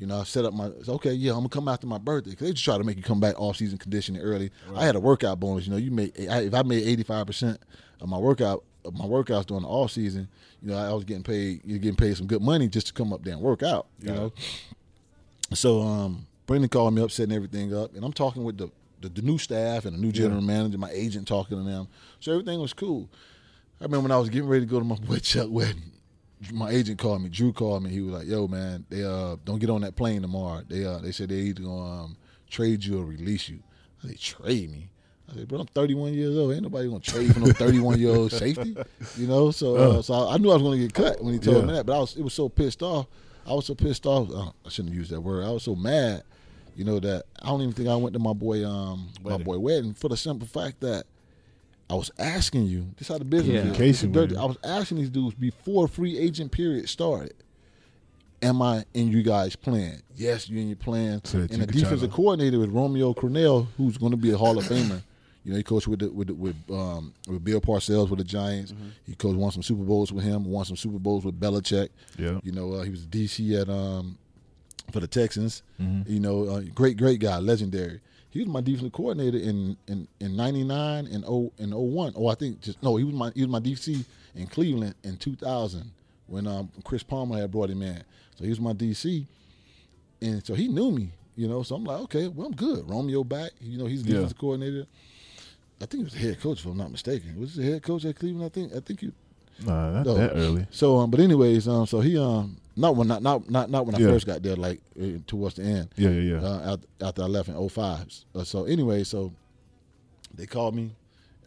You 0.00 0.06
know, 0.06 0.18
I 0.20 0.24
set 0.24 0.46
up 0.46 0.54
my 0.54 0.70
okay, 0.88 1.12
yeah, 1.12 1.32
I'm 1.32 1.40
gonna 1.40 1.50
come 1.50 1.68
after 1.68 1.86
my 1.86 1.98
birthday 1.98 2.30
because 2.30 2.46
they 2.46 2.52
just 2.54 2.64
try 2.64 2.78
to 2.78 2.84
make 2.84 2.96
you 2.96 3.02
come 3.02 3.20
back 3.20 3.38
off 3.38 3.56
season 3.56 3.76
conditioning 3.76 4.22
early. 4.22 4.50
I 4.74 4.82
had 4.84 4.96
a 4.96 5.00
workout 5.00 5.38
bonus. 5.38 5.66
You 5.66 5.72
know, 5.72 5.76
you 5.76 5.90
made 5.90 6.12
I, 6.28 6.40
if 6.40 6.54
I 6.54 6.62
made 6.62 6.82
85 6.88 7.26
percent 7.26 7.60
of 8.00 8.08
my 8.08 8.16
workout 8.16 8.64
of 8.86 8.94
my 8.96 9.04
workouts 9.04 9.44
during 9.44 9.62
the 9.62 9.68
off 9.68 9.90
season, 9.90 10.26
you 10.62 10.70
know, 10.70 10.78
I 10.78 10.90
was 10.94 11.04
getting 11.04 11.22
paid. 11.22 11.60
You're 11.66 11.78
getting 11.78 11.96
paid 11.96 12.16
some 12.16 12.26
good 12.26 12.40
money 12.40 12.66
just 12.66 12.86
to 12.86 12.92
come 12.94 13.12
up 13.12 13.22
there 13.24 13.34
and 13.34 13.42
work 13.42 13.62
out. 13.62 13.88
You 14.00 14.08
know, 14.14 14.32
so 15.52 15.82
um, 15.82 16.26
Brendan 16.46 16.70
called 16.70 16.94
me 16.94 17.02
up, 17.02 17.10
setting 17.10 17.34
everything 17.34 17.76
up, 17.76 17.94
and 17.94 18.02
I'm 18.02 18.14
talking 18.14 18.42
with 18.42 18.56
the 18.56 18.70
the, 19.02 19.10
the 19.10 19.22
new 19.22 19.36
staff 19.36 19.84
and 19.84 19.94
the 19.94 20.00
new 20.00 20.12
general 20.12 20.40
manager, 20.40 20.78
my 20.78 20.90
agent 20.92 21.28
talking 21.28 21.58
to 21.58 21.64
them. 21.64 21.88
So 22.20 22.32
everything 22.32 22.58
was 22.58 22.72
cool. 22.72 23.08
I 23.80 23.84
remember 23.84 24.04
when 24.04 24.12
I 24.12 24.18
was 24.18 24.28
getting 24.28 24.48
ready 24.48 24.64
to 24.64 24.70
go 24.70 24.78
to 24.78 24.84
my 24.84 24.96
boy 24.96 25.18
Chuck 25.18 25.48
wedding. 25.50 25.92
My 26.52 26.70
agent 26.70 26.98
called 26.98 27.22
me. 27.22 27.28
Drew 27.28 27.52
called 27.52 27.82
me. 27.82 27.90
He 27.90 28.00
was 28.00 28.14
like, 28.14 28.26
"Yo, 28.26 28.48
man, 28.48 28.86
they 28.88 29.04
uh 29.04 29.36
don't 29.44 29.58
get 29.58 29.68
on 29.70 29.82
that 29.82 29.94
plane 29.96 30.22
tomorrow. 30.22 30.62
They 30.66 30.84
uh 30.84 30.98
they 30.98 31.12
said 31.12 31.28
they 31.28 31.36
either 31.36 31.62
gonna 31.62 32.04
um, 32.04 32.16
trade 32.48 32.82
you 32.84 32.98
or 33.00 33.04
release 33.04 33.48
you." 33.48 33.60
I 34.02 34.08
said, 34.08 34.18
"Trade 34.18 34.70
me." 34.70 34.88
I 35.30 35.34
said, 35.34 35.48
"Bro, 35.48 35.60
I'm 35.60 35.66
31 35.66 36.14
years 36.14 36.36
old. 36.36 36.52
Ain't 36.54 36.62
nobody 36.62 36.88
gonna 36.88 37.00
trade 37.00 37.34
for 37.34 37.40
no 37.40 37.52
31 37.52 37.98
year 37.98 38.10
old 38.10 38.32
safety." 38.32 38.74
You 39.16 39.26
know, 39.26 39.50
so 39.50 39.76
uh, 39.98 40.02
so 40.02 40.14
I, 40.14 40.34
I 40.34 40.38
knew 40.38 40.50
I 40.50 40.54
was 40.54 40.62
gonna 40.62 40.78
get 40.78 40.94
cut 40.94 41.22
when 41.22 41.34
he 41.34 41.40
told 41.40 41.58
Yeah. 41.64 41.66
me 41.66 41.72
that. 41.74 41.84
But 41.84 41.96
I 41.96 41.98
was 42.00 42.16
it 42.16 42.22
was 42.22 42.32
so 42.32 42.48
pissed 42.48 42.82
off. 42.82 43.06
I 43.46 43.52
was 43.52 43.66
so 43.66 43.74
pissed 43.74 44.06
off. 44.06 44.30
Uh, 44.30 44.50
I 44.64 44.68
shouldn't 44.70 44.94
use 44.94 45.10
that 45.10 45.20
word. 45.20 45.44
I 45.44 45.50
was 45.50 45.64
so 45.64 45.74
mad. 45.74 46.22
You 46.74 46.84
know 46.84 47.00
that 47.00 47.24
I 47.42 47.48
don't 47.48 47.60
even 47.60 47.74
think 47.74 47.88
I 47.88 47.96
went 47.96 48.14
to 48.14 48.18
my 48.18 48.32
boy 48.32 48.64
um 48.66 49.08
my 49.22 49.32
Wedding. 49.32 49.44
boy 49.44 49.58
wedding 49.58 49.92
for 49.92 50.08
the 50.08 50.16
simple 50.16 50.48
fact 50.48 50.80
that 50.80 51.04
I 51.90 51.94
was 51.94 52.10
asking 52.18 52.66
you. 52.66 52.86
This 52.96 53.08
how 53.08 53.18
the 53.18 53.24
business 53.24 53.76
Yeah. 53.76 53.84
is. 53.84 54.02
Dirty. 54.02 54.36
I 54.36 54.44
was 54.44 54.56
asking 54.62 54.98
these 54.98 55.10
dudes 55.10 55.34
before 55.34 55.88
free 55.88 56.16
agent 56.18 56.52
period 56.52 56.88
started. 56.88 57.34
Am 58.42 58.62
I 58.62 58.84
in 58.94 59.08
you 59.08 59.22
guys' 59.22 59.56
plan? 59.56 60.00
Yes, 60.16 60.48
you 60.48 60.58
in 60.58 60.68
your 60.68 60.76
plan. 60.76 61.20
So 61.24 61.38
and 61.38 61.48
the 61.48 61.66
defensive 61.66 62.00
to- 62.08 62.08
coordinator 62.08 62.58
was 62.58 62.68
Romeo 62.68 63.12
Crennel, 63.12 63.66
who's 63.76 63.98
going 63.98 64.12
to 64.12 64.16
be 64.16 64.30
a 64.30 64.36
Hall 64.38 64.56
of 64.56 64.64
Famer. 64.64 65.02
You 65.44 65.52
know, 65.52 65.56
he 65.56 65.62
coached 65.62 65.88
with 65.88 65.98
the, 66.00 66.10
with 66.10 66.28
the, 66.28 66.34
with 66.34 66.56
um, 66.70 67.12
with 67.26 67.42
Bill 67.42 67.60
Parcells 67.60 68.08
with 68.08 68.18
the 68.18 68.24
Giants. 68.24 68.72
Mm-hmm. 68.72 68.88
He 69.06 69.14
coached 69.14 69.36
won 69.38 69.50
some 69.50 69.62
Super 69.62 69.82
Bowls 69.82 70.12
with 70.12 70.22
him. 70.24 70.44
Won 70.44 70.64
some 70.64 70.76
Super 70.76 70.98
Bowls 70.98 71.24
with 71.24 71.38
Belichick. 71.40 71.88
Yeah. 72.18 72.38
You 72.44 72.52
know, 72.52 72.74
uh, 72.74 72.82
he 72.82 72.90
was 72.90 73.06
DC 73.06 73.60
at 73.60 73.68
um 73.68 74.16
for 74.92 75.00
the 75.00 75.06
Texans. 75.06 75.62
Mm-hmm. 75.80 76.10
You 76.12 76.20
know, 76.20 76.44
uh, 76.44 76.60
great 76.74 76.96
great 76.96 77.20
guy, 77.20 77.38
legendary. 77.40 78.00
He 78.30 78.38
was 78.40 78.48
my 78.48 78.60
defensive 78.60 78.92
coordinator 78.92 79.38
in 79.38 79.76
in 79.88 80.06
in 80.20 80.36
'99 80.36 81.06
and 81.06 81.24
oh 81.26 81.52
and 81.58 81.72
01. 81.74 82.12
Oh, 82.16 82.28
I 82.28 82.34
think 82.34 82.60
just 82.60 82.82
no, 82.82 82.96
he 82.96 83.04
was 83.04 83.14
my 83.14 83.32
he 83.34 83.42
was 83.42 83.50
my 83.50 83.60
DC 83.60 84.04
in 84.36 84.46
Cleveland 84.46 84.94
in 85.02 85.16
2000 85.16 85.90
when 86.26 86.46
um, 86.46 86.70
Chris 86.84 87.02
Palmer 87.02 87.38
had 87.40 87.50
brought 87.50 87.70
him 87.70 87.82
in. 87.82 88.02
So 88.36 88.44
he 88.44 88.50
was 88.50 88.60
my 88.60 88.72
DC, 88.72 89.26
and 90.22 90.44
so 90.46 90.54
he 90.54 90.68
knew 90.68 90.92
me. 90.92 91.10
You 91.36 91.48
know, 91.48 91.62
so 91.62 91.74
I'm 91.76 91.84
like, 91.84 92.00
okay, 92.02 92.28
well, 92.28 92.46
I'm 92.48 92.54
good. 92.54 92.88
Romeo 92.88 93.24
back. 93.24 93.50
You 93.60 93.78
know, 93.78 93.86
he's 93.86 94.02
the 94.02 94.10
Yeah. 94.10 94.14
defensive 94.16 94.38
coordinator. 94.38 94.86
I 95.80 95.86
think 95.86 96.00
he 96.00 96.04
was 96.04 96.12
the 96.12 96.18
head 96.18 96.40
coach, 96.40 96.60
if 96.60 96.66
I'm 96.66 96.76
not 96.76 96.90
mistaken. 96.90 97.40
Was 97.40 97.54
he 97.54 97.62
the 97.64 97.72
head 97.72 97.82
coach 97.82 98.04
at 98.04 98.16
Cleveland? 98.16 98.44
I 98.44 98.48
think. 98.50 98.74
I 98.74 98.80
think 98.80 99.00
he. 99.00 99.10
Nah, 99.66 99.90
not 99.92 100.06
No. 100.06 100.14
that 100.14 100.32
early. 100.34 100.66
So, 100.70 100.98
um, 100.98 101.10
but 101.10 101.20
anyways, 101.20 101.68
um, 101.68 101.86
so 101.86 102.00
he 102.00 102.16
um, 102.18 102.56
not 102.76 102.96
when 102.96 103.08
not 103.08 103.22
not 103.22 103.48
not 103.50 103.70
not 103.70 103.86
when 103.86 103.94
I 103.94 103.98
first 103.98 104.26
got 104.26 104.42
there, 104.42 104.56
like 104.56 104.80
uh, 105.00 105.18
towards 105.26 105.56
the 105.56 105.62
end. 105.64 105.88
Yeah, 105.96 106.10
yeah, 106.10 106.40
yeah. 106.40 106.46
Uh, 106.46 106.72
after, 106.74 106.86
after 107.06 107.22
I 107.22 107.26
left 107.26 107.48
in 107.48 107.68
05. 107.68 108.06
Uh, 108.34 108.44
so 108.44 108.64
anyway, 108.64 109.04
so 109.04 109.32
they 110.34 110.46
called 110.46 110.74
me. 110.74 110.92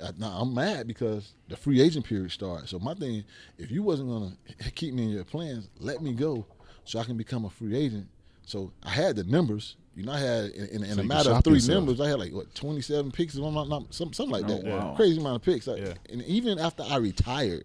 Uh, 0.01 0.11
now 0.17 0.37
I'm 0.39 0.53
mad 0.53 0.87
because 0.87 1.33
the 1.47 1.55
free 1.55 1.79
agent 1.81 2.05
period 2.05 2.31
started. 2.31 2.67
So 2.67 2.79
my 2.79 2.93
thing, 2.93 3.23
if 3.57 3.71
you 3.71 3.83
wasn't 3.83 4.09
gonna 4.09 4.31
keep 4.75 4.93
me 4.93 5.03
in 5.03 5.09
your 5.09 5.23
plans, 5.23 5.69
let 5.79 6.01
me 6.01 6.13
go 6.13 6.45
so 6.83 6.99
I 6.99 7.03
can 7.03 7.15
become 7.17 7.45
a 7.45 7.49
free 7.49 7.75
agent. 7.75 8.07
So 8.45 8.71
I 8.83 8.89
had 8.89 9.15
the 9.15 9.23
numbers. 9.23 9.77
You 9.95 10.03
know, 10.05 10.11
I 10.11 10.19
had 10.19 10.45
in, 10.51 10.65
in, 10.69 10.83
in 10.83 10.95
So 10.95 11.01
a 11.01 11.03
matter 11.03 11.29
of 11.31 11.43
three 11.43 11.53
yourself. 11.53 11.75
numbers, 11.75 12.01
I 12.01 12.09
had 12.09 12.19
like 12.19 12.33
what 12.33 12.53
27 12.55 13.11
picks, 13.11 13.35
if 13.35 13.43
I'm 13.43 13.53
not, 13.53 13.69
not 13.69 13.93
some, 13.93 14.11
something 14.11 14.33
like 14.33 14.43
Oh, 14.45 14.55
that. 14.57 14.63
wow. 14.65 14.93
Crazy 14.95 15.19
amount 15.19 15.35
of 15.37 15.41
picks. 15.43 15.67
Like, 15.67 15.79
Yeah. 15.81 15.93
And 16.09 16.23
even 16.23 16.57
after 16.59 16.83
I 16.83 16.97
retired, 16.97 17.63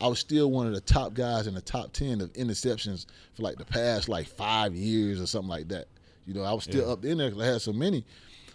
I 0.00 0.06
was 0.06 0.18
still 0.18 0.50
one 0.50 0.66
of 0.66 0.74
the 0.74 0.80
top 0.80 1.14
guys 1.14 1.46
in 1.46 1.54
the 1.54 1.60
top 1.60 1.92
10 1.92 2.20
of 2.20 2.32
interceptions 2.34 3.06
for 3.34 3.42
like 3.42 3.56
the 3.58 3.64
past 3.64 4.08
like 4.08 4.26
five 4.28 4.74
years 4.74 5.20
or 5.20 5.26
something 5.26 5.48
like 5.48 5.68
that. 5.68 5.88
You 6.26 6.34
know, 6.34 6.42
I 6.42 6.52
was 6.52 6.64
still 6.64 6.86
Yeah. 6.86 6.92
up 6.92 7.04
in 7.04 7.18
there 7.18 7.30
because 7.30 7.42
I 7.42 7.46
had 7.52 7.60
so 7.62 7.72
many. 7.72 8.04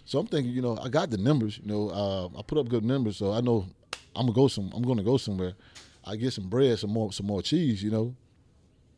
So 0.05 0.19
I'm 0.19 0.27
thinking, 0.27 0.53
you 0.53 0.61
know, 0.61 0.77
I 0.81 0.89
got 0.89 1.09
the 1.09 1.17
numbers. 1.17 1.59
You 1.61 1.67
know, 1.71 1.89
uh, 1.89 2.39
I 2.39 2.41
put 2.43 2.57
up 2.57 2.69
good 2.69 2.83
numbers, 2.85 3.17
so 3.17 3.31
I 3.33 3.41
know 3.41 3.65
I'm 4.15 4.25
gonna 4.27 4.33
go 4.35 4.47
some. 4.47 4.71
I'm 4.73 4.83
gonna 4.83 5.03
go 5.03 5.17
somewhere. 5.17 5.53
I 6.05 6.15
get 6.17 6.33
some 6.33 6.47
bread, 6.49 6.77
some 6.79 6.91
more, 6.91 7.11
some 7.13 7.25
more 7.25 7.41
cheese. 7.41 7.81
You 7.81 7.91
know, 7.91 8.15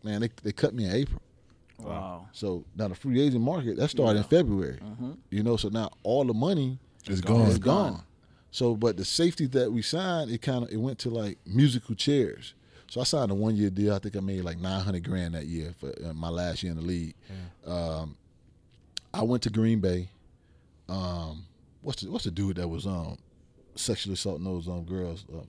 man, 0.03 0.21
they 0.21 0.29
they 0.43 0.51
cut 0.51 0.73
me 0.73 0.85
in 0.85 0.91
April. 0.91 1.21
Wow. 1.79 2.27
So 2.31 2.63
now 2.75 2.87
the 2.87 2.95
free 2.95 3.21
agent 3.21 3.43
market 3.43 3.77
that 3.77 3.89
started 3.89 4.17
in 4.19 4.23
February. 4.23 4.79
You 5.29 5.43
know, 5.43 5.57
so 5.57 5.69
now 5.69 5.89
all 6.03 6.23
the 6.25 6.33
money 6.33 6.79
It's 7.07 7.21
gone. 7.21 7.47
is 7.47 7.59
gone. 7.59 8.01
So, 8.55 8.73
but 8.73 8.95
the 8.95 9.03
safety 9.03 9.47
that 9.47 9.69
we 9.73 9.81
signed, 9.81 10.31
it 10.31 10.41
kind 10.41 10.63
of 10.63 10.71
it 10.71 10.77
went 10.77 10.97
to 10.99 11.09
like 11.09 11.37
musical 11.45 11.93
chairs. 11.93 12.53
So 12.87 13.01
I 13.01 13.03
signed 13.03 13.29
a 13.29 13.35
one 13.35 13.57
year 13.57 13.69
deal. 13.69 13.93
I 13.93 13.99
think 13.99 14.15
I 14.15 14.21
made 14.21 14.43
like 14.45 14.59
nine 14.59 14.79
hundred 14.81 15.03
grand 15.03 15.33
that 15.35 15.45
year 15.45 15.73
for 15.77 15.89
uh, 16.05 16.13
my 16.13 16.29
last 16.29 16.63
year 16.63 16.71
in 16.71 16.77
the 16.77 16.83
league. 16.85 17.15
Um, 17.67 18.15
I 19.13 19.23
went 19.23 19.43
to 19.43 19.49
Green 19.49 19.81
Bay. 19.81 20.07
Um, 20.87 21.43
what's 21.81 22.01
the 22.03 22.09
what's 22.11 22.23
the 22.23 22.31
dude 22.31 22.55
that 22.55 22.67
was 22.69 22.85
um 22.85 23.17
sexually 23.75 24.13
assaulting 24.13 24.45
those 24.45 24.69
um 24.69 24.85
girls? 24.85 25.25
Uh, 25.33 25.39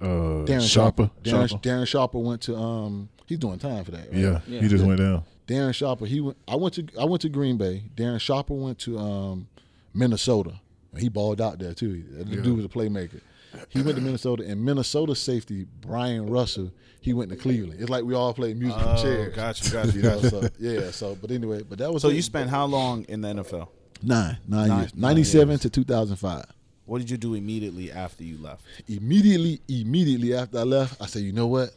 Uh, 0.00 0.44
Darren 0.46 0.66
Sharper. 0.68 1.10
Darren, 1.22 1.48
Sharper. 1.48 1.68
Darren 1.68 1.86
Sharper 1.86 2.18
went 2.18 2.40
to 2.42 2.56
um 2.56 3.10
he's 3.26 3.38
doing 3.38 3.58
time 3.58 3.84
for 3.84 3.90
that. 3.90 4.08
Right? 4.10 4.14
Yeah, 4.14 4.40
Yeah. 4.48 4.60
he 4.62 4.68
just 4.68 4.84
went 4.86 4.98
down. 5.00 5.22
Darren 5.46 5.74
Sharper, 5.74 6.06
he 6.06 6.20
went. 6.22 6.38
I 6.48 6.56
went 6.56 6.74
to 6.76 6.86
I 6.98 7.04
went 7.04 7.20
to 7.22 7.28
Green 7.28 7.58
Bay. 7.58 7.82
Darren 7.94 8.18
Sharper 8.20 8.54
went 8.54 8.78
to 8.80 8.98
um, 8.98 9.48
Minnesota. 9.92 10.54
He 10.98 11.08
balled 11.08 11.40
out 11.40 11.58
there 11.58 11.74
too. 11.74 12.02
The 12.10 12.36
Yeah. 12.36 12.42
dude 12.42 12.56
was 12.56 12.64
a 12.64 12.68
playmaker. 12.68 13.20
He 13.68 13.82
went 13.82 13.96
to 13.96 14.02
Minnesota, 14.02 14.44
and 14.46 14.64
Minnesota 14.64 15.14
safety 15.14 15.66
Brian 15.80 16.26
Russell. 16.28 16.72
He 17.00 17.12
went 17.12 17.30
to 17.30 17.36
Cleveland. 17.36 17.80
It's 17.80 17.90
like 17.90 18.02
we 18.04 18.14
all 18.14 18.34
played 18.34 18.58
musical 18.58 18.88
Oh, 18.88 19.00
chairs. 19.02 19.34
got 19.36 19.62
you, 19.64 19.70
got 19.70 19.94
you, 19.94 20.02
know, 20.02 20.20
so 20.22 20.48
yeah. 20.58 20.90
So, 20.90 21.14
but 21.20 21.30
anyway, 21.30 21.62
but 21.62 21.78
that 21.78 21.92
was 21.92 22.02
So 22.02 22.08
it. 22.08 22.14
you 22.14 22.22
spent 22.22 22.50
how 22.50 22.64
long 22.66 23.04
in 23.04 23.20
the 23.20 23.28
NFL? 23.28 23.68
nine 24.02 24.38
nine, 24.48 24.68
Nine- 24.68 24.78
years, 24.80 24.94
nine 24.94 25.00
ninety 25.00 25.24
seven 25.24 25.50
years. 25.50 25.60
to 25.60 25.70
two 25.70 25.84
thousand 25.84 26.16
five. 26.16 26.46
What 26.86 26.98
did 26.98 27.08
you 27.10 27.16
do 27.16 27.34
immediately 27.34 27.90
after 27.92 28.24
you 28.24 28.36
left? 28.38 28.62
Immediately, 28.88 29.60
immediately 29.68 30.34
after 30.34 30.58
I 30.58 30.62
left, 30.64 31.00
I 31.00 31.06
said, 31.06 31.22
you 31.22 31.32
know 31.32 31.46
what? 31.46 31.70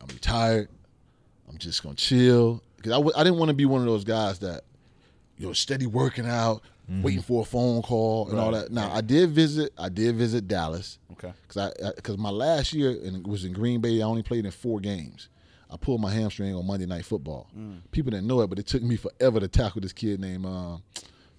I'm 0.00 0.08
retired. 0.08 0.68
I'm 1.48 1.58
just 1.58 1.82
gonna 1.82 1.94
chill 1.96 2.62
because 2.76 2.92
I 2.92 2.96
w- 2.96 3.12
I 3.16 3.24
didn't 3.24 3.38
want 3.38 3.48
to 3.48 3.54
be 3.54 3.64
one 3.64 3.80
of 3.80 3.86
those 3.86 4.04
guys 4.04 4.38
that 4.40 4.64
you 5.38 5.46
know, 5.46 5.52
steady 5.54 5.86
working 5.86 6.26
out, 6.26 6.62
waiting 6.88 7.22
for 7.22 7.42
a 7.42 7.44
phone 7.44 7.80
call 7.82 8.28
and 8.30 8.38
all 8.38 8.50
that. 8.52 8.70
Now 8.72 8.92
I 8.92 9.00
did 9.00 9.30
visit. 9.30 9.72
I 9.78 9.88
did 9.88 10.16
visit 10.16 10.46
Dallas 10.48 10.98
Okay. 11.12 11.32
because 11.42 11.70
I 11.80 11.92
because 11.96 12.18
my 12.18 12.30
last 12.30 12.72
year 12.72 12.90
and 12.90 13.18
it 13.24 13.26
was 13.26 13.44
in 13.44 13.52
Green 13.52 13.80
Bay. 13.80 14.00
I 14.02 14.04
only 14.04 14.22
played 14.22 14.44
in 14.44 14.50
four 14.50 14.80
games. 14.80 15.28
I 15.70 15.76
pulled 15.78 16.00
my 16.02 16.12
hamstring 16.12 16.54
on 16.54 16.66
Monday 16.66 16.84
Night 16.86 17.04
Football. 17.06 17.48
People 17.92 18.10
didn't 18.10 18.26
know 18.26 18.42
it, 18.42 18.48
but 18.48 18.58
it 18.58 18.66
took 18.66 18.82
me 18.82 18.96
forever 18.96 19.40
to 19.40 19.48
tackle 19.48 19.80
this 19.80 19.92
kid 19.94 20.20
named 20.20 20.44
uh, 20.44 20.76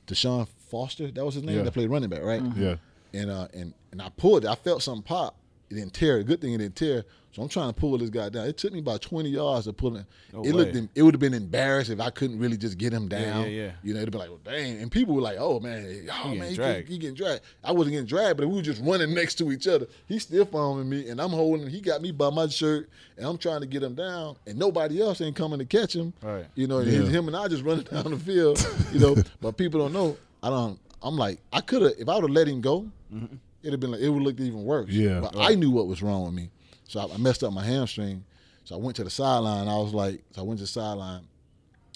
Deshaun 0.08 0.48
Foster. 0.70 1.12
That 1.12 1.24
was 1.24 1.36
his 1.36 1.44
name. 1.44 1.58
Yeah. 1.58 1.64
That 1.64 1.72
played 1.74 1.90
running 1.90 2.10
back, 2.10 2.24
right? 2.24 2.42
Yeah. 2.56 2.76
and 3.14 3.30
uh 3.30 3.48
and 3.54 3.74
and 3.92 4.02
I 4.02 4.10
pulled 4.10 4.46
it. 4.46 4.50
I 4.50 4.56
felt 4.56 4.82
something 4.82 5.04
pop. 5.04 5.38
It 5.70 5.76
didn't 5.76 5.94
tear. 5.94 6.18
The 6.18 6.24
good 6.24 6.42
thing 6.42 6.54
it 6.54 6.58
didn't 6.60 6.76
tear. 6.76 7.04
So 7.34 7.42
I'm 7.42 7.50
trying 7.50 7.70
to 7.70 7.74
pull 7.74 7.98
this 7.98 8.12
guy 8.12 8.30
down. 8.30 8.46
It 8.46 8.58
took 8.58 8.72
me 8.72 8.80
about 8.80 9.02
20 9.02 9.28
yards 9.28 9.66
to 9.66 9.74
pull 9.74 9.96
him. 9.96 10.06
No 10.32 10.44
it 10.44 10.54
looked. 10.54 10.76
It 10.94 11.02
would 11.02 11.16
have 11.16 11.20
been 11.20 11.34
embarrassed 11.34 11.90
if 11.90 12.00
I 12.00 12.12
couldn't 12.12 12.38
really 12.38 12.58
just 12.58 12.78
get 12.78 12.94
him 12.94 13.08
down. 13.08 13.46
yeah, 13.46 13.48
yeah. 13.48 13.72
You 13.82 13.96
know, 13.96 14.02
it'd 14.02 14.12
be 14.12 14.20
like, 14.20 14.30
well, 14.30 14.40
dang. 14.44 14.80
And 14.80 14.92
people 14.92 15.16
were 15.16 15.22
like, 15.22 15.38
oh 15.40 15.60
man, 15.60 16.08
oh 16.12 16.24
getting 16.26 16.40
man, 16.40 16.50
he, 16.50 16.56
dragged. 16.56 16.88
Get, 16.88 16.94
he 16.94 16.98
getting 17.00 17.16
dragged. 17.16 17.42
I 17.64 17.72
wasn't 17.72 17.94
getting 17.94 18.06
dragged, 18.06 18.38
but 18.38 18.48
we 18.48 18.56
were 18.56 18.62
just 18.62 18.84
running 18.84 19.14
next 19.16 19.36
to 19.40 19.52
each 19.52 19.68
other. 19.68 19.88
He's 20.08 20.22
still 20.22 20.46
following 20.46 20.88
me, 20.88 21.10
and 21.10 21.20
I'm 21.20 21.32
holding. 21.32 21.68
He 21.68 21.82
got 21.82 22.04
me 22.04 22.12
by 22.12 22.30
my 22.30 22.48
shirt, 22.48 22.88
and 23.18 23.26
I'm 23.26 23.40
trying 23.40 23.62
to 23.62 23.68
get 23.68 23.82
him 23.82 23.96
down, 23.96 24.36
and 24.46 24.60
nobody 24.60 25.02
else 25.02 25.20
ain't 25.20 25.36
coming 25.36 25.58
to 25.58 25.66
catch 25.66 25.96
him. 25.96 26.14
Right. 26.22 26.46
You 26.54 26.68
know, 26.68 26.80
and 26.80 26.92
Yeah. 26.92 27.00
it's 27.00 27.10
him 27.10 27.28
and 27.28 27.36
I 27.36 27.48
just 27.48 27.64
running 27.64 27.84
down 27.92 28.12
the 28.12 28.20
field. 28.20 28.64
You 28.92 29.00
know, 29.00 29.16
but 29.42 29.58
people 29.58 29.80
don't 29.80 29.94
know. 29.94 30.18
I 30.44 30.50
don't. 30.52 30.80
I'm 31.02 31.18
like, 31.18 31.40
I 31.52 31.62
could 31.62 31.82
have 31.82 31.94
if 31.98 32.08
I 32.08 32.14
would 32.16 32.26
have 32.26 32.30
let 32.30 32.48
him 32.48 32.62
go, 32.62 32.82
mm-hmm. 33.12 33.36
it'd 33.64 33.74
have 33.74 33.80
been 33.80 33.92
like 33.92 34.02
it 34.02 34.10
would 34.10 34.22
look 34.22 34.40
even 34.40 34.64
worse. 34.64 34.90
Yeah. 34.90 35.20
But 35.20 35.36
I 35.36 35.56
knew 35.56 35.72
what 35.72 35.88
was 35.88 36.04
wrong 36.04 36.26
with 36.26 36.34
me, 36.34 36.52
so 36.94 37.00
I, 37.00 37.12
I 37.14 37.18
messed 37.18 37.44
up 37.44 37.52
my 37.54 37.64
hamstring. 37.66 38.24
So 38.66 38.76
I 38.76 38.78
went 38.78 38.96
to 38.98 39.04
the 39.04 39.10
sideline. 39.10 39.68
I 39.68 39.78
was 39.78 39.94
like, 39.94 40.22
so 40.32 40.42
I 40.42 40.46
went 40.46 40.60
to 40.60 40.64
the 40.64 40.68
sideline, 40.68 41.28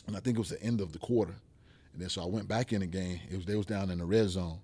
and 0.08 0.18
I 0.18 0.20
think 0.20 0.36
it 0.38 0.40
was 0.40 0.50
the 0.50 0.62
end 0.62 0.82
of 0.82 0.92
the 0.92 1.00
quarter, 1.00 1.36
and 1.94 2.02
then 2.02 2.10
so 2.10 2.24
I 2.24 2.26
went 2.26 2.48
back 2.48 2.74
in 2.74 2.80
the 2.82 2.88
game. 2.88 3.20
It 3.30 3.38
was 3.38 3.46
they 3.46 3.56
was 3.56 3.66
down 3.68 3.90
in 3.92 4.00
the 4.00 4.06
red 4.06 4.28
zone. 4.30 4.58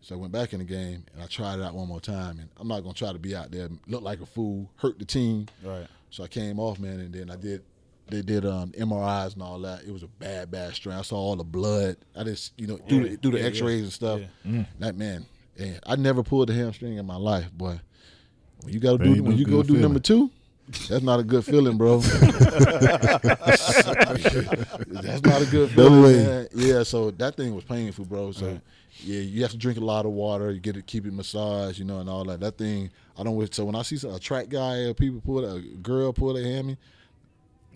So 0.00 0.14
I 0.14 0.18
went 0.18 0.32
back 0.32 0.52
in 0.52 0.58
the 0.58 0.66
game 0.66 1.02
and 1.14 1.22
I 1.22 1.26
tried 1.26 1.60
it 1.60 1.62
out 1.62 1.72
one 1.72 1.88
more 1.88 1.98
time. 2.00 2.38
And 2.38 2.50
I'm 2.58 2.68
not 2.68 2.80
gonna 2.80 2.92
try 2.92 3.10
to 3.10 3.18
be 3.18 3.34
out 3.34 3.50
there, 3.50 3.70
look 3.86 4.02
like 4.02 4.20
a 4.20 4.26
fool, 4.26 4.70
hurt 4.76 4.98
the 4.98 5.06
team. 5.06 5.46
Right. 5.62 5.86
So 6.10 6.22
I 6.24 6.26
came 6.28 6.60
off, 6.60 6.78
man, 6.78 7.00
and 7.00 7.14
then 7.14 7.30
I 7.30 7.36
did. 7.36 7.62
They 8.08 8.20
did 8.20 8.44
um, 8.44 8.72
MRIs 8.72 9.32
and 9.32 9.42
all 9.42 9.58
that. 9.60 9.84
It 9.84 9.90
was 9.92 10.02
a 10.02 10.08
bad, 10.08 10.50
bad 10.50 10.74
strain. 10.74 10.94
I 10.96 11.00
saw 11.02 11.16
all 11.16 11.36
the 11.36 11.44
blood. 11.44 11.96
I 12.14 12.22
just, 12.22 12.52
you 12.58 12.66
know, 12.66 12.78
do 12.86 13.08
the 13.08 13.16
do 13.16 13.30
the 13.30 13.38
Yeah, 13.38 13.44
yeah. 13.44 13.48
X-rays 13.48 13.82
and 13.84 13.92
stuff. 13.92 14.20
That 14.78 14.94
man, 14.96 15.24
yeah, 15.56 15.78
I 15.86 15.96
never 15.96 16.22
pulled 16.22 16.50
a 16.50 16.52
hamstring 16.52 16.98
in 16.98 17.06
my 17.06 17.16
life, 17.16 17.50
boy. 17.52 17.80
When 18.64 18.72
you 18.72 18.80
got 18.80 18.98
to 18.98 19.04
do 19.04 19.22
when 19.22 19.36
you 19.36 19.44
go 19.44 19.62
do 19.62 19.74
number 19.76 20.00
two, 20.00 20.30
that's 20.88 21.02
not 21.02 21.20
a 21.20 21.22
good 21.22 21.44
feeling, 21.44 21.76
bro. 21.76 21.98
that's 21.98 22.22
not 25.22 25.42
a 25.42 25.46
good 25.50 25.70
feeling, 25.70 26.02
man. 26.26 26.48
Yeah, 26.54 26.82
so 26.82 27.10
that 27.12 27.36
thing 27.36 27.54
was 27.54 27.64
painful, 27.64 28.04
bro. 28.06 28.32
So 28.32 28.58
yeah, 29.02 29.20
you 29.20 29.42
have 29.42 29.50
to 29.50 29.56
drink 29.56 29.78
a 29.78 29.84
lot 29.84 30.06
of 30.06 30.12
water. 30.12 30.50
You 30.50 30.60
get 30.60 30.74
to 30.74 30.82
keep 30.82 31.06
it 31.06 31.12
massaged, 31.12 31.78
you 31.78 31.84
know, 31.84 32.00
and 32.00 32.08
all 32.08 32.24
that. 32.24 32.40
That 32.40 32.56
thing, 32.58 32.90
I 33.18 33.22
don't. 33.22 33.36
wish- 33.36 33.50
So 33.52 33.64
when 33.64 33.74
I 33.74 33.82
see 33.82 33.96
some- 33.96 34.14
a 34.14 34.18
track 34.18 34.48
guy 34.48 34.78
or 34.84 34.94
people 34.94 35.20
pull 35.20 35.44
a 35.44 35.60
girl 35.60 36.12
pull 36.12 36.34
their 36.34 36.44
hammy, 36.44 36.76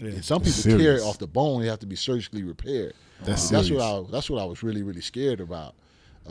and 0.00 0.24
some 0.24 0.40
people 0.40 0.78
tear 0.78 0.96
it 0.96 1.02
off 1.02 1.18
the 1.18 1.26
bone. 1.26 1.62
They 1.62 1.68
have 1.68 1.80
to 1.80 1.86
be 1.86 1.96
surgically 1.96 2.44
repaired. 2.44 2.94
That's 3.24 3.48
that's 3.50 3.70
what 3.70 3.82
I. 3.82 4.02
That's 4.10 4.30
what 4.30 4.40
I 4.40 4.44
was 4.44 4.62
really, 4.62 4.82
really 4.82 5.00
scared 5.00 5.40
about. 5.40 5.74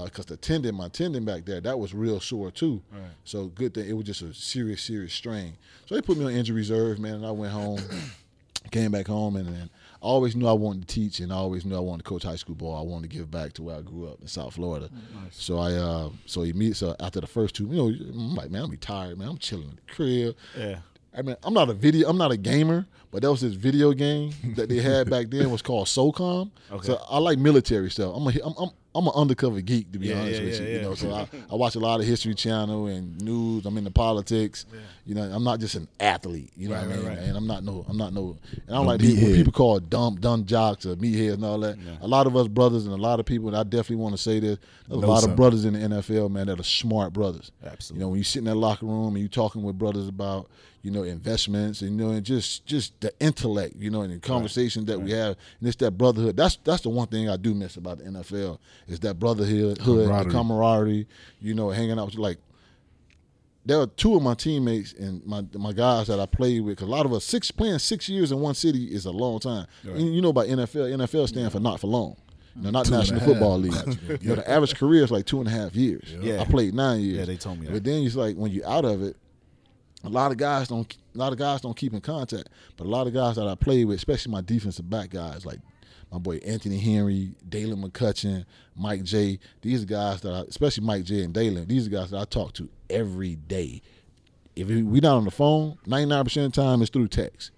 Because 0.06 0.26
the 0.26 0.38
tendon, 0.38 0.76
my 0.76 0.90
tendon 0.90 1.26
back 1.26 1.46
there, 1.46 1.62
that 1.62 1.80
was 1.80 1.94
real 1.94 2.20
sore 2.20 2.52
too. 2.52 2.82
Right. 2.92 3.02
So 3.24 3.48
good 3.48 3.74
thing 3.74 3.90
it 3.90 3.94
was 3.94 4.06
just 4.06 4.22
a 4.22 4.34
serious, 4.34 4.82
serious 4.82 5.14
strain. 5.14 5.58
So 5.86 5.96
they 5.96 6.02
put 6.02 6.18
me 6.18 6.26
on 6.26 6.32
injury 6.32 6.58
reserve, 6.58 7.00
man, 7.00 7.16
and 7.16 7.26
I 7.26 7.32
went 7.32 7.54
home, 7.54 7.82
came 8.72 8.92
back 8.92 9.08
home, 9.08 9.36
and 9.36 9.48
then 9.48 9.70
I 10.02 10.06
always 10.06 10.36
knew 10.36 10.48
I 10.48 10.54
wanted 10.54 10.88
to 10.88 10.94
teach, 10.94 11.20
and 11.20 11.32
I 11.32 11.36
always 11.36 11.66
knew 11.66 11.76
I 11.76 11.80
wanted 11.80 12.04
to 12.04 12.10
coach 12.10 12.24
high 12.24 12.36
school 12.36 12.56
ball. 12.56 12.78
I 12.78 12.82
wanted 12.82 13.10
to 13.10 13.18
give 13.18 13.32
back 13.32 13.54
to 13.54 13.64
where 13.64 13.78
I 13.78 13.82
grew 13.82 14.08
up 14.08 14.22
in 14.22 14.28
South 14.28 14.54
Florida. 14.54 14.90
So 15.32 15.58
I, 15.58 15.74
uh, 15.74 16.10
so 16.26 16.42
immediately, 16.42 16.74
so 16.74 16.96
after 17.00 17.20
the 17.20 17.28
first 17.28 17.56
two, 17.56 17.66
you 17.66 17.76
know, 17.76 17.88
I'm 17.88 18.36
like, 18.36 18.52
man, 18.52 18.64
I'm 18.64 18.72
retired, 18.72 19.18
man. 19.18 19.30
I'm 19.30 19.38
chilling 19.38 19.70
in 19.70 19.76
the 19.76 19.94
crib. 19.94 20.36
Yeah. 20.58 20.80
I 21.18 21.24
mean, 21.24 21.36
I'm 21.44 21.54
not 21.54 21.70
a 21.70 21.74
video, 21.74 22.08
I'm 22.10 22.18
not 22.18 22.32
a 22.32 22.38
gamer, 22.38 22.86
but 23.12 23.24
that 23.24 23.32
was 23.32 23.42
this 23.42 23.54
video 23.54 23.92
game 23.92 24.34
that 24.56 24.70
they 24.70 24.78
had 24.78 25.10
back 25.10 25.30
then 25.30 25.50
was 25.50 25.64
called 25.64 25.88
SOCOM. 25.88 26.52
Okay. 26.72 26.86
So 26.86 27.02
I 27.10 27.18
like 27.18 27.40
military 27.40 27.90
stuff. 27.90 28.14
I'm 28.16 28.28
a, 28.28 28.32
I'm, 28.44 28.54
I'm, 28.60 28.70
I'm 28.98 29.08
an 29.08 29.14
undercover 29.16 29.62
geek 29.62 29.92
to 29.94 30.00
be 30.00 30.08
Yeah, 30.08 30.22
honest 30.22 30.42
yeah, 30.42 30.46
with 30.48 30.60
yeah, 30.60 30.68
you. 30.68 30.74
You 30.78 30.82
know, 30.82 30.96
so 30.96 31.12
I, 31.14 31.28
I 31.52 31.56
watch 31.56 31.76
a 31.76 31.80
lot 31.80 32.00
of 32.00 32.06
History 32.08 32.34
Channel 32.34 32.88
and 32.88 33.22
news. 33.22 33.66
I'm 33.66 33.78
into 33.78 33.92
politics. 33.92 34.66
You 35.06 35.16
know, 35.16 35.22
I'm 35.24 35.44
not 35.44 35.60
just 35.60 35.76
an 35.76 35.88
athlete. 36.00 36.52
You 36.56 36.70
know 36.70 36.76
Right, 36.76 36.88
what 36.88 36.92
I 36.92 36.96
right, 36.96 37.00
mean? 37.00 37.08
right. 37.10 37.18
And 37.20 37.38
I'm 37.38 37.48
not 37.48 37.64
no, 37.64 37.86
I'm 37.88 37.98
not 37.98 38.14
no. 38.14 38.38
And 38.52 38.62
I 38.70 38.74
don't 38.74 38.86
No 38.86 38.88
like 38.88 39.00
people, 39.00 39.28
people 39.30 39.52
call 39.54 39.80
dumb, 39.80 40.16
dumb 40.20 40.46
jocks 40.46 40.86
or 40.86 40.96
meatheads 40.96 41.36
and 41.36 41.46
all 41.46 41.60
that. 41.60 41.78
A 42.02 42.08
lot 42.08 42.28
of 42.28 42.36
us 42.36 42.48
brothers 42.48 42.86
and 42.86 42.94
a 42.94 42.98
lot 42.98 43.20
of 43.20 43.26
people, 43.26 43.48
and 43.50 43.58
I 43.58 43.64
definitely 43.64 43.98
want 43.98 44.16
to 44.16 44.22
say 44.22 44.40
this. 44.40 44.58
There's 44.88 45.04
a 45.04 45.06
lot 45.06 45.22
something. 45.22 45.32
of 45.32 45.38
brothers 45.38 45.66
in 45.66 45.74
the 45.74 45.80
NFL, 45.80 46.32
man, 46.32 46.48
that 46.48 46.60
are 46.60 46.64
smart 46.64 47.14
brothers. 47.14 47.52
Absolutely. 47.64 48.00
You 48.00 48.06
know, 48.06 48.10
when 48.10 48.18
you 48.18 48.24
sit 48.24 48.40
in 48.40 48.46
that 48.46 48.56
locker 48.56 48.86
room 48.86 49.16
and 49.16 49.20
you 49.20 49.28
talking 49.30 49.64
with 49.64 49.78
brothers 49.78 50.08
about, 50.08 50.50
you 50.88 50.94
know, 50.94 51.04
investments 51.04 51.82
and 51.82 51.92
you 52.00 52.06
know, 52.06 52.12
and 52.14 52.26
just 52.26 52.66
just 52.66 52.98
the 53.02 53.12
intellect, 53.20 53.76
you 53.78 53.90
know, 53.90 54.04
and 54.04 54.14
the 54.14 54.20
conversations 54.20 54.86
that 54.86 54.98
we 55.02 55.12
have, 55.12 55.36
and 55.60 55.68
it's 55.68 55.76
that 55.78 55.92
brotherhood. 55.98 56.38
That's 56.38 56.56
that's 56.64 56.84
the 56.84 56.90
one 56.90 57.08
thing 57.08 57.28
I 57.30 57.36
do 57.36 57.54
miss 57.54 57.76
about 57.76 57.98
the 57.98 58.06
NFL 58.06 58.58
is 58.88 59.02
that 59.02 59.20
brotherhood, 59.20 59.80
hood, 59.80 60.00
the 60.00 60.04
Camaraderie. 60.06 60.32
camaraderie. 60.32 61.08
You 61.42 61.54
know, 61.56 61.70
hanging 61.72 62.00
out 62.00 62.06
with 62.06 62.16
like. 62.16 62.38
There 63.66 63.82
are 63.82 63.88
two 63.88 64.16
of 64.16 64.22
my 64.24 64.34
teammates 64.34 64.94
and 64.94 65.22
my 65.26 65.44
my 65.56 65.74
guys 65.74 66.08
that 66.08 66.22
I 66.22 66.26
played 66.26 66.62
with. 66.64 66.78
'cause 66.78 66.88
a 66.88 66.92
lot 66.92 67.06
of 67.06 67.12
us 67.12 67.26
six 67.26 67.52
playing 67.52 67.80
six 67.80 68.08
years 68.08 68.32
in 68.32 68.40
one 68.40 68.56
city 68.56 68.86
is 68.86 69.06
a 69.06 69.12
long 69.12 69.40
time. 69.40 69.68
And 69.84 70.16
you 70.16 70.22
know 70.22 70.30
about 70.30 70.48
NFL. 70.48 70.90
NFL 70.98 71.28
stand 71.28 71.52
for 71.52 71.60
not 71.60 71.82
for 71.82 71.88
long. 71.88 72.12
Mm-hmm. 72.14 72.64
Know, 72.64 72.70
not 72.72 72.86
Two 72.86 72.92
National. 72.92 73.20
Football 73.20 73.60
League. 73.60 73.74
You 74.22 74.30
know, 74.30 74.36
the 74.36 74.50
average 74.50 74.74
career 74.76 75.04
is 75.04 75.12
like 75.12 75.26
two 75.26 75.40
and 75.40 75.50
a 75.50 75.52
half 75.52 75.76
years. 75.76 76.16
Yeah. 76.22 76.40
I 76.42 76.46
played 76.46 76.74
nine 76.76 77.02
years. 77.02 77.18
Yeah, 77.18 77.26
they 77.26 77.36
told 77.36 77.60
me 77.60 77.66
that. 77.68 77.74
But 77.74 77.84
then 77.84 78.04
it's 78.06 78.16
like 78.16 78.38
when 78.38 78.52
you're 78.54 78.66
out 78.68 78.86
of 78.86 79.04
it, 79.04 79.18
a 80.04 80.10
lot 80.10 80.32
of 80.32 80.38
guys 80.38 80.68
don't. 80.68 80.96
A 81.16 81.18
lot 81.18 81.32
of 81.32 81.40
guys 81.40 81.62
don't 81.62 81.76
keep 81.76 81.94
in 81.94 82.02
contact. 82.02 82.50
But 82.76 82.86
a 82.86 82.90
lot 82.90 83.08
of 83.08 83.14
guys 83.14 83.36
that 83.38 83.48
I 83.48 83.56
play 83.56 83.86
with, 83.86 83.98
especially 83.98 84.32
my 84.32 84.42
defensive 84.42 84.90
back 84.90 85.10
guys, 85.10 85.46
like 85.46 85.60
my 86.12 86.20
boy 86.20 86.38
Anthony 86.38 86.78
Henry, 86.78 87.32
Daylon 87.48 87.84
McCutcheon, 87.84 88.46
Mike 88.76 89.04
J. 89.04 89.40
These 89.62 89.86
guys 89.86 90.22
that, 90.22 90.32
I, 90.32 90.42
especially 90.42 90.86
Mike 90.86 91.04
J. 91.04 91.24
and 91.24 91.34
Daylon. 91.34 91.68
These 91.68 91.88
are 91.88 91.90
guys 91.90 92.12
that 92.12 92.20
I 92.20 92.26
talk 92.26 92.54
to 92.54 92.70
every 92.90 93.36
day. 93.36 93.82
If 94.56 94.68
we 94.68 94.84
we 94.84 95.00
not 95.00 95.18
on 95.18 95.26
the 95.26 95.32
phone, 95.32 95.78
ninety 95.86 96.10
nine 96.10 96.24
percent 96.24 96.46
of 96.48 96.54
the 96.54 96.62
time 96.62 96.82
it's 96.82 96.92
through 96.92 97.08
text. 97.08 97.52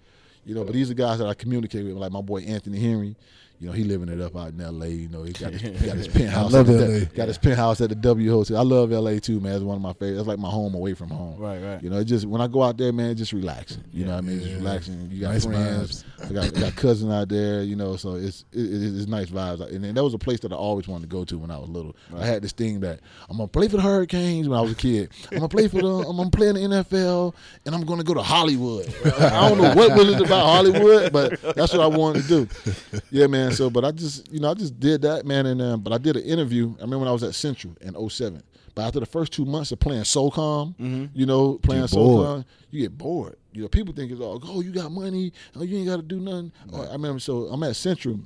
You 0.44 0.54
know, 0.54 0.64
but 0.64 0.72
these 0.72 0.90
are 0.90 0.94
guys 0.94 1.18
that 1.18 1.28
I 1.28 1.34
communicate 1.34 1.84
with, 1.84 1.94
like 1.94 2.12
my 2.12 2.22
boy 2.22 2.40
Anthony 2.40 2.80
Henry. 2.80 3.14
You 3.60 3.66
know, 3.66 3.72
he 3.72 3.84
living 3.84 4.08
it 4.08 4.22
up 4.22 4.34
out 4.36 4.54
in 4.54 4.60
L.A. 4.62 4.88
You 4.88 5.08
know, 5.10 5.22
he 5.22 5.32
got 5.34 5.52
his, 5.52 5.60
he 5.60 5.86
got 5.86 5.96
his 5.98 6.08
penthouse. 6.16 6.50
love 6.50 6.70
at 6.70 6.78
the, 6.78 6.88
LA. 7.00 7.04
Got 7.14 7.28
his 7.28 7.36
penthouse 7.36 7.80
at 7.82 7.90
the 7.90 7.94
W 7.94 8.30
Hotel. 8.30 8.56
I 8.56 8.62
love 8.62 8.90
L.A. 8.90 9.20
too, 9.20 9.38
man. 9.38 9.52
It's 9.54 9.62
one 9.62 9.76
of 9.76 9.82
my 9.82 9.92
favorites. 9.92 10.20
It's 10.20 10.26
like 10.28 10.38
my 10.38 10.48
home 10.48 10.74
away 10.74 10.94
from 10.94 11.10
home. 11.10 11.36
Right, 11.38 11.58
right. 11.62 11.82
You 11.82 11.90
know, 11.90 11.98
it 11.98 12.06
just 12.06 12.24
when 12.24 12.40
I 12.40 12.46
go 12.46 12.62
out 12.62 12.78
there, 12.78 12.90
man, 12.90 13.10
it's 13.10 13.18
just 13.18 13.34
relaxing. 13.34 13.84
You 13.92 14.06
know 14.06 14.12
what 14.12 14.18
I 14.18 14.20
mean? 14.22 14.40
Just 14.40 14.54
relaxing. 14.54 15.08
You 15.10 15.20
got 15.20 15.32
Nice 15.34 15.44
friends. 15.44 16.04
I 16.24 16.32
got, 16.32 16.56
I 16.56 16.60
got 16.60 16.76
cousin 16.76 17.12
out 17.12 17.28
there. 17.28 17.62
You 17.62 17.76
know, 17.76 17.96
so 17.96 18.14
it's 18.14 18.46
it, 18.52 18.60
it- 18.60 18.96
it's 18.96 19.06
nice 19.06 19.28
vibes. 19.28 19.60
And 19.70 19.84
then 19.84 19.94
that 19.94 20.04
was 20.04 20.14
a 20.14 20.18
place 20.18 20.40
that 20.40 20.52
I 20.52 20.56
always 20.56 20.88
wanted 20.88 21.10
to 21.10 21.14
go 21.14 21.24
to 21.26 21.36
when 21.36 21.50
I 21.50 21.58
was 21.58 21.68
little. 21.68 21.94
I 22.16 22.24
had 22.24 22.40
this 22.42 22.52
thing 22.52 22.80
that 22.80 23.00
I'm 23.28 23.36
gonna 23.36 23.46
play 23.48 23.68
for 23.68 23.76
the 23.76 23.82
Hurricanes 23.82 24.48
when 24.48 24.58
I 24.58 24.62
was 24.62 24.72
a 24.72 24.76
kid. 24.76 25.10
I'm 25.32 25.36
gonna 25.36 25.48
play 25.48 25.68
for 25.68 25.82
the. 25.82 25.86
I'm 26.08 26.16
gonna 26.16 26.30
play 26.30 26.48
in 26.48 26.54
the 26.54 26.60
NFL, 26.62 27.34
and 27.66 27.74
I'm 27.74 27.84
gonna 27.84 28.04
go 28.04 28.14
to 28.14 28.22
Hollywood. 28.22 28.86
I 29.04 29.50
don't 29.50 29.58
know 29.58 29.74
what 29.74 29.94
was 29.98 30.08
it 30.08 30.20
about 30.22 30.46
Hollywood, 30.46 31.12
but 31.12 31.38
that's 31.54 31.74
what 31.74 31.80
I 31.82 31.86
wanted 31.88 32.22
to 32.22 32.46
do. 32.46 33.00
Yeah, 33.10 33.26
man. 33.26 33.49
So, 33.52 33.70
but 33.70 33.84
I 33.84 33.90
just, 33.92 34.30
you 34.32 34.40
know, 34.40 34.50
I 34.50 34.54
just 34.54 34.78
did 34.80 35.02
that, 35.02 35.24
man. 35.26 35.46
And 35.46 35.60
um, 35.62 35.80
but 35.80 35.92
I 35.92 35.98
did 35.98 36.16
an 36.16 36.22
interview. 36.22 36.68
I 36.78 36.82
remember 36.82 36.98
when 37.00 37.08
I 37.08 37.12
was 37.12 37.22
at 37.22 37.34
Central 37.34 37.74
in 37.80 38.08
07. 38.08 38.42
But 38.74 38.82
after 38.86 39.00
the 39.00 39.06
first 39.06 39.32
two 39.32 39.44
months 39.44 39.72
of 39.72 39.80
playing 39.80 40.02
SOCOM, 40.02 41.10
you 41.12 41.26
know, 41.26 41.58
playing 41.58 41.82
Get. 41.82 41.90
SOCOM, 41.90 42.44
you 42.70 42.80
get 42.82 42.96
bored. 42.96 43.36
You 43.52 43.62
know, 43.62 43.68
people 43.68 43.92
think 43.92 44.12
it's 44.12 44.20
all, 44.20 44.40
oh, 44.44 44.60
you 44.60 44.70
got 44.70 44.92
money, 44.92 45.32
oh, 45.56 45.64
you 45.64 45.76
ain't 45.78 45.88
got 45.88 45.96
to 45.96 46.02
do 46.02 46.20
nothing. 46.20 46.52
Oh, 46.72 46.82
I 46.88 46.92
remember, 46.92 47.18
so 47.18 47.46
I'm 47.46 47.60
at 47.64 47.74
Central, 47.74 48.20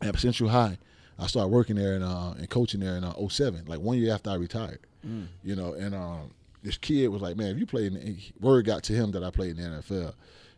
at 0.00 0.18
Central 0.18 0.48
High. 0.48 0.78
I 1.18 1.26
started 1.26 1.48
working 1.48 1.76
there 1.76 1.94
and 1.94 2.02
uh, 2.02 2.32
and 2.38 2.48
coaching 2.50 2.80
there 2.80 2.96
in 2.96 3.04
uh, 3.04 3.12
07, 3.28 3.66
like 3.66 3.78
one 3.80 3.98
year 3.98 4.12
after 4.14 4.30
I 4.30 4.34
retired. 4.36 4.80
You 5.42 5.54
know, 5.54 5.74
and 5.74 5.94
um, 5.94 6.30
this 6.62 6.78
kid 6.78 7.08
was 7.08 7.20
like, 7.20 7.36
man, 7.36 7.48
if 7.50 7.58
you 7.58 7.66
played, 7.66 7.92
in 7.92 8.02
the, 8.02 8.16
word 8.40 8.64
got 8.64 8.82
to 8.84 8.94
him 8.94 9.10
that 9.12 9.22
I 9.22 9.30
played 9.30 9.58
in 9.58 9.70
the 9.70 9.82
NFL. 9.82 10.14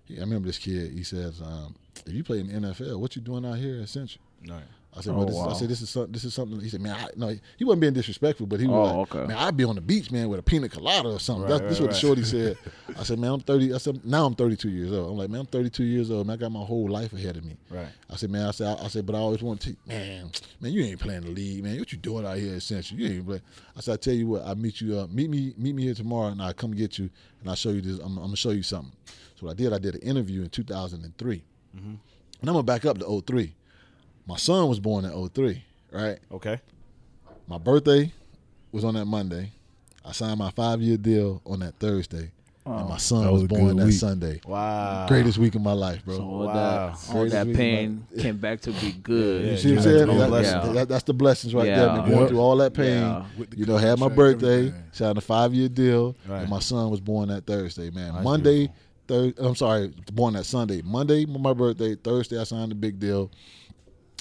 I 0.09 0.21
remember 0.21 0.47
this 0.47 0.59
kid. 0.59 0.93
He 0.93 1.03
says, 1.03 1.43
um, 1.43 1.75
if 2.07 2.13
you 2.15 2.25
play 2.25 2.41
in 2.41 2.47
the 2.49 2.69
NFL, 2.69 2.99
what 3.01 3.17
you 3.17 3.23
doing 3.23 3.45
out 3.45 3.59
here 3.59 3.81
at 3.83 3.89
Central? 3.89 4.23
Right. 4.49 4.63
I 4.99 5.03
said, 5.03 5.13
Oh, 5.13 5.19
well, 5.27 5.27
this, 5.27 5.37
I 5.57 5.59
said, 5.59 5.69
this 5.69 5.83
is 5.83 5.91
something. 5.91 6.13
This 6.13 6.25
is 6.25 6.33
something. 6.33 6.59
He 6.59 6.71
said, 6.71 6.81
man, 6.81 6.95
I, 6.95 7.09
no, 7.17 7.37
he 7.59 7.65
wasn't 7.67 7.83
being 7.83 7.93
disrespectful, 7.93 8.47
but 8.47 8.61
he 8.61 8.67
was 8.67 8.75
Oh, 8.91 9.01
like, 9.01 9.15
okay. 9.15 9.27
man, 9.27 9.37
I'd 9.37 9.55
be 9.55 9.65
on 9.65 9.75
the 9.75 9.83
beach, 9.83 10.11
man, 10.11 10.31
with 10.31 10.41
a 10.41 10.43
pina 10.43 10.71
colada 10.71 11.11
or 11.11 11.21
something. 11.21 11.43
Right, 11.43 11.51
That's, 11.61 11.63
this 11.65 11.81
right, 11.81 11.87
what 11.89 11.91
the 11.95 11.99
shorty 12.01 12.25
said. 12.25 12.57
I 12.99 13.03
said, 13.03 13.19
man, 13.19 13.33
I'm 13.33 13.41
30. 13.41 13.75
I 13.75 13.77
said, 13.77 14.03
now 14.07 14.25
I'm 14.25 14.35
32 14.35 14.71
years 14.71 14.93
old. 14.95 15.11
I'm 15.11 15.19
like, 15.19 15.29
man, 15.29 15.41
I'm 15.43 15.47
32 15.47 15.85
years 15.85 16.11
old. 16.11 16.27
Man, 16.27 16.35
I 16.35 16.37
got 16.39 16.51
my 16.51 16.65
whole 16.65 16.89
life 16.89 17.13
ahead 17.13 17.37
of 17.37 17.45
me. 17.45 17.59
Right. 17.69 17.89
I 18.09 18.17
said, 18.17 18.31
man, 18.31 18.47
I 18.49 18.53
said, 18.53 18.79
I, 18.79 18.85
I 18.85 18.89
said, 18.89 19.05
but 19.05 19.15
I 19.15 19.19
always 19.19 19.43
want 19.43 19.61
to, 19.63 19.77
man, 19.87 20.31
man, 20.63 20.73
you 20.73 20.83
ain't 20.83 20.99
playing 20.99 21.23
the 21.23 21.31
league, 21.31 21.63
man. 21.63 21.79
What 21.79 21.93
you 21.93 21.99
doing 21.99 22.25
out 22.25 22.39
here 22.39 22.55
at 22.55 22.63
Central? 22.63 22.99
You 22.99 23.17
ain't 23.17 23.27
play. 23.27 23.43
I 23.77 23.81
said, 23.81 23.93
I 23.95 23.97
tell 23.99 24.15
you 24.15 24.29
what, 24.29 24.47
I 24.47 24.55
meet 24.55 24.81
you 24.81 24.99
up, 24.99 25.11
meet 25.11 25.29
me, 25.29 25.53
meet 25.59 25.75
me 25.75 25.83
here 25.83 25.95
tomorrow, 25.95 26.29
and 26.29 26.41
I 26.41 26.55
come 26.55 26.71
get 26.73 26.99
you, 26.99 27.11
and 27.43 27.51
I'll 27.51 27.57
show 27.57 27.69
you 27.71 27.83
this. 27.83 27.99
I'm, 27.99 28.17
I'm 28.17 28.25
gonna 28.25 28.37
show 28.37 28.51
you 28.51 28.63
something. 28.63 28.93
So 29.39 29.45
what 29.45 29.51
I 29.51 29.55
did, 29.55 29.75
I 29.75 29.79
did 29.79 29.97
an 29.97 30.01
interview 30.01 30.41
in 30.41 30.49
2003, 30.49 31.43
Mm-hmm. 31.77 31.89
and 31.91 31.99
I'm 32.43 32.47
gonna 32.55 32.63
back 32.63 32.85
up 32.85 32.99
to 32.99 33.23
03. 33.27 33.55
My 34.27 34.37
son 34.37 34.69
was 34.69 34.81
born 34.81 35.05
in 35.05 35.29
03. 35.29 35.63
right? 35.93 36.19
Okay. 36.33 36.61
My 37.49 37.59
birthday 37.59 38.13
was 38.73 38.85
on 38.85 38.95
that 38.95 39.05
Monday. 39.05 39.53
I 40.05 40.13
signed 40.13 40.39
my 40.39 40.51
five 40.51 40.81
year 40.81 40.97
deal 40.97 41.41
on 41.47 41.61
that 41.61 41.79
Thursday, 41.79 42.31
and 42.65 42.81
oh. 42.81 42.89
my 42.89 42.97
son 42.97 43.31
was, 43.33 43.43
was 43.43 43.49
born 43.49 43.77
that 43.77 43.87
week. 43.87 43.95
Sunday. 43.95 44.41
Wow. 44.47 45.07
Greatest 45.09 45.39
week 45.39 45.55
of 45.55 45.63
my 45.63 45.73
life, 45.73 46.05
bro. 46.05 46.17
So 46.17 46.23
all 46.23 46.47
Wow. 46.47 46.53
that, 46.97 47.15
all 47.15 47.29
that 47.29 47.47
week 47.47 47.55
of 47.55 47.59
pain 47.59 48.07
came 48.19 48.37
back 48.37 48.61
to 48.63 48.73
be 48.73 48.93
good. 48.93 49.45
Yeah, 49.45 49.51
You 49.53 49.57
see 49.59 49.71
what 49.71 49.79
I'm 49.79 49.83
saying? 49.85 50.07
that's 50.07 50.19
That- 50.19 50.29
blessings. 50.29 50.65
that- 50.65 50.75
that- 50.75 50.89
that's 50.89 51.05
the 51.05 51.15
blessings 51.15 51.55
right 51.55 51.65
there. 51.67 51.87
Yeah. 51.87 51.97
Man. 51.97 52.09
Going 52.09 52.21
Yeah. 52.23 52.27
through 52.29 52.39
all 52.41 52.57
that 52.57 52.75
pain. 52.75 53.01
Yeah. 53.03 53.25
You 53.57 53.67
know, 53.67 53.77
had 53.77 53.99
my 53.99 54.09
birthday, 54.09 54.73
signed 54.93 55.19
a 55.19 55.21
five 55.21 55.55
year 55.55 55.69
deal, 55.69 56.15
Right. 56.29 56.41
and 56.43 56.51
my 56.51 56.61
son 56.61 56.91
was 56.91 57.01
born 57.01 57.29
that 57.29 57.47
Thursday, 57.47 57.91
man. 57.91 58.13
That's 58.13 58.25
Monday, 58.25 58.71
thir- 59.09 59.35
I'm 59.39 59.55
sorry, 59.57 59.93
born 60.13 60.35
that 60.35 60.45
Sunday. 60.47 60.83
Monday, 60.83 61.27
my 61.27 61.53
birthday. 61.53 61.95
Thursday, 61.95 62.39
I 62.41 62.45
signed 62.45 62.71
the 62.71 62.75
big 62.77 62.99
deal, 62.99 63.31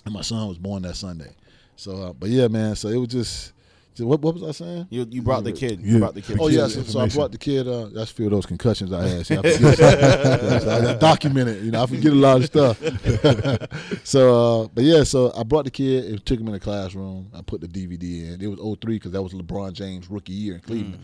and 0.06 0.14
my 0.14 0.22
son 0.22 0.48
was 0.48 0.58
born 0.58 0.84
that 0.84 0.96
Sunday. 0.96 1.34
So, 1.76 1.92
uh, 2.02 2.14
but 2.14 2.30
yeah, 2.30 2.48
man. 2.48 2.76
So 2.76 2.88
it 2.90 2.98
was 2.98 3.10
just, 3.10 3.54
just- 3.96 4.08
what, 4.08 4.22
what 4.22 4.34
was 4.36 4.44
I 4.44 4.52
saying? 4.52 4.88
You 4.90 5.06
you 5.10 5.22
brought 5.22 5.44
the 5.44 5.52
kid. 5.52 5.82
You 5.82 5.94
Yeah. 5.94 6.00
brought 6.00 6.14
the 6.16 6.22
kid. 6.22 6.38
Oh 6.40 6.48
yes, 6.48 6.76
yeah, 6.76 6.84
so, 6.84 6.90
so 6.90 7.00
I 7.02 7.08
brought 7.10 7.32
the 7.32 7.38
kid. 7.38 7.68
Uh, 7.68 7.88
that's 7.94 8.12
a 8.12 8.14
few 8.14 8.26
of 8.26 8.32
those 8.32 8.46
concussions 8.46 8.92
I 8.94 9.08
had. 9.08 9.26
See, 9.26 9.36
I 9.38 9.42
forget. 9.42 9.78
so 10.62 10.90
I 10.90 10.94
documented. 10.96 11.64
You 11.64 11.72
know, 11.72 11.84
I 11.84 11.86
forget 11.86 12.12
a 12.12 12.16
lot 12.16 12.38
of 12.38 12.46
stuff. 12.46 12.80
so, 14.04 14.64
uh, 14.64 14.68
but 14.74 14.84
yeah, 14.84 15.04
so 15.04 15.34
I 15.36 15.44
brought 15.44 15.66
the 15.66 15.72
kid 15.72 16.06
and 16.06 16.26
took 16.26 16.40
him 16.40 16.48
in 16.48 16.54
the 16.54 16.60
classroom. 16.60 17.30
I 17.34 17.42
put 17.42 17.62
the 17.62 17.68
DVD 17.68 18.34
in. 18.34 18.42
It 18.42 18.48
was 18.48 18.78
03 18.80 18.96
because 18.96 19.12
that 19.12 19.22
was 19.22 19.34
LeBron 19.34 19.74
James' 19.74 20.10
rookie 20.10 20.34
year 20.34 20.56
in 20.56 20.62
Cleveland. 20.62 21.00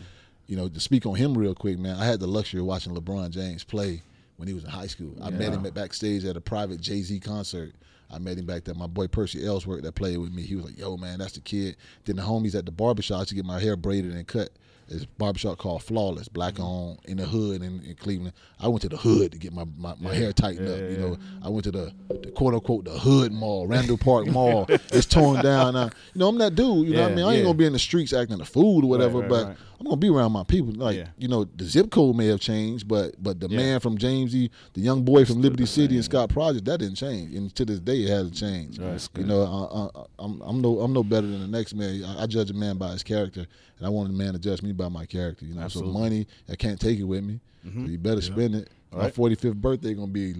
You 0.52 0.58
know, 0.58 0.68
to 0.68 0.80
speak 0.80 1.06
on 1.06 1.14
him 1.14 1.32
real 1.32 1.54
quick, 1.54 1.78
man. 1.78 1.96
I 1.96 2.04
had 2.04 2.20
the 2.20 2.26
luxury 2.26 2.60
of 2.60 2.66
watching 2.66 2.94
LeBron 2.94 3.30
James 3.30 3.64
play 3.64 4.02
when 4.36 4.48
he 4.48 4.52
was 4.52 4.64
in 4.64 4.68
high 4.68 4.86
school. 4.86 5.16
I 5.22 5.30
met 5.30 5.50
him 5.50 5.64
at 5.64 5.72
backstage 5.72 6.26
at 6.26 6.36
a 6.36 6.42
private 6.42 6.78
Jay 6.78 7.00
Z 7.00 7.20
concert. 7.20 7.72
I 8.10 8.18
met 8.18 8.36
him 8.36 8.44
back 8.44 8.64
there. 8.64 8.74
My 8.74 8.86
boy 8.86 9.06
Percy 9.06 9.46
Ellsworth 9.46 9.82
that 9.82 9.94
played 9.94 10.18
with 10.18 10.30
me. 10.30 10.42
He 10.42 10.54
was 10.54 10.66
like, 10.66 10.76
"Yo, 10.76 10.98
man, 10.98 11.20
that's 11.20 11.32
the 11.32 11.40
kid." 11.40 11.76
Then 12.04 12.16
the 12.16 12.22
homies 12.22 12.54
at 12.54 12.66
the 12.66 12.70
barbershop 12.70 13.16
I 13.16 13.20
used 13.20 13.30
to 13.30 13.34
get 13.34 13.46
my 13.46 13.60
hair 13.60 13.76
braided 13.76 14.12
and 14.12 14.26
cut. 14.26 14.50
It's 14.92 15.04
barbershop 15.04 15.58
called 15.58 15.82
Flawless, 15.82 16.28
black 16.28 16.60
owned 16.60 16.98
in 17.04 17.16
the 17.16 17.24
hood 17.24 17.62
in, 17.62 17.82
in 17.82 17.94
Cleveland. 17.96 18.34
I 18.60 18.68
went 18.68 18.82
to 18.82 18.88
the 18.88 18.96
hood 18.96 19.32
to 19.32 19.38
get 19.38 19.52
my, 19.52 19.64
my, 19.76 19.94
my 19.98 20.14
hair 20.14 20.32
tightened 20.32 20.68
up. 20.68 20.78
You 20.78 20.96
know, 20.98 21.18
I 21.42 21.48
went 21.48 21.64
to 21.64 21.70
the, 21.70 21.92
the 22.08 22.30
quote 22.30 22.54
unquote 22.54 22.84
the 22.84 22.90
hood 22.98 23.32
mall, 23.32 23.66
Randall 23.66 23.98
Park 23.98 24.26
Mall. 24.28 24.66
It's 24.68 25.06
torn 25.06 25.42
down 25.42 25.74
now. 25.74 25.90
You 26.14 26.18
know, 26.20 26.28
I'm 26.28 26.38
that 26.38 26.54
dude. 26.54 26.86
You 26.88 26.94
know 26.94 27.02
what 27.02 27.12
I 27.12 27.14
mean? 27.14 27.24
I 27.24 27.28
ain't 27.30 27.38
yeah. 27.38 27.44
gonna 27.44 27.58
be 27.58 27.66
in 27.66 27.72
the 27.72 27.78
streets 27.78 28.12
acting 28.12 28.40
a 28.40 28.44
fool 28.44 28.84
or 28.84 28.88
whatever, 28.88 29.20
right, 29.20 29.28
but 29.28 29.46
right. 29.46 29.56
I'm 29.80 29.86
gonna 29.86 29.96
be 29.96 30.10
around 30.10 30.30
my 30.30 30.44
people. 30.44 30.72
Like 30.74 30.96
Yeah. 30.96 31.08
you 31.18 31.26
know, 31.26 31.44
the 31.44 31.64
zip 31.64 31.90
code 31.90 32.14
may 32.14 32.26
have 32.28 32.38
changed, 32.40 32.86
but 32.86 33.20
but 33.20 33.40
the 33.40 33.48
Yeah. 33.48 33.56
man 33.56 33.80
from 33.80 33.98
Jamesy, 33.98 34.50
the 34.74 34.80
young 34.80 35.02
boy 35.02 35.24
from 35.24 35.42
Liberty 35.42 35.66
City 35.66 35.96
and 35.96 36.04
Scott 36.04 36.28
Project, 36.28 36.64
that 36.66 36.78
didn't 36.78 36.94
change, 36.94 37.34
and 37.34 37.52
to 37.56 37.64
this 37.64 37.80
day 37.80 38.04
it 38.04 38.08
hasn't 38.08 38.34
changed. 38.34 38.80
Right. 38.80 39.08
You 39.18 39.24
know, 39.24 39.42
I, 39.42 39.98
I, 39.98 40.04
I'm 40.20 40.40
I'm 40.42 40.60
no 40.60 40.78
I'm 40.80 40.92
no 40.92 41.02
better 41.02 41.26
than 41.26 41.40
the 41.40 41.48
next 41.48 41.74
man. 41.74 42.04
I, 42.04 42.22
I 42.22 42.26
judge 42.26 42.50
a 42.50 42.54
man 42.54 42.76
by 42.76 42.90
his 42.92 43.02
character, 43.02 43.46
and 43.82 43.86
I 43.88 43.90
want 43.90 44.08
a 44.10 44.12
man 44.12 44.32
to 44.34 44.38
judge 44.38 44.62
me 44.62 44.70
by 44.70 44.88
my 44.88 45.04
character. 45.06 45.44
You 45.44 45.54
know, 45.56 45.62
Absolutely. 45.62 45.92
so 45.92 45.98
money 45.98 46.26
I 46.48 46.54
can't 46.54 46.78
take 46.80 47.00
it 47.00 47.02
with 47.02 47.24
me. 47.24 47.40
So 47.64 47.70
you 47.90 47.98
better 47.98 48.20
spend 48.20 48.54
it. 48.54 48.70
My 48.92 49.04
Right. 49.04 49.14
45th 49.14 49.54
birthday 49.54 49.94
gonna 49.94 50.06
be 50.08 50.34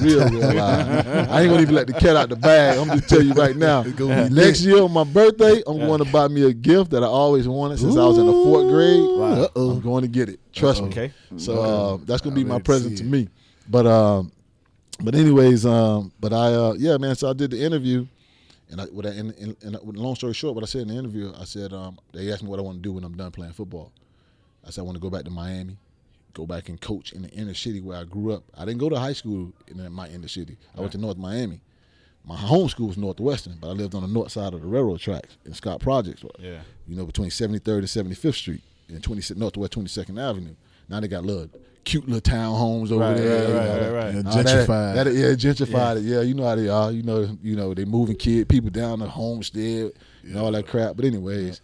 real, 0.00 0.28
real 0.28 0.54
live. 0.54 1.06
I 1.30 1.40
ain't 1.40 1.50
gonna 1.50 1.62
even 1.62 1.74
let 1.74 1.86
the 1.88 1.94
cat 1.94 2.14
out 2.16 2.28
the 2.28 2.36
bag. 2.36 2.78
I'm 2.78 2.86
just 2.98 3.08
tell 3.08 3.22
you 3.22 3.32
right 3.32 3.56
now. 3.56 3.82
gonna 3.82 4.28
Next 4.30 4.60
year 4.60 4.82
on 4.82 4.92
my 4.92 5.04
birthday, 5.04 5.62
I'm 5.66 5.78
going 5.78 6.04
to 6.04 6.12
buy 6.12 6.28
me 6.28 6.42
a 6.44 6.52
gift 6.52 6.90
that 6.90 7.02
I 7.02 7.06
always 7.06 7.48
wanted 7.48 7.78
since 7.80 7.96
I 7.96 8.04
was 8.04 8.18
in 8.18 8.26
the 8.26 8.32
fourth 8.32 8.68
grade. 8.68 9.00
Wow. 9.00 9.42
Uh-oh. 9.44 9.70
I'm 9.70 9.80
going 9.80 10.02
to 10.02 10.08
get 10.08 10.28
it. 10.28 10.38
Trust 10.52 10.82
me. 10.82 10.90
Okay. 10.90 11.12
So 11.38 11.62
uh, 11.62 11.98
that's 12.04 12.20
gonna 12.20 12.36
be 12.36 12.44
my 12.44 12.60
present 12.60 12.98
to 12.98 13.04
me. 13.04 13.28
But 13.68 13.86
um, 13.86 14.30
but 15.00 15.14
anyways, 15.14 15.64
um, 15.66 16.12
but 16.20 16.32
I 16.32 16.52
uh, 16.52 16.74
yeah, 16.78 16.96
man. 16.98 17.14
So 17.16 17.30
I 17.30 17.32
did 17.32 17.50
the 17.52 17.60
interview, 17.64 18.06
and 18.70 18.80
I, 18.80 18.84
what 18.84 19.06
I 19.06 19.10
in, 19.10 19.32
in, 19.32 19.56
in, 19.62 19.78
long 19.82 20.14
story 20.14 20.34
short, 20.34 20.54
what 20.54 20.64
I 20.64 20.66
said 20.66 20.82
in 20.82 20.88
the 20.88 20.94
interview, 20.94 21.32
I 21.38 21.44
said 21.44 21.72
um, 21.72 21.98
they 22.12 22.30
asked 22.32 22.42
me 22.42 22.48
what 22.48 22.58
I 22.58 22.62
want 22.62 22.78
to 22.78 22.82
do 22.82 22.92
when 22.92 23.04
I'm 23.04 23.16
done 23.16 23.30
playing 23.30 23.52
football. 23.52 23.92
I 24.66 24.70
said 24.70 24.82
I 24.82 24.84
want 24.84 24.96
to 24.96 25.00
go 25.00 25.10
back 25.10 25.24
to 25.24 25.30
Miami, 25.30 25.78
go 26.34 26.46
back 26.46 26.68
and 26.68 26.80
coach 26.80 27.12
in 27.12 27.22
the 27.22 27.30
inner 27.30 27.54
city 27.54 27.80
where 27.80 27.98
I 27.98 28.04
grew 28.04 28.32
up. 28.32 28.44
I 28.56 28.64
didn't 28.64 28.78
go 28.78 28.88
to 28.88 28.98
high 28.98 29.14
school 29.14 29.52
in 29.68 29.92
my 29.92 30.08
inner 30.08 30.28
city. 30.28 30.58
I 30.76 30.80
went 30.80 30.92
to 30.92 30.98
North 30.98 31.16
Miami. 31.16 31.60
My 32.24 32.36
home 32.36 32.68
school 32.68 32.88
was 32.88 32.98
Northwestern, 32.98 33.56
but 33.58 33.68
I 33.68 33.72
lived 33.72 33.94
on 33.94 34.02
the 34.02 34.08
north 34.08 34.32
side 34.32 34.52
of 34.52 34.60
the 34.60 34.66
railroad 34.66 35.00
tracks 35.00 35.38
in 35.46 35.54
Scott 35.54 35.80
Projects. 35.80 36.22
Yeah. 36.38 36.60
You 36.86 36.96
know, 36.96 37.06
between 37.06 37.30
73rd 37.30 37.78
and 37.78 38.10
75th 38.10 38.34
Street 38.34 38.60
and 38.88 39.02
20 39.02 39.34
Northwest 39.34 39.72
22nd 39.72 40.20
Avenue. 40.20 40.54
Now 40.88 41.00
they 41.00 41.08
got 41.08 41.24
little 41.24 41.48
cute 41.84 42.06
little 42.08 42.20
townhomes 42.20 42.90
over 42.90 43.00
Right, 43.00 43.16
there. 43.16 43.42
right, 43.42 43.48
you 43.48 43.54
right, 43.56 43.64
know, 43.66 43.92
right, 43.94 44.04
right. 44.04 44.14
Yeah, 44.14 44.20
uh, 44.20 44.42
that- 44.42 44.46
gentrified. 44.46 44.94
That, 44.94 45.14
yeah, 45.14 45.26
gentrified 45.28 45.96
it. 45.98 46.02
Yeah, 46.04 46.20
you 46.20 46.34
know 46.34 46.44
how 46.44 46.54
they 46.54 46.68
are. 46.68 46.92
You 46.92 47.02
know, 47.02 47.38
you 47.42 47.56
know 47.56 47.74
they 47.74 47.84
moving 47.84 48.16
kid 48.16 48.48
people 48.48 48.70
down 48.70 48.98
the 49.00 49.08
homestead 49.08 49.92
and 50.22 50.36
all 50.36 50.52
that 50.52 50.66
crap. 50.66 50.96
But 50.96 51.04
anyways, 51.06 51.60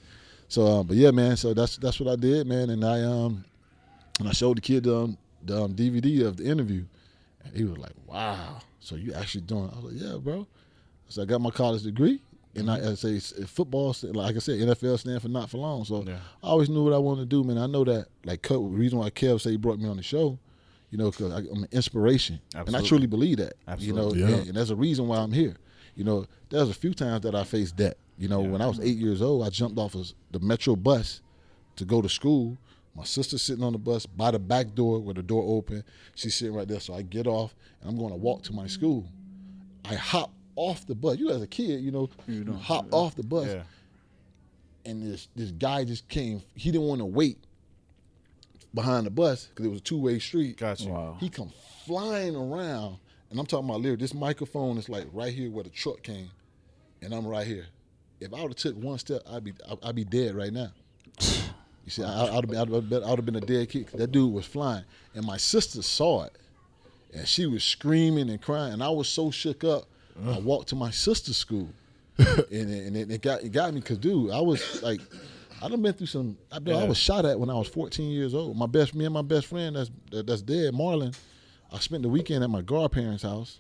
so 0.48 0.66
um, 0.66 0.86
but 0.86 0.96
yeah, 0.96 1.10
man. 1.10 1.36
So 1.36 1.52
that's 1.54 1.76
that's 1.76 2.00
what 2.00 2.10
I 2.12 2.16
did, 2.16 2.46
man. 2.46 2.70
And 2.70 2.84
I 2.84 3.02
um 3.02 3.44
and 4.20 4.28
I 4.28 4.32
showed 4.32 4.56
the 4.56 4.60
kid 4.60 4.84
the, 4.84 4.96
um, 4.96 5.18
the 5.44 5.62
um, 5.64 5.74
DVD 5.74 6.24
of 6.26 6.36
the 6.36 6.44
interview, 6.44 6.84
and 7.44 7.56
he 7.56 7.64
was 7.64 7.76
like, 7.78 7.92
"Wow, 8.06 8.58
so 8.80 8.94
you 8.96 9.12
actually 9.14 9.42
doing?" 9.42 9.70
I 9.72 9.80
was 9.80 9.92
like, 9.92 10.02
"Yeah, 10.02 10.16
bro." 10.18 10.46
So 11.08 11.22
I 11.22 11.26
got 11.26 11.40
my 11.40 11.50
college 11.50 11.82
degree, 11.82 12.22
and 12.56 12.70
I, 12.70 12.90
I 12.90 12.94
say 12.94 13.18
football, 13.20 13.94
like 14.02 14.36
I 14.36 14.38
said, 14.38 14.58
NFL 14.60 14.98
stand 15.00 15.20
for 15.22 15.28
not 15.28 15.50
for 15.50 15.58
long. 15.58 15.84
So 15.84 16.02
Yeah. 16.06 16.18
I 16.42 16.46
always 16.48 16.68
knew 16.68 16.84
what 16.84 16.92
I 16.92 16.98
wanted 16.98 17.22
to 17.22 17.26
do, 17.26 17.44
man. 17.44 17.58
I 17.58 17.66
know 17.66 17.84
that, 17.84 18.06
like, 18.24 18.42
Kev, 18.42 18.70
the 18.70 18.76
reason 18.78 18.98
why 18.98 19.10
Kev 19.10 19.40
say 19.40 19.50
he 19.52 19.56
brought 19.56 19.78
me 19.78 19.88
on 19.88 19.96
the 19.96 20.02
show, 20.02 20.38
you 20.90 20.98
know, 20.98 21.10
because 21.10 21.32
I'm 21.32 21.62
an 21.64 21.68
inspiration, 21.72 22.40
and 22.54 22.76
I 22.76 22.82
truly 22.82 23.06
believe 23.06 23.38
that. 23.38 23.54
Absolutely. 23.66 24.20
You 24.20 24.24
know, 24.26 24.30
Yeah. 24.30 24.36
and, 24.38 24.46
and 24.48 24.56
there's 24.56 24.70
a 24.70 24.76
reason 24.76 25.08
why 25.08 25.18
I'm 25.18 25.32
here. 25.32 25.56
You 25.96 26.04
know, 26.04 26.26
there's 26.50 26.70
a 26.70 26.74
few 26.74 26.94
times 26.94 27.22
that 27.22 27.34
I 27.34 27.44
faced 27.44 27.76
debt. 27.76 27.96
You 28.18 28.28
know, 28.28 28.40
when 28.40 28.60
I 28.62 28.66
was 28.68 28.78
eight 28.80 28.96
years 28.96 29.20
old, 29.22 29.44
I 29.44 29.50
jumped 29.50 29.78
off 29.78 29.94
of 29.96 30.12
the 30.30 30.38
metro 30.40 30.76
bus 30.76 31.20
to 31.76 31.84
go 31.84 32.00
to 32.00 32.08
school. 32.08 32.56
My 32.96 33.02
sister's 33.04 33.42
sitting 33.42 33.64
on 33.64 33.72
the 33.72 33.78
bus 33.78 34.06
by 34.06 34.30
the 34.30 34.38
back 34.38 34.72
door 34.74 35.00
where 35.00 35.14
the 35.14 35.22
door 35.22 35.42
open. 35.56 35.82
She's 36.14 36.36
sitting 36.36 36.54
right 36.54 36.68
there. 36.68 36.78
So 36.78 36.94
I 36.94 37.02
get 37.02 37.26
off 37.26 37.52
and 37.80 37.90
I'm 37.90 37.96
going 37.98 38.10
to 38.10 38.16
walk 38.16 38.42
to 38.44 38.52
my 38.52 38.68
school. 38.68 39.04
I 39.84 39.94
hop 39.96 40.32
off 40.56 40.86
the 40.86 40.94
bus. 40.94 41.18
You 41.18 41.30
as 41.30 41.42
a 41.42 41.46
kid, 41.46 41.80
you 41.80 41.90
know, 41.90 42.08
you 42.28 42.44
hop 42.52 42.86
off 42.92 43.14
the 43.16 43.22
bus 43.22 43.46
Yeah. 43.48 43.62
and 44.86 45.02
this 45.02 45.28
this 45.34 45.50
guy 45.50 45.84
just 45.84 46.08
came. 46.08 46.42
He 46.54 46.70
didn't 46.70 46.86
want 46.86 47.00
to 47.00 47.06
wait 47.06 47.38
behind 48.72 49.06
the 49.06 49.10
bus 49.10 49.46
because 49.46 49.66
it 49.66 49.68
was 49.70 49.78
a 49.80 49.82
two 49.84 49.98
way 50.00 50.18
street. 50.18 50.56
Got 50.58 50.80
you. 50.80 50.90
Wow. 50.92 51.16
He 51.20 51.28
come 51.28 51.52
flying 51.86 52.34
around, 52.36 52.96
and 53.30 53.38
I'm 53.38 53.46
talking 53.46 53.68
about 53.68 53.80
literally. 53.80 54.00
This 54.00 54.14
microphone 54.14 54.78
is 54.78 54.88
like 54.88 55.06
right 55.12 55.32
here 55.32 55.50
where 55.50 55.64
the 55.64 55.70
truck 55.70 56.02
came, 56.02 56.30
and 57.02 57.14
I'm 57.14 57.26
right 57.26 57.46
here. 57.46 57.66
If 58.20 58.32
I 58.32 58.40
would 58.42 58.50
have 58.52 58.56
took 58.56 58.76
one 58.76 58.98
step, 58.98 59.22
I'd 59.30 59.44
be 59.44 59.52
I'd, 59.70 59.78
I'd 59.82 59.94
be 59.94 60.04
dead 60.04 60.34
right 60.34 60.52
now. 60.52 60.70
You 61.84 61.90
see, 61.90 62.02
I, 62.02 62.24
I'd 62.26 62.32
have 62.32 62.46
been 62.48 62.58
I'd 62.58 62.68
have 62.70 62.88
been, 62.88 63.04
I'd 63.04 63.16
have 63.18 63.26
been 63.26 63.36
a 63.36 63.40
dead 63.40 63.68
kid. 63.68 63.88
That 63.94 64.10
dude 64.12 64.32
was 64.32 64.46
flying, 64.46 64.84
and 65.14 65.24
my 65.26 65.36
sister 65.36 65.82
saw 65.82 66.24
it, 66.24 66.32
and 67.12 67.28
she 67.28 67.44
was 67.46 67.62
screaming 67.62 68.30
and 68.30 68.40
crying, 68.40 68.72
and 68.72 68.82
I 68.82 68.88
was 68.88 69.08
so 69.08 69.30
shook 69.30 69.64
up. 69.64 69.84
I 70.26 70.38
walked 70.38 70.68
to 70.68 70.76
my 70.76 70.90
sister's 70.90 71.36
school, 71.36 71.68
and, 72.18 72.46
and 72.50 72.96
it, 72.96 73.10
it 73.10 73.22
got 73.22 73.42
it 73.42 73.50
got 73.50 73.72
me 73.74 73.80
because 73.80 73.98
dude, 73.98 74.30
I 74.30 74.40
was 74.40 74.82
like, 74.82 75.00
I 75.62 75.68
done 75.68 75.82
been 75.82 75.92
through 75.92 76.06
some. 76.06 76.36
I, 76.52 76.56
I 76.56 76.60
Yeah. 76.64 76.84
was 76.84 76.98
shot 76.98 77.24
at 77.24 77.38
when 77.38 77.50
I 77.50 77.54
was 77.54 77.68
14 77.68 78.10
years 78.10 78.34
old. 78.34 78.56
My 78.56 78.66
best 78.66 78.94
me 78.94 79.04
and 79.04 79.14
my 79.14 79.22
best 79.22 79.46
friend 79.46 79.76
that's 79.76 79.90
that- 80.10 80.26
that's 80.26 80.42
dead, 80.42 80.74
Marlon. 80.74 81.16
I 81.72 81.78
spent 81.80 82.02
the 82.02 82.08
weekend 82.08 82.44
at 82.44 82.50
my 82.50 82.62
godparents' 82.62 83.22
house 83.24 83.58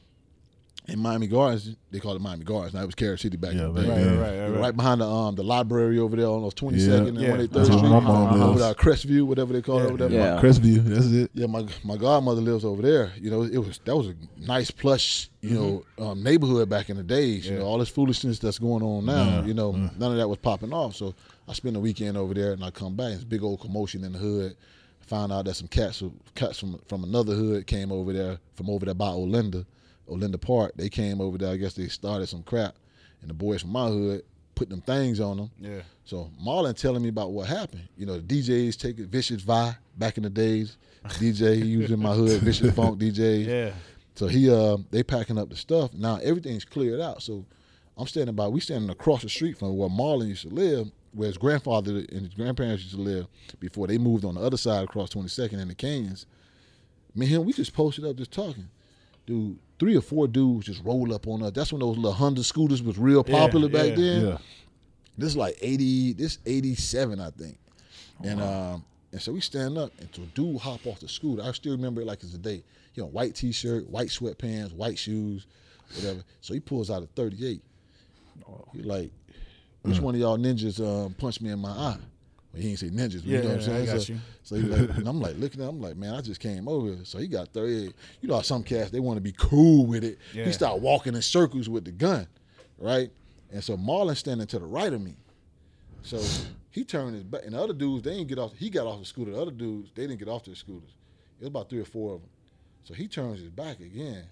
in 0.86 0.98
Miami 0.98 1.26
Gardens. 1.26 1.76
They 1.90 1.98
call 1.98 2.14
it 2.14 2.20
Miami 2.20 2.44
Gardens. 2.44 2.74
Now 2.74 2.82
it 2.82 2.86
was 2.86 2.94
Carol 2.94 3.16
City 3.16 3.36
back 3.36 3.54
Yeah, 3.54 3.66
in 3.66 3.74
the 3.74 3.82
day. 3.82 3.88
Right, 3.88 3.96
then. 3.96 4.18
right, 4.20 4.38
right, 4.38 4.48
Right, 4.50 4.60
right. 4.60 4.76
behind 4.76 5.00
the 5.00 5.08
um 5.08 5.34
the 5.34 5.42
library 5.42 5.98
over 5.98 6.14
there 6.16 6.26
on 6.26 6.42
those 6.42 6.54
22nd 6.54 7.08
and 7.08 7.16
Yeah. 7.18 7.28
Yeah. 7.28 7.36
183rd 7.36 7.50
That's 7.52 7.66
Street. 7.68 7.82
where 7.82 7.90
my 7.90 8.00
mom 8.00 8.28
over 8.40 8.46
lives. 8.48 8.60
there, 8.60 8.74
Crestview, 8.74 9.26
whatever 9.26 9.52
they 9.54 9.62
call 9.62 9.78
it 9.80 9.86
over 9.86 9.96
there. 9.96 10.10
Yeah. 10.10 10.40
Crestview, 10.40 10.84
that's 10.84 11.06
it. 11.06 11.30
Yeah, 11.34 11.46
my 11.46 11.66
my 11.84 11.96
godmother 11.96 12.40
lives 12.42 12.64
over 12.64 12.82
there. 12.82 13.12
You 13.18 13.30
know, 13.30 13.42
it 13.42 13.58
was 13.58 13.80
that 13.84 13.96
was 13.96 14.08
a 14.08 14.14
nice 14.38 14.70
plush, 14.70 15.30
you 15.40 15.50
know, 15.54 15.84
um, 16.04 16.22
neighborhood 16.22 16.68
back 16.68 16.90
in 16.90 16.96
the 16.96 17.02
days. 17.02 17.46
You 17.46 17.58
know, 17.58 17.64
all 17.64 17.78
this 17.78 17.88
foolishness 17.88 18.38
that's 18.38 18.58
going 18.58 18.82
on 18.82 19.06
now. 19.06 19.24
Yeah. 19.24 19.44
You 19.46 19.54
know, 19.54 19.72
none 19.72 20.12
of 20.12 20.16
that 20.18 20.28
was 20.28 20.38
popping 20.38 20.72
off. 20.72 20.94
So 20.96 21.14
I 21.48 21.52
spend 21.54 21.76
the 21.76 21.80
weekend 21.80 22.16
over 22.16 22.34
there, 22.34 22.52
and 22.52 22.62
I 22.64 22.70
come 22.70 22.94
back. 22.96 23.12
It's 23.12 23.24
big 23.24 23.42
old 23.42 23.60
commotion 23.60 24.04
in 24.04 24.12
the 24.12 24.18
hood. 24.18 24.56
Found 25.08 25.32
out 25.32 25.44
that 25.44 25.54
some 25.54 25.68
cats, 25.68 26.02
cats 26.34 26.58
from 26.58 26.78
from 26.88 27.04
another 27.04 27.34
hood 27.34 27.66
came 27.66 27.92
over 27.92 28.12
there 28.12 28.38
from 28.54 28.70
over 28.70 28.86
there 28.86 28.94
by 28.94 29.08
Olinda, 29.08 29.66
Olinda 30.08 30.40
Park. 30.40 30.72
They 30.76 30.88
came 30.88 31.20
over 31.20 31.38
there. 31.38 31.52
I 31.52 31.56
guess 31.56 31.74
they 31.74 31.88
started 31.88 32.28
some 32.28 32.42
crap, 32.42 32.76
and 33.20 33.30
the 33.30 33.34
boys 33.34 33.62
from 33.62 33.70
my 33.70 33.88
hood 33.88 34.22
put 34.54 34.68
them 34.68 34.80
things 34.80 35.20
on 35.20 35.36
them. 35.36 35.50
Yeah. 35.58 35.80
So 36.04 36.30
Marlon 36.44 36.76
telling 36.76 37.02
me 37.02 37.08
about 37.08 37.32
what 37.32 37.48
happened. 37.48 37.88
You 37.96 38.06
know, 38.06 38.20
the 38.20 38.42
DJs 38.42 38.78
take 38.78 38.98
it, 38.98 39.08
Vicious 39.08 39.42
Vi 39.42 39.76
back 39.96 40.16
in 40.16 40.22
the 40.22 40.30
days. 40.30 40.76
DJ 41.04 41.62
he 41.62 41.76
was 41.76 41.90
in 41.90 42.00
my 42.00 42.14
hood, 42.14 42.40
Vicious 42.40 42.74
Funk 42.76 43.00
DJ. 43.00 43.46
Yeah. 43.46 43.72
So 44.14 44.26
he 44.26 44.50
uh 44.50 44.78
they 44.90 45.02
packing 45.02 45.38
up 45.38 45.50
the 45.50 45.56
stuff. 45.56 45.92
Now 45.92 46.16
everything's 46.22 46.64
cleared 46.64 47.00
out. 47.00 47.22
So 47.22 47.44
I'm 47.96 48.06
standing 48.06 48.34
by 48.34 48.48
we 48.48 48.60
standing 48.60 48.90
across 48.90 49.22
the 49.22 49.28
street 49.28 49.58
from 49.58 49.76
where 49.76 49.88
Marlon 49.88 50.28
used 50.28 50.48
to 50.48 50.54
live, 50.54 50.90
where 51.12 51.28
his 51.28 51.38
grandfather 51.38 52.04
and 52.10 52.22
his 52.22 52.34
grandparents 52.34 52.82
used 52.84 52.96
to 52.96 53.00
live 53.00 53.26
before 53.60 53.86
they 53.86 53.98
moved 53.98 54.24
on 54.24 54.34
the 54.34 54.40
other 54.40 54.56
side 54.56 54.84
across 54.84 55.10
22nd 55.10 55.60
and 55.60 55.70
the 55.70 55.74
canyons. 55.74 56.26
Me 57.14 57.26
and 57.26 57.34
him, 57.34 57.44
we 57.44 57.52
just 57.52 57.72
posted 57.72 58.04
up 58.04 58.16
just 58.16 58.32
talking. 58.32 58.68
Dude, 59.26 59.58
three 59.78 59.96
or 59.96 60.00
four 60.00 60.28
dudes 60.28 60.66
just 60.66 60.82
roll 60.84 61.12
up 61.14 61.26
on 61.26 61.42
us. 61.42 61.52
That's 61.52 61.72
when 61.72 61.80
those 61.80 61.96
little 61.96 62.12
Honda 62.12 62.44
scooters 62.44 62.82
was 62.82 62.98
real 62.98 63.24
popular 63.24 63.68
back 63.68 63.90
yeah, 63.90 63.94
then. 63.94 64.26
Yeah. 64.26 64.38
This 65.16 65.28
is 65.28 65.36
like 65.36 65.56
eighty, 65.60 66.12
this 66.12 66.38
eighty 66.46 66.74
seven, 66.74 67.20
I 67.20 67.30
think. 67.30 67.58
And 68.22 68.40
um, 68.40 68.84
and 69.12 69.20
so 69.22 69.32
we 69.32 69.40
stand 69.40 69.78
up, 69.78 69.92
and 69.98 70.08
so 70.12 70.22
dude 70.34 70.58
hop 70.58 70.86
off 70.86 71.00
the 71.00 71.08
scooter. 71.08 71.42
I 71.42 71.52
still 71.52 71.72
remember 71.72 72.00
it 72.00 72.06
like 72.06 72.22
it's 72.22 72.34
a 72.34 72.38
day. 72.38 72.64
You 72.94 73.02
know, 73.02 73.08
white 73.08 73.34
t-shirt, 73.34 73.88
white 73.90 74.08
sweatpants, 74.08 74.72
white 74.72 74.98
shoes, 74.98 75.46
whatever. 75.94 76.22
So 76.40 76.54
he 76.54 76.60
pulls 76.60 76.90
out 76.90 77.02
a 77.02 77.06
thirty 77.06 77.46
eight. 77.46 77.62
He 78.72 78.82
like, 78.82 79.10
which 79.82 80.00
one 80.00 80.14
of 80.14 80.20
y'all 80.20 80.38
ninjas 80.38 80.80
um, 80.80 81.14
punched 81.14 81.40
me 81.40 81.50
in 81.50 81.58
my 81.58 81.70
eye? 81.70 81.98
Well, 82.54 82.62
he 82.62 82.70
ain't 82.70 82.78
say 82.78 82.88
ninjas, 82.88 83.14
but 83.16 83.24
Yeah, 83.24 83.38
you 83.38 83.42
know 83.42 83.48
what 83.48 83.56
I'm 83.56 83.62
saying. 83.62 83.82
I 83.82 83.92
got 83.92 84.02
so, 84.02 84.12
you. 84.12 84.20
so 84.44 84.54
like, 84.56 84.90
and 84.96 85.08
I'm 85.08 85.20
like 85.20 85.36
looking 85.36 85.60
at, 85.60 85.68
him, 85.68 85.76
I'm 85.76 85.82
like, 85.82 85.96
man, 85.96 86.14
I 86.14 86.20
just 86.20 86.40
came 86.40 86.68
over. 86.68 87.04
So 87.04 87.18
he 87.18 87.26
got 87.26 87.48
38. 87.48 87.92
You 88.20 88.28
know 88.28 88.36
how 88.36 88.42
some 88.42 88.62
cats 88.62 88.90
they 88.90 89.00
want 89.00 89.16
to 89.16 89.20
be 89.20 89.32
cool 89.36 89.86
with 89.86 90.04
it. 90.04 90.18
Yeah. 90.32 90.44
He 90.44 90.52
started 90.52 90.80
walking 90.80 91.14
in 91.14 91.22
circles 91.22 91.68
with 91.68 91.84
the 91.84 91.90
gun, 91.90 92.28
right? 92.78 93.10
And 93.52 93.62
so 93.62 93.76
Marlon 93.76 94.16
standing 94.16 94.46
to 94.46 94.58
the 94.58 94.66
right 94.66 94.92
of 94.92 95.00
me. 95.00 95.16
So 96.02 96.20
he 96.70 96.84
turned 96.84 97.14
his 97.14 97.24
back, 97.24 97.42
and 97.44 97.54
the 97.54 97.62
other 97.62 97.72
dudes 97.72 98.04
they 98.04 98.14
didn't 98.14 98.28
get 98.28 98.38
off. 98.38 98.52
He 98.56 98.70
got 98.70 98.86
off 98.86 99.00
the 99.00 99.06
scooter. 99.06 99.32
The 99.32 99.40
other 99.40 99.50
dudes 99.50 99.90
they 99.94 100.06
didn't 100.06 100.20
get 100.20 100.28
off 100.28 100.44
their 100.44 100.54
scooters. 100.54 100.90
It 101.38 101.40
was 101.40 101.48
about 101.48 101.70
three 101.70 101.80
or 101.80 101.84
four 101.84 102.14
of 102.14 102.20
them. 102.20 102.30
So 102.84 102.94
he 102.94 103.08
turns 103.08 103.40
his 103.40 103.48
back 103.48 103.80
again. 103.80 104.24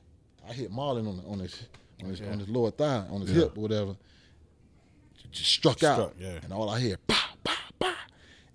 I 0.49 0.53
hit 0.53 0.71
Marlon 0.71 1.09
on 1.09 1.23
on 1.27 1.39
his 1.41 1.67
on 2.03 2.11
his, 2.11 2.21
on 2.21 2.39
his 2.39 2.49
lower 2.49 2.71
thigh, 2.71 3.05
on 3.11 3.23
his 3.23 3.31
hip 3.31 3.57
or 3.57 3.63
whatever. 3.63 3.97
Just 5.31 5.53
struck, 5.53 5.83
out, 5.83 6.15
yeah. 6.19 6.41
and 6.43 6.53
all 6.53 6.69
I 6.69 6.79
hear. 6.79 6.97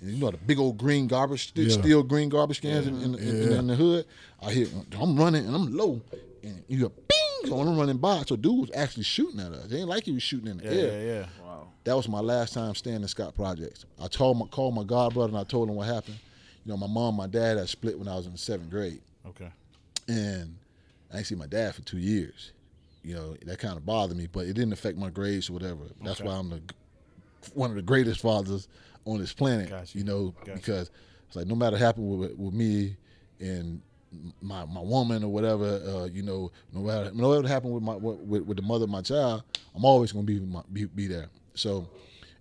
And 0.02 0.12
you 0.12 0.18
know 0.18 0.32
the 0.32 0.38
big 0.38 0.60
old 0.60 0.78
green 0.78 1.08
garbage, 1.08 1.52
Yeah. 1.56 1.70
steel 1.70 2.04
green 2.04 2.30
garbage 2.30 2.62
cans 2.62 2.86
in, 2.88 2.96
in, 3.02 3.16
in, 3.16 3.20
in, 3.42 3.52
Yeah. 3.52 3.60
in 3.60 3.68
the 3.68 3.76
hood. 3.76 4.06
I 4.42 4.52
hear, 4.52 4.68
I'm 5.00 5.16
running 5.18 5.46
and 5.46 5.56
I'm 5.56 5.76
low, 5.76 6.02
and 6.44 6.64
you 6.68 6.78
hear, 6.80 6.90
bing. 6.90 7.50
So 7.50 7.60
I'm 7.60 7.78
running 7.78 7.98
by. 7.98 8.24
So 8.28 8.36
dude 8.36 8.60
was 8.60 8.72
actually 8.76 9.04
shooting 9.04 9.40
at 9.40 9.52
us. 9.54 9.72
It 9.72 9.78
ain't 9.78 9.88
like 9.88 10.04
he 10.04 10.12
was 10.12 10.24
shooting 10.24 10.48
in 10.50 10.58
the 10.58 10.64
Yeah, 10.66 10.72
air. 10.72 11.02
yeah, 11.02 11.20
yeah. 11.20 11.26
Wow. 11.44 11.68
That 11.84 11.96
was 11.96 12.08
my 12.10 12.20
last 12.20 12.54
time 12.54 12.76
staying 12.76 13.02
in 13.02 13.08
Scott 13.08 13.36
Projects. 13.36 13.86
I 14.00 14.08
told 14.08 14.38
my 14.38 14.46
called 14.48 14.76
my 14.76 14.84
god 14.84 15.14
brother 15.14 15.30
and 15.30 15.38
I 15.38 15.44
told 15.46 15.70
him 15.70 15.76
what 15.76 15.88
happened. 15.88 16.20
You 16.66 16.72
know, 16.74 16.78
my 16.78 16.88
mom, 16.88 17.10
and 17.10 17.18
my 17.18 17.28
dad 17.28 17.58
had 17.58 17.70
split 17.70 17.98
when 17.98 18.08
I 18.10 18.16
was 18.16 18.26
in 18.26 18.34
the 18.34 18.38
seventh 18.38 18.70
grade, 18.70 19.02
Okay. 19.26 19.50
and 20.10 20.58
I 21.10 21.16
didn't 21.16 21.28
see 21.28 21.36
my 21.36 21.48
dad 21.48 21.76
for 21.76 21.82
two 21.82 21.98
years. 22.00 22.52
You 23.04 23.16
know, 23.16 23.38
that 23.46 23.60
kind 23.60 23.78
of 23.78 23.86
bothered 23.86 24.18
me, 24.18 24.28
but 24.30 24.46
it 24.48 24.54
didn't 24.54 24.74
affect 24.74 24.98
my 24.98 25.10
grades 25.10 25.50
or 25.50 25.54
whatever. 25.54 25.84
That's 26.04 26.20
Okay. 26.20 26.28
why 26.28 26.36
I'm 26.36 26.50
the 26.50 26.62
one 27.54 27.70
of 27.70 27.78
the 27.78 27.82
greatest 27.82 28.20
fathers 28.20 28.68
on 29.08 29.20
this 29.20 29.34
planet. 29.34 29.70
Gotcha. 29.70 29.98
You 29.98 30.04
know, 30.04 30.34
Gotcha. 30.40 30.54
because 30.54 30.92
it's 31.28 31.36
like 31.36 31.48
no 31.48 31.56
matter 31.56 31.74
what 31.76 31.82
happened 31.82 32.20
with 32.20 32.36
with 32.38 32.54
me 32.54 32.96
and 33.40 33.82
my 34.42 34.66
my 34.66 34.82
woman 34.82 35.24
or 35.24 35.32
whatever, 35.32 35.66
uh, 35.86 36.06
you 36.06 36.22
know, 36.24 36.52
no 36.74 36.82
matter 36.82 37.06
no 37.14 37.28
matter 37.30 37.42
what 37.42 37.50
happened 37.50 37.74
with 37.74 37.84
my 37.84 37.96
with, 37.96 38.44
with 38.46 38.58
the 38.58 38.64
mother 38.64 38.84
of 38.86 38.90
my 38.90 39.02
child, 39.02 39.44
I'm 39.76 39.84
always 39.86 40.12
gonna 40.12 40.24
be 40.26 40.40
my, 40.40 40.62
be, 40.72 40.86
be 40.86 41.08
there. 41.08 41.28
So, 41.56 41.88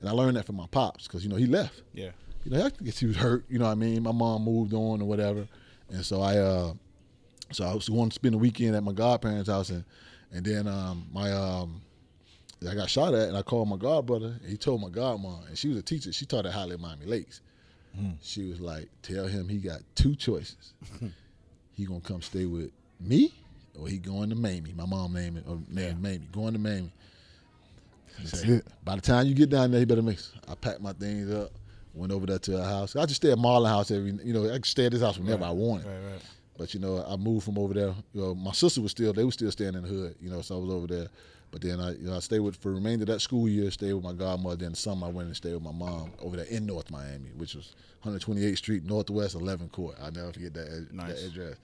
and 0.01 0.09
I 0.09 0.13
learned 0.13 0.37
that 0.37 0.47
from 0.47 0.57
my 0.57 0.67
pops 0.67 1.07
because 1.07 1.25
you 1.25 1.31
know 1.31 1.37
he 1.37 1.47
left 1.47 1.83
Yeah. 1.93 2.11
you 2.45 2.51
know, 2.53 2.65
I 2.67 2.71
guess 2.85 2.99
he 2.99 3.07
was 3.07 3.17
hurt. 3.17 3.45
You 3.49 3.59
know 3.59 3.65
what 3.67 3.73
I 3.73 3.75
mean? 3.77 4.03
My 4.03 4.13
mom 4.13 4.45
moved 4.45 4.75
on 4.75 5.01
or 5.03 5.07
whatever, 5.09 5.49
and 5.91 6.05
so 6.05 6.21
I, 6.21 6.37
uh, 6.39 6.75
so 7.53 7.65
I 7.65 7.75
was 7.75 7.89
going 7.89 8.11
to 8.11 8.15
spend 8.15 8.35
the 8.35 8.39
weekend 8.39 8.77
at 8.77 8.83
my 8.85 8.93
godparents' 8.93 9.49
house, 9.49 9.71
and 9.71 9.85
and 10.33 10.45
then 10.45 10.67
um, 10.69 11.07
my 11.13 11.33
um, 11.33 11.81
I 12.69 12.75
got 12.75 12.91
shot 12.91 13.15
at, 13.15 13.29
and 13.29 13.37
I 13.37 13.43
called 13.43 13.69
my 13.69 13.77
godbrother, 13.77 14.41
and 14.41 14.51
he 14.51 14.57
told 14.57 14.81
my 14.81 14.89
godmom, 14.89 15.47
and 15.49 15.57
she 15.57 15.69
was 15.69 15.77
a 15.77 15.83
teacher. 15.83 16.13
She 16.13 16.27
taught 16.27 16.47
at 16.47 16.53
Hialeah 16.53 16.79
Miami 16.79 17.07
Lakes. 17.07 17.41
Hmm. 17.95 18.13
She 18.23 18.49
was 18.49 18.61
like, 18.61 18.89
"Tell 19.03 19.27
him 19.27 19.49
he 19.49 19.59
got 19.59 19.81
two 19.95 20.15
choices. 20.15 20.75
Hmm. 20.99 21.09
he 21.73 21.85
gonna 21.85 22.01
come 22.01 22.23
stay 22.23 22.47
with 22.47 22.71
me, 23.01 23.35
or 23.79 23.89
he 23.89 23.99
going 23.99 24.31
to 24.31 24.37
Mamie. 24.37 24.73
My 24.75 24.87
mom 24.87 25.13
named 25.13 25.39
it, 25.39 25.45
or 25.47 25.59
named 25.69 26.03
Mamie. 26.03 26.29
Going 26.33 26.53
to 26.53 26.59
Mamie. 26.59 26.93
That's 28.19 28.41
Say, 28.41 28.49
it. 28.49 28.67
By 28.85 28.97
the 28.97 29.03
time 29.03 29.27
you 29.27 29.35
get 29.35 29.51
down 29.51 29.71
there, 29.71 29.81
he 29.81 29.87
better 29.87 30.03
mix. 30.03 30.33
I 30.49 30.55
packed 30.55 30.81
my 30.81 30.93
things 30.93 31.31
up, 31.31 31.51
went 31.95 32.13
over 32.13 32.27
there 32.27 32.39
to 32.39 32.53
her 32.59 32.65
house. 32.65 32.97
I 32.97 33.05
just 33.05 33.17
stay 33.17 33.33
at 33.33 33.39
Marlon 33.39 33.69
house 33.69 33.91
every, 33.91 34.13
you 34.25 34.33
know, 34.33 34.49
I 34.49 34.55
could 34.55 34.67
stay 34.67 34.87
at 34.87 34.93
this 34.93 35.03
house 35.03 35.19
whenever 35.19 35.45
I 35.45 35.51
wanted. 35.51 35.87
Right, 35.87 36.13
right. 36.13 36.23
But 36.59 36.73
you 36.73 36.81
know, 36.81 37.05
I 37.07 37.17
moved 37.17 37.45
from 37.45 37.59
over 37.59 37.75
there. 37.75 37.95
You 38.15 38.23
know, 38.23 38.35
my 38.35 38.53
sister 38.53 38.81
was 38.81 38.91
still, 38.93 39.13
they 39.13 39.25
were 39.25 39.33
still 39.33 39.51
staying 39.51 39.75
in 39.75 39.83
the 39.83 39.89
hood. 39.89 40.17
You 40.21 40.31
know, 40.31 40.41
so 40.41 40.57
I 40.57 40.61
was 40.61 40.71
over 40.71 40.87
there. 40.87 41.09
But 41.51 41.63
then 41.63 41.81
I, 41.81 41.93
you 41.93 42.09
know, 42.09 42.17
I 42.17 42.19
stayed 42.21 42.41
with 42.41 42.57
for 42.57 42.69
the 42.71 42.75
remainder 42.75 43.05
of 43.05 43.09
that 43.09 43.21
school 43.21 43.49
year. 43.49 43.71
Stayed 43.71 43.93
with 43.93 44.05
my 44.05 44.13
godmother. 44.13 44.57
Then 44.57 44.71
the 44.73 44.77
summer 44.77 45.07
I 45.07 45.11
went 45.11 45.29
and 45.29 45.37
stayed 45.37 45.55
with 45.55 45.63
my 45.63 45.73
mom 45.73 46.13
over 46.21 46.37
there 46.37 46.47
in 46.47 46.67
North 46.67 46.91
Miami, 46.91 47.31
which 47.37 47.55
was 47.55 47.75
128th 48.05 48.59
Street 48.59 48.85
Northwest 48.85 49.35
11 49.35 49.69
Court. 49.71 49.97
I'll 50.03 50.11
never 50.13 50.33
forget 50.33 50.55
that, 50.55 50.89
Nice. 50.93 51.23
that 51.23 51.27
address. 51.31 51.57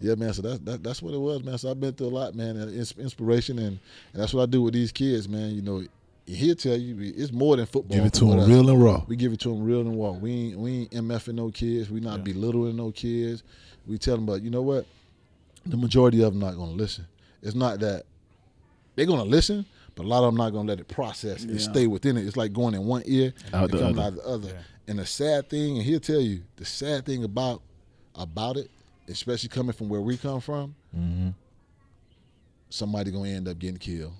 Yeah, 0.00 0.14
man. 0.14 0.32
So 0.34 0.42
that's 0.42 0.58
that, 0.60 0.82
that's 0.82 1.00
what 1.00 1.14
it 1.14 1.18
was, 1.20 1.42
man. 1.44 1.58
So 1.58 1.70
I've 1.70 1.80
been 1.80 1.92
through 1.94 2.08
a 2.08 2.08
lot, 2.08 2.34
man. 2.34 2.56
And 2.56 2.74
it's 2.78 2.92
inspiration, 2.98 3.58
and, 3.58 3.78
and 4.12 4.22
that's 4.22 4.34
what 4.34 4.42
I 4.42 4.46
do 4.46 4.62
with 4.62 4.74
these 4.74 4.90
kids, 4.92 5.28
man. 5.28 5.54
You 5.54 5.62
know, 5.62 5.84
he'll 6.26 6.54
tell 6.56 6.76
you 6.76 6.96
it's 7.16 7.32
more 7.32 7.56
than 7.56 7.66
football. 7.66 7.96
Give 7.96 8.04
it 8.06 8.12
to 8.14 8.26
with 8.26 8.34
him 8.34 8.40
uh, 8.40 8.46
real 8.46 8.68
and 8.70 8.82
raw. 8.82 9.04
We 9.06 9.16
give 9.16 9.32
it 9.32 9.40
to 9.40 9.50
them 9.50 9.64
real 9.64 9.80
and 9.82 9.98
raw. 9.98 10.10
We 10.12 10.32
ain't 10.32 10.58
we 10.58 10.70
ain't 10.80 10.90
mfing 10.92 11.34
no 11.34 11.50
kids. 11.50 11.88
We 11.90 12.00
not 12.00 12.18
Yeah. 12.18 12.24
belittling 12.24 12.76
no 12.76 12.90
kids. 12.90 13.42
We 13.86 13.96
tell 13.96 14.16
them, 14.16 14.26
but 14.26 14.42
you 14.42 14.50
know 14.50 14.62
what? 14.62 14.86
The 15.64 15.76
majority 15.76 16.22
of 16.22 16.32
them 16.32 16.40
not 16.40 16.56
gonna 16.56 16.72
listen. 16.72 17.06
It's 17.42 17.54
not 17.54 17.78
that 17.80 18.04
they're 18.96 19.06
gonna 19.06 19.24
listen, 19.24 19.64
but 19.94 20.04
a 20.04 20.08
lot 20.08 20.24
of 20.24 20.32
them 20.32 20.36
not 20.36 20.50
gonna 20.50 20.68
let 20.68 20.80
it 20.80 20.88
process 20.88 21.42
and 21.44 21.52
Yeah. 21.52 21.58
stay 21.70 21.86
within 21.86 22.16
it. 22.16 22.26
It's 22.26 22.36
like 22.36 22.52
going 22.52 22.74
in 22.74 22.84
one 22.84 23.02
ear 23.06 23.32
Out 23.52 23.64
and 23.64 23.72
the 23.72 23.78
coming 23.78 23.98
other. 23.98 24.06
out 24.06 24.14
the 24.16 24.28
other. 24.28 24.48
Yeah. 24.48 24.62
And 24.88 24.98
the 24.98 25.06
sad 25.06 25.48
thing, 25.50 25.76
and 25.78 25.84
he'll 25.86 26.00
tell 26.00 26.20
you, 26.20 26.42
the 26.56 26.64
sad 26.64 27.04
thing 27.06 27.22
about 27.24 27.62
about 28.14 28.56
it, 28.56 28.70
especially 29.08 29.48
coming 29.50 29.72
from 29.72 29.88
where 29.88 30.00
we 30.00 30.16
come 30.16 30.40
from, 30.40 30.74
Mm-hmm. 30.96 31.28
somebody 32.70 33.10
gonna 33.10 33.28
end 33.28 33.48
up 33.48 33.58
getting 33.58 33.78
killed. 33.78 34.12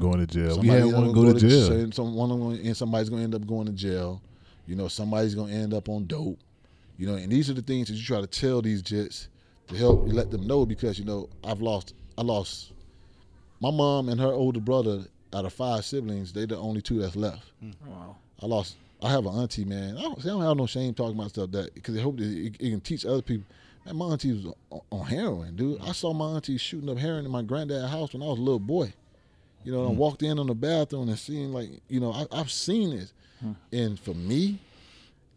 Going 0.00 0.18
to 0.18 0.26
jail. 0.26 0.50
Somebody 0.56 0.68
we 0.68 0.74
had 0.74 0.82
else 0.82 0.92
one 0.94 1.12
gonna 1.12 1.32
go 1.32 1.32
to 1.32 1.48
jail. 1.48 1.66
some- 1.68 1.92
Some, 1.92 2.14
one 2.14 2.30
of 2.32 2.38
them, 2.40 2.66
and 2.66 2.76
somebody's 2.76 3.08
gonna 3.08 3.22
end 3.22 3.34
up 3.34 3.46
going 3.46 3.66
to 3.66 3.72
jail. 3.72 4.20
You 4.66 4.74
know, 4.76 4.88
somebody's 4.88 5.34
gonna 5.34 5.52
end 5.52 5.72
up 5.74 5.88
on 5.88 6.06
dope. 6.06 6.38
You 6.98 7.06
know, 7.06 7.14
and 7.14 7.30
these 7.30 7.48
are 7.50 7.54
the 7.54 7.62
things 7.62 7.88
that 7.88 7.94
you 7.94 8.02
try 8.02 8.20
to 8.20 8.26
tell 8.26 8.60
these 8.62 8.82
jets 8.82 9.28
to 9.68 9.76
help 9.76 10.06
you 10.06 10.12
let 10.12 10.30
them 10.30 10.46
know 10.46 10.66
because 10.66 10.98
you 10.98 11.04
know 11.04 11.28
I've 11.44 11.60
lost. 11.62 11.94
I 12.18 12.22
lost 12.22 12.72
my 13.60 13.70
mom 13.70 14.08
and 14.08 14.20
her 14.20 14.32
older 14.32 14.60
brother 14.60 15.04
out 15.32 15.44
of 15.44 15.52
five 15.52 15.84
siblings. 15.84 16.32
They 16.32 16.46
the 16.46 16.56
only 16.56 16.82
two 16.82 16.98
that's 17.00 17.16
left. 17.16 17.44
Hmm. 17.60 17.70
Wow. 17.86 18.16
I 18.42 18.46
lost. 18.46 18.76
I 19.02 19.10
have 19.10 19.26
an 19.26 19.34
auntie, 19.34 19.64
man. 19.64 19.96
I 19.96 20.02
don't, 20.02 20.22
see, 20.22 20.28
I 20.28 20.32
don't 20.32 20.42
have 20.42 20.56
no 20.56 20.66
shame 20.66 20.92
talking 20.92 21.18
about 21.18 21.30
stuff 21.30 21.50
that 21.52 21.74
because 21.74 21.96
I 21.96 22.02
hope 22.02 22.18
that 22.18 22.26
it, 22.26 22.56
it 22.60 22.70
can 22.70 22.80
teach 22.80 23.06
other 23.06 23.22
people. 23.22 23.46
Man, 23.86 23.96
my 23.96 24.06
auntie 24.06 24.32
was 24.32 24.46
on, 24.70 24.80
on 24.90 25.06
heroin, 25.06 25.56
dude. 25.56 25.80
I 25.80 25.92
saw 25.92 26.12
my 26.12 26.26
auntie 26.26 26.58
shooting 26.58 26.90
up 26.90 26.98
heroin 26.98 27.24
in 27.24 27.30
my 27.30 27.42
granddad's 27.42 27.90
house 27.90 28.12
when 28.12 28.22
I 28.22 28.26
was 28.26 28.38
a 28.38 28.42
little 28.42 28.58
boy. 28.58 28.92
You 29.64 29.72
know, 29.72 29.86
I 29.86 29.88
hmm. 29.88 29.96
walked 29.96 30.22
in 30.22 30.38
on 30.38 30.46
the 30.46 30.54
bathroom 30.54 31.08
and 31.08 31.18
seen 31.18 31.52
like, 31.52 31.70
you 31.88 32.00
know, 32.00 32.12
I, 32.12 32.26
I've 32.32 32.50
seen 32.50 32.90
this, 32.90 33.12
hmm. 33.40 33.52
and 33.72 33.98
for 33.98 34.14
me 34.14 34.58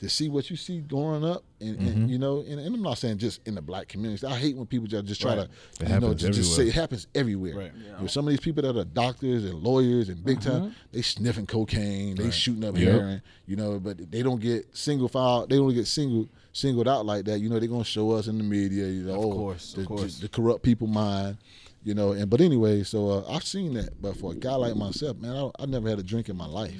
to 0.03 0.09
see 0.09 0.29
what 0.29 0.49
you 0.51 0.55
see 0.55 0.81
growing 0.81 1.25
up, 1.25 1.43
and, 1.59 1.79
and 1.79 2.09
you 2.11 2.19
know, 2.19 2.39
and, 2.47 2.59
and 2.59 2.75
I'm 2.75 2.81
not 2.83 2.97
saying 2.99 3.17
just 3.17 3.39
in 3.47 3.55
the 3.55 3.61
black 3.61 3.87
community. 3.87 4.25
I 4.27 4.35
hate 4.37 4.55
when 4.55 4.67
people 4.67 4.85
just, 4.87 5.05
just 5.05 5.19
try 5.21 5.35
Right. 5.37 5.47
to, 5.79 5.85
It 5.85 5.89
you 5.89 5.99
know, 5.99 6.13
just, 6.13 6.33
just 6.33 6.55
say 6.55 6.67
it 6.67 6.73
happens 6.75 7.07
everywhere. 7.15 7.55
Right. 7.55 7.71
You 7.73 8.01
know, 8.01 8.07
some 8.07 8.27
of 8.27 8.31
these 8.31 8.39
people 8.41 8.61
that 8.63 8.77
are 8.77 8.83
doctors 8.85 9.45
and 9.45 9.55
lawyers 9.55 10.09
and 10.09 10.23
big 10.23 10.41
time, 10.41 10.75
they 10.91 11.01
sniffing 11.01 11.47
cocaine, 11.47 12.15
they 12.15 12.29
shooting 12.29 12.63
up 12.65 12.77
Yep. 12.77 12.87
heroin, 12.91 13.21
you 13.47 13.55
know, 13.55 13.79
but 13.79 14.11
they 14.11 14.21
don't 14.21 14.39
get 14.41 14.75
single 14.75 15.07
file, 15.07 15.47
they 15.47 15.55
don't 15.55 15.73
get 15.73 15.87
single 15.87 16.27
singled 16.51 16.87
out 16.87 17.05
like 17.05 17.25
that. 17.25 17.39
You 17.39 17.49
know, 17.49 17.57
they're 17.59 17.67
gonna 17.69 17.83
show 17.83 18.11
us 18.11 18.27
in 18.27 18.37
the 18.37 18.43
media, 18.43 18.85
you 18.87 19.03
know, 19.05 19.13
Of 19.15 19.25
oh, 19.25 19.31
course, 19.33 19.73
of 19.73 19.79
the, 19.79 19.85
course. 19.87 20.15
the, 20.17 20.21
the 20.23 20.29
corrupt 20.29 20.61
people 20.63 20.85
mind, 20.87 21.37
you 21.83 21.93
know. 21.95 22.11
And 22.11 22.29
but 22.29 22.41
anyway, 22.41 22.83
so 22.83 23.09
uh, 23.09 23.31
I've 23.33 23.43
seen 23.45 23.73
that. 23.75 23.99
But 24.01 24.17
for 24.17 24.33
a 24.33 24.35
guy 24.35 24.53
like 24.55 24.75
myself, 24.75 25.17
man, 25.17 25.35
I, 25.35 25.63
I 25.63 25.65
never 25.65 25.89
had 25.89 25.97
a 25.97 26.03
drink 26.03 26.29
in 26.29 26.35
my 26.35 26.45
life. 26.45 26.79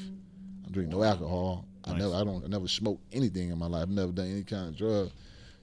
I 0.68 0.70
drink 0.72 0.90
no 0.90 1.04
alcohol. 1.04 1.66
I 1.86 1.98
never, 1.98 2.16
I 2.16 2.24
don't, 2.24 2.44
I 2.44 2.48
never 2.48 2.68
smoked 2.68 3.02
anything 3.12 3.50
in 3.50 3.58
my 3.58 3.68
life. 3.68 3.84
I've 3.84 3.90
never 3.90 4.12
done 4.12 4.32
any 4.32 4.44
kind 4.44 4.70
of 4.70 4.78
drug. 4.78 5.10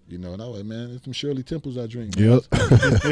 You 0.08 0.18
know, 0.18 0.32
and 0.32 0.42
I 0.42 0.46
was 0.46 0.56
like, 0.58 0.66
man, 0.66 0.90
it's 0.94 1.04
some 1.04 1.12
Shirley 1.12 1.42
Temples 1.44 1.78
I 1.78 1.86
drink. 1.86 2.16
man. 2.18 2.30
Yep. 2.32 2.42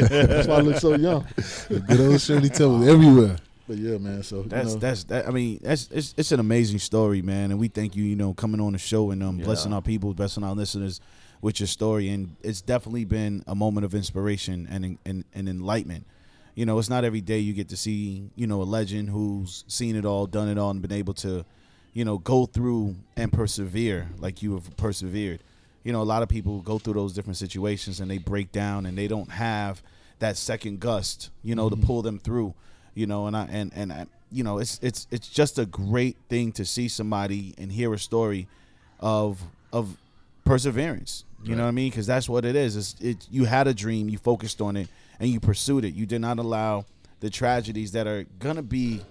That's 0.09 0.47
why 0.47 0.55
I 0.55 0.59
look 0.61 0.75
so 0.77 0.95
young. 0.95 1.25
Good 1.69 1.99
old 2.01 2.19
Shirley 2.21 2.49
Temple 2.49 2.87
everywhere. 2.89 3.37
But 3.67 3.77
yeah, 3.77 3.97
man. 3.99 4.21
So 4.23 4.37
you 4.37 4.49
That's 4.49 4.73
know, 4.73 4.79
that's 4.79 5.03
that. 5.05 5.27
I 5.27 5.31
mean, 5.31 5.59
that's 5.61 5.87
it's 5.91 6.13
it's 6.17 6.31
an 6.31 6.39
amazing 6.39 6.79
story, 6.79 7.21
man. 7.21 7.51
And 7.51 7.59
we 7.59 7.67
thank 7.67 7.95
you, 7.95 8.03
you 8.03 8.15
know, 8.15 8.33
coming 8.33 8.59
on 8.59 8.73
the 8.73 8.79
show 8.79 9.11
and 9.11 9.21
um, 9.23 9.37
Yeah. 9.37 9.45
blessing 9.45 9.71
our 9.73 9.81
people, 9.81 10.13
blessing 10.15 10.43
our 10.43 10.55
listeners 10.55 10.99
with 11.41 11.59
your 11.59 11.67
story. 11.67 12.09
And 12.09 12.35
it's 12.41 12.61
definitely 12.61 13.05
been 13.05 13.43
a 13.47 13.53
moment 13.53 13.85
of 13.85 13.93
inspiration 13.93 14.67
and 14.71 14.97
and, 15.05 15.23
and 15.35 15.47
enlightenment. 15.47 16.05
You 16.55 16.65
know, 16.65 16.79
it's 16.79 16.89
not 16.89 17.03
every 17.05 17.21
day 17.21 17.37
you 17.39 17.53
get 17.53 17.69
to 17.69 17.77
see 17.77 18.29
you 18.35 18.47
know 18.47 18.61
a 18.61 18.65
legend 18.65 19.09
who's 19.11 19.63
seen 19.67 19.95
it 19.95 20.03
all, 20.03 20.25
done 20.25 20.49
it 20.49 20.57
all, 20.57 20.71
and 20.71 20.81
been 20.81 20.91
able 20.91 21.13
to, 21.15 21.45
you 21.99 22.05
know, 22.05 22.17
go 22.17 22.45
through 22.45 22.95
and 23.17 23.29
persevere 23.29 24.07
like 24.19 24.41
you 24.41 24.53
have 24.53 24.77
persevered. 24.77 25.41
You 25.83 25.91
know, 25.91 26.01
a 26.01 26.03
lot 26.03 26.23
of 26.23 26.29
people 26.29 26.61
go 26.61 26.79
through 26.79 26.93
those 26.93 27.11
different 27.11 27.35
situations 27.35 27.99
and 27.99 28.09
they 28.09 28.19
break 28.19 28.53
down 28.53 28.85
and 28.85 28.97
they 28.97 29.09
don't 29.09 29.29
have 29.29 29.83
that 30.19 30.37
second 30.37 30.79
gust, 30.79 31.29
you 31.43 31.55
know, 31.55 31.69
to 31.69 31.75
mm-hmm. 31.75 31.85
pull 31.85 32.01
them 32.01 32.17
through. 32.17 32.53
You 32.93 33.05
know, 33.05 33.27
and 33.27 33.35
I 33.35 33.49
and 33.51 33.73
and 33.75 33.91
I, 33.91 34.05
you 34.31 34.45
know, 34.45 34.59
it's 34.59 34.79
it's 34.81 35.07
it's 35.11 35.27
just 35.27 35.59
a 35.59 35.65
great 35.65 36.15
thing 36.29 36.53
to 36.53 36.63
see 36.63 36.87
somebody 36.87 37.53
and 37.57 37.69
hear 37.69 37.93
a 37.93 37.99
story 37.99 38.47
of 39.01 39.41
of 39.73 39.97
perseverance. 40.45 41.25
You 41.43 41.57
know 41.57 41.63
what 41.63 41.67
I 41.67 41.71
mean? 41.71 41.89
Because 41.89 42.07
that's 42.07 42.29
what 42.29 42.45
it 42.45 42.55
is. 42.55 42.77
It's 42.77 42.95
it. 43.01 43.27
You 43.29 43.43
had 43.43 43.67
a 43.67 43.73
dream, 43.73 44.07
you 44.07 44.19
focused 44.19 44.61
on 44.61 44.77
it, 44.77 44.87
and 45.19 45.27
you 45.27 45.41
pursued 45.41 45.83
it. 45.83 45.93
You 45.93 46.05
did 46.05 46.21
not 46.21 46.39
allow 46.39 46.85
the 47.19 47.29
tragedies 47.29 47.91
that 47.91 48.07
are 48.07 48.23
gonna 48.39 48.63
be 48.63 49.01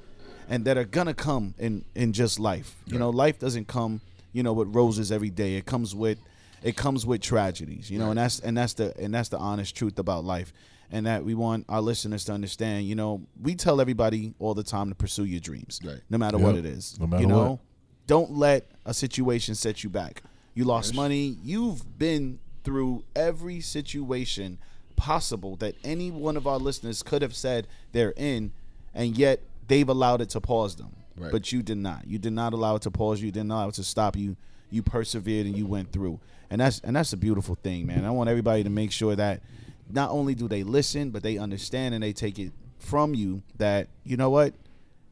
and 0.49 0.65
that 0.65 0.77
are 0.79 0.85
gonna 0.85 1.15
come 1.15 1.55
in 1.59 1.85
in 1.95 2.13
just 2.13 2.39
life. 2.41 2.77
You 2.87 2.99
know, 2.99 3.11
life 3.11 3.39
doesn't 3.39 3.69
come, 3.69 4.01
you 4.33 4.43
know, 4.43 4.53
with 4.53 4.75
roses 4.75 5.13
every 5.13 5.31
day. 5.31 5.55
It 5.57 5.67
comes 5.67 5.95
with 5.95 6.19
it 6.63 6.77
comes 6.77 7.07
with 7.07 7.21
tragedies, 7.21 7.91
you 7.91 7.99
know, 7.99 8.11
and 8.11 8.19
that's 8.19 8.41
and 8.41 8.57
that's 8.57 8.73
the 8.75 8.93
and 8.99 9.15
that's 9.15 9.29
the 9.29 9.39
honest 9.39 9.77
truth 9.77 9.99
about 9.99 10.25
life. 10.25 10.53
And 10.91 11.05
that 11.07 11.23
we 11.23 11.35
want 11.35 11.67
our 11.69 11.83
listeners 11.83 12.25
to 12.25 12.33
understand, 12.33 12.87
you 12.87 12.95
know, 12.95 13.21
we 13.43 13.55
tell 13.55 13.79
everybody 13.79 14.33
all 14.39 14.55
the 14.55 14.63
time 14.63 14.89
to 14.89 14.95
pursue 14.95 15.25
your 15.27 15.39
dreams, 15.41 15.79
Right. 15.85 16.01
no 16.09 16.17
matter 16.17 16.39
what 16.39 16.57
it 16.57 16.65
is. 16.65 16.97
No 16.99 17.07
matter 17.07 17.21
you 17.21 17.29
know, 17.29 17.51
what. 17.51 17.59
don't 18.07 18.31
let 18.33 18.71
a 18.87 18.95
situation 18.95 19.55
set 19.55 19.85
you 19.85 19.91
back. 19.91 20.23
You 20.55 20.65
lost 20.65 20.95
money. 20.95 21.37
You've 21.45 21.99
been 21.99 22.39
through 22.65 23.05
every 23.15 23.61
situation 23.61 24.57
possible 24.97 25.57
that 25.57 25.75
any 25.85 26.11
one 26.11 26.37
of 26.39 26.47
our 26.47 26.59
listeners 26.59 27.03
could 27.03 27.21
have 27.21 27.35
said 27.35 27.67
they're 27.93 28.15
in, 28.17 28.53
and 28.95 29.17
yet 29.17 29.41
they've 29.69 29.89
allowed 29.89 30.21
it 30.21 30.31
to 30.31 30.41
pause 30.41 30.77
them. 30.77 30.95
Right. 31.17 31.33
But 31.33 31.53
you 31.53 31.63
did 31.63 31.79
not. 31.79 32.07
You 32.07 32.19
did 32.19 32.33
not 32.33 32.53
allow 32.53 32.77
it 32.77 32.83
to 32.83 32.91
pause 32.91 33.21
you. 33.21 33.27
You 33.27 33.33
did 33.33 33.45
not 33.45 33.57
allow 33.57 33.69
it 33.69 33.75
to 33.75 33.85
stop 33.85 34.17
you. 34.17 34.37
You 34.71 34.83
persevered 34.83 35.47
and 35.47 35.57
you 35.57 35.67
went 35.67 35.93
through. 35.93 36.21
And 36.51 36.61
that's 36.61 36.81
and 36.81 36.95
that's 36.97 37.13
a 37.13 37.17
beautiful 37.17 37.55
thing, 37.57 37.87
man. 37.87 38.05
I 38.05 38.11
want 38.11 38.29
everybody 38.31 38.63
to 38.65 38.71
make 38.71 38.93
sure 38.93 39.15
that 39.17 39.43
not 39.91 40.11
only 40.11 40.35
do 40.35 40.49
they 40.49 40.63
listen, 40.63 41.11
but 41.11 41.23
they 41.23 41.39
understand 41.39 41.95
and 41.95 42.03
they 42.03 42.13
take 42.13 42.39
it 42.39 42.53
from 42.79 43.15
you 43.15 43.43
that 43.57 43.89
you 44.05 44.17
know 44.17 44.31
what 44.31 44.55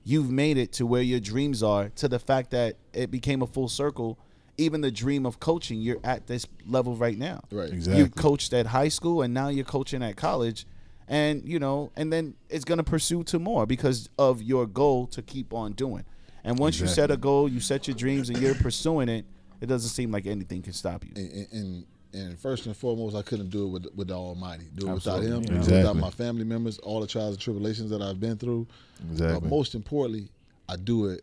you've 0.05 0.31
made 0.31 0.57
it 0.57 0.73
to 0.74 0.87
where 0.87 1.03
your 1.03 1.19
dreams 1.19 1.62
are 1.62 1.89
to 1.97 2.07
the 2.07 2.19
fact 2.19 2.53
that 2.53 2.77
it 2.93 3.11
became 3.11 3.43
a 3.43 3.47
full 3.47 3.69
circle 3.69 4.16
even 4.57 4.81
the 4.81 4.91
dream 4.91 5.27
of 5.27 5.41
coaching 5.41 5.81
you're 5.81 5.99
at 6.05 6.28
this 6.28 6.47
level 6.65 6.95
right 6.95 7.19
now 7.19 7.43
Right. 7.51 7.70
Exactly. 7.73 8.01
you 8.05 8.09
coached 8.09 8.53
at 8.53 8.66
high 8.66 8.87
school 8.89 9.20
and 9.23 9.35
now 9.35 9.49
you're 9.49 9.65
coaching 9.65 10.01
at 10.05 10.15
college 10.15 10.65
and 11.09 11.49
you 11.49 11.59
know 11.59 11.91
and 11.97 12.12
then 12.12 12.35
it's 12.49 12.65
going 12.65 12.78
to 12.78 12.85
pursue 12.85 13.23
to 13.24 13.39
more 13.39 13.66
because 13.66 14.09
of 14.19 14.43
your 14.43 14.66
goal 14.66 15.07
to 15.07 15.23
keep 15.23 15.53
on 15.53 15.73
doing 15.73 16.05
and 16.45 16.59
once 16.59 16.81
you 16.81 16.87
set 16.87 17.11
a 17.11 17.16
goal 17.16 17.49
you 17.49 17.61
set 17.61 17.87
your 17.87 17.97
dreams 17.97 18.28
and 18.28 18.39
you're 18.39 18.55
pursuing 18.55 19.09
it 19.09 19.24
it 19.61 19.66
doesn't 19.66 19.91
seem 19.91 20.11
like 20.11 20.27
anything 20.27 20.62
can 20.62 20.73
stop 20.73 21.05
you 21.05 21.12
and, 21.16 21.47
and 21.53 21.87
and 22.16 22.39
first 22.39 22.66
and 22.66 22.77
foremost, 22.77 23.15
I 23.15 23.23
couldn't 23.23 23.51
do 23.51 23.65
it 23.66 23.69
with 23.69 23.87
with 23.95 24.09
the 24.09 24.15
Almighty. 24.15 24.65
Do 24.74 24.89
it 24.89 24.91
Absolutely. 24.91 25.28
without 25.28 25.51
Him, 25.51 25.55
Yeah. 25.55 25.77
without 25.77 25.97
my 25.97 26.11
family 26.11 26.45
members, 26.45 26.78
all 26.78 27.01
the 27.01 27.07
trials 27.07 27.33
and 27.35 27.41
tribulations 27.41 27.91
that 27.91 28.01
I've 28.01 28.19
been 28.20 28.39
through. 28.39 28.66
Exactly. 29.11 29.41
But 29.41 29.49
most 29.49 29.74
importantly, 29.74 30.31
I 30.69 30.77
do 30.77 31.07
it 31.07 31.23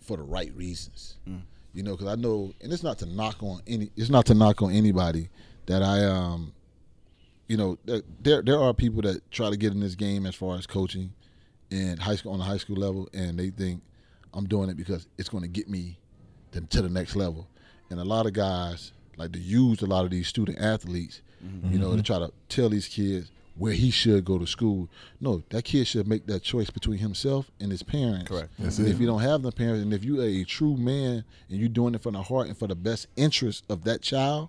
for 0.00 0.16
the 0.16 0.22
right 0.22 0.54
reasons. 0.54 1.16
Mm. 1.28 1.40
You 1.74 1.82
know, 1.82 1.96
because 1.96 2.06
I 2.06 2.14
know, 2.14 2.52
and 2.60 2.72
it's 2.72 2.82
not 2.82 2.98
to 3.00 3.06
knock 3.06 3.42
on 3.42 3.60
any. 3.66 3.90
It's 3.96 4.10
not 4.10 4.26
to 4.26 4.34
knock 4.34 4.62
on 4.62 4.72
anybody 4.72 5.28
that 5.66 5.82
I 5.82 6.04
um. 6.04 6.52
You 7.48 7.56
know, 7.56 7.78
there- 7.84 8.02
there 8.22 8.42
there 8.42 8.60
are 8.60 8.72
people 8.74 9.02
that 9.02 9.28
try 9.30 9.50
to 9.50 9.56
get 9.56 9.72
in 9.72 9.80
this 9.80 9.94
game 9.94 10.26
as 10.26 10.34
far 10.34 10.56
as 10.56 10.66
coaching, 10.66 11.12
and 11.70 11.98
high 11.98 12.16
school 12.16 12.32
on 12.32 12.38
the 12.38 12.44
high 12.44 12.58
school 12.58 12.76
level, 12.76 13.08
and 13.12 13.38
they 13.38 13.50
think 13.50 13.82
I'm 14.34 14.46
doing 14.46 14.68
it 14.68 14.76
because 14.76 15.06
it's 15.16 15.28
going 15.28 15.42
to 15.42 15.48
get 15.48 15.68
me 15.68 15.98
to, 16.52 16.60
to 16.60 16.82
the 16.82 16.88
next 16.88 17.16
level. 17.16 17.48
And 17.90 17.98
a 17.98 18.04
lot 18.04 18.26
of 18.26 18.34
guys 18.34 18.92
like 19.16 19.32
to 19.32 19.38
use 19.38 19.82
a 19.82 19.86
lot 19.86 20.04
of 20.04 20.10
these 20.10 20.28
student 20.28 20.58
athletes, 20.58 21.22
you 21.70 21.78
know, 21.78 21.90
to 21.90 21.96
mm-hmm. 21.96 22.02
try 22.02 22.18
to 22.18 22.32
tell 22.48 22.68
these 22.68 22.86
kids 22.86 23.30
where 23.56 23.72
he 23.72 23.90
should 23.90 24.24
go 24.24 24.38
to 24.38 24.46
school. 24.46 24.88
No, 25.20 25.42
that 25.50 25.64
kid 25.64 25.86
should 25.86 26.06
make 26.06 26.26
that 26.26 26.42
choice 26.42 26.70
between 26.70 26.98
himself 26.98 27.50
and 27.60 27.70
his 27.70 27.82
parents. 27.82 28.28
Correct. 28.28 28.50
That's 28.58 28.78
and 28.78 28.86
it. 28.86 28.92
if 28.92 29.00
you 29.00 29.06
don't 29.06 29.20
have 29.20 29.42
the 29.42 29.50
parents, 29.50 29.82
and 29.82 29.92
if 29.92 30.04
you 30.04 30.20
are 30.20 30.24
a 30.24 30.44
true 30.44 30.76
man 30.76 31.24
and 31.48 31.58
you're 31.58 31.68
doing 31.68 31.94
it 31.94 32.02
from 32.02 32.14
the 32.14 32.22
heart 32.22 32.46
and 32.46 32.56
for 32.56 32.68
the 32.68 32.76
best 32.76 33.08
interest 33.16 33.64
of 33.68 33.84
that 33.84 34.02
child, 34.02 34.48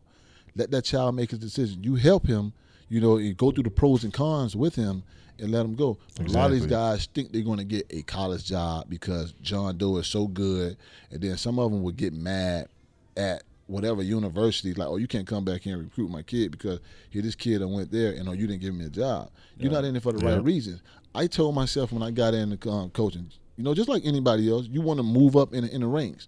let 0.56 0.70
that 0.72 0.84
child 0.84 1.16
make 1.16 1.32
his 1.32 1.40
decision. 1.40 1.84
You 1.84 1.96
help 1.96 2.28
him, 2.28 2.54
you 2.90 3.00
know, 3.00 3.18
you 3.18 3.34
go 3.34 3.52
through 3.52 3.64
the 3.64 3.70
pros 3.72 4.04
and 4.04 4.14
cons 4.14 4.56
with 4.56 4.76
him 4.76 5.04
and 5.38 5.52
let 5.52 5.66
him 5.66 5.76
go. 5.76 5.98
A 6.20 6.24
lot 6.24 6.48
of 6.48 6.52
these 6.52 6.66
guys 6.66 7.06
think 7.06 7.32
they're 7.32 7.42
going 7.44 7.60
to 7.60 7.64
get 7.64 7.86
a 7.92 8.02
college 8.02 8.46
job 8.46 8.88
because 8.90 9.32
John 9.42 9.78
Doe 9.78 9.98
is 9.98 10.08
so 10.08 10.28
good, 10.28 10.76
and 11.12 11.22
then 11.22 11.38
some 11.38 11.60
of 11.60 11.72
them 11.72 11.82
would 11.84 11.96
get 11.98 12.14
mad 12.14 12.68
at 13.16 13.44
whatever 13.68 14.02
university, 14.02 14.74
like, 14.74 14.88
oh, 14.88 14.98
you 14.98 15.08
can't 15.08 15.28
come 15.28 15.46
back 15.46 15.62
here 15.62 15.76
and 15.76 15.84
recruit 15.84 16.10
my 16.10 16.24
kid 16.24 16.52
because 16.52 16.80
here 17.12 17.22
this 17.22 17.36
kid 17.36 17.60
done 17.60 17.72
went 17.72 17.92
there 17.92 18.14
and 18.14 18.28
oh, 18.28 18.32
you 18.32 18.48
didn't 18.48 18.62
give 18.62 18.74
me 18.74 18.86
a 18.86 18.90
job. 18.90 19.30
You're 19.60 19.72
not 19.72 19.86
in 19.86 19.96
it 19.96 20.02
for 20.02 20.12
the 20.12 20.26
Yeah. 20.26 20.36
right 20.36 20.44
reasons. 20.44 20.82
I 21.14 21.28
told 21.28 21.54
myself 21.54 21.92
when 21.92 22.02
I 22.02 22.10
got 22.10 22.34
into 22.34 22.68
um, 22.70 22.90
coaching, 22.90 23.30
you 23.58 23.64
know, 23.64 23.76
just 23.76 23.88
like 23.88 24.04
anybody 24.06 24.50
else, 24.50 24.66
you 24.68 24.82
want 24.82 24.98
to 24.98 25.04
move 25.04 25.36
up 25.36 25.54
in, 25.54 25.66
in 25.66 25.82
the 25.82 25.88
ranks. 25.88 26.28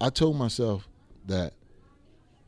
I 0.00 0.08
told 0.08 0.36
myself 0.36 0.88
that 1.26 1.52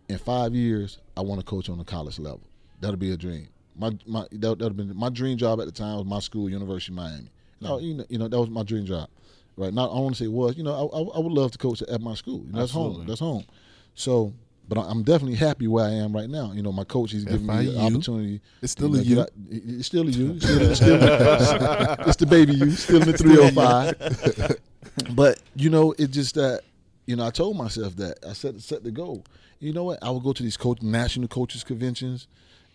in 0.09 0.17
five 0.17 0.55
years, 0.55 0.99
I 1.17 1.21
want 1.21 1.41
to 1.41 1.45
coach 1.47 1.69
on 1.69 1.77
the 1.77 1.85
college 1.85 2.19
level. 2.19 2.41
That'll 2.81 2.97
be 2.97 3.13
a 3.13 3.17
dream. 3.17 3.49
My 3.77 3.97
my 4.07 4.27
that 4.33 4.59
that'd 4.59 4.77
been 4.77 4.97
my 4.97 5.09
dream 5.09 5.37
job 5.39 5.61
at 5.61 5.67
the 5.67 5.73
time 5.73 5.97
was 5.97 6.05
my 6.07 6.21
school, 6.21 6.49
University 6.51 6.93
of 6.93 6.97
Miami. 6.97 7.29
No, 7.61 7.79
you 7.79 7.95
know, 7.95 8.05
you 8.09 8.19
know 8.19 8.29
that 8.29 8.39
was 8.39 8.51
my 8.51 8.63
dream 8.63 8.87
job. 8.87 9.09
Right 9.57 9.75
now, 9.75 9.89
I 9.89 9.99
want 9.99 10.15
to 10.17 10.23
say 10.23 10.29
was. 10.29 10.57
You 10.57 10.63
know, 10.63 10.73
I, 10.73 10.97
I, 10.97 11.01
I 11.17 11.19
would 11.19 11.33
love 11.33 11.51
to 11.53 11.59
coach 11.59 11.83
at 11.83 12.01
my 12.01 12.15
school. 12.15 12.45
You 12.47 12.53
know, 12.53 12.61
that's 12.61 12.71
home. 12.73 13.05
That's 13.07 13.19
home. 13.19 13.45
So, 13.95 14.33
but 14.69 14.79
I'm 14.79 15.03
definitely 15.03 15.35
happy 15.35 15.67
where 15.67 15.85
I 15.85 15.91
am 15.91 16.15
right 16.15 16.31
now. 16.31 16.53
You 16.53 16.63
know, 16.63 16.71
my 16.71 16.85
coach 16.85 17.11
he's 17.11 17.25
giving 17.25 17.47
me 17.47 17.67
the 17.67 17.81
opportunity. 17.81 18.41
It's 18.63 18.71
still 18.73 18.91
you 18.91 18.95
a 18.95 18.99
know, 18.99 19.03
you. 19.03 19.15
get 19.17 19.23
out- 19.23 19.31
It's 19.51 19.87
still 19.87 20.07
a 20.07 20.11
you. 20.11 20.31
It's 20.35 20.45
still, 20.45 20.75
still, 20.77 21.01
it's 22.07 22.17
the 22.17 22.27
baby 22.27 22.55
you. 22.55 22.71
Still 22.71 23.03
in 23.03 23.11
the 23.11 23.19
305. 23.19 24.61
but 25.17 25.41
you 25.57 25.71
know, 25.71 25.93
it's 25.99 26.13
just 26.13 26.37
that 26.37 26.63
you 27.07 27.17
know 27.17 27.27
I 27.27 27.31
told 27.31 27.57
myself 27.57 27.97
that 27.97 28.19
I 28.29 28.33
set 28.35 28.61
set 28.61 28.85
the 28.85 28.93
goal. 28.93 29.25
You 29.59 29.73
know 29.73 29.83
what? 29.85 29.99
I 30.03 30.11
would 30.11 30.23
go 30.23 30.33
to 30.33 30.43
these 30.43 30.57
coach 30.57 30.83
national 30.83 31.27
coaches 31.27 31.65
conventions 31.65 32.29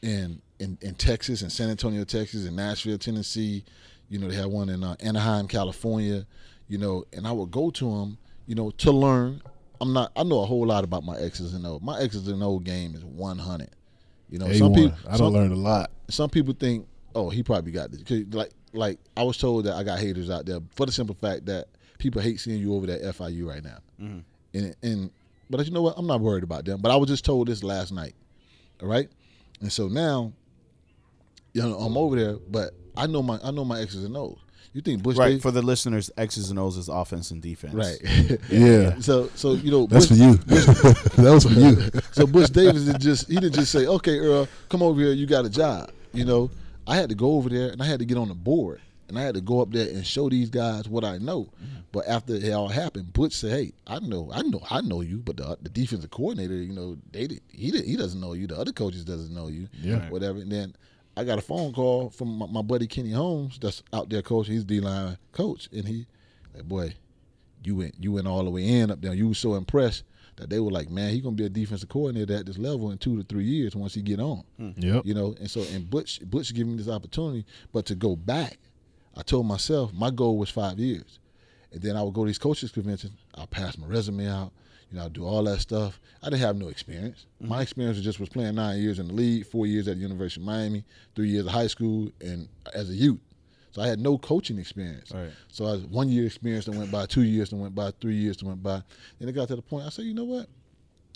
in 0.04 0.42
in, 0.60 0.78
in 0.82 0.94
Texas 0.96 1.42
and 1.42 1.52
San 1.52 1.70
Antonio, 1.70 2.04
Texas, 2.04 2.46
in 2.46 2.56
Nashville, 2.56 2.98
Tennessee. 3.00 3.64
You 4.10 4.20
know, 4.20 4.28
they 4.30 4.36
had 4.36 4.46
one 4.46 4.70
in 4.70 4.84
uh, 4.84 4.96
Anaheim, 5.00 5.48
California. 5.48 6.26
You 6.68 6.78
know, 6.78 7.04
and 7.14 7.26
I 7.28 7.32
would 7.32 7.50
go 7.52 7.72
to 7.72 7.86
them. 8.00 8.18
You 8.46 8.56
know, 8.56 8.70
to 8.72 8.92
learn. 8.92 9.42
I'm 9.82 9.94
not. 9.94 10.12
I 10.16 10.24
know 10.24 10.42
a 10.42 10.46
whole 10.46 10.66
lot 10.66 10.84
about 10.84 11.04
my 11.04 11.18
X's 11.18 11.54
and 11.54 11.66
O. 11.66 11.80
My 11.82 12.00
X's 12.00 12.28
and 12.28 12.44
O 12.44 12.60
game 12.60 12.94
is 12.96 13.04
100. 13.04 13.70
You 14.30 14.40
know, 14.40 14.52
some 14.54 14.72
A1. 14.72 14.76
people. 14.76 14.98
I 15.10 15.18
don't 15.18 15.34
learn 15.34 15.52
a 15.52 15.56
lot. 15.56 15.92
some 16.10 16.30
people 16.30 16.54
think, 16.54 16.88
oh, 17.16 17.30
he 17.30 17.42
probably 17.44 17.72
got 17.72 17.92
this. 17.92 18.04
'Cause 18.04 18.24
Like, 18.32 18.52
like 18.74 19.00
I 19.18 19.24
was 19.24 19.38
told 19.38 19.66
that 19.66 19.74
I 19.76 19.84
got 19.84 20.00
haters 20.00 20.30
out 20.30 20.46
there 20.46 20.60
for 20.76 20.86
the 20.86 20.92
simple 20.92 21.16
fact 21.16 21.46
that 21.48 21.68
people 21.98 22.22
hate 22.22 22.40
seeing 22.40 22.60
you 22.62 22.74
over 22.76 22.86
there 22.88 22.98
at 23.04 23.16
FIU 23.16 23.48
right 23.48 23.64
now. 23.64 23.78
Mm-hmm. 24.02 24.20
And 24.56 24.76
and 24.84 25.12
but 25.50 25.66
you 25.66 25.72
know 25.72 25.82
what? 25.82 25.96
I'm 25.98 26.08
not 26.08 26.22
worried 26.22 26.44
about 26.44 26.66
them. 26.66 26.82
But 26.82 26.92
I 26.92 26.96
was 26.96 27.10
just 27.10 27.26
told 27.26 27.48
this 27.48 27.64
last 27.64 27.92
night. 27.92 28.16
All 28.82 28.88
right, 28.90 29.10
and 29.64 29.72
so 29.72 29.88
now, 29.88 30.32
you 31.54 31.62
know, 31.64 31.76
I'm 31.80 31.98
over 31.98 32.16
there, 32.16 32.36
but 32.50 32.76
I 32.96 33.08
know 33.08 33.24
my 33.24 33.40
I 33.44 33.50
know 33.50 33.66
my 33.66 33.80
X's 33.82 34.04
and 34.04 34.16
O's. 34.16 34.38
You 34.74 34.82
think 34.82 35.02
Butch 35.04 35.18
right 35.18 35.30
Davis- 35.30 35.44
for 35.44 35.52
the 35.52 35.62
listeners 35.62 36.10
x's 36.18 36.50
and 36.50 36.58
o's 36.58 36.78
is 36.78 36.90
offense 36.90 37.30
and 37.30 37.40
defense 37.42 37.74
right? 37.76 38.00
Yeah. 38.50 38.96
so 39.00 39.30
so 39.36 39.54
you 39.54 39.70
know 39.72 39.86
That's 39.86 40.08
Butch- 40.08 40.18
for 40.18 40.24
you. 40.24 40.34
that 41.24 41.32
was 41.32 41.44
for 41.46 41.52
you. 41.52 42.02
so 42.12 42.26
Butch 42.28 42.50
Davis 42.52 42.84
did 42.86 43.00
just 43.00 43.28
he 43.30 43.36
didn't 43.36 43.54
just 43.54 43.72
say, 43.72 43.86
"Okay, 43.88 44.18
Earl, 44.20 44.48
come 44.70 44.82
over 44.84 45.00
here. 45.00 45.14
You 45.14 45.26
got 45.28 45.46
a 45.46 45.50
job." 45.50 45.92
You 46.12 46.26
know, 46.26 46.52
I 46.88 46.96
had 46.96 47.10
to 47.10 47.16
go 47.16 47.34
over 47.36 47.50
there 47.50 47.70
and 47.70 47.82
I 47.82 47.86
had 47.86 48.00
to 48.00 48.06
get 48.06 48.18
on 48.18 48.28
the 48.28 48.34
board 48.36 48.82
and 49.10 49.18
I 49.20 49.22
had 49.24 49.36
to 49.36 49.42
go 49.42 49.62
up 49.62 49.72
there 49.72 49.88
and 49.90 50.06
show 50.06 50.30
these 50.30 50.50
guys 50.50 50.88
what 50.88 51.04
I 51.04 51.18
know. 51.18 51.44
Mm-hmm. 51.44 51.80
But 51.92 52.08
after 52.08 52.36
it 52.36 52.52
all 52.52 52.68
happened, 52.70 53.14
Butch 53.14 53.34
said, 53.34 53.52
"Hey, 53.52 53.72
I 53.88 54.00
know, 54.00 54.30
I 54.34 54.42
know, 54.42 54.62
I 54.70 54.82
know 54.82 55.02
you, 55.02 55.18
but 55.20 55.38
the 55.38 55.58
the 55.62 55.70
defensive 55.70 56.10
coordinator, 56.12 56.56
you 56.56 56.74
know, 56.74 56.98
they 57.12 57.28
did, 57.28 57.42
he 57.50 57.72
did, 57.72 57.86
he 57.86 57.96
doesn't 57.96 58.20
know 58.20 58.34
you. 58.34 58.48
The 58.48 58.58
other 58.58 58.72
coaches 58.72 59.06
doesn't 59.06 59.34
know 59.34 59.48
you, 59.48 59.68
Yeah. 59.82 60.10
whatever." 60.10 60.40
And 60.40 60.52
then 60.52 60.76
I 61.16 61.24
got 61.24 61.38
a 61.38 61.42
phone 61.42 61.74
call 61.74 62.10
from 62.10 62.38
my, 62.38 62.48
my 62.48 62.62
buddy 62.64 62.88
Kenny 62.88 63.12
Holmes, 63.12 63.60
that's 63.62 63.84
out 63.94 64.10
there 64.10 64.22
coaching. 64.24 64.54
He's 64.56 64.64
D 64.64 64.80
line 64.80 65.18
coach, 65.32 65.70
and 65.72 65.88
he, 65.88 66.08
like, 66.56 66.64
boy, 66.68 66.96
you 67.64 67.76
went 67.76 67.96
you 68.00 68.12
went 68.12 68.28
all 68.28 68.44
the 68.44 68.50
way 68.50 68.68
in 68.68 68.90
up 68.92 69.02
there. 69.02 69.14
You 69.14 69.28
were 69.28 69.34
so 69.36 69.54
impressed 69.56 70.04
that 70.38 70.50
they 70.50 70.60
were 70.60 70.72
like, 70.72 70.90
man, 70.90 71.12
he's 71.14 71.22
gonna 71.22 71.36
be 71.36 71.46
a 71.46 71.50
defensive 71.50 71.90
coordinator 71.90 72.34
at 72.36 72.48
this 72.48 72.58
level 72.58 72.90
in 72.90 72.98
two 72.98 73.16
to 73.16 73.24
three 73.24 73.44
years 73.46 73.76
once 73.76 73.94
he 73.94 74.02
get 74.02 74.20
on. 74.20 74.44
Hmm. 74.58 74.72
Yep. 74.78 75.06
You 75.06 75.14
know, 75.14 75.36
and 75.40 75.50
so 75.52 75.62
and 75.72 75.88
Butch 75.88 76.20
Butch 76.26 76.52
gave 76.56 76.66
me 76.66 76.76
this 76.78 76.88
opportunity, 76.90 77.46
but 77.72 77.86
to 77.86 77.94
go 77.96 78.16
back, 78.16 78.58
I 79.16 79.22
told 79.22 79.46
myself 79.46 79.94
my 79.94 80.10
goal 80.10 80.38
was 80.38 80.50
five 80.50 80.80
years, 80.80 81.20
and 81.72 81.82
then 81.82 81.96
I 81.96 82.04
would 82.04 82.14
go 82.14 82.24
to 82.24 82.28
these 82.28 82.38
coaches 82.38 82.72
conventions. 82.72 83.14
I'll 83.36 83.48
pass 83.48 83.78
my 83.78 83.88
resume 83.88 84.28
out. 84.28 84.52
You 84.90 84.98
know, 84.98 85.04
I'll 85.04 85.10
do 85.10 85.26
all 85.26 85.44
that 85.44 85.60
stuff. 85.60 86.00
I 86.22 86.30
didn't 86.30 86.42
have 86.42 86.56
no 86.56 86.68
experience. 86.68 87.26
Mm-hmm. 87.42 87.50
My 87.50 87.62
experience 87.62 87.98
was 87.98 88.06
just 88.06 88.20
was 88.20 88.30
playing 88.30 88.56
nine 88.56 88.80
years 88.80 89.00
in 89.00 89.08
the 89.08 89.14
league, 89.14 89.48
four 89.48 89.66
years 89.66 89.88
at 89.88 89.96
the 89.96 90.02
University 90.02 90.40
of 90.40 90.46
Miami, 90.46 90.84
three 91.16 91.30
years 91.30 91.46
of 91.46 91.52
high 91.52 91.68
school, 91.68 92.12
and 92.22 92.48
as 92.74 92.90
a 92.90 92.94
youth. 92.94 93.20
So 93.72 93.82
I 93.82 93.88
had 93.88 94.00
no 94.00 94.20
coaching 94.20 94.60
experience. 94.60 95.12
Right. 95.12 95.32
So 95.48 95.66
I 95.66 95.72
was 95.72 95.86
one 95.86 96.10
year 96.10 96.28
experience 96.28 96.66
that 96.66 96.76
went 96.76 96.92
by, 96.92 97.08
two 97.08 97.24
years 97.24 97.50
that 97.50 97.56
went 97.56 97.74
by, 97.74 97.92
three 98.00 98.14
years 98.16 98.38
that 98.38 98.46
went 98.46 98.62
by. 98.62 98.84
Then 99.20 99.30
it 99.30 99.32
got 99.32 99.48
to 99.48 99.56
the 99.56 99.64
point 99.64 99.88
I 99.88 99.90
said, 99.90 100.06
you 100.06 100.14
know 100.14 100.26
what? 100.26 100.48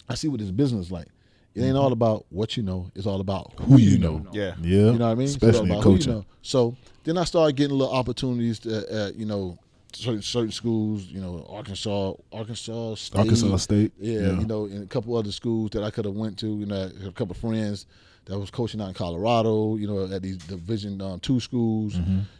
I 0.09 0.15
see 0.15 0.27
what 0.27 0.39
this 0.39 0.49
business 0.49 0.87
is 0.87 0.91
like. 0.91 1.07
It 1.53 1.61
ain't 1.61 1.69
mm-hmm. 1.69 1.77
all 1.77 1.91
about 1.91 2.25
what 2.29 2.57
you 2.57 2.63
know. 2.63 2.89
It's 2.95 3.05
all 3.05 3.21
about 3.21 3.53
who, 3.59 3.77
you 3.77 3.99
know. 3.99 4.25
yeah 4.31 4.55
Yeah. 4.59 4.91
You 4.91 4.93
know 4.93 5.05
what 5.05 5.11
I 5.11 5.15
mean? 5.15 5.27
So 5.27 5.35
it's 5.35 5.43
all 5.43 5.49
Especially 5.49 5.69
who 5.69 5.75
you 5.75 5.83
coaching. 5.83 6.13
know. 6.13 6.25
So 6.41 6.75
then 7.07 7.17
I 7.17 7.23
started 7.23 7.55
getting 7.55 7.77
little 7.77 7.93
opportunities 7.93 8.59
to, 8.59 9.05
uh, 9.05 9.11
you 9.15 9.25
know, 9.25 9.57
certain, 9.93 10.21
certain 10.21 10.51
schools. 10.51 11.03
You 11.03 11.21
know, 11.21 11.45
Arkansas, 11.49 12.13
Arkansas 12.33 12.95
State, 12.95 13.19
Arkansas 13.19 13.57
State. 13.57 13.93
Yeah, 13.97 14.37
you 14.39 14.45
know, 14.45 14.65
and 14.65 14.83
a 14.83 14.87
couple 14.87 15.15
other 15.15 15.31
schools 15.31 15.71
that 15.71 15.83
I 15.83 15.89
could 15.89 16.03
have 16.03 16.15
went 16.15 16.37
to. 16.39 16.47
You 16.47 16.65
know, 16.65 16.91
a 17.05 17.11
couple 17.11 17.31
of 17.31 17.37
friends 17.37 17.85
that 18.27 18.37
was 18.39 18.49
coaching 18.51 18.79
out 18.81 18.87
in 18.89 18.93
Colorado. 18.93 19.75
You 19.77 19.87
know, 19.87 20.05
at 20.13 20.21
these 20.21 20.37
Division 20.37 21.01
um, 21.01 21.19
two 21.19 21.39
schools. 21.39 21.97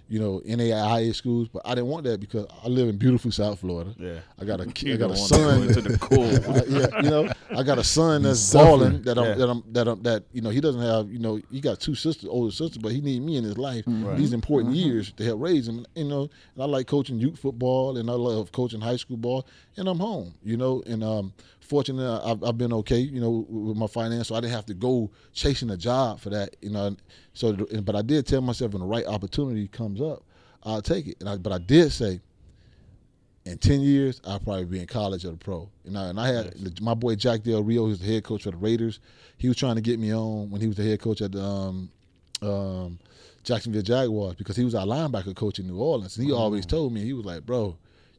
You 0.09 0.21
know, 0.21 0.41
NAIA 0.47 1.13
schools. 1.13 1.49
But 1.49 1.63
I 1.65 1.75
didn't 1.75 1.87
want 1.87 2.05
that 2.05 2.21
because 2.21 2.45
I 2.63 2.69
live 2.69 2.87
in 2.87 2.95
beautiful 2.95 3.29
South 3.29 3.59
Florida. 3.59 3.93
Yeah. 3.97 4.19
I 4.39 4.45
got 4.45 4.61
a 4.61 4.63
You 4.85 4.93
I 4.93 4.97
got 4.97 5.05
a 5.07 5.07
want 5.09 5.17
to 5.17 5.35
son. 5.35 5.63
into 5.63 5.81
the 5.81 5.97
cool. 5.97 6.23
I- 6.55 6.63
yeah, 6.69 7.01
you 7.03 7.09
know, 7.09 7.29
I 7.51 7.61
got 7.63 7.77
a 7.77 7.83
son 7.83 8.23
that's 8.23 8.39
suffering. 8.39 9.01
balling 9.01 9.01
that 9.01 9.17
I'm, 9.17 9.25
Yeah. 9.25 9.33
that 9.35 9.49
I'm 9.49 9.63
that 9.73 9.87
I'm 9.89 10.03
that 10.03 10.23
you 10.31 10.41
know 10.41 10.49
he 10.49 10.61
doesn't 10.61 10.81
have 10.81 11.11
you 11.11 11.19
know 11.19 11.41
he 11.51 11.59
got 11.59 11.81
two 11.81 11.93
sisters 11.93 12.29
older 12.29 12.51
sisters 12.51 12.77
but 12.77 12.93
he 12.93 13.01
need 13.01 13.21
me 13.21 13.35
in 13.35 13.43
his 13.43 13.57
life 13.57 13.83
right. 13.87 14.17
these 14.17 14.31
important 14.31 14.75
years 14.75 15.11
to 15.13 15.25
help 15.25 15.41
raise 15.41 15.67
him 15.67 15.85
you 15.95 16.05
know 16.05 16.21
and 16.53 16.63
I 16.63 16.65
like 16.65 16.87
coaching 16.87 17.19
youth 17.19 17.37
football 17.39 17.97
and 17.97 18.09
I 18.09 18.13
love 18.13 18.51
coaching 18.53 18.79
high 18.79 18.95
school 18.97 19.17
ball 19.17 19.45
and 19.75 19.87
I'm 19.89 19.99
home 19.99 20.35
you 20.43 20.55
know 20.55 20.83
and 20.87 21.03
um 21.03 21.33
fortunately 21.67 22.05
I've, 22.05 22.43
I've 22.43 22.57
been 22.57 22.73
okay 22.73 22.99
you 22.99 23.19
know 23.19 23.45
with 23.49 23.77
my 23.77 23.87
finance 23.87 24.29
so 24.29 24.35
I 24.35 24.41
didn't 24.41 24.53
have 24.53 24.65
to 24.67 24.73
go 24.73 25.11
chasing 25.33 25.69
a 25.69 25.77
job 25.77 26.19
for 26.19 26.29
that 26.29 26.55
you 26.61 26.69
know 26.69 26.95
so 27.33 27.53
but 27.83 27.95
I 27.95 28.01
did 28.01 28.25
tell 28.25 28.41
myself 28.41 28.73
when 28.73 28.81
the 28.81 28.87
right 28.87 29.05
opportunity 29.05 29.67
comes 29.67 30.01
up 30.01 30.23
I'll 30.63 30.81
take 30.81 31.07
it 31.07 31.17
and 31.19 31.29
I, 31.29 31.37
but 31.37 31.53
I 31.53 31.59
did 31.59 31.91
say 31.91 32.21
in 33.47 33.57
10 33.57 33.81
years, 33.81 34.21
I'll 34.25 34.39
probably 34.39 34.65
be 34.65 34.79
in 34.79 34.87
college 34.87 35.25
or 35.25 35.31
the 35.31 35.37
pro. 35.37 35.69
You 35.85 35.91
know, 35.91 36.09
and 36.09 36.19
I 36.19 36.27
had 36.27 36.81
my 36.81 36.93
boy 36.93 37.15
Jack 37.15 37.43
Del 37.43 37.63
Rio, 37.63 37.85
who's 37.85 37.99
the 37.99 38.05
head 38.05 38.23
coach 38.23 38.43
for 38.43 38.51
the 38.51 38.57
Raiders. 38.57 38.99
He 39.37 39.47
was 39.47 39.55
trying 39.55 39.75
to 39.75 39.81
get 39.81 39.99
me 39.99 40.13
on 40.13 40.49
when 40.49 40.59
he 40.59 40.67
was 40.67 40.75
the 40.75 40.83
head 40.83 40.99
coach 40.99 41.21
at 41.21 41.31
the 41.31 41.41
um, 41.41 41.89
um, 42.41 42.99
Jacksonville 43.43 43.81
Jaguars 43.81 44.35
because 44.35 44.57
he 44.57 44.65
was 44.65 44.75
our 44.75 44.85
linebacker 44.85 45.35
coach 45.35 45.59
in 45.59 45.67
New 45.67 45.77
Orleans. 45.77 46.17
And 46.17 46.25
he 46.25 46.33
always 46.33 46.65
told 46.65 46.93
me, 46.93 47.03
he 47.03 47.13
was 47.13 47.25
like, 47.25 47.45
bro, 47.45 47.77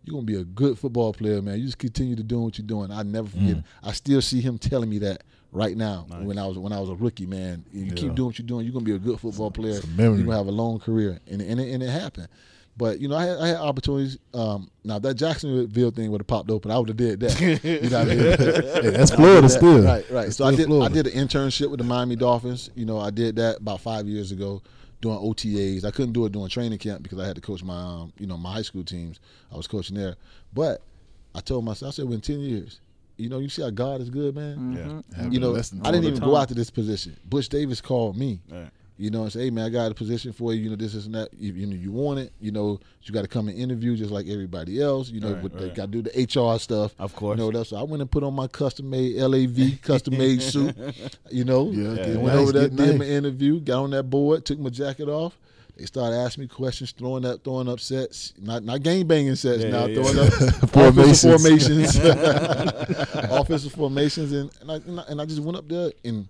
you're 0.09 0.15
going 0.21 0.27
to 0.27 0.33
be 0.33 0.39
a 0.41 0.45
good 0.45 0.79
football 0.79 1.13
player, 1.13 1.41
man. 1.43 1.59
You 1.59 1.67
just 1.67 1.79
continue 1.79 2.17
to 2.17 2.23
do 2.23 2.41
what 2.41 2.59
you're 2.59 2.67
doing. 2.67 2.91
I 2.91 3.03
never 3.03 3.29
forget. 3.29 3.59
I 3.83 3.93
still 3.93 4.21
see 4.23 4.41
him 4.41 4.59
telling 4.59 4.89
me 4.91 4.99
that 5.01 5.23
right 5.53 5.77
now 5.77 6.07
when 6.23 6.39
I 6.39 6.47
was 6.47 6.59
when 6.59 6.73
I 6.73 6.81
was 6.81 6.89
a 6.91 6.95
rookie, 6.95 7.27
man. 7.27 7.65
You 7.73 7.85
Yeah. 7.87 7.95
keep 7.95 8.15
doing 8.15 8.27
what 8.27 8.39
you're 8.39 8.47
doing, 8.49 8.65
you're 8.65 8.73
going 8.73 8.85
to 8.85 8.91
be 8.91 8.97
a 8.97 8.99
good 8.99 9.21
football 9.21 9.51
player. 9.51 9.81
You're 9.97 10.07
going 10.17 10.27
to 10.27 10.33
have 10.33 10.47
a 10.47 10.51
long 10.51 10.79
career. 10.79 11.19
And, 11.31 11.41
and, 11.43 11.61
it, 11.61 11.73
and 11.73 11.83
it 11.83 11.91
happened. 11.91 12.29
But 12.77 13.01
you 13.01 13.09
know, 13.09 13.17
I 13.17 13.25
had, 13.27 13.39
I 13.39 13.47
had 13.49 13.57
opportunities. 13.57 14.19
Um, 14.33 14.71
now 14.85 15.01
that 15.01 15.15
Jacksonville 15.15 15.91
thing 15.91 16.13
would 16.13 16.21
have 16.21 16.29
popped 16.29 16.49
open, 16.51 16.71
I 16.71 16.79
would 16.79 16.89
have 16.89 16.97
did 16.97 17.19
that. 17.21 17.41
You 17.65 17.91
know 17.91 17.99
what 17.99 18.11
I 18.11 18.15
mean? 18.15 18.19
Hey, 18.85 18.91
that's 18.91 19.11
Florida 19.11 19.41
that. 19.43 19.49
still. 19.49 19.83
Right, 19.83 20.09
right. 20.11 20.25
That's 20.27 20.37
So 20.37 20.45
I 20.45 20.55
did. 20.55 20.67
Florida. 20.67 20.85
I 20.91 21.03
did 21.03 21.07
an 21.13 21.27
internship 21.27 21.71
with 21.71 21.79
the 21.79 21.85
Miami 21.85 22.15
Dolphins. 22.15 22.71
You 22.77 22.87
know, 22.87 22.99
I 23.01 23.11
did 23.11 23.35
that 23.37 23.59
about 23.59 23.81
five 23.81 24.07
years 24.07 24.31
ago, 24.31 24.63
doing 25.01 25.19
OTAs. 25.19 25.85
I 25.85 25.91
couldn't 25.91 26.13
do 26.13 26.27
it 26.27 26.33
during 26.33 26.49
training 26.49 26.79
camp 26.79 27.03
because 27.03 27.19
I 27.19 27.27
had 27.27 27.37
to 27.37 27.41
coach 27.41 27.63
my, 27.63 27.77
um, 27.77 28.13
you 28.19 28.27
know, 28.27 28.37
my 28.37 28.53
high 28.53 28.63
school 28.63 28.85
teams. 28.85 29.21
I 29.53 29.57
was 29.57 29.67
coaching 29.67 29.97
there, 29.97 30.17
but 30.53 30.83
I 31.35 31.41
told 31.41 31.65
myself, 31.65 31.91
I 31.91 31.97
said, 31.97 32.05
within 32.07 32.21
ten 32.21 32.41
years, 32.41 32.81
you 33.17 33.29
know, 33.29 33.39
you 33.39 33.49
see 33.49 33.63
how 33.63 33.71
God 33.71 34.01
is 34.01 34.11
good, 34.11 34.35
man. 34.35 35.05
Yeah. 35.17 35.29
You 35.29 35.41
know, 35.41 35.57
I 35.57 35.91
didn't 35.91 36.05
even 36.05 36.15
the 36.15 36.21
go 36.21 36.37
out 36.37 36.49
to 36.49 36.55
this 36.55 36.71
position. 36.71 37.17
Butch 37.25 37.49
Davis 37.49 37.81
called 37.81 38.17
me. 38.17 38.41
Right. 38.49 38.71
You 39.01 39.11
know, 39.11 39.23
and 39.23 39.33
say, 39.33 39.45
hey 39.45 39.51
man, 39.51 39.65
I 39.65 39.69
got 39.69 39.93
a 39.93 39.95
position 39.95 40.33
for 40.33 40.53
you. 40.53 40.65
You 40.65 40.71
know, 40.71 40.77
this 40.77 40.93
is 40.95 41.09
that. 41.11 41.29
You, 41.39 41.53
you 41.53 41.67
know, 41.67 41.77
you 41.77 41.93
want 41.93 42.19
it. 42.19 42.33
You 42.41 42.51
know, 42.51 42.81
you 43.03 43.15
got 43.15 43.23
to 43.23 43.29
come 43.29 43.47
and 43.47 43.57
interview 43.57 43.97
just 43.97 44.11
like 44.11 44.27
everybody 44.27 44.83
else. 44.83 45.09
You 45.09 45.21
know, 45.21 45.35
Right, 45.35 45.43
but 45.43 45.57
they 45.57 45.69
got 45.71 45.93
to 45.93 46.03
do 46.03 46.03
the 46.03 46.11
HR 46.55 46.59
stuff. 46.59 46.95
Of 46.99 47.15
course. 47.15 47.39
You 47.39 47.45
know, 47.45 47.53
that's. 47.53 47.73
I 47.73 47.83
went 47.85 48.01
and 48.03 48.11
put 48.11 48.25
on 48.25 48.35
my 48.35 48.49
custom 48.49 48.91
made 48.91 49.15
LAV 49.17 49.81
custom 49.83 50.19
made 50.19 50.43
suit. 50.43 50.75
You 51.31 51.45
know, 51.45 51.71
Yeah, 51.71 51.91
and 52.03 52.23
went 52.23 52.35
nice, 52.35 52.43
over 52.43 52.53
there, 52.53 52.69
did 52.69 52.79
nice. 52.79 52.99
my 52.99 53.05
interview, 53.05 53.61
got 53.61 53.85
on 53.85 53.91
that 53.91 54.11
board, 54.11 54.45
took 54.45 54.59
my 54.59 54.71
jacket 54.71 55.09
off. 55.09 55.39
They 55.77 55.87
started 55.87 56.17
asking 56.17 56.43
me 56.43 56.49
questions, 56.49 56.91
throwing 56.91 57.25
up, 57.25 57.45
throwing 57.45 57.69
up 57.69 57.79
sets, 57.79 58.35
not 58.37 58.65
not 58.65 58.83
game 58.83 59.07
banging 59.07 59.37
sets. 59.37 59.63
Yeah, 59.63 59.71
now 59.71 59.87
yeah, 59.87 59.95
throwing 60.03 60.17
yeah. 60.17 60.23
up 60.25 60.71
Formations. 60.71 61.25
offensive 61.25 61.31
formations, 61.31 61.97
offensive 63.31 63.73
formations, 63.73 64.33
and 64.33 64.51
and 64.61 64.71
I 64.73 65.03
and 65.09 65.21
I 65.21 65.25
just 65.25 65.41
went 65.41 65.57
up 65.57 65.69
there 65.69 65.93
and 66.05 66.29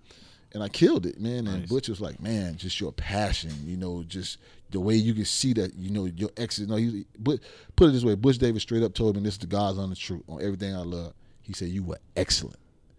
and 0.55 0.63
I 0.63 0.69
killed 0.69 1.07
it, 1.07 1.21
man. 1.21 1.47
And 1.47 1.61
Nice. 1.61 1.69
Butch 1.69 1.89
was 1.89 2.01
like, 2.01 2.21
man, 2.21 2.57
just 2.57 2.81
your 2.81 2.93
passion, 2.93 3.53
you 3.65 3.77
know, 3.77 4.03
just 4.03 4.39
the 4.71 4.81
way 4.81 4.95
you 4.95 5.15
can 5.15 5.25
see 5.25 5.53
that, 5.55 5.75
you 5.75 5.91
know, 5.91 6.05
your 6.07 6.31
exes. 6.37 6.69
No, 6.69 6.77
he, 6.77 7.07
but 7.19 7.41
put 7.77 7.89
it 7.89 7.93
this 7.93 8.05
way, 8.05 8.15
Butch 8.15 8.39
Davis 8.39 8.63
straight 8.63 8.83
up 8.83 8.95
told 8.95 9.17
me, 9.17 9.23
this 9.23 9.35
is 9.35 9.39
the 9.39 9.47
God's 9.47 9.79
honest 9.79 10.01
truth 10.03 10.23
on 10.29 10.43
everything 10.43 10.75
I 10.75 10.81
love. 10.83 11.13
He 11.43 11.53
said 11.53 11.69
you 11.69 11.83
were 11.83 11.99
excellent. 12.17 12.59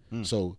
Hmm. 0.09 0.23
So. 0.23 0.55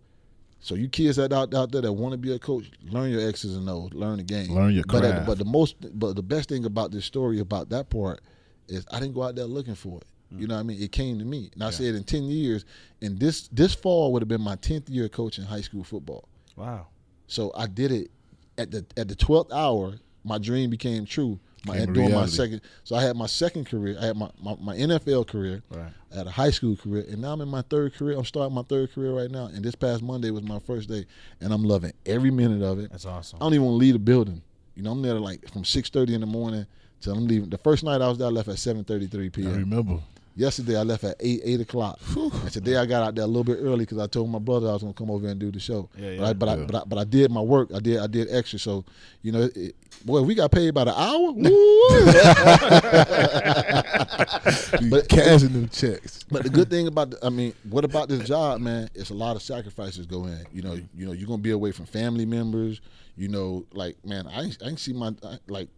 So 0.63 0.75
you 0.75 0.89
kids 0.89 1.15
that 1.17 1.33
out, 1.33 1.55
out 1.55 1.71
there 1.71 1.81
that 1.81 1.91
want 1.91 2.11
to 2.11 2.19
be 2.19 2.31
a 2.33 2.37
coach, 2.37 2.69
learn 2.83 3.09
your 3.09 3.27
X's 3.27 3.55
and 3.57 3.67
O's, 3.67 3.95
learn 3.95 4.17
the 4.17 4.23
game. 4.23 4.51
Learn 4.51 4.75
your 4.75 4.83
But, 4.87 4.97
at 4.97 5.01
the- 5.01 5.07
craft. 5.13 5.25
but 5.25 5.37
the 5.39 5.45
most, 5.45 5.75
but 5.99 6.15
the 6.15 6.21
best 6.21 6.49
thing 6.49 6.65
about 6.65 6.91
this 6.91 7.03
story 7.03 7.39
about 7.39 7.69
that 7.69 7.89
part 7.89 8.21
is 8.67 8.85
I 8.91 8.99
didn't 8.99 9.15
go 9.15 9.23
out 9.23 9.33
there 9.33 9.45
looking 9.45 9.73
for 9.73 9.97
it. 9.97 10.05
Hmm. 10.31 10.39
You 10.39 10.45
know 10.45 10.53
what 10.53 10.59
I 10.59 10.63
mean? 10.63 10.79
It 10.79 10.91
came 10.91 11.17
to 11.17 11.25
me, 11.25 11.49
and 11.55 11.63
I 11.63 11.71
said 11.71 11.95
in 11.95 12.03
ten 12.03 12.25
years, 12.25 12.63
and 13.01 13.19
this 13.19 13.47
this 13.47 13.73
fall 13.73 14.13
would 14.13 14.21
have 14.21 14.29
been 14.29 14.39
my 14.41 14.55
tenth 14.55 14.87
year 14.87 15.09
coaching 15.09 15.45
high 15.45 15.61
school 15.61 15.83
football. 15.83 16.29
Wow. 16.55 16.87
So 17.27 17.51
I 17.55 17.67
did 17.67 17.91
it 17.91 18.11
at 18.57 18.71
the 18.71 18.85
at 18.97 19.07
the 19.07 19.15
twelfth 19.15 19.51
hour. 19.51 19.95
My 20.23 20.37
dream 20.37 20.69
became 20.69 21.05
true. 21.05 21.39
My 21.65 21.73
Became 21.73 21.89
a 21.89 21.93
during 21.93 22.11
my 22.11 22.25
second, 22.25 22.61
so 22.83 22.95
I 22.95 23.03
had 23.03 23.15
my 23.15 23.27
second 23.27 23.65
career. 23.67 23.95
I 24.01 24.05
had 24.05 24.17
my, 24.17 24.31
my, 24.41 24.55
my 24.59 24.75
NFL 24.75 25.27
career. 25.27 25.61
Right. 25.69 25.91
I 26.11 26.17
had 26.17 26.25
a 26.25 26.31
high 26.31 26.49
school 26.49 26.75
career, 26.75 27.05
and 27.07 27.21
now 27.21 27.33
I'm 27.33 27.41
in 27.41 27.49
my 27.49 27.61
third 27.61 27.93
career. 27.93 28.17
I'm 28.17 28.25
starting 28.25 28.55
my 28.55 28.63
third 28.63 28.91
career 28.91 29.13
right 29.13 29.29
now. 29.29 29.45
And 29.45 29.63
this 29.63 29.75
past 29.75 30.01
Monday 30.01 30.31
was 30.31 30.41
my 30.41 30.57
first 30.57 30.89
day, 30.89 31.05
and 31.39 31.53
I'm 31.53 31.63
loving 31.63 31.93
every 32.07 32.31
minute 32.31 32.63
of 32.63 32.79
it. 32.79 32.89
That's 32.89 33.05
awesome. 33.05 33.37
I 33.39 33.45
don't 33.45 33.53
even 33.53 33.65
want 33.67 33.73
to 33.75 33.77
leave 33.77 33.93
the 33.93 33.99
building. 33.99 34.41
You 34.73 34.81
know, 34.81 34.91
I'm 34.91 35.03
there 35.03 35.13
like 35.19 35.51
from 35.51 35.63
six 35.63 35.91
thirty 35.91 36.15
in 36.15 36.21
the 36.21 36.27
morning 36.27 36.65
till 36.99 37.13
I'm 37.13 37.27
leaving. 37.27 37.49
The 37.51 37.59
first 37.59 37.83
night 37.83 38.01
I 38.01 38.07
was 38.09 38.17
there, 38.17 38.27
I 38.27 38.31
left 38.31 38.49
at 38.49 38.57
seven 38.57 38.83
thirty 38.83 39.05
three 39.05 39.29
p.m. 39.29 39.53
I 39.53 39.57
remember. 39.57 39.99
Yesterday 40.41 40.75
I 40.75 40.81
left 40.81 41.03
at 41.03 41.17
eight 41.19 41.41
eight 41.43 41.61
o'clock, 41.61 41.99
and 42.15 42.51
today 42.51 42.75
I 42.75 42.87
got 42.87 43.03
out 43.03 43.13
there 43.13 43.25
a 43.25 43.27
little 43.27 43.43
bit 43.43 43.59
early 43.61 43.85
because 43.85 43.99
I 43.99 44.07
told 44.07 44.27
my 44.27 44.39
brother 44.39 44.69
I 44.69 44.73
was 44.73 44.81
gonna 44.81 44.95
come 44.95 45.11
over 45.11 45.27
and 45.27 45.39
do 45.39 45.51
the 45.51 45.59
show. 45.59 45.87
Yeah, 45.95 46.15
But, 46.17 46.23
I, 46.23 46.27
yeah. 46.29 46.33
but, 46.33 46.49
I, 46.49 46.55
but 46.55 46.75
I 46.75 46.83
but 46.87 46.97
I 46.97 47.03
did 47.03 47.29
my 47.29 47.41
work. 47.41 47.69
I 47.75 47.79
did 47.79 47.99
I 47.99 48.07
did 48.07 48.27
extra. 48.31 48.57
So 48.57 48.83
you 49.21 49.33
know, 49.33 49.49
it, 49.55 49.75
boy, 50.03 50.23
we 50.23 50.33
got 50.33 50.51
paid 50.51 50.73
by 50.73 50.85
the 50.85 50.99
hour. 50.99 51.33
But 54.89 55.07
cashing 55.09 55.53
them 55.53 55.69
checks. 55.69 56.23
But 56.23 56.41
the 56.41 56.49
good 56.49 56.71
thing 56.71 56.87
about, 56.87 57.11
the, 57.11 57.23
I 57.23 57.29
mean, 57.29 57.53
what 57.69 57.85
about 57.85 58.09
this 58.09 58.27
job, 58.27 58.61
man? 58.61 58.89
It's 58.95 59.11
a 59.11 59.13
lot 59.13 59.35
of 59.35 59.43
sacrifices 59.43 60.07
go 60.07 60.25
in. 60.25 60.43
You 60.51 60.63
know, 60.63 60.73
you 60.95 61.05
know, 61.05 61.11
you're 61.11 61.27
gonna 61.27 61.41
be 61.41 61.51
away 61.51 61.71
from 61.71 61.85
family 61.85 62.25
members. 62.25 62.81
You 63.15 63.27
know, 63.27 63.67
like 63.73 64.03
man, 64.03 64.25
I 64.25 64.41
ain't, 64.41 64.57
I 64.65 64.69
ain't 64.69 64.79
see 64.79 64.93
my 64.93 65.13
I, 65.23 65.37
like. 65.47 65.69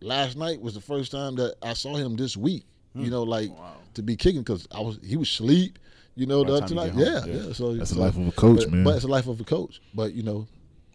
Last 0.00 0.36
night 0.36 0.60
was 0.60 0.74
the 0.74 0.80
first 0.80 1.12
time 1.12 1.36
that 1.36 1.54
I 1.62 1.74
saw 1.74 1.94
him 1.96 2.16
this 2.16 2.36
week. 2.36 2.64
Hmm. 2.94 3.02
You 3.04 3.10
know, 3.10 3.22
like 3.22 3.50
to 3.94 4.02
be 4.02 4.16
kicking 4.16 4.40
because 4.42 4.66
I 4.72 4.80
was 4.80 4.98
he 5.04 5.16
was 5.16 5.28
sleep. 5.28 5.78
You 6.16 6.26
know, 6.26 6.42
By 6.42 6.50
the 6.50 6.56
the 6.60 6.64
other 6.64 6.74
time 6.74 6.90
tonight, 6.92 7.06
yeah, 7.06 7.26
yeah, 7.26 7.42
yeah. 7.46 7.52
So 7.52 7.74
That's 7.74 7.90
the 7.90 8.00
life 8.00 8.16
of 8.16 8.26
a 8.26 8.32
coach, 8.32 8.60
but, 8.60 8.72
man. 8.72 8.84
But 8.84 8.94
it's 8.96 9.02
the 9.04 9.08
life 9.10 9.28
of 9.28 9.40
a 9.40 9.44
coach. 9.44 9.80
But 9.94 10.14
you 10.14 10.22
know, 10.24 10.46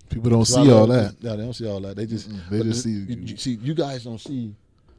People 0.09 0.29
don't 0.29 0.45
see 0.45 0.69
all 0.69 0.85
that. 0.87 1.15
Yeah, 1.21 1.35
they 1.35 1.43
don't 1.43 1.53
see 1.53 1.65
all 1.67 1.79
that. 1.81 1.95
They 1.95 2.05
just 2.05 2.29
They 2.49 2.61
just 2.61 2.83
the- 2.83 2.89
see- 3.05 3.13
you, 3.13 3.21
you 3.21 3.37
see. 3.37 3.53
You 3.61 3.73
guys 3.73 4.03
don't 4.03 4.19
see 4.19 4.53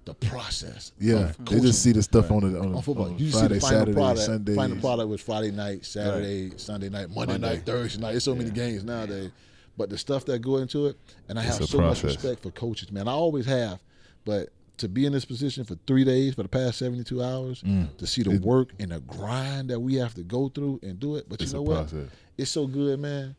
the 0.06 0.14
process. 0.14 0.92
Yeah, 0.98 1.30
of 1.30 1.44
they 1.44 1.60
just 1.60 1.82
see 1.82 1.92
the 1.92 2.02
stuff 2.02 2.30
on 2.30 2.40
the 2.52 2.58
on, 2.58 2.70
the- 2.70 2.76
on 2.78 2.82
football. 2.82 3.06
on 3.06 3.18
you 3.18 3.30
Friday, 3.30 3.48
see 3.48 3.54
the 3.54 3.60
final 3.60 3.78
Saturday, 3.80 3.92
product. 3.92 4.20
Sunday. 4.26 4.54
Final 4.54 4.76
product 4.78 5.08
was 5.10 5.20
Friday 5.20 5.50
night, 5.50 5.84
Saturday, 5.84 6.52
Sunday 6.56 6.88
night, 6.88 7.10
Monday, 7.10 7.34
Monday. 7.34 7.48
night, 7.56 7.66
Thursday 7.66 8.00
night. 8.00 8.10
There's 8.12 8.24
so 8.24 8.34
many 8.34 8.50
games 8.50 8.82
nowadays. 8.84 9.30
But 9.76 9.90
the 9.90 9.98
stuff 9.98 10.24
that 10.26 10.38
go 10.38 10.56
into 10.58 10.86
it, 10.86 10.96
and 11.28 11.38
I 11.38 11.42
It's 11.44 11.52
have 11.58 11.62
a 11.64 11.66
so 11.66 11.78
much 11.78 12.02
respect 12.02 12.42
for 12.42 12.50
coaches, 12.50 12.90
man. 12.92 13.08
I 13.08 13.12
always 13.12 13.44
have, 13.46 13.78
but 14.24 14.48
to 14.78 14.88
be 14.88 15.06
in 15.06 15.12
this 15.12 15.24
position 15.24 15.64
for 15.64 15.76
three 15.86 16.05
days 16.05 16.34
for 16.34 16.42
the 16.42 16.48
past 16.48 16.78
72 16.78 17.22
hours, 17.22 17.62
Mm. 17.62 17.96
to 17.96 18.06
see 18.06 18.22
the 18.22 18.38
work 18.40 18.72
and 18.80 18.90
the 18.90 19.01
grind 19.01 19.70
that 19.70 19.78
we 19.80 19.94
have 19.94 20.14
to 20.14 20.22
go 20.22 20.48
through 20.48 20.80
and 20.82 20.98
do 20.98 21.16
it. 21.16 21.28
But 21.28 21.40
It's 21.40 21.52
you 21.52 21.59
know 21.59 21.62
what? 21.62 21.88
process. 21.88 22.09
It's 22.36 22.51
so 22.51 22.66
good, 22.66 22.98
man. 22.98 23.36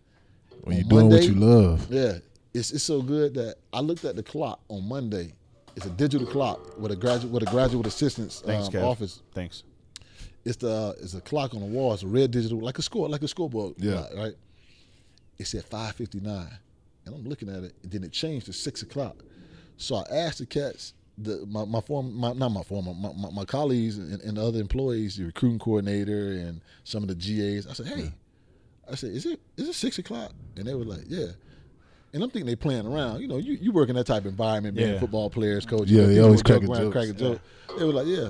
When 0.64 0.76
On 0.76 0.80
you're 0.82 0.90
doing 0.90 1.10
what 1.10 1.24
you 1.24 1.36
love, 1.36 1.92
Yeah, 1.92 2.20
it's 2.54 2.72
it's 2.72 2.84
so 2.84 3.02
good 3.02 3.34
that 3.34 3.56
I 3.74 3.82
looked 3.82 4.06
at 4.06 4.16
the 4.16 4.24
clock 4.24 4.62
on 4.70 4.88
Monday. 4.88 5.34
It's 5.76 5.86
a 5.86 5.90
digital 5.90 6.26
clock 6.26 6.80
with 6.80 6.92
a 6.92 6.96
graduate 6.96 7.34
with 7.34 7.44
a 7.44 7.52
graduate 7.52 7.86
assistant's 7.86 8.40
Thanks, 8.40 8.74
um, 8.74 8.84
office. 8.86 9.22
Thanks. 9.34 9.64
It's 10.46 10.56
the 10.58 10.96
it's 11.02 11.14
a 11.16 11.22
clock 11.22 11.54
on 11.54 11.60
the 11.60 11.66
wall. 11.66 11.94
It's 11.94 12.04
a 12.04 12.08
red 12.08 12.32
digital, 12.32 12.60
like 12.60 12.80
a 12.80 12.82
score, 12.82 13.10
like 13.10 13.24
a 13.24 13.28
scoreboard. 13.28 13.76
Yeah. 13.78 13.96
clock, 13.98 14.10
right. 14.16 14.34
It 15.38 15.48
said 15.48 15.66
five 15.66 15.96
fifty 15.96 16.22
nine, 16.22 16.58
and 17.06 17.14
I'm 17.14 17.26
looking 17.26 17.50
at 17.50 17.64
it, 17.64 17.74
and 17.84 17.92
then 17.92 18.04
it 18.06 18.14
changed 18.14 18.46
to 18.46 18.54
six 18.54 18.82
o'clock. 18.84 19.18
So 19.78 19.96
I 19.98 20.04
asked 20.16 20.40
the 20.40 20.46
cats, 20.46 20.94
the 21.18 21.46
my 21.46 21.66
my 21.66 21.82
form, 21.82 22.14
my, 22.16 22.34
not 22.34 22.50
my 22.50 22.64
former, 22.64 22.94
my, 22.94 23.12
my, 23.14 23.30
my 23.32 23.46
colleagues 23.46 23.98
and, 23.98 24.22
and 24.22 24.38
other 24.38 24.60
employees, 24.60 25.16
the 25.18 25.26
recruiting 25.26 25.60
coordinator 25.60 26.32
and 26.32 26.62
some 26.84 27.04
of 27.04 27.10
the 27.10 27.16
GAs. 27.16 27.68
I 27.68 27.74
said, 27.74 27.88
hey, 27.88 28.12
I 28.92 28.96
said, 28.96 29.12
is 29.12 29.26
it 29.26 29.40
is 29.58 29.70
it 29.70 29.74
six 29.76 29.98
o'clock? 29.98 30.34
And 30.58 30.66
they 30.68 30.74
were 30.76 30.84
like, 30.86 31.04
yeah. 31.08 31.28
And 32.14 32.24
I'm 32.24 32.30
thinking 32.30 32.46
they 32.48 32.56
playing 32.56 32.86
around. 32.88 33.20
You 33.22 33.28
know, 33.28 33.38
you, 33.38 33.54
you 33.54 33.74
work 33.74 33.90
in 33.90 33.96
that 33.96 34.08
type 34.08 34.22
of 34.22 34.28
environment, 34.28 34.76
being 34.76 34.94
Yeah. 34.94 35.00
football 35.00 35.30
players, 35.30 35.66
coaches. 35.66 35.92
Yeah, 35.92 36.06
they 36.06 36.20
always 36.20 36.40
will 36.40 36.60
joke 36.60 36.64
cracking 36.66 36.74
jokes. 36.74 36.94
crack 36.94 37.10
a 37.10 37.14
joke. 37.14 37.42
They 37.78 37.84
were 37.84 37.92
like, 37.92 38.08
yeah. 38.08 38.30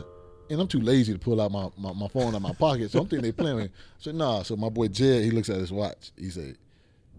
And 0.49 0.59
I'm 0.61 0.67
too 0.67 0.79
lazy 0.79 1.13
to 1.13 1.19
pull 1.19 1.39
out 1.39 1.51
my, 1.51 1.69
my, 1.77 1.93
my 1.93 2.07
phone 2.07 2.33
out 2.33 2.41
my 2.41 2.53
pocket. 2.53 2.89
So 2.89 2.99
I'm 2.99 3.07
thinking 3.07 3.21
they 3.23 3.31
playing 3.31 3.55
with 3.57 3.65
me. 3.65 3.71
So 3.99 4.11
nah. 4.11 4.41
So 4.41 4.55
my 4.55 4.69
boy 4.69 4.87
Jed, 4.87 5.23
he 5.23 5.29
looks 5.31 5.49
at 5.49 5.57
his 5.57 5.71
watch. 5.71 6.11
He 6.17 6.29
said, 6.31 6.57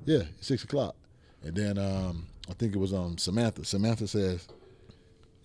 Yeah, 0.04 0.22
it's 0.38 0.46
six 0.48 0.64
o'clock. 0.64 0.96
And 1.42 1.54
then 1.54 1.78
um, 1.78 2.26
I 2.50 2.54
think 2.54 2.74
it 2.74 2.78
was 2.78 2.92
um 2.92 3.16
Samantha. 3.16 3.64
Samantha 3.64 4.08
says, 4.08 4.48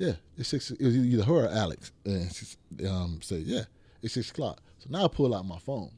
Yeah, 0.02 0.14
it's 0.38 0.49
six 0.49 0.72
it 0.72 0.82
was 0.84 0.95
either 0.98 1.23
her 1.23 1.45
or 1.45 1.49
Alex. 1.49 1.91
And 2.06 2.32
she 2.34 2.45
um 2.88 3.19
said, 3.22 3.44
Yeah, 3.44 3.64
it's 4.02 4.14
six 4.15 4.32
o'clock. 4.32 4.61
So 4.80 4.88
now 4.90 5.06
I 5.06 5.07
pull 5.07 5.34
out 5.36 5.45
my 5.45 5.60
phone. 5.60 5.91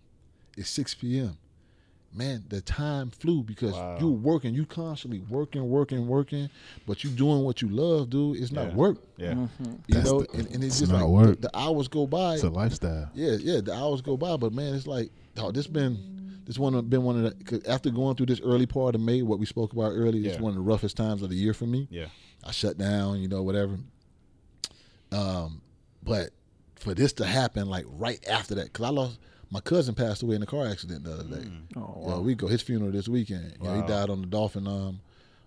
It's 0.57 0.69
six 0.69 0.93
PM. 0.93 1.37
man, 2.15 2.43
the 2.49 2.61
time 2.61 3.09
flew 3.09 3.41
because 3.41 3.73
Wow. 3.73 3.97
you 3.99 4.11
working, 4.11 4.53
you 4.53 4.67
constantly 4.67 5.19
working, 5.29 5.67
working, 5.67 6.05
working, 6.07 6.47
but 6.85 7.03
you 7.03 7.09
doing 7.09 7.43
what 7.43 7.63
you 7.63 7.69
love, 7.69 8.11
dude. 8.11 8.37
It's 8.37 8.51
not 8.51 8.67
Yeah. 8.67 8.75
work. 8.75 8.97
Yeah. 9.17 9.33
You 9.33 9.47
That's 9.89 10.05
know, 10.11 10.21
the- 10.21 10.31
and, 10.37 10.45
and 10.53 10.63
it's 10.63 10.65
it's 10.75 10.79
just 10.81 10.91
not 10.91 11.01
like 11.01 11.09
work. 11.09 11.41
The, 11.41 11.47
the 11.47 11.57
hours 11.57 11.87
go 11.87 12.05
by. 12.05 12.35
It's 12.35 12.43
a 12.43 12.49
lifestyle. 12.51 13.09
Yeah, 13.15 13.37
yeah, 13.39 13.61
the 13.61 13.73
hours 13.73 14.01
go 14.01 14.15
by, 14.15 14.37
but 14.37 14.53
man, 14.53 14.75
it's 14.75 14.85
like 14.85 15.09
dog, 15.33 15.55
this 15.55 15.65
been 15.65 15.97
this 16.45 16.59
one 16.59 16.79
been 16.87 17.01
one 17.01 17.17
of 17.17 17.23
the 17.39 17.43
'cause 17.45 17.63
after 17.65 17.89
going 17.89 18.15
through 18.15 18.27
this 18.27 18.41
early 18.41 18.67
part 18.67 18.93
of 18.93 19.01
May, 19.01 19.23
what 19.23 19.39
we 19.39 19.47
spoke 19.47 19.73
about 19.73 19.93
earlier, 19.93 20.29
it's 20.29 20.39
one 20.39 20.51
of 20.51 20.55
the 20.57 20.61
roughest 20.61 20.95
times 20.95 21.23
of 21.23 21.29
the 21.31 21.35
year 21.35 21.55
for 21.55 21.65
me. 21.65 21.87
Yeah. 21.89 22.07
I 22.43 22.51
shut 22.51 22.77
down, 22.77 23.21
you 23.21 23.27
know, 23.27 23.41
whatever. 23.41 23.79
Um, 25.13 25.61
but 26.03 26.31
for 26.75 26.93
this 26.93 27.13
to 27.13 27.25
happen 27.25 27.69
like 27.69 27.85
right 27.87 28.25
after 28.27 28.55
that, 28.55 28.65
because 28.65 28.85
I 28.85 28.89
lost 28.89 29.19
my 29.51 29.59
cousin 29.59 29.93
passed 29.95 30.23
away 30.23 30.35
in 30.35 30.41
a 30.43 30.45
car 30.47 30.65
accident 30.67 31.03
the 31.03 31.13
other 31.13 31.23
day. 31.23 31.47
Oh, 31.77 32.03
Yeah, 32.07 32.17
we 32.19 32.35
go 32.35 32.47
his 32.47 32.61
funeral 32.61 32.91
this 32.91 33.07
weekend. 33.07 33.53
You 33.61 33.67
know, 33.67 33.73
Wow. 33.75 33.81
he 33.81 33.87
died 33.87 34.09
on 34.09 34.21
the 34.21 34.27
Dolphin 34.27 34.67
um 34.67 34.99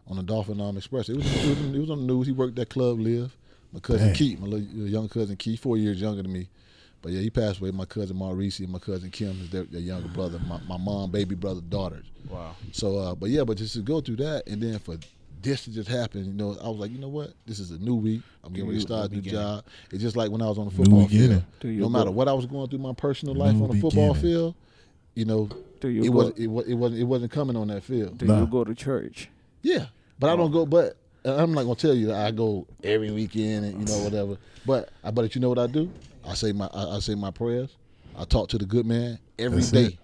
on 0.06 0.16
the 0.16 0.22
Dolphin 0.22 0.60
um 0.60 0.76
Express. 0.76 1.09
It 1.09 1.16
was, 1.16 1.26
it 1.26 1.48
was, 1.48 1.74
it 1.74 1.78
was 1.80 1.90
on 1.90 2.06
the 2.06 2.12
news. 2.12 2.26
He 2.26 2.32
worked 2.32 2.59
at 2.59 2.68
Club 2.70 3.01
Live. 3.01 3.36
My 3.72 3.80
cousin 3.80 4.06
Dang. 4.09 4.14
Keith, 4.14 4.38
my 4.38 4.47
little, 4.47 4.66
young 4.88 5.09
cousin 5.09 5.36
Keith, 5.36 5.60
four 5.60 5.76
years 5.76 6.01
younger 6.01 6.22
than 6.22 6.32
me. 6.32 6.48
But 7.02 7.12
yeah, 7.12 7.20
he 7.20 7.30
passed 7.30 7.60
away. 7.60 7.72
My 7.72 7.84
cousin 7.84 8.16
Maurice 8.16 8.60
and 8.60 8.68
my 8.70 8.78
cousin 8.78 9.10
Kim 9.10 9.38
is 9.43 9.51
their, 9.51 9.64
their 9.64 9.80
younger 9.80 10.09
brother. 10.09 10.38
My, 10.48 10.59
my 10.68 10.76
mom, 10.78 11.10
baby 11.10 11.34
brother, 11.34 11.60
daughters. 11.60 12.06
Wow. 12.30 12.55
So, 12.72 12.97
uh, 12.97 13.14
but 13.14 13.30
yeah, 13.30 13.44
but 13.44 13.59
just 13.59 13.74
to 13.74 13.80
go 13.80 14.01
through 14.01 14.16
that, 14.16 14.47
and 14.48 14.62
then 14.62 14.78
for 14.78 14.97
this 15.47 15.66
just 15.66 15.89
happened. 15.89 16.27
you 16.27 16.32
know, 16.32 16.56
I 16.62 16.68
was 16.68 16.78
like, 16.78 16.90
you 16.90 16.98
know 16.98 17.09
what? 17.09 17.32
This 17.47 17.59
is 17.59 17.70
a 17.70 17.78
new 17.78 17.94
week. 17.94 18.23
I'm 18.44 18.52
getting 18.52 18.68
ready 18.68 18.81
to 18.81 18.86
start 18.86 19.10
a 19.10 19.14
new 19.14 19.20
beginning. 19.23 19.40
job. 19.40 19.64
It's 19.93 20.02
just 20.02 20.16
like 20.16 20.31
when 20.31 20.43
I 20.43 20.48
was 20.48 20.59
on 20.59 20.66
the 20.66 20.70
football 20.73 21.02
beginning. 21.06 21.28
field. 21.40 21.44
Do 21.60 21.68
you 21.68 21.81
No 21.81 21.86
go- 21.86 21.98
matter 21.98 22.10
what 22.10 22.28
I 22.28 22.32
was 22.32 22.47
going 22.47 22.68
through 22.68 22.81
my 22.81 22.93
personal 22.93 23.35
life 23.35 23.55
on 23.55 23.68
the 23.68 23.81
football 23.81 24.12
beginning. 24.14 24.14
field, 24.23 24.55
you 25.14 25.24
know, 25.24 25.48
Do 25.81 25.89
you 25.89 26.02
it 26.05 26.06
go, 26.09 26.12
wasn't 26.12 26.39
it, 26.39 26.47
wa- 26.48 26.62
it 26.66 26.74
wasn't 26.74 27.01
it 27.01 27.05
wasn't 27.05 27.32
coming 27.32 27.56
on 27.56 27.68
that 27.68 27.82
field. 27.85 28.18
do 28.18 28.27
Nah. 28.27 28.40
you 28.40 28.47
go 28.47 28.64
to 28.64 28.74
church? 28.74 29.28
Yeah, 29.62 29.86
but 30.18 30.31
I 30.31 30.36
don't 30.36 30.51
go. 30.51 30.66
But 30.66 30.97
I'm 31.24 31.52
not 31.52 31.62
gonna 31.62 31.74
tell 31.74 31.94
you 31.94 32.06
that 32.09 32.27
I 32.27 32.31
go 32.31 32.66
every 32.85 33.10
weekend 33.10 33.64
and 33.66 33.81
you 33.81 33.86
know 33.94 34.02
whatever. 34.05 34.36
But 34.66 34.90
I 35.02 35.10
but 35.10 35.35
you 35.35 35.40
know 35.40 35.48
what 35.48 35.59
I 35.59 35.66
do? 35.66 35.90
I 36.27 36.35
say 36.35 36.52
my 36.52 36.66
I, 36.73 36.97
I 36.97 36.98
say 37.01 37.14
my 37.14 37.31
prayers. 37.31 37.70
I 38.18 38.24
talk 38.24 38.48
to 38.51 38.59
the 38.59 38.64
good 38.66 38.86
man 38.86 39.18
every 39.39 39.59
That's 39.59 39.70
day. 39.70 39.85
it. 39.85 39.98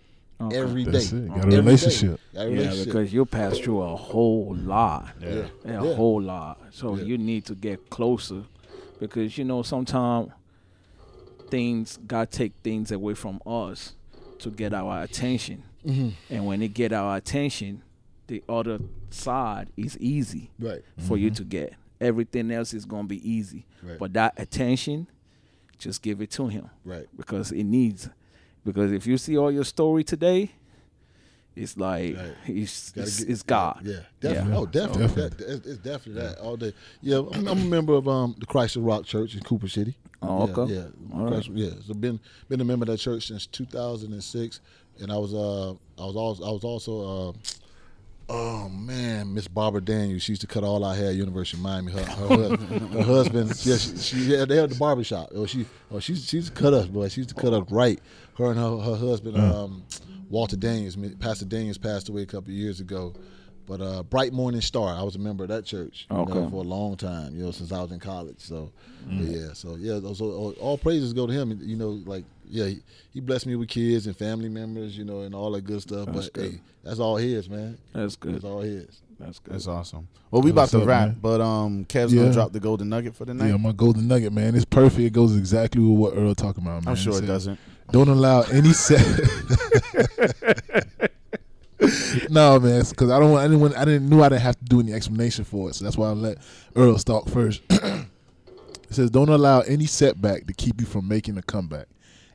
Okay. 0.46 0.56
Every 0.58 0.84
day. 0.84 0.90
That's 0.90 1.12
it. 1.12 1.28
Got 1.28 1.36
a 1.36 1.38
Every 1.40 1.50
day. 1.50 1.56
relationship. 1.58 2.20
Got 2.34 2.40
a 2.40 2.44
Yeah, 2.44 2.56
relationship. 2.56 2.84
because 2.86 3.12
you 3.12 3.26
pass 3.26 3.58
through 3.58 3.82
a 3.82 3.96
whole 3.96 4.54
lot. 4.56 5.08
Yeah. 5.20 5.28
yeah. 5.64 5.80
a 5.80 5.84
Yeah. 5.88 5.94
whole 5.94 6.20
lot. 6.22 6.60
So 6.72 6.96
Yeah. 6.96 7.04
you 7.04 7.18
need 7.18 7.44
to 7.46 7.54
get 7.54 7.90
closer 7.90 8.44
because 9.00 9.36
you 9.38 9.44
know 9.44 9.62
sometimes 9.62 10.30
things 11.48 11.98
God 12.06 12.30
take 12.30 12.52
things 12.62 12.90
away 12.92 13.14
from 13.14 13.40
us 13.46 13.94
to 14.38 14.50
get 14.50 14.72
our 14.74 15.02
attention, 15.02 15.62
Mm-hmm. 15.86 16.08
and 16.30 16.46
when 16.46 16.62
it 16.62 16.74
get 16.74 16.92
our 16.92 17.16
attention, 17.16 17.82
the 18.28 18.42
other 18.48 18.78
side 19.10 19.68
is 19.76 19.98
easy 19.98 20.50
Right. 20.58 20.82
for 20.98 21.16
you 21.16 21.30
to 21.32 21.44
get. 21.44 21.74
Everything 22.00 22.50
else 22.50 22.72
is 22.72 22.84
gonna 22.84 23.06
be 23.08 23.20
easy, 23.28 23.66
Right. 23.82 23.98
but 23.98 24.12
that 24.14 24.34
attention, 24.36 25.06
just 25.78 26.02
give 26.02 26.20
it 26.22 26.30
to 26.32 26.46
Him 26.48 26.70
Right. 26.84 27.06
because 27.16 27.52
it 27.52 27.64
needs. 27.64 28.08
Because 28.64 28.92
if 28.92 29.06
you 29.06 29.18
see 29.18 29.36
all 29.36 29.50
your 29.50 29.64
story 29.64 30.04
today, 30.04 30.52
it's 31.56 31.76
like 31.76 32.16
Right. 32.16 32.34
it's, 32.46 32.90
Gotta 32.92 33.06
it's, 33.06 33.18
get- 33.20 33.28
it's 33.30 33.42
God. 33.42 33.80
Yeah, 33.84 33.96
definitely. 34.20 34.52
Yeah. 34.52 34.58
Oh, 34.58 34.66
definitely. 34.66 35.06
Definitely. 35.08 35.44
That, 35.46 35.52
it's, 35.56 35.66
it's 35.66 35.78
definitely 35.78 36.22
that 36.22 36.38
all 36.38 36.56
day. 36.56 36.72
Yeah, 37.02 37.18
I'm, 37.18 37.48
I'm 37.48 37.58
a 37.60 37.64
member 37.64 37.94
of 37.94 38.08
um 38.08 38.34
the 38.38 38.46
Christ 38.46 38.74
the 38.74 38.80
Rock 38.80 39.04
Church 39.04 39.34
in 39.34 39.42
Cooper 39.42 39.68
City. 39.68 39.96
Oh, 40.22 40.46
yeah, 40.46 40.52
okay. 40.54 40.72
Yeah, 40.74 40.84
All 41.14 41.24
right. 41.24 41.32
Christ- 41.34 41.50
yeah. 41.52 41.70
So 41.86 41.94
been 41.94 42.20
been 42.48 42.60
a 42.60 42.64
member 42.64 42.84
of 42.84 42.88
that 42.88 42.98
church 42.98 43.26
since 43.26 43.46
2006, 43.46 44.60
and 45.00 45.12
I 45.12 45.16
was 45.18 45.34
uh 45.34 45.70
I 46.00 46.06
was 46.06 46.16
also 46.16 46.44
I 46.44 46.50
was 46.52 46.64
also 46.64 47.28
uh. 47.28 47.32
Oh 48.34 48.70
man, 48.70 49.34
Miss 49.34 49.46
Barbara 49.46 49.82
Daniels. 49.82 50.22
She 50.22 50.32
used 50.32 50.40
to 50.40 50.46
cut 50.46 50.64
all 50.64 50.82
our 50.86 50.94
hair 50.94 51.10
at 51.10 51.16
University 51.16 51.58
of 51.58 51.62
Miami. 51.62 51.92
Her, 51.92 52.02
her, 52.02 52.56
her 52.56 53.02
husband, 53.02 53.50
yeah, 53.62 53.76
she, 53.76 53.96
she 53.98 54.16
yeah, 54.16 54.46
they 54.46 54.56
had 54.56 54.70
the 54.70 54.74
barber 54.76 55.04
shop. 55.04 55.28
Oh, 55.34 55.44
she, 55.44 55.66
oh, 55.90 56.00
she's 56.00 56.26
she's 56.26 56.48
cut 56.48 56.72
us, 56.72 56.86
boy. 56.86 57.08
She 57.08 57.20
used 57.20 57.28
to 57.28 57.34
cut 57.34 57.52
us 57.52 57.70
right. 57.70 58.00
Her 58.38 58.52
and 58.52 58.58
her, 58.58 58.78
her 58.78 58.96
husband, 58.96 59.36
um, 59.36 59.84
Walter 60.30 60.56
Daniels, 60.56 60.96
Pastor 61.20 61.44
Daniels, 61.44 61.76
passed 61.76 62.08
away 62.08 62.22
a 62.22 62.26
couple 62.26 62.52
of 62.52 62.56
years 62.56 62.80
ago. 62.80 63.12
But 63.66 63.82
uh, 63.82 64.02
Bright 64.02 64.32
Morning 64.32 64.62
Star, 64.62 64.96
I 64.96 65.02
was 65.02 65.14
a 65.14 65.18
member 65.18 65.44
of 65.44 65.50
that 65.50 65.66
church 65.66 66.06
you 66.10 66.16
know, 66.16 66.48
for 66.50 66.56
a 66.56 66.66
long 66.66 66.96
time, 66.96 67.36
you 67.36 67.44
know, 67.44 67.50
since 67.50 67.70
I 67.70 67.82
was 67.82 67.92
in 67.92 68.00
college. 68.00 68.38
So, 68.38 68.72
but 69.06 69.26
yeah, 69.26 69.52
so 69.52 69.76
yeah, 69.76 70.00
all, 70.00 70.54
all 70.58 70.78
praises 70.78 71.12
go 71.12 71.26
to 71.26 71.32
him. 71.32 71.60
You 71.62 71.76
know, 71.76 72.00
like 72.06 72.24
yeah, 72.52 72.66
he, 72.66 72.80
he 73.14 73.20
blessed 73.20 73.46
me 73.46 73.56
with 73.56 73.70
kids 73.70 74.06
and 74.06 74.14
family 74.14 74.50
members, 74.50 74.96
you 74.96 75.06
know, 75.06 75.22
and 75.22 75.34
all 75.34 75.50
that 75.52 75.62
good 75.62 75.80
stuff. 75.80 76.04
That's 76.06 76.28
but 76.28 76.32
good. 76.34 76.52
hey, 76.52 76.60
that's 76.84 77.00
all 77.00 77.16
his, 77.16 77.48
man. 77.48 77.78
That's 77.94 78.14
good. 78.14 78.34
That's 78.34 78.44
all 78.44 78.60
his. 78.60 79.00
That's 79.18 79.38
good. 79.38 79.54
That's 79.54 79.66
awesome. 79.66 80.06
Well, 80.30 80.42
we 80.42 80.50
about 80.50 80.62
What's 80.62 80.72
to 80.72 80.82
up, 80.82 80.86
wrap, 80.86 81.08
man? 81.08 81.18
but 81.22 81.40
um, 81.40 81.86
Kev's 81.86 82.12
Yeah. 82.12 82.22
gonna 82.22 82.34
drop 82.34 82.52
the 82.52 82.60
golden 82.60 82.90
nugget 82.90 83.16
for 83.16 83.24
the 83.24 83.32
night. 83.32 83.48
Yeah, 83.48 83.56
my 83.56 83.72
golden 83.72 84.06
nugget, 84.06 84.34
man. 84.34 84.54
It's 84.54 84.66
perfect. 84.66 85.00
It 85.00 85.12
goes 85.14 85.34
exactly 85.34 85.80
with 85.82 85.98
what 85.98 86.14
Earl 86.14 86.34
talking 86.34 86.62
about, 86.62 86.84
man. 86.84 86.90
I'm 86.90 86.96
sure 86.96 87.14
it 87.14 87.20
said, 87.20 87.26
doesn't. 87.26 87.58
Don't 87.90 88.08
allow 88.08 88.42
any 88.42 88.72
set. 88.74 89.00
no, 92.30 92.60
man, 92.60 92.84
because 92.88 93.10
I 93.10 93.18
don't 93.18 93.32
want 93.32 93.44
anyone. 93.44 93.74
I 93.74 93.84
didn't 93.86 94.10
knew 94.10 94.22
I 94.22 94.28
didn't 94.28 94.42
have 94.42 94.58
to 94.58 94.64
do 94.64 94.80
any 94.80 94.92
explanation 94.92 95.44
for 95.44 95.70
it, 95.70 95.74
so 95.74 95.84
that's 95.84 95.96
why 95.96 96.08
I 96.08 96.12
let 96.12 96.38
Earl 96.76 96.96
talk 96.98 97.28
first. 97.28 97.62
it 97.70 98.06
says, 98.90 99.10
"Don't 99.10 99.30
allow 99.30 99.60
any 99.62 99.86
setback 99.86 100.46
to 100.48 100.52
keep 100.52 100.80
you 100.80 100.86
from 100.86 101.08
making 101.08 101.38
a 101.38 101.42
comeback. 101.42 101.86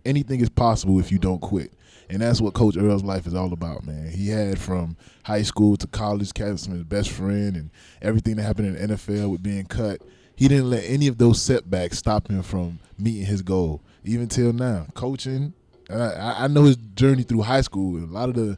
Anything 0.08 0.40
is 0.42 0.50
possible 0.50 1.00
if 1.00 1.12
you 1.12 1.20
don't 1.20 1.40
quit." 1.40 1.74
And 2.10 2.22
that's 2.22 2.40
what 2.40 2.54
Coach 2.54 2.78
Earl's 2.78 3.04
life 3.04 3.28
is 3.28 3.34
all 3.34 3.52
about, 3.52 3.86
man. 3.86 4.10
He 4.10 4.30
had 4.30 4.58
from 4.58 4.96
high 5.24 5.42
school 5.42 5.76
to 5.78 5.88
college, 5.88 6.34
Cassim 6.34 6.74
his 6.74 6.84
best 6.86 7.10
friend, 7.10 7.58
and 7.58 7.70
everything 8.02 8.38
that 8.38 8.44
happened 8.44 8.68
in 8.78 8.88
the 8.88 8.96
NFL 8.96 9.30
with 9.30 9.44
being 9.44 9.66
cut. 9.66 10.02
He 10.36 10.48
didn't 10.48 10.70
let 10.70 10.84
any 10.86 11.08
of 11.08 11.18
those 11.18 11.42
setbacks 11.42 11.98
stop 11.98 12.30
him 12.30 12.44
from 12.44 12.80
meeting 12.98 13.26
his 13.26 13.42
goal, 13.42 13.82
even 14.06 14.28
till 14.28 14.54
now. 14.54 14.86
Coaching, 14.94 15.54
I, 15.90 16.46
I 16.46 16.48
know 16.48 16.64
his 16.64 16.78
journey 16.78 17.24
through 17.24 17.42
high 17.42 17.62
school, 17.62 17.98
and 17.98 18.10
a 18.10 18.14
lot 18.14 18.30
of 18.30 18.36
the 18.36 18.58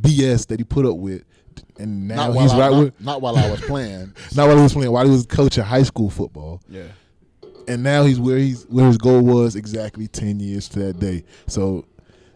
BS 0.00 0.46
that 0.48 0.60
he 0.60 0.64
put 0.64 0.86
up 0.86 0.96
with, 0.96 1.24
and 1.78 2.06
now 2.06 2.28
not 2.28 2.40
he's 2.40 2.52
while 2.52 2.62
I, 2.62 2.68
right 2.68 2.72
not, 2.72 2.84
with. 2.84 3.00
not 3.00 3.22
while 3.22 3.36
I 3.36 3.50
was 3.50 3.60
playing. 3.62 4.12
Not 4.36 4.46
while 4.48 4.56
he 4.56 4.62
was 4.62 4.72
playing, 4.72 4.92
while 4.92 5.04
he 5.04 5.10
was 5.10 5.26
coaching 5.26 5.64
high 5.64 5.82
school 5.82 6.10
football 6.10 6.60
Yeah. 6.68 6.84
And 7.68 7.82
now 7.82 8.04
he's 8.04 8.20
where 8.20 8.38
he's 8.38 8.64
where 8.64 8.86
his 8.86 8.98
goal 8.98 9.22
was 9.22 9.56
exactly 9.56 10.08
ten 10.08 10.40
years 10.40 10.68
to 10.70 10.78
that 10.80 10.98
day. 10.98 11.24
So 11.46 11.84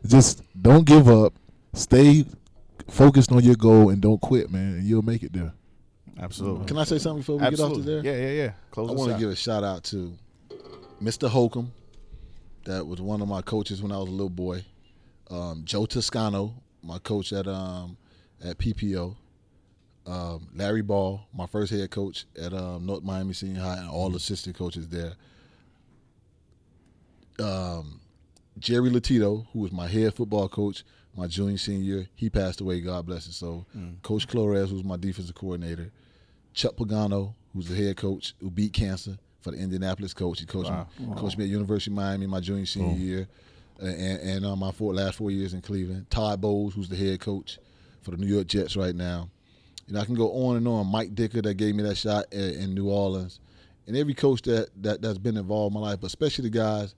just 0.06 0.42
don't 0.60 0.84
give 0.84 1.08
up. 1.08 1.34
Stay 1.74 2.24
focused 2.88 3.32
on 3.32 3.42
your 3.44 3.56
goal 3.56 3.90
and 3.90 4.00
don't 4.00 4.20
quit, 4.20 4.50
man, 4.50 4.74
and 4.74 4.84
you'll 4.84 5.02
make 5.02 5.22
it 5.22 5.32
there. 5.32 5.52
Absolutely. 6.20 6.66
Can 6.66 6.78
I 6.78 6.84
say 6.84 6.98
something 6.98 7.20
before 7.20 7.38
we 7.38 7.44
Absolutely. 7.44 7.76
get 7.76 7.80
off 7.80 8.02
to 8.02 8.02
there? 8.02 8.18
Yeah, 8.18 8.26
yeah, 8.28 8.42
yeah. 8.44 8.52
Close 8.70 8.90
I 8.90 8.94
want 8.94 9.12
to 9.12 9.18
give 9.18 9.30
a 9.30 9.36
shout 9.36 9.62
out 9.62 9.84
to 9.84 10.12
Mr. 11.02 11.28
Holcomb. 11.28 11.72
That 12.64 12.86
was 12.86 13.00
one 13.00 13.22
of 13.22 13.28
my 13.28 13.40
coaches 13.40 13.82
when 13.82 13.92
I 13.92 13.98
was 13.98 14.08
a 14.08 14.12
little 14.12 14.28
boy. 14.28 14.64
Um, 15.30 15.62
Joe 15.64 15.86
Toscano, 15.86 16.54
my 16.82 16.98
coach 16.98 17.32
at 17.32 17.46
um, 17.46 17.96
at 18.44 18.58
PPO. 18.58 19.14
Um, 20.08 20.48
Larry 20.54 20.80
Ball, 20.82 21.20
my 21.34 21.46
first 21.46 21.70
head 21.70 21.90
coach 21.90 22.24
at 22.40 22.54
um, 22.54 22.86
North 22.86 23.02
Miami 23.02 23.34
Senior 23.34 23.60
High, 23.60 23.76
and 23.78 23.90
all 23.90 24.14
assistant 24.16 24.56
coaches 24.56 24.88
there. 24.88 25.12
Um, 27.38 28.00
Jerry 28.58 28.90
Latito, 28.90 29.46
who 29.52 29.60
was 29.60 29.72
my 29.72 29.86
head 29.86 30.14
football 30.14 30.48
coach 30.48 30.82
my 31.16 31.26
junior 31.26 31.58
senior 31.58 31.82
year, 31.84 32.06
he 32.14 32.30
passed 32.30 32.60
away. 32.60 32.80
God 32.80 33.06
bless 33.06 33.26
his 33.26 33.36
soul. 33.36 33.66
Coach 34.02 34.26
Flores, 34.26 34.70
who 34.70 34.76
was 34.76 34.84
my 34.84 34.96
defensive 34.96 35.34
coordinator. 35.34 35.90
Chuck 36.54 36.76
Pagano, 36.76 37.34
who's 37.52 37.68
the 37.68 37.74
head 37.76 37.96
coach, 37.96 38.34
who 38.40 38.50
beat 38.50 38.72
cancer 38.72 39.18
for 39.40 39.50
the 39.50 39.58
Indianapolis 39.58 40.14
coach. 40.14 40.40
He 40.40 40.46
coached 40.46 40.70
Wow. 40.70 40.86
me, 40.98 41.14
coached 41.16 41.38
me 41.38 41.44
at 41.44 41.50
University 41.50 41.90
of 41.90 41.96
Miami 41.96 42.26
my 42.26 42.40
junior 42.40 42.66
senior 42.66 42.96
year, 42.96 43.28
and, 43.80 44.20
and 44.20 44.46
uh, 44.46 44.56
my 44.56 44.70
four, 44.72 44.94
last 44.94 45.16
four 45.16 45.30
years 45.30 45.54
in 45.54 45.60
Cleveland. 45.60 46.08
Todd 46.10 46.40
Bowles, 46.40 46.74
who's 46.74 46.88
the 46.88 46.96
head 46.96 47.20
coach 47.20 47.58
for 48.02 48.12
the 48.12 48.16
New 48.16 48.26
York 48.26 48.46
Jets 48.46 48.76
right 48.76 48.94
now. 48.94 49.28
You 49.88 49.94
know, 49.94 50.00
I 50.00 50.04
can 50.04 50.14
go 50.14 50.30
on 50.30 50.56
and 50.56 50.68
on. 50.68 50.86
Mike 50.86 51.14
Ditka 51.14 51.42
that 51.42 51.54
gave 51.54 51.74
me 51.74 51.82
that 51.82 51.96
shot 51.96 52.26
in, 52.30 52.54
in 52.60 52.74
New 52.74 52.90
Orleans, 52.90 53.40
and 53.86 53.96
every 53.96 54.14
coach 54.14 54.42
that, 54.42 54.68
that 54.82 55.00
that's 55.00 55.18
been 55.18 55.38
involved 55.38 55.74
in 55.74 55.80
my 55.80 55.88
life, 55.88 56.00
but 56.00 56.08
especially 56.08 56.44
the 56.44 56.56
guys 56.58 56.94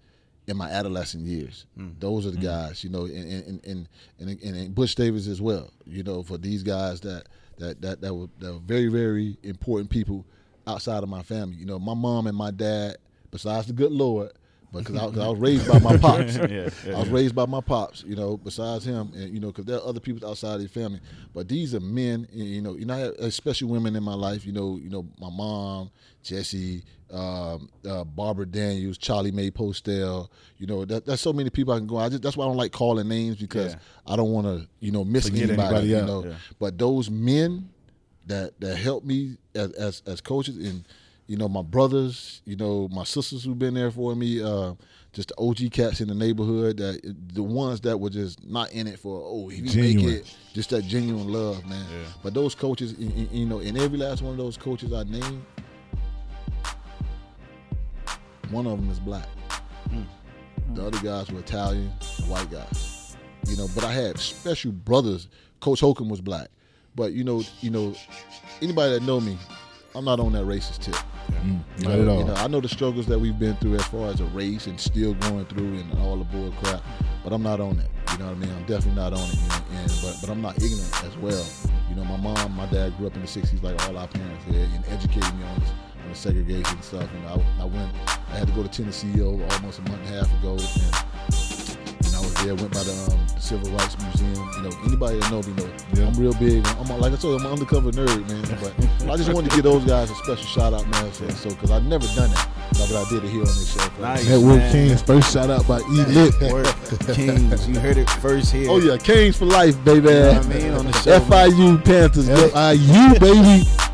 in 0.49 0.57
my 0.57 0.69
adolescent 0.69 1.25
years. 1.25 1.67
Hmm. 1.77 1.91
Those 2.01 2.27
are 2.27 2.33
the 2.33 2.39
hmm. 2.39 2.45
guys, 2.45 2.83
you 2.83 2.91
know, 2.91 3.05
and 3.05 3.15
and, 3.15 3.65
and 3.65 3.89
and 4.19 4.43
and 4.43 4.57
and 4.57 4.75
Butch 4.75 4.97
Davis 4.97 5.29
as 5.29 5.41
well. 5.41 5.71
You 5.87 6.03
know, 6.03 6.25
for 6.25 6.37
these 6.37 6.65
guys 6.65 7.01
that 7.03 7.27
that 7.59 7.81
that 7.81 8.01
that 8.01 8.13
were, 8.13 8.27
that 8.41 8.53
were 8.53 8.59
very 8.59 8.89
very 8.89 9.39
important 9.45 9.89
people 9.89 10.27
outside 10.67 11.05
of 11.05 11.09
my 11.09 11.23
family. 11.23 11.57
You 11.57 11.67
know, 11.67 11.79
my 11.79 11.95
mom 11.95 12.27
and 12.27 12.37
my 12.37 12.51
dad, 12.51 12.97
besides 13.31 13.69
the 13.69 13.73
good 13.73 13.93
Lord, 13.93 14.33
because 14.73 14.97
I, 14.97 15.05
I 15.25 15.29
was 15.29 15.39
raised 15.39 15.69
by 15.69 15.79
my 15.79 15.97
pops. 16.07 16.37
Yeah, 16.37 16.47
yeah, 16.51 16.63
I 16.95 16.99
was 17.01 17.09
yeah. 17.09 17.15
raised 17.15 17.35
by 17.35 17.47
my 17.47 17.61
pops, 17.61 18.03
you 18.05 18.17
know. 18.17 18.37
Besides 18.37 18.85
him, 18.85 19.13
and 19.15 19.33
you 19.35 19.41
know, 19.41 19.49
because 19.49 19.65
there 19.65 19.77
are 19.79 19.87
other 19.87 20.01
people 20.01 20.29
outside 20.29 20.55
of 20.57 20.63
the 20.63 20.69
family, 20.69 21.01
but 21.35 21.49
these 21.49 21.75
are 21.75 21.81
men. 21.81 22.27
and, 22.33 22.41
You 22.41 22.61
know, 22.63 22.77
you 22.77 22.85
know, 22.87 22.95
I 22.95 22.99
had 22.99 23.11
especially 23.19 23.69
women 23.71 23.97
in 23.97 24.03
my 24.03 24.15
life. 24.15 24.47
You 24.47 24.53
know, 24.53 24.77
you 24.77 24.91
know, 24.91 25.07
my 25.19 25.31
mom, 25.31 25.91
Jesse, 26.23 26.85
um, 27.13 27.69
uh, 27.89 28.05
Barbara 28.05 28.47
Daniels, 28.47 28.97
Charlie 28.99 29.33
Mae 29.33 29.51
Postel. 29.51 30.31
You 30.59 30.67
know, 30.67 30.85
that, 30.85 31.05
that's 31.07 31.23
so 31.23 31.33
many 31.33 31.51
people 31.51 31.73
I 31.75 31.79
can 31.79 31.87
go. 31.87 31.97
I 31.97 32.09
just 32.09 32.23
that's 32.23 32.37
why 32.37 32.45
I 32.45 32.49
don't 32.49 32.57
like 32.57 32.73
calling 32.73 33.09
names 33.09 33.37
because. 33.37 33.77
I 34.07 34.17
don't 34.17 34.33
want 34.33 34.47
to, 34.47 34.67
you 34.81 34.91
know, 34.91 35.05
miss 35.05 35.29
Forget 35.29 35.51
anybody. 35.51 35.65
anybody 35.77 35.89
you 35.89 36.01
know, 36.03 36.25
Yeah. 36.25 36.35
but 36.59 36.79
those 36.79 37.09
men 37.11 37.69
that 38.27 38.59
that 38.61 38.77
helped 38.77 39.07
me 39.07 39.37
as 39.55 39.71
as, 39.73 40.03
as 40.05 40.21
coaches 40.21 40.57
and 40.57 40.85
you 41.31 41.37
know 41.37 41.49
my 41.49 41.63
brothers 41.63 42.43
you 42.45 42.57
know 42.57 42.89
my 42.91 43.05
sisters 43.05 43.45
who've 43.45 43.57
been 43.59 43.75
there 43.75 43.93
for 43.93 44.17
me 44.17 44.43
uh, 44.43 44.73
just 45.13 45.29
the 45.29 45.35
OG 45.39 45.71
cats 45.71 46.01
in 46.01 46.09
the 46.09 46.15
neighborhood 46.15 46.77
that 46.79 47.01
the 47.35 47.43
ones 47.43 47.81
that 47.83 47.97
were 48.01 48.11
just 48.11 48.45
not 48.45 48.73
in 48.73 48.89
it 48.89 48.99
for 48.99 49.23
oh 49.25 49.49
if 49.49 49.59
you 49.59 49.67
Genuine. 49.69 50.07
make 50.07 50.17
it 50.23 50.37
just 50.55 50.71
that 50.71 50.83
genuine 50.83 51.29
love 51.29 51.65
man. 51.69 51.87
Yeah. 51.93 52.07
but 52.25 52.35
those 52.35 52.57
coaches 52.57 52.95
y- 52.99 53.13
y- 53.15 53.29
you 53.31 53.47
know 53.47 53.61
in 53.61 53.77
every 53.77 53.97
last 53.97 54.23
one 54.23 54.33
of 54.33 54.39
those 54.39 54.57
coaches 54.57 54.93
I 54.93 55.05
named 55.05 55.45
one 58.51 58.67
of 58.67 58.81
them 58.81 58.91
is 58.91 58.99
black. 58.99 59.29
The 60.75 60.85
other 60.87 60.99
guys 60.99 61.31
were 61.31 61.39
Italian 61.39 61.93
and 62.19 62.29
white 62.29 62.51
guys. 62.51 63.17
You 63.47 63.57
know 63.57 63.69
but 63.73 63.85
I 63.85 63.93
had 63.93 64.19
special 64.19 64.73
brothers. 64.73 65.29
Coach 65.61 65.79
Holcomb 65.79 66.09
was 66.09 66.21
black. 66.21 66.49
But 66.97 67.13
you 67.13 67.23
know 67.23 67.45
you 67.61 67.71
know 67.71 67.95
anybody 68.61 68.95
that 68.95 69.03
know 69.05 69.21
me 69.21 69.39
I'm 69.95 70.05
not 70.05 70.21
on 70.21 70.33
that 70.33 70.45
racist 70.45 70.79
tip 70.79 70.97
Mm, 71.43 71.61
you 71.79 71.89
not 71.89 71.97
know, 71.97 72.03
at 72.03 72.09
all. 72.09 72.19
You 72.19 72.25
know, 72.27 72.35
I 72.35 72.47
know 72.49 72.61
the 72.61 72.69
struggles 72.69 73.07
that 73.07 73.19
we've 73.19 73.39
been 73.39 73.57
through 73.57 73.77
as 73.77 73.85
far 73.87 74.09
as 74.09 74.21
a 74.21 74.25
race 74.27 74.67
and 74.67 74.79
still 74.79 75.15
going 75.15 75.47
through 75.47 75.79
and 75.79 75.99
all 76.01 76.17
the 76.17 76.25
bull 76.25 76.53
crap, 76.63 76.83
but 77.25 77.33
I'm 77.33 77.43
not 77.43 77.61
on 77.61 77.77
that. 77.79 77.89
You 78.13 78.19
know 78.19 78.27
what 78.27 78.37
I 78.37 78.39
mean? 78.39 78.51
I'm 78.51 78.65
definitely 78.67 79.01
not 79.01 79.13
on 79.13 79.29
it. 79.29 79.35
You 79.35 79.49
know, 79.49 79.65
and 79.71 79.93
but 80.03 80.17
but 80.21 80.31
I'm 80.31 80.43
not 80.43 80.57
ignorant 80.57 81.05
as 81.05 81.17
well. 81.19 81.47
You 81.89 81.97
know, 81.97 82.05
my 82.05 82.17
mom, 82.17 82.53
my 82.57 82.67
dad 82.67 82.97
grew 82.97 83.07
up 83.07 83.15
in 83.15 83.23
the 83.23 83.29
'60s 83.29 83.63
like 83.63 83.81
all 83.89 83.97
our 83.97 84.09
parents 84.09 84.45
did, 84.47 84.69
and 84.71 84.85
educated 84.89 85.35
me 85.37 85.45
on 85.45 85.61
this, 85.61 85.71
on 86.03 86.09
the 86.11 86.15
segregation 86.15 86.83
stuff. 86.83 87.09
And 87.15 87.27
I, 87.27 87.63
I 87.63 87.65
went, 87.65 87.95
I 88.29 88.39
had 88.39 88.49
to 88.49 88.55
go 88.55 88.63
to 88.63 88.69
Tennessee 88.69 89.13
oh, 89.23 89.41
almost 89.53 89.79
a 89.79 89.83
month 89.83 90.01
and 90.07 90.15
a 90.15 90.19
half 90.19 90.41
ago, 90.41 90.53
and 90.53 91.35
I 92.21 92.23
was 92.23 92.35
there. 92.45 92.55
Went 92.55 92.73
by 92.75 92.83
the, 92.85 92.93
um, 92.93 93.19
the 93.35 93.41
Civil 93.41 93.71
Rights 93.73 93.97
Museum. 93.99 94.49
You 94.57 94.63
know, 94.69 94.77
anybody 94.85 95.19
that 95.19 95.31
know 95.31 95.41
me 95.43 95.53
know 95.57 95.69
Yeah. 95.95 96.07
I'm 96.09 96.15
real 96.21 96.35
big. 96.35 96.67
I'm 96.79 96.91
a- 96.91 96.97
like 96.99 97.13
I 97.13 97.17
told 97.17 97.41
you, 97.41 97.41
I'm 97.41 97.47
an 97.47 97.53
undercover 97.53 97.91
nerd, 97.93 98.29
man. 98.29 98.45
But 99.01 99.15
I 99.15 99.17
just 99.17 99.33
wanted 99.33 99.51
to 99.51 99.57
give 99.57 99.65
those 99.65 99.85
guys 99.85 100.11
a 100.11 100.15
special 100.15 100.45
shout 100.45 100.75
out, 100.75 100.87
man. 100.89 101.13
So, 101.15 101.27
so 101.31 101.49
because 101.51 101.71
I've 101.71 101.85
never 101.85 102.07
done 102.15 102.31
it, 102.31 102.39
but 102.73 102.93
I 102.93 103.09
did 103.09 103.25
it 103.25 103.31
here 103.31 103.41
on 103.41 103.47
this 103.47 103.73
show. 103.73 103.89
Nice. 104.01 104.29
Network 104.29 104.59
man. 104.59 104.73
Kings 104.73 105.03
first 105.03 105.33
shout 105.33 105.49
out 105.51 105.67
by 105.67 105.79
E 105.81 106.05
Lit. 106.05 106.53
Work. 106.53 106.67
Kings, 107.15 107.67
you 107.67 107.79
heard 107.81 107.97
it 107.97 108.09
first 108.21 108.53
here. 108.53 108.71
Oh 108.71 108.79
yeah, 108.79 108.99
Kings 108.99 109.37
for 109.37 109.47
life, 109.47 109.83
baby. 109.85 110.09
You 110.09 110.15
know 110.15 110.33
what 110.35 110.45
I 110.47 110.49
mean? 110.49 110.73
On 110.75 110.87
the 110.87 110.93
show. 111.01 111.19
man. 111.19 111.51
FIU 111.51 111.85
Panthers, 111.85 112.29
FIU 112.29 113.19
baby. 113.21 113.65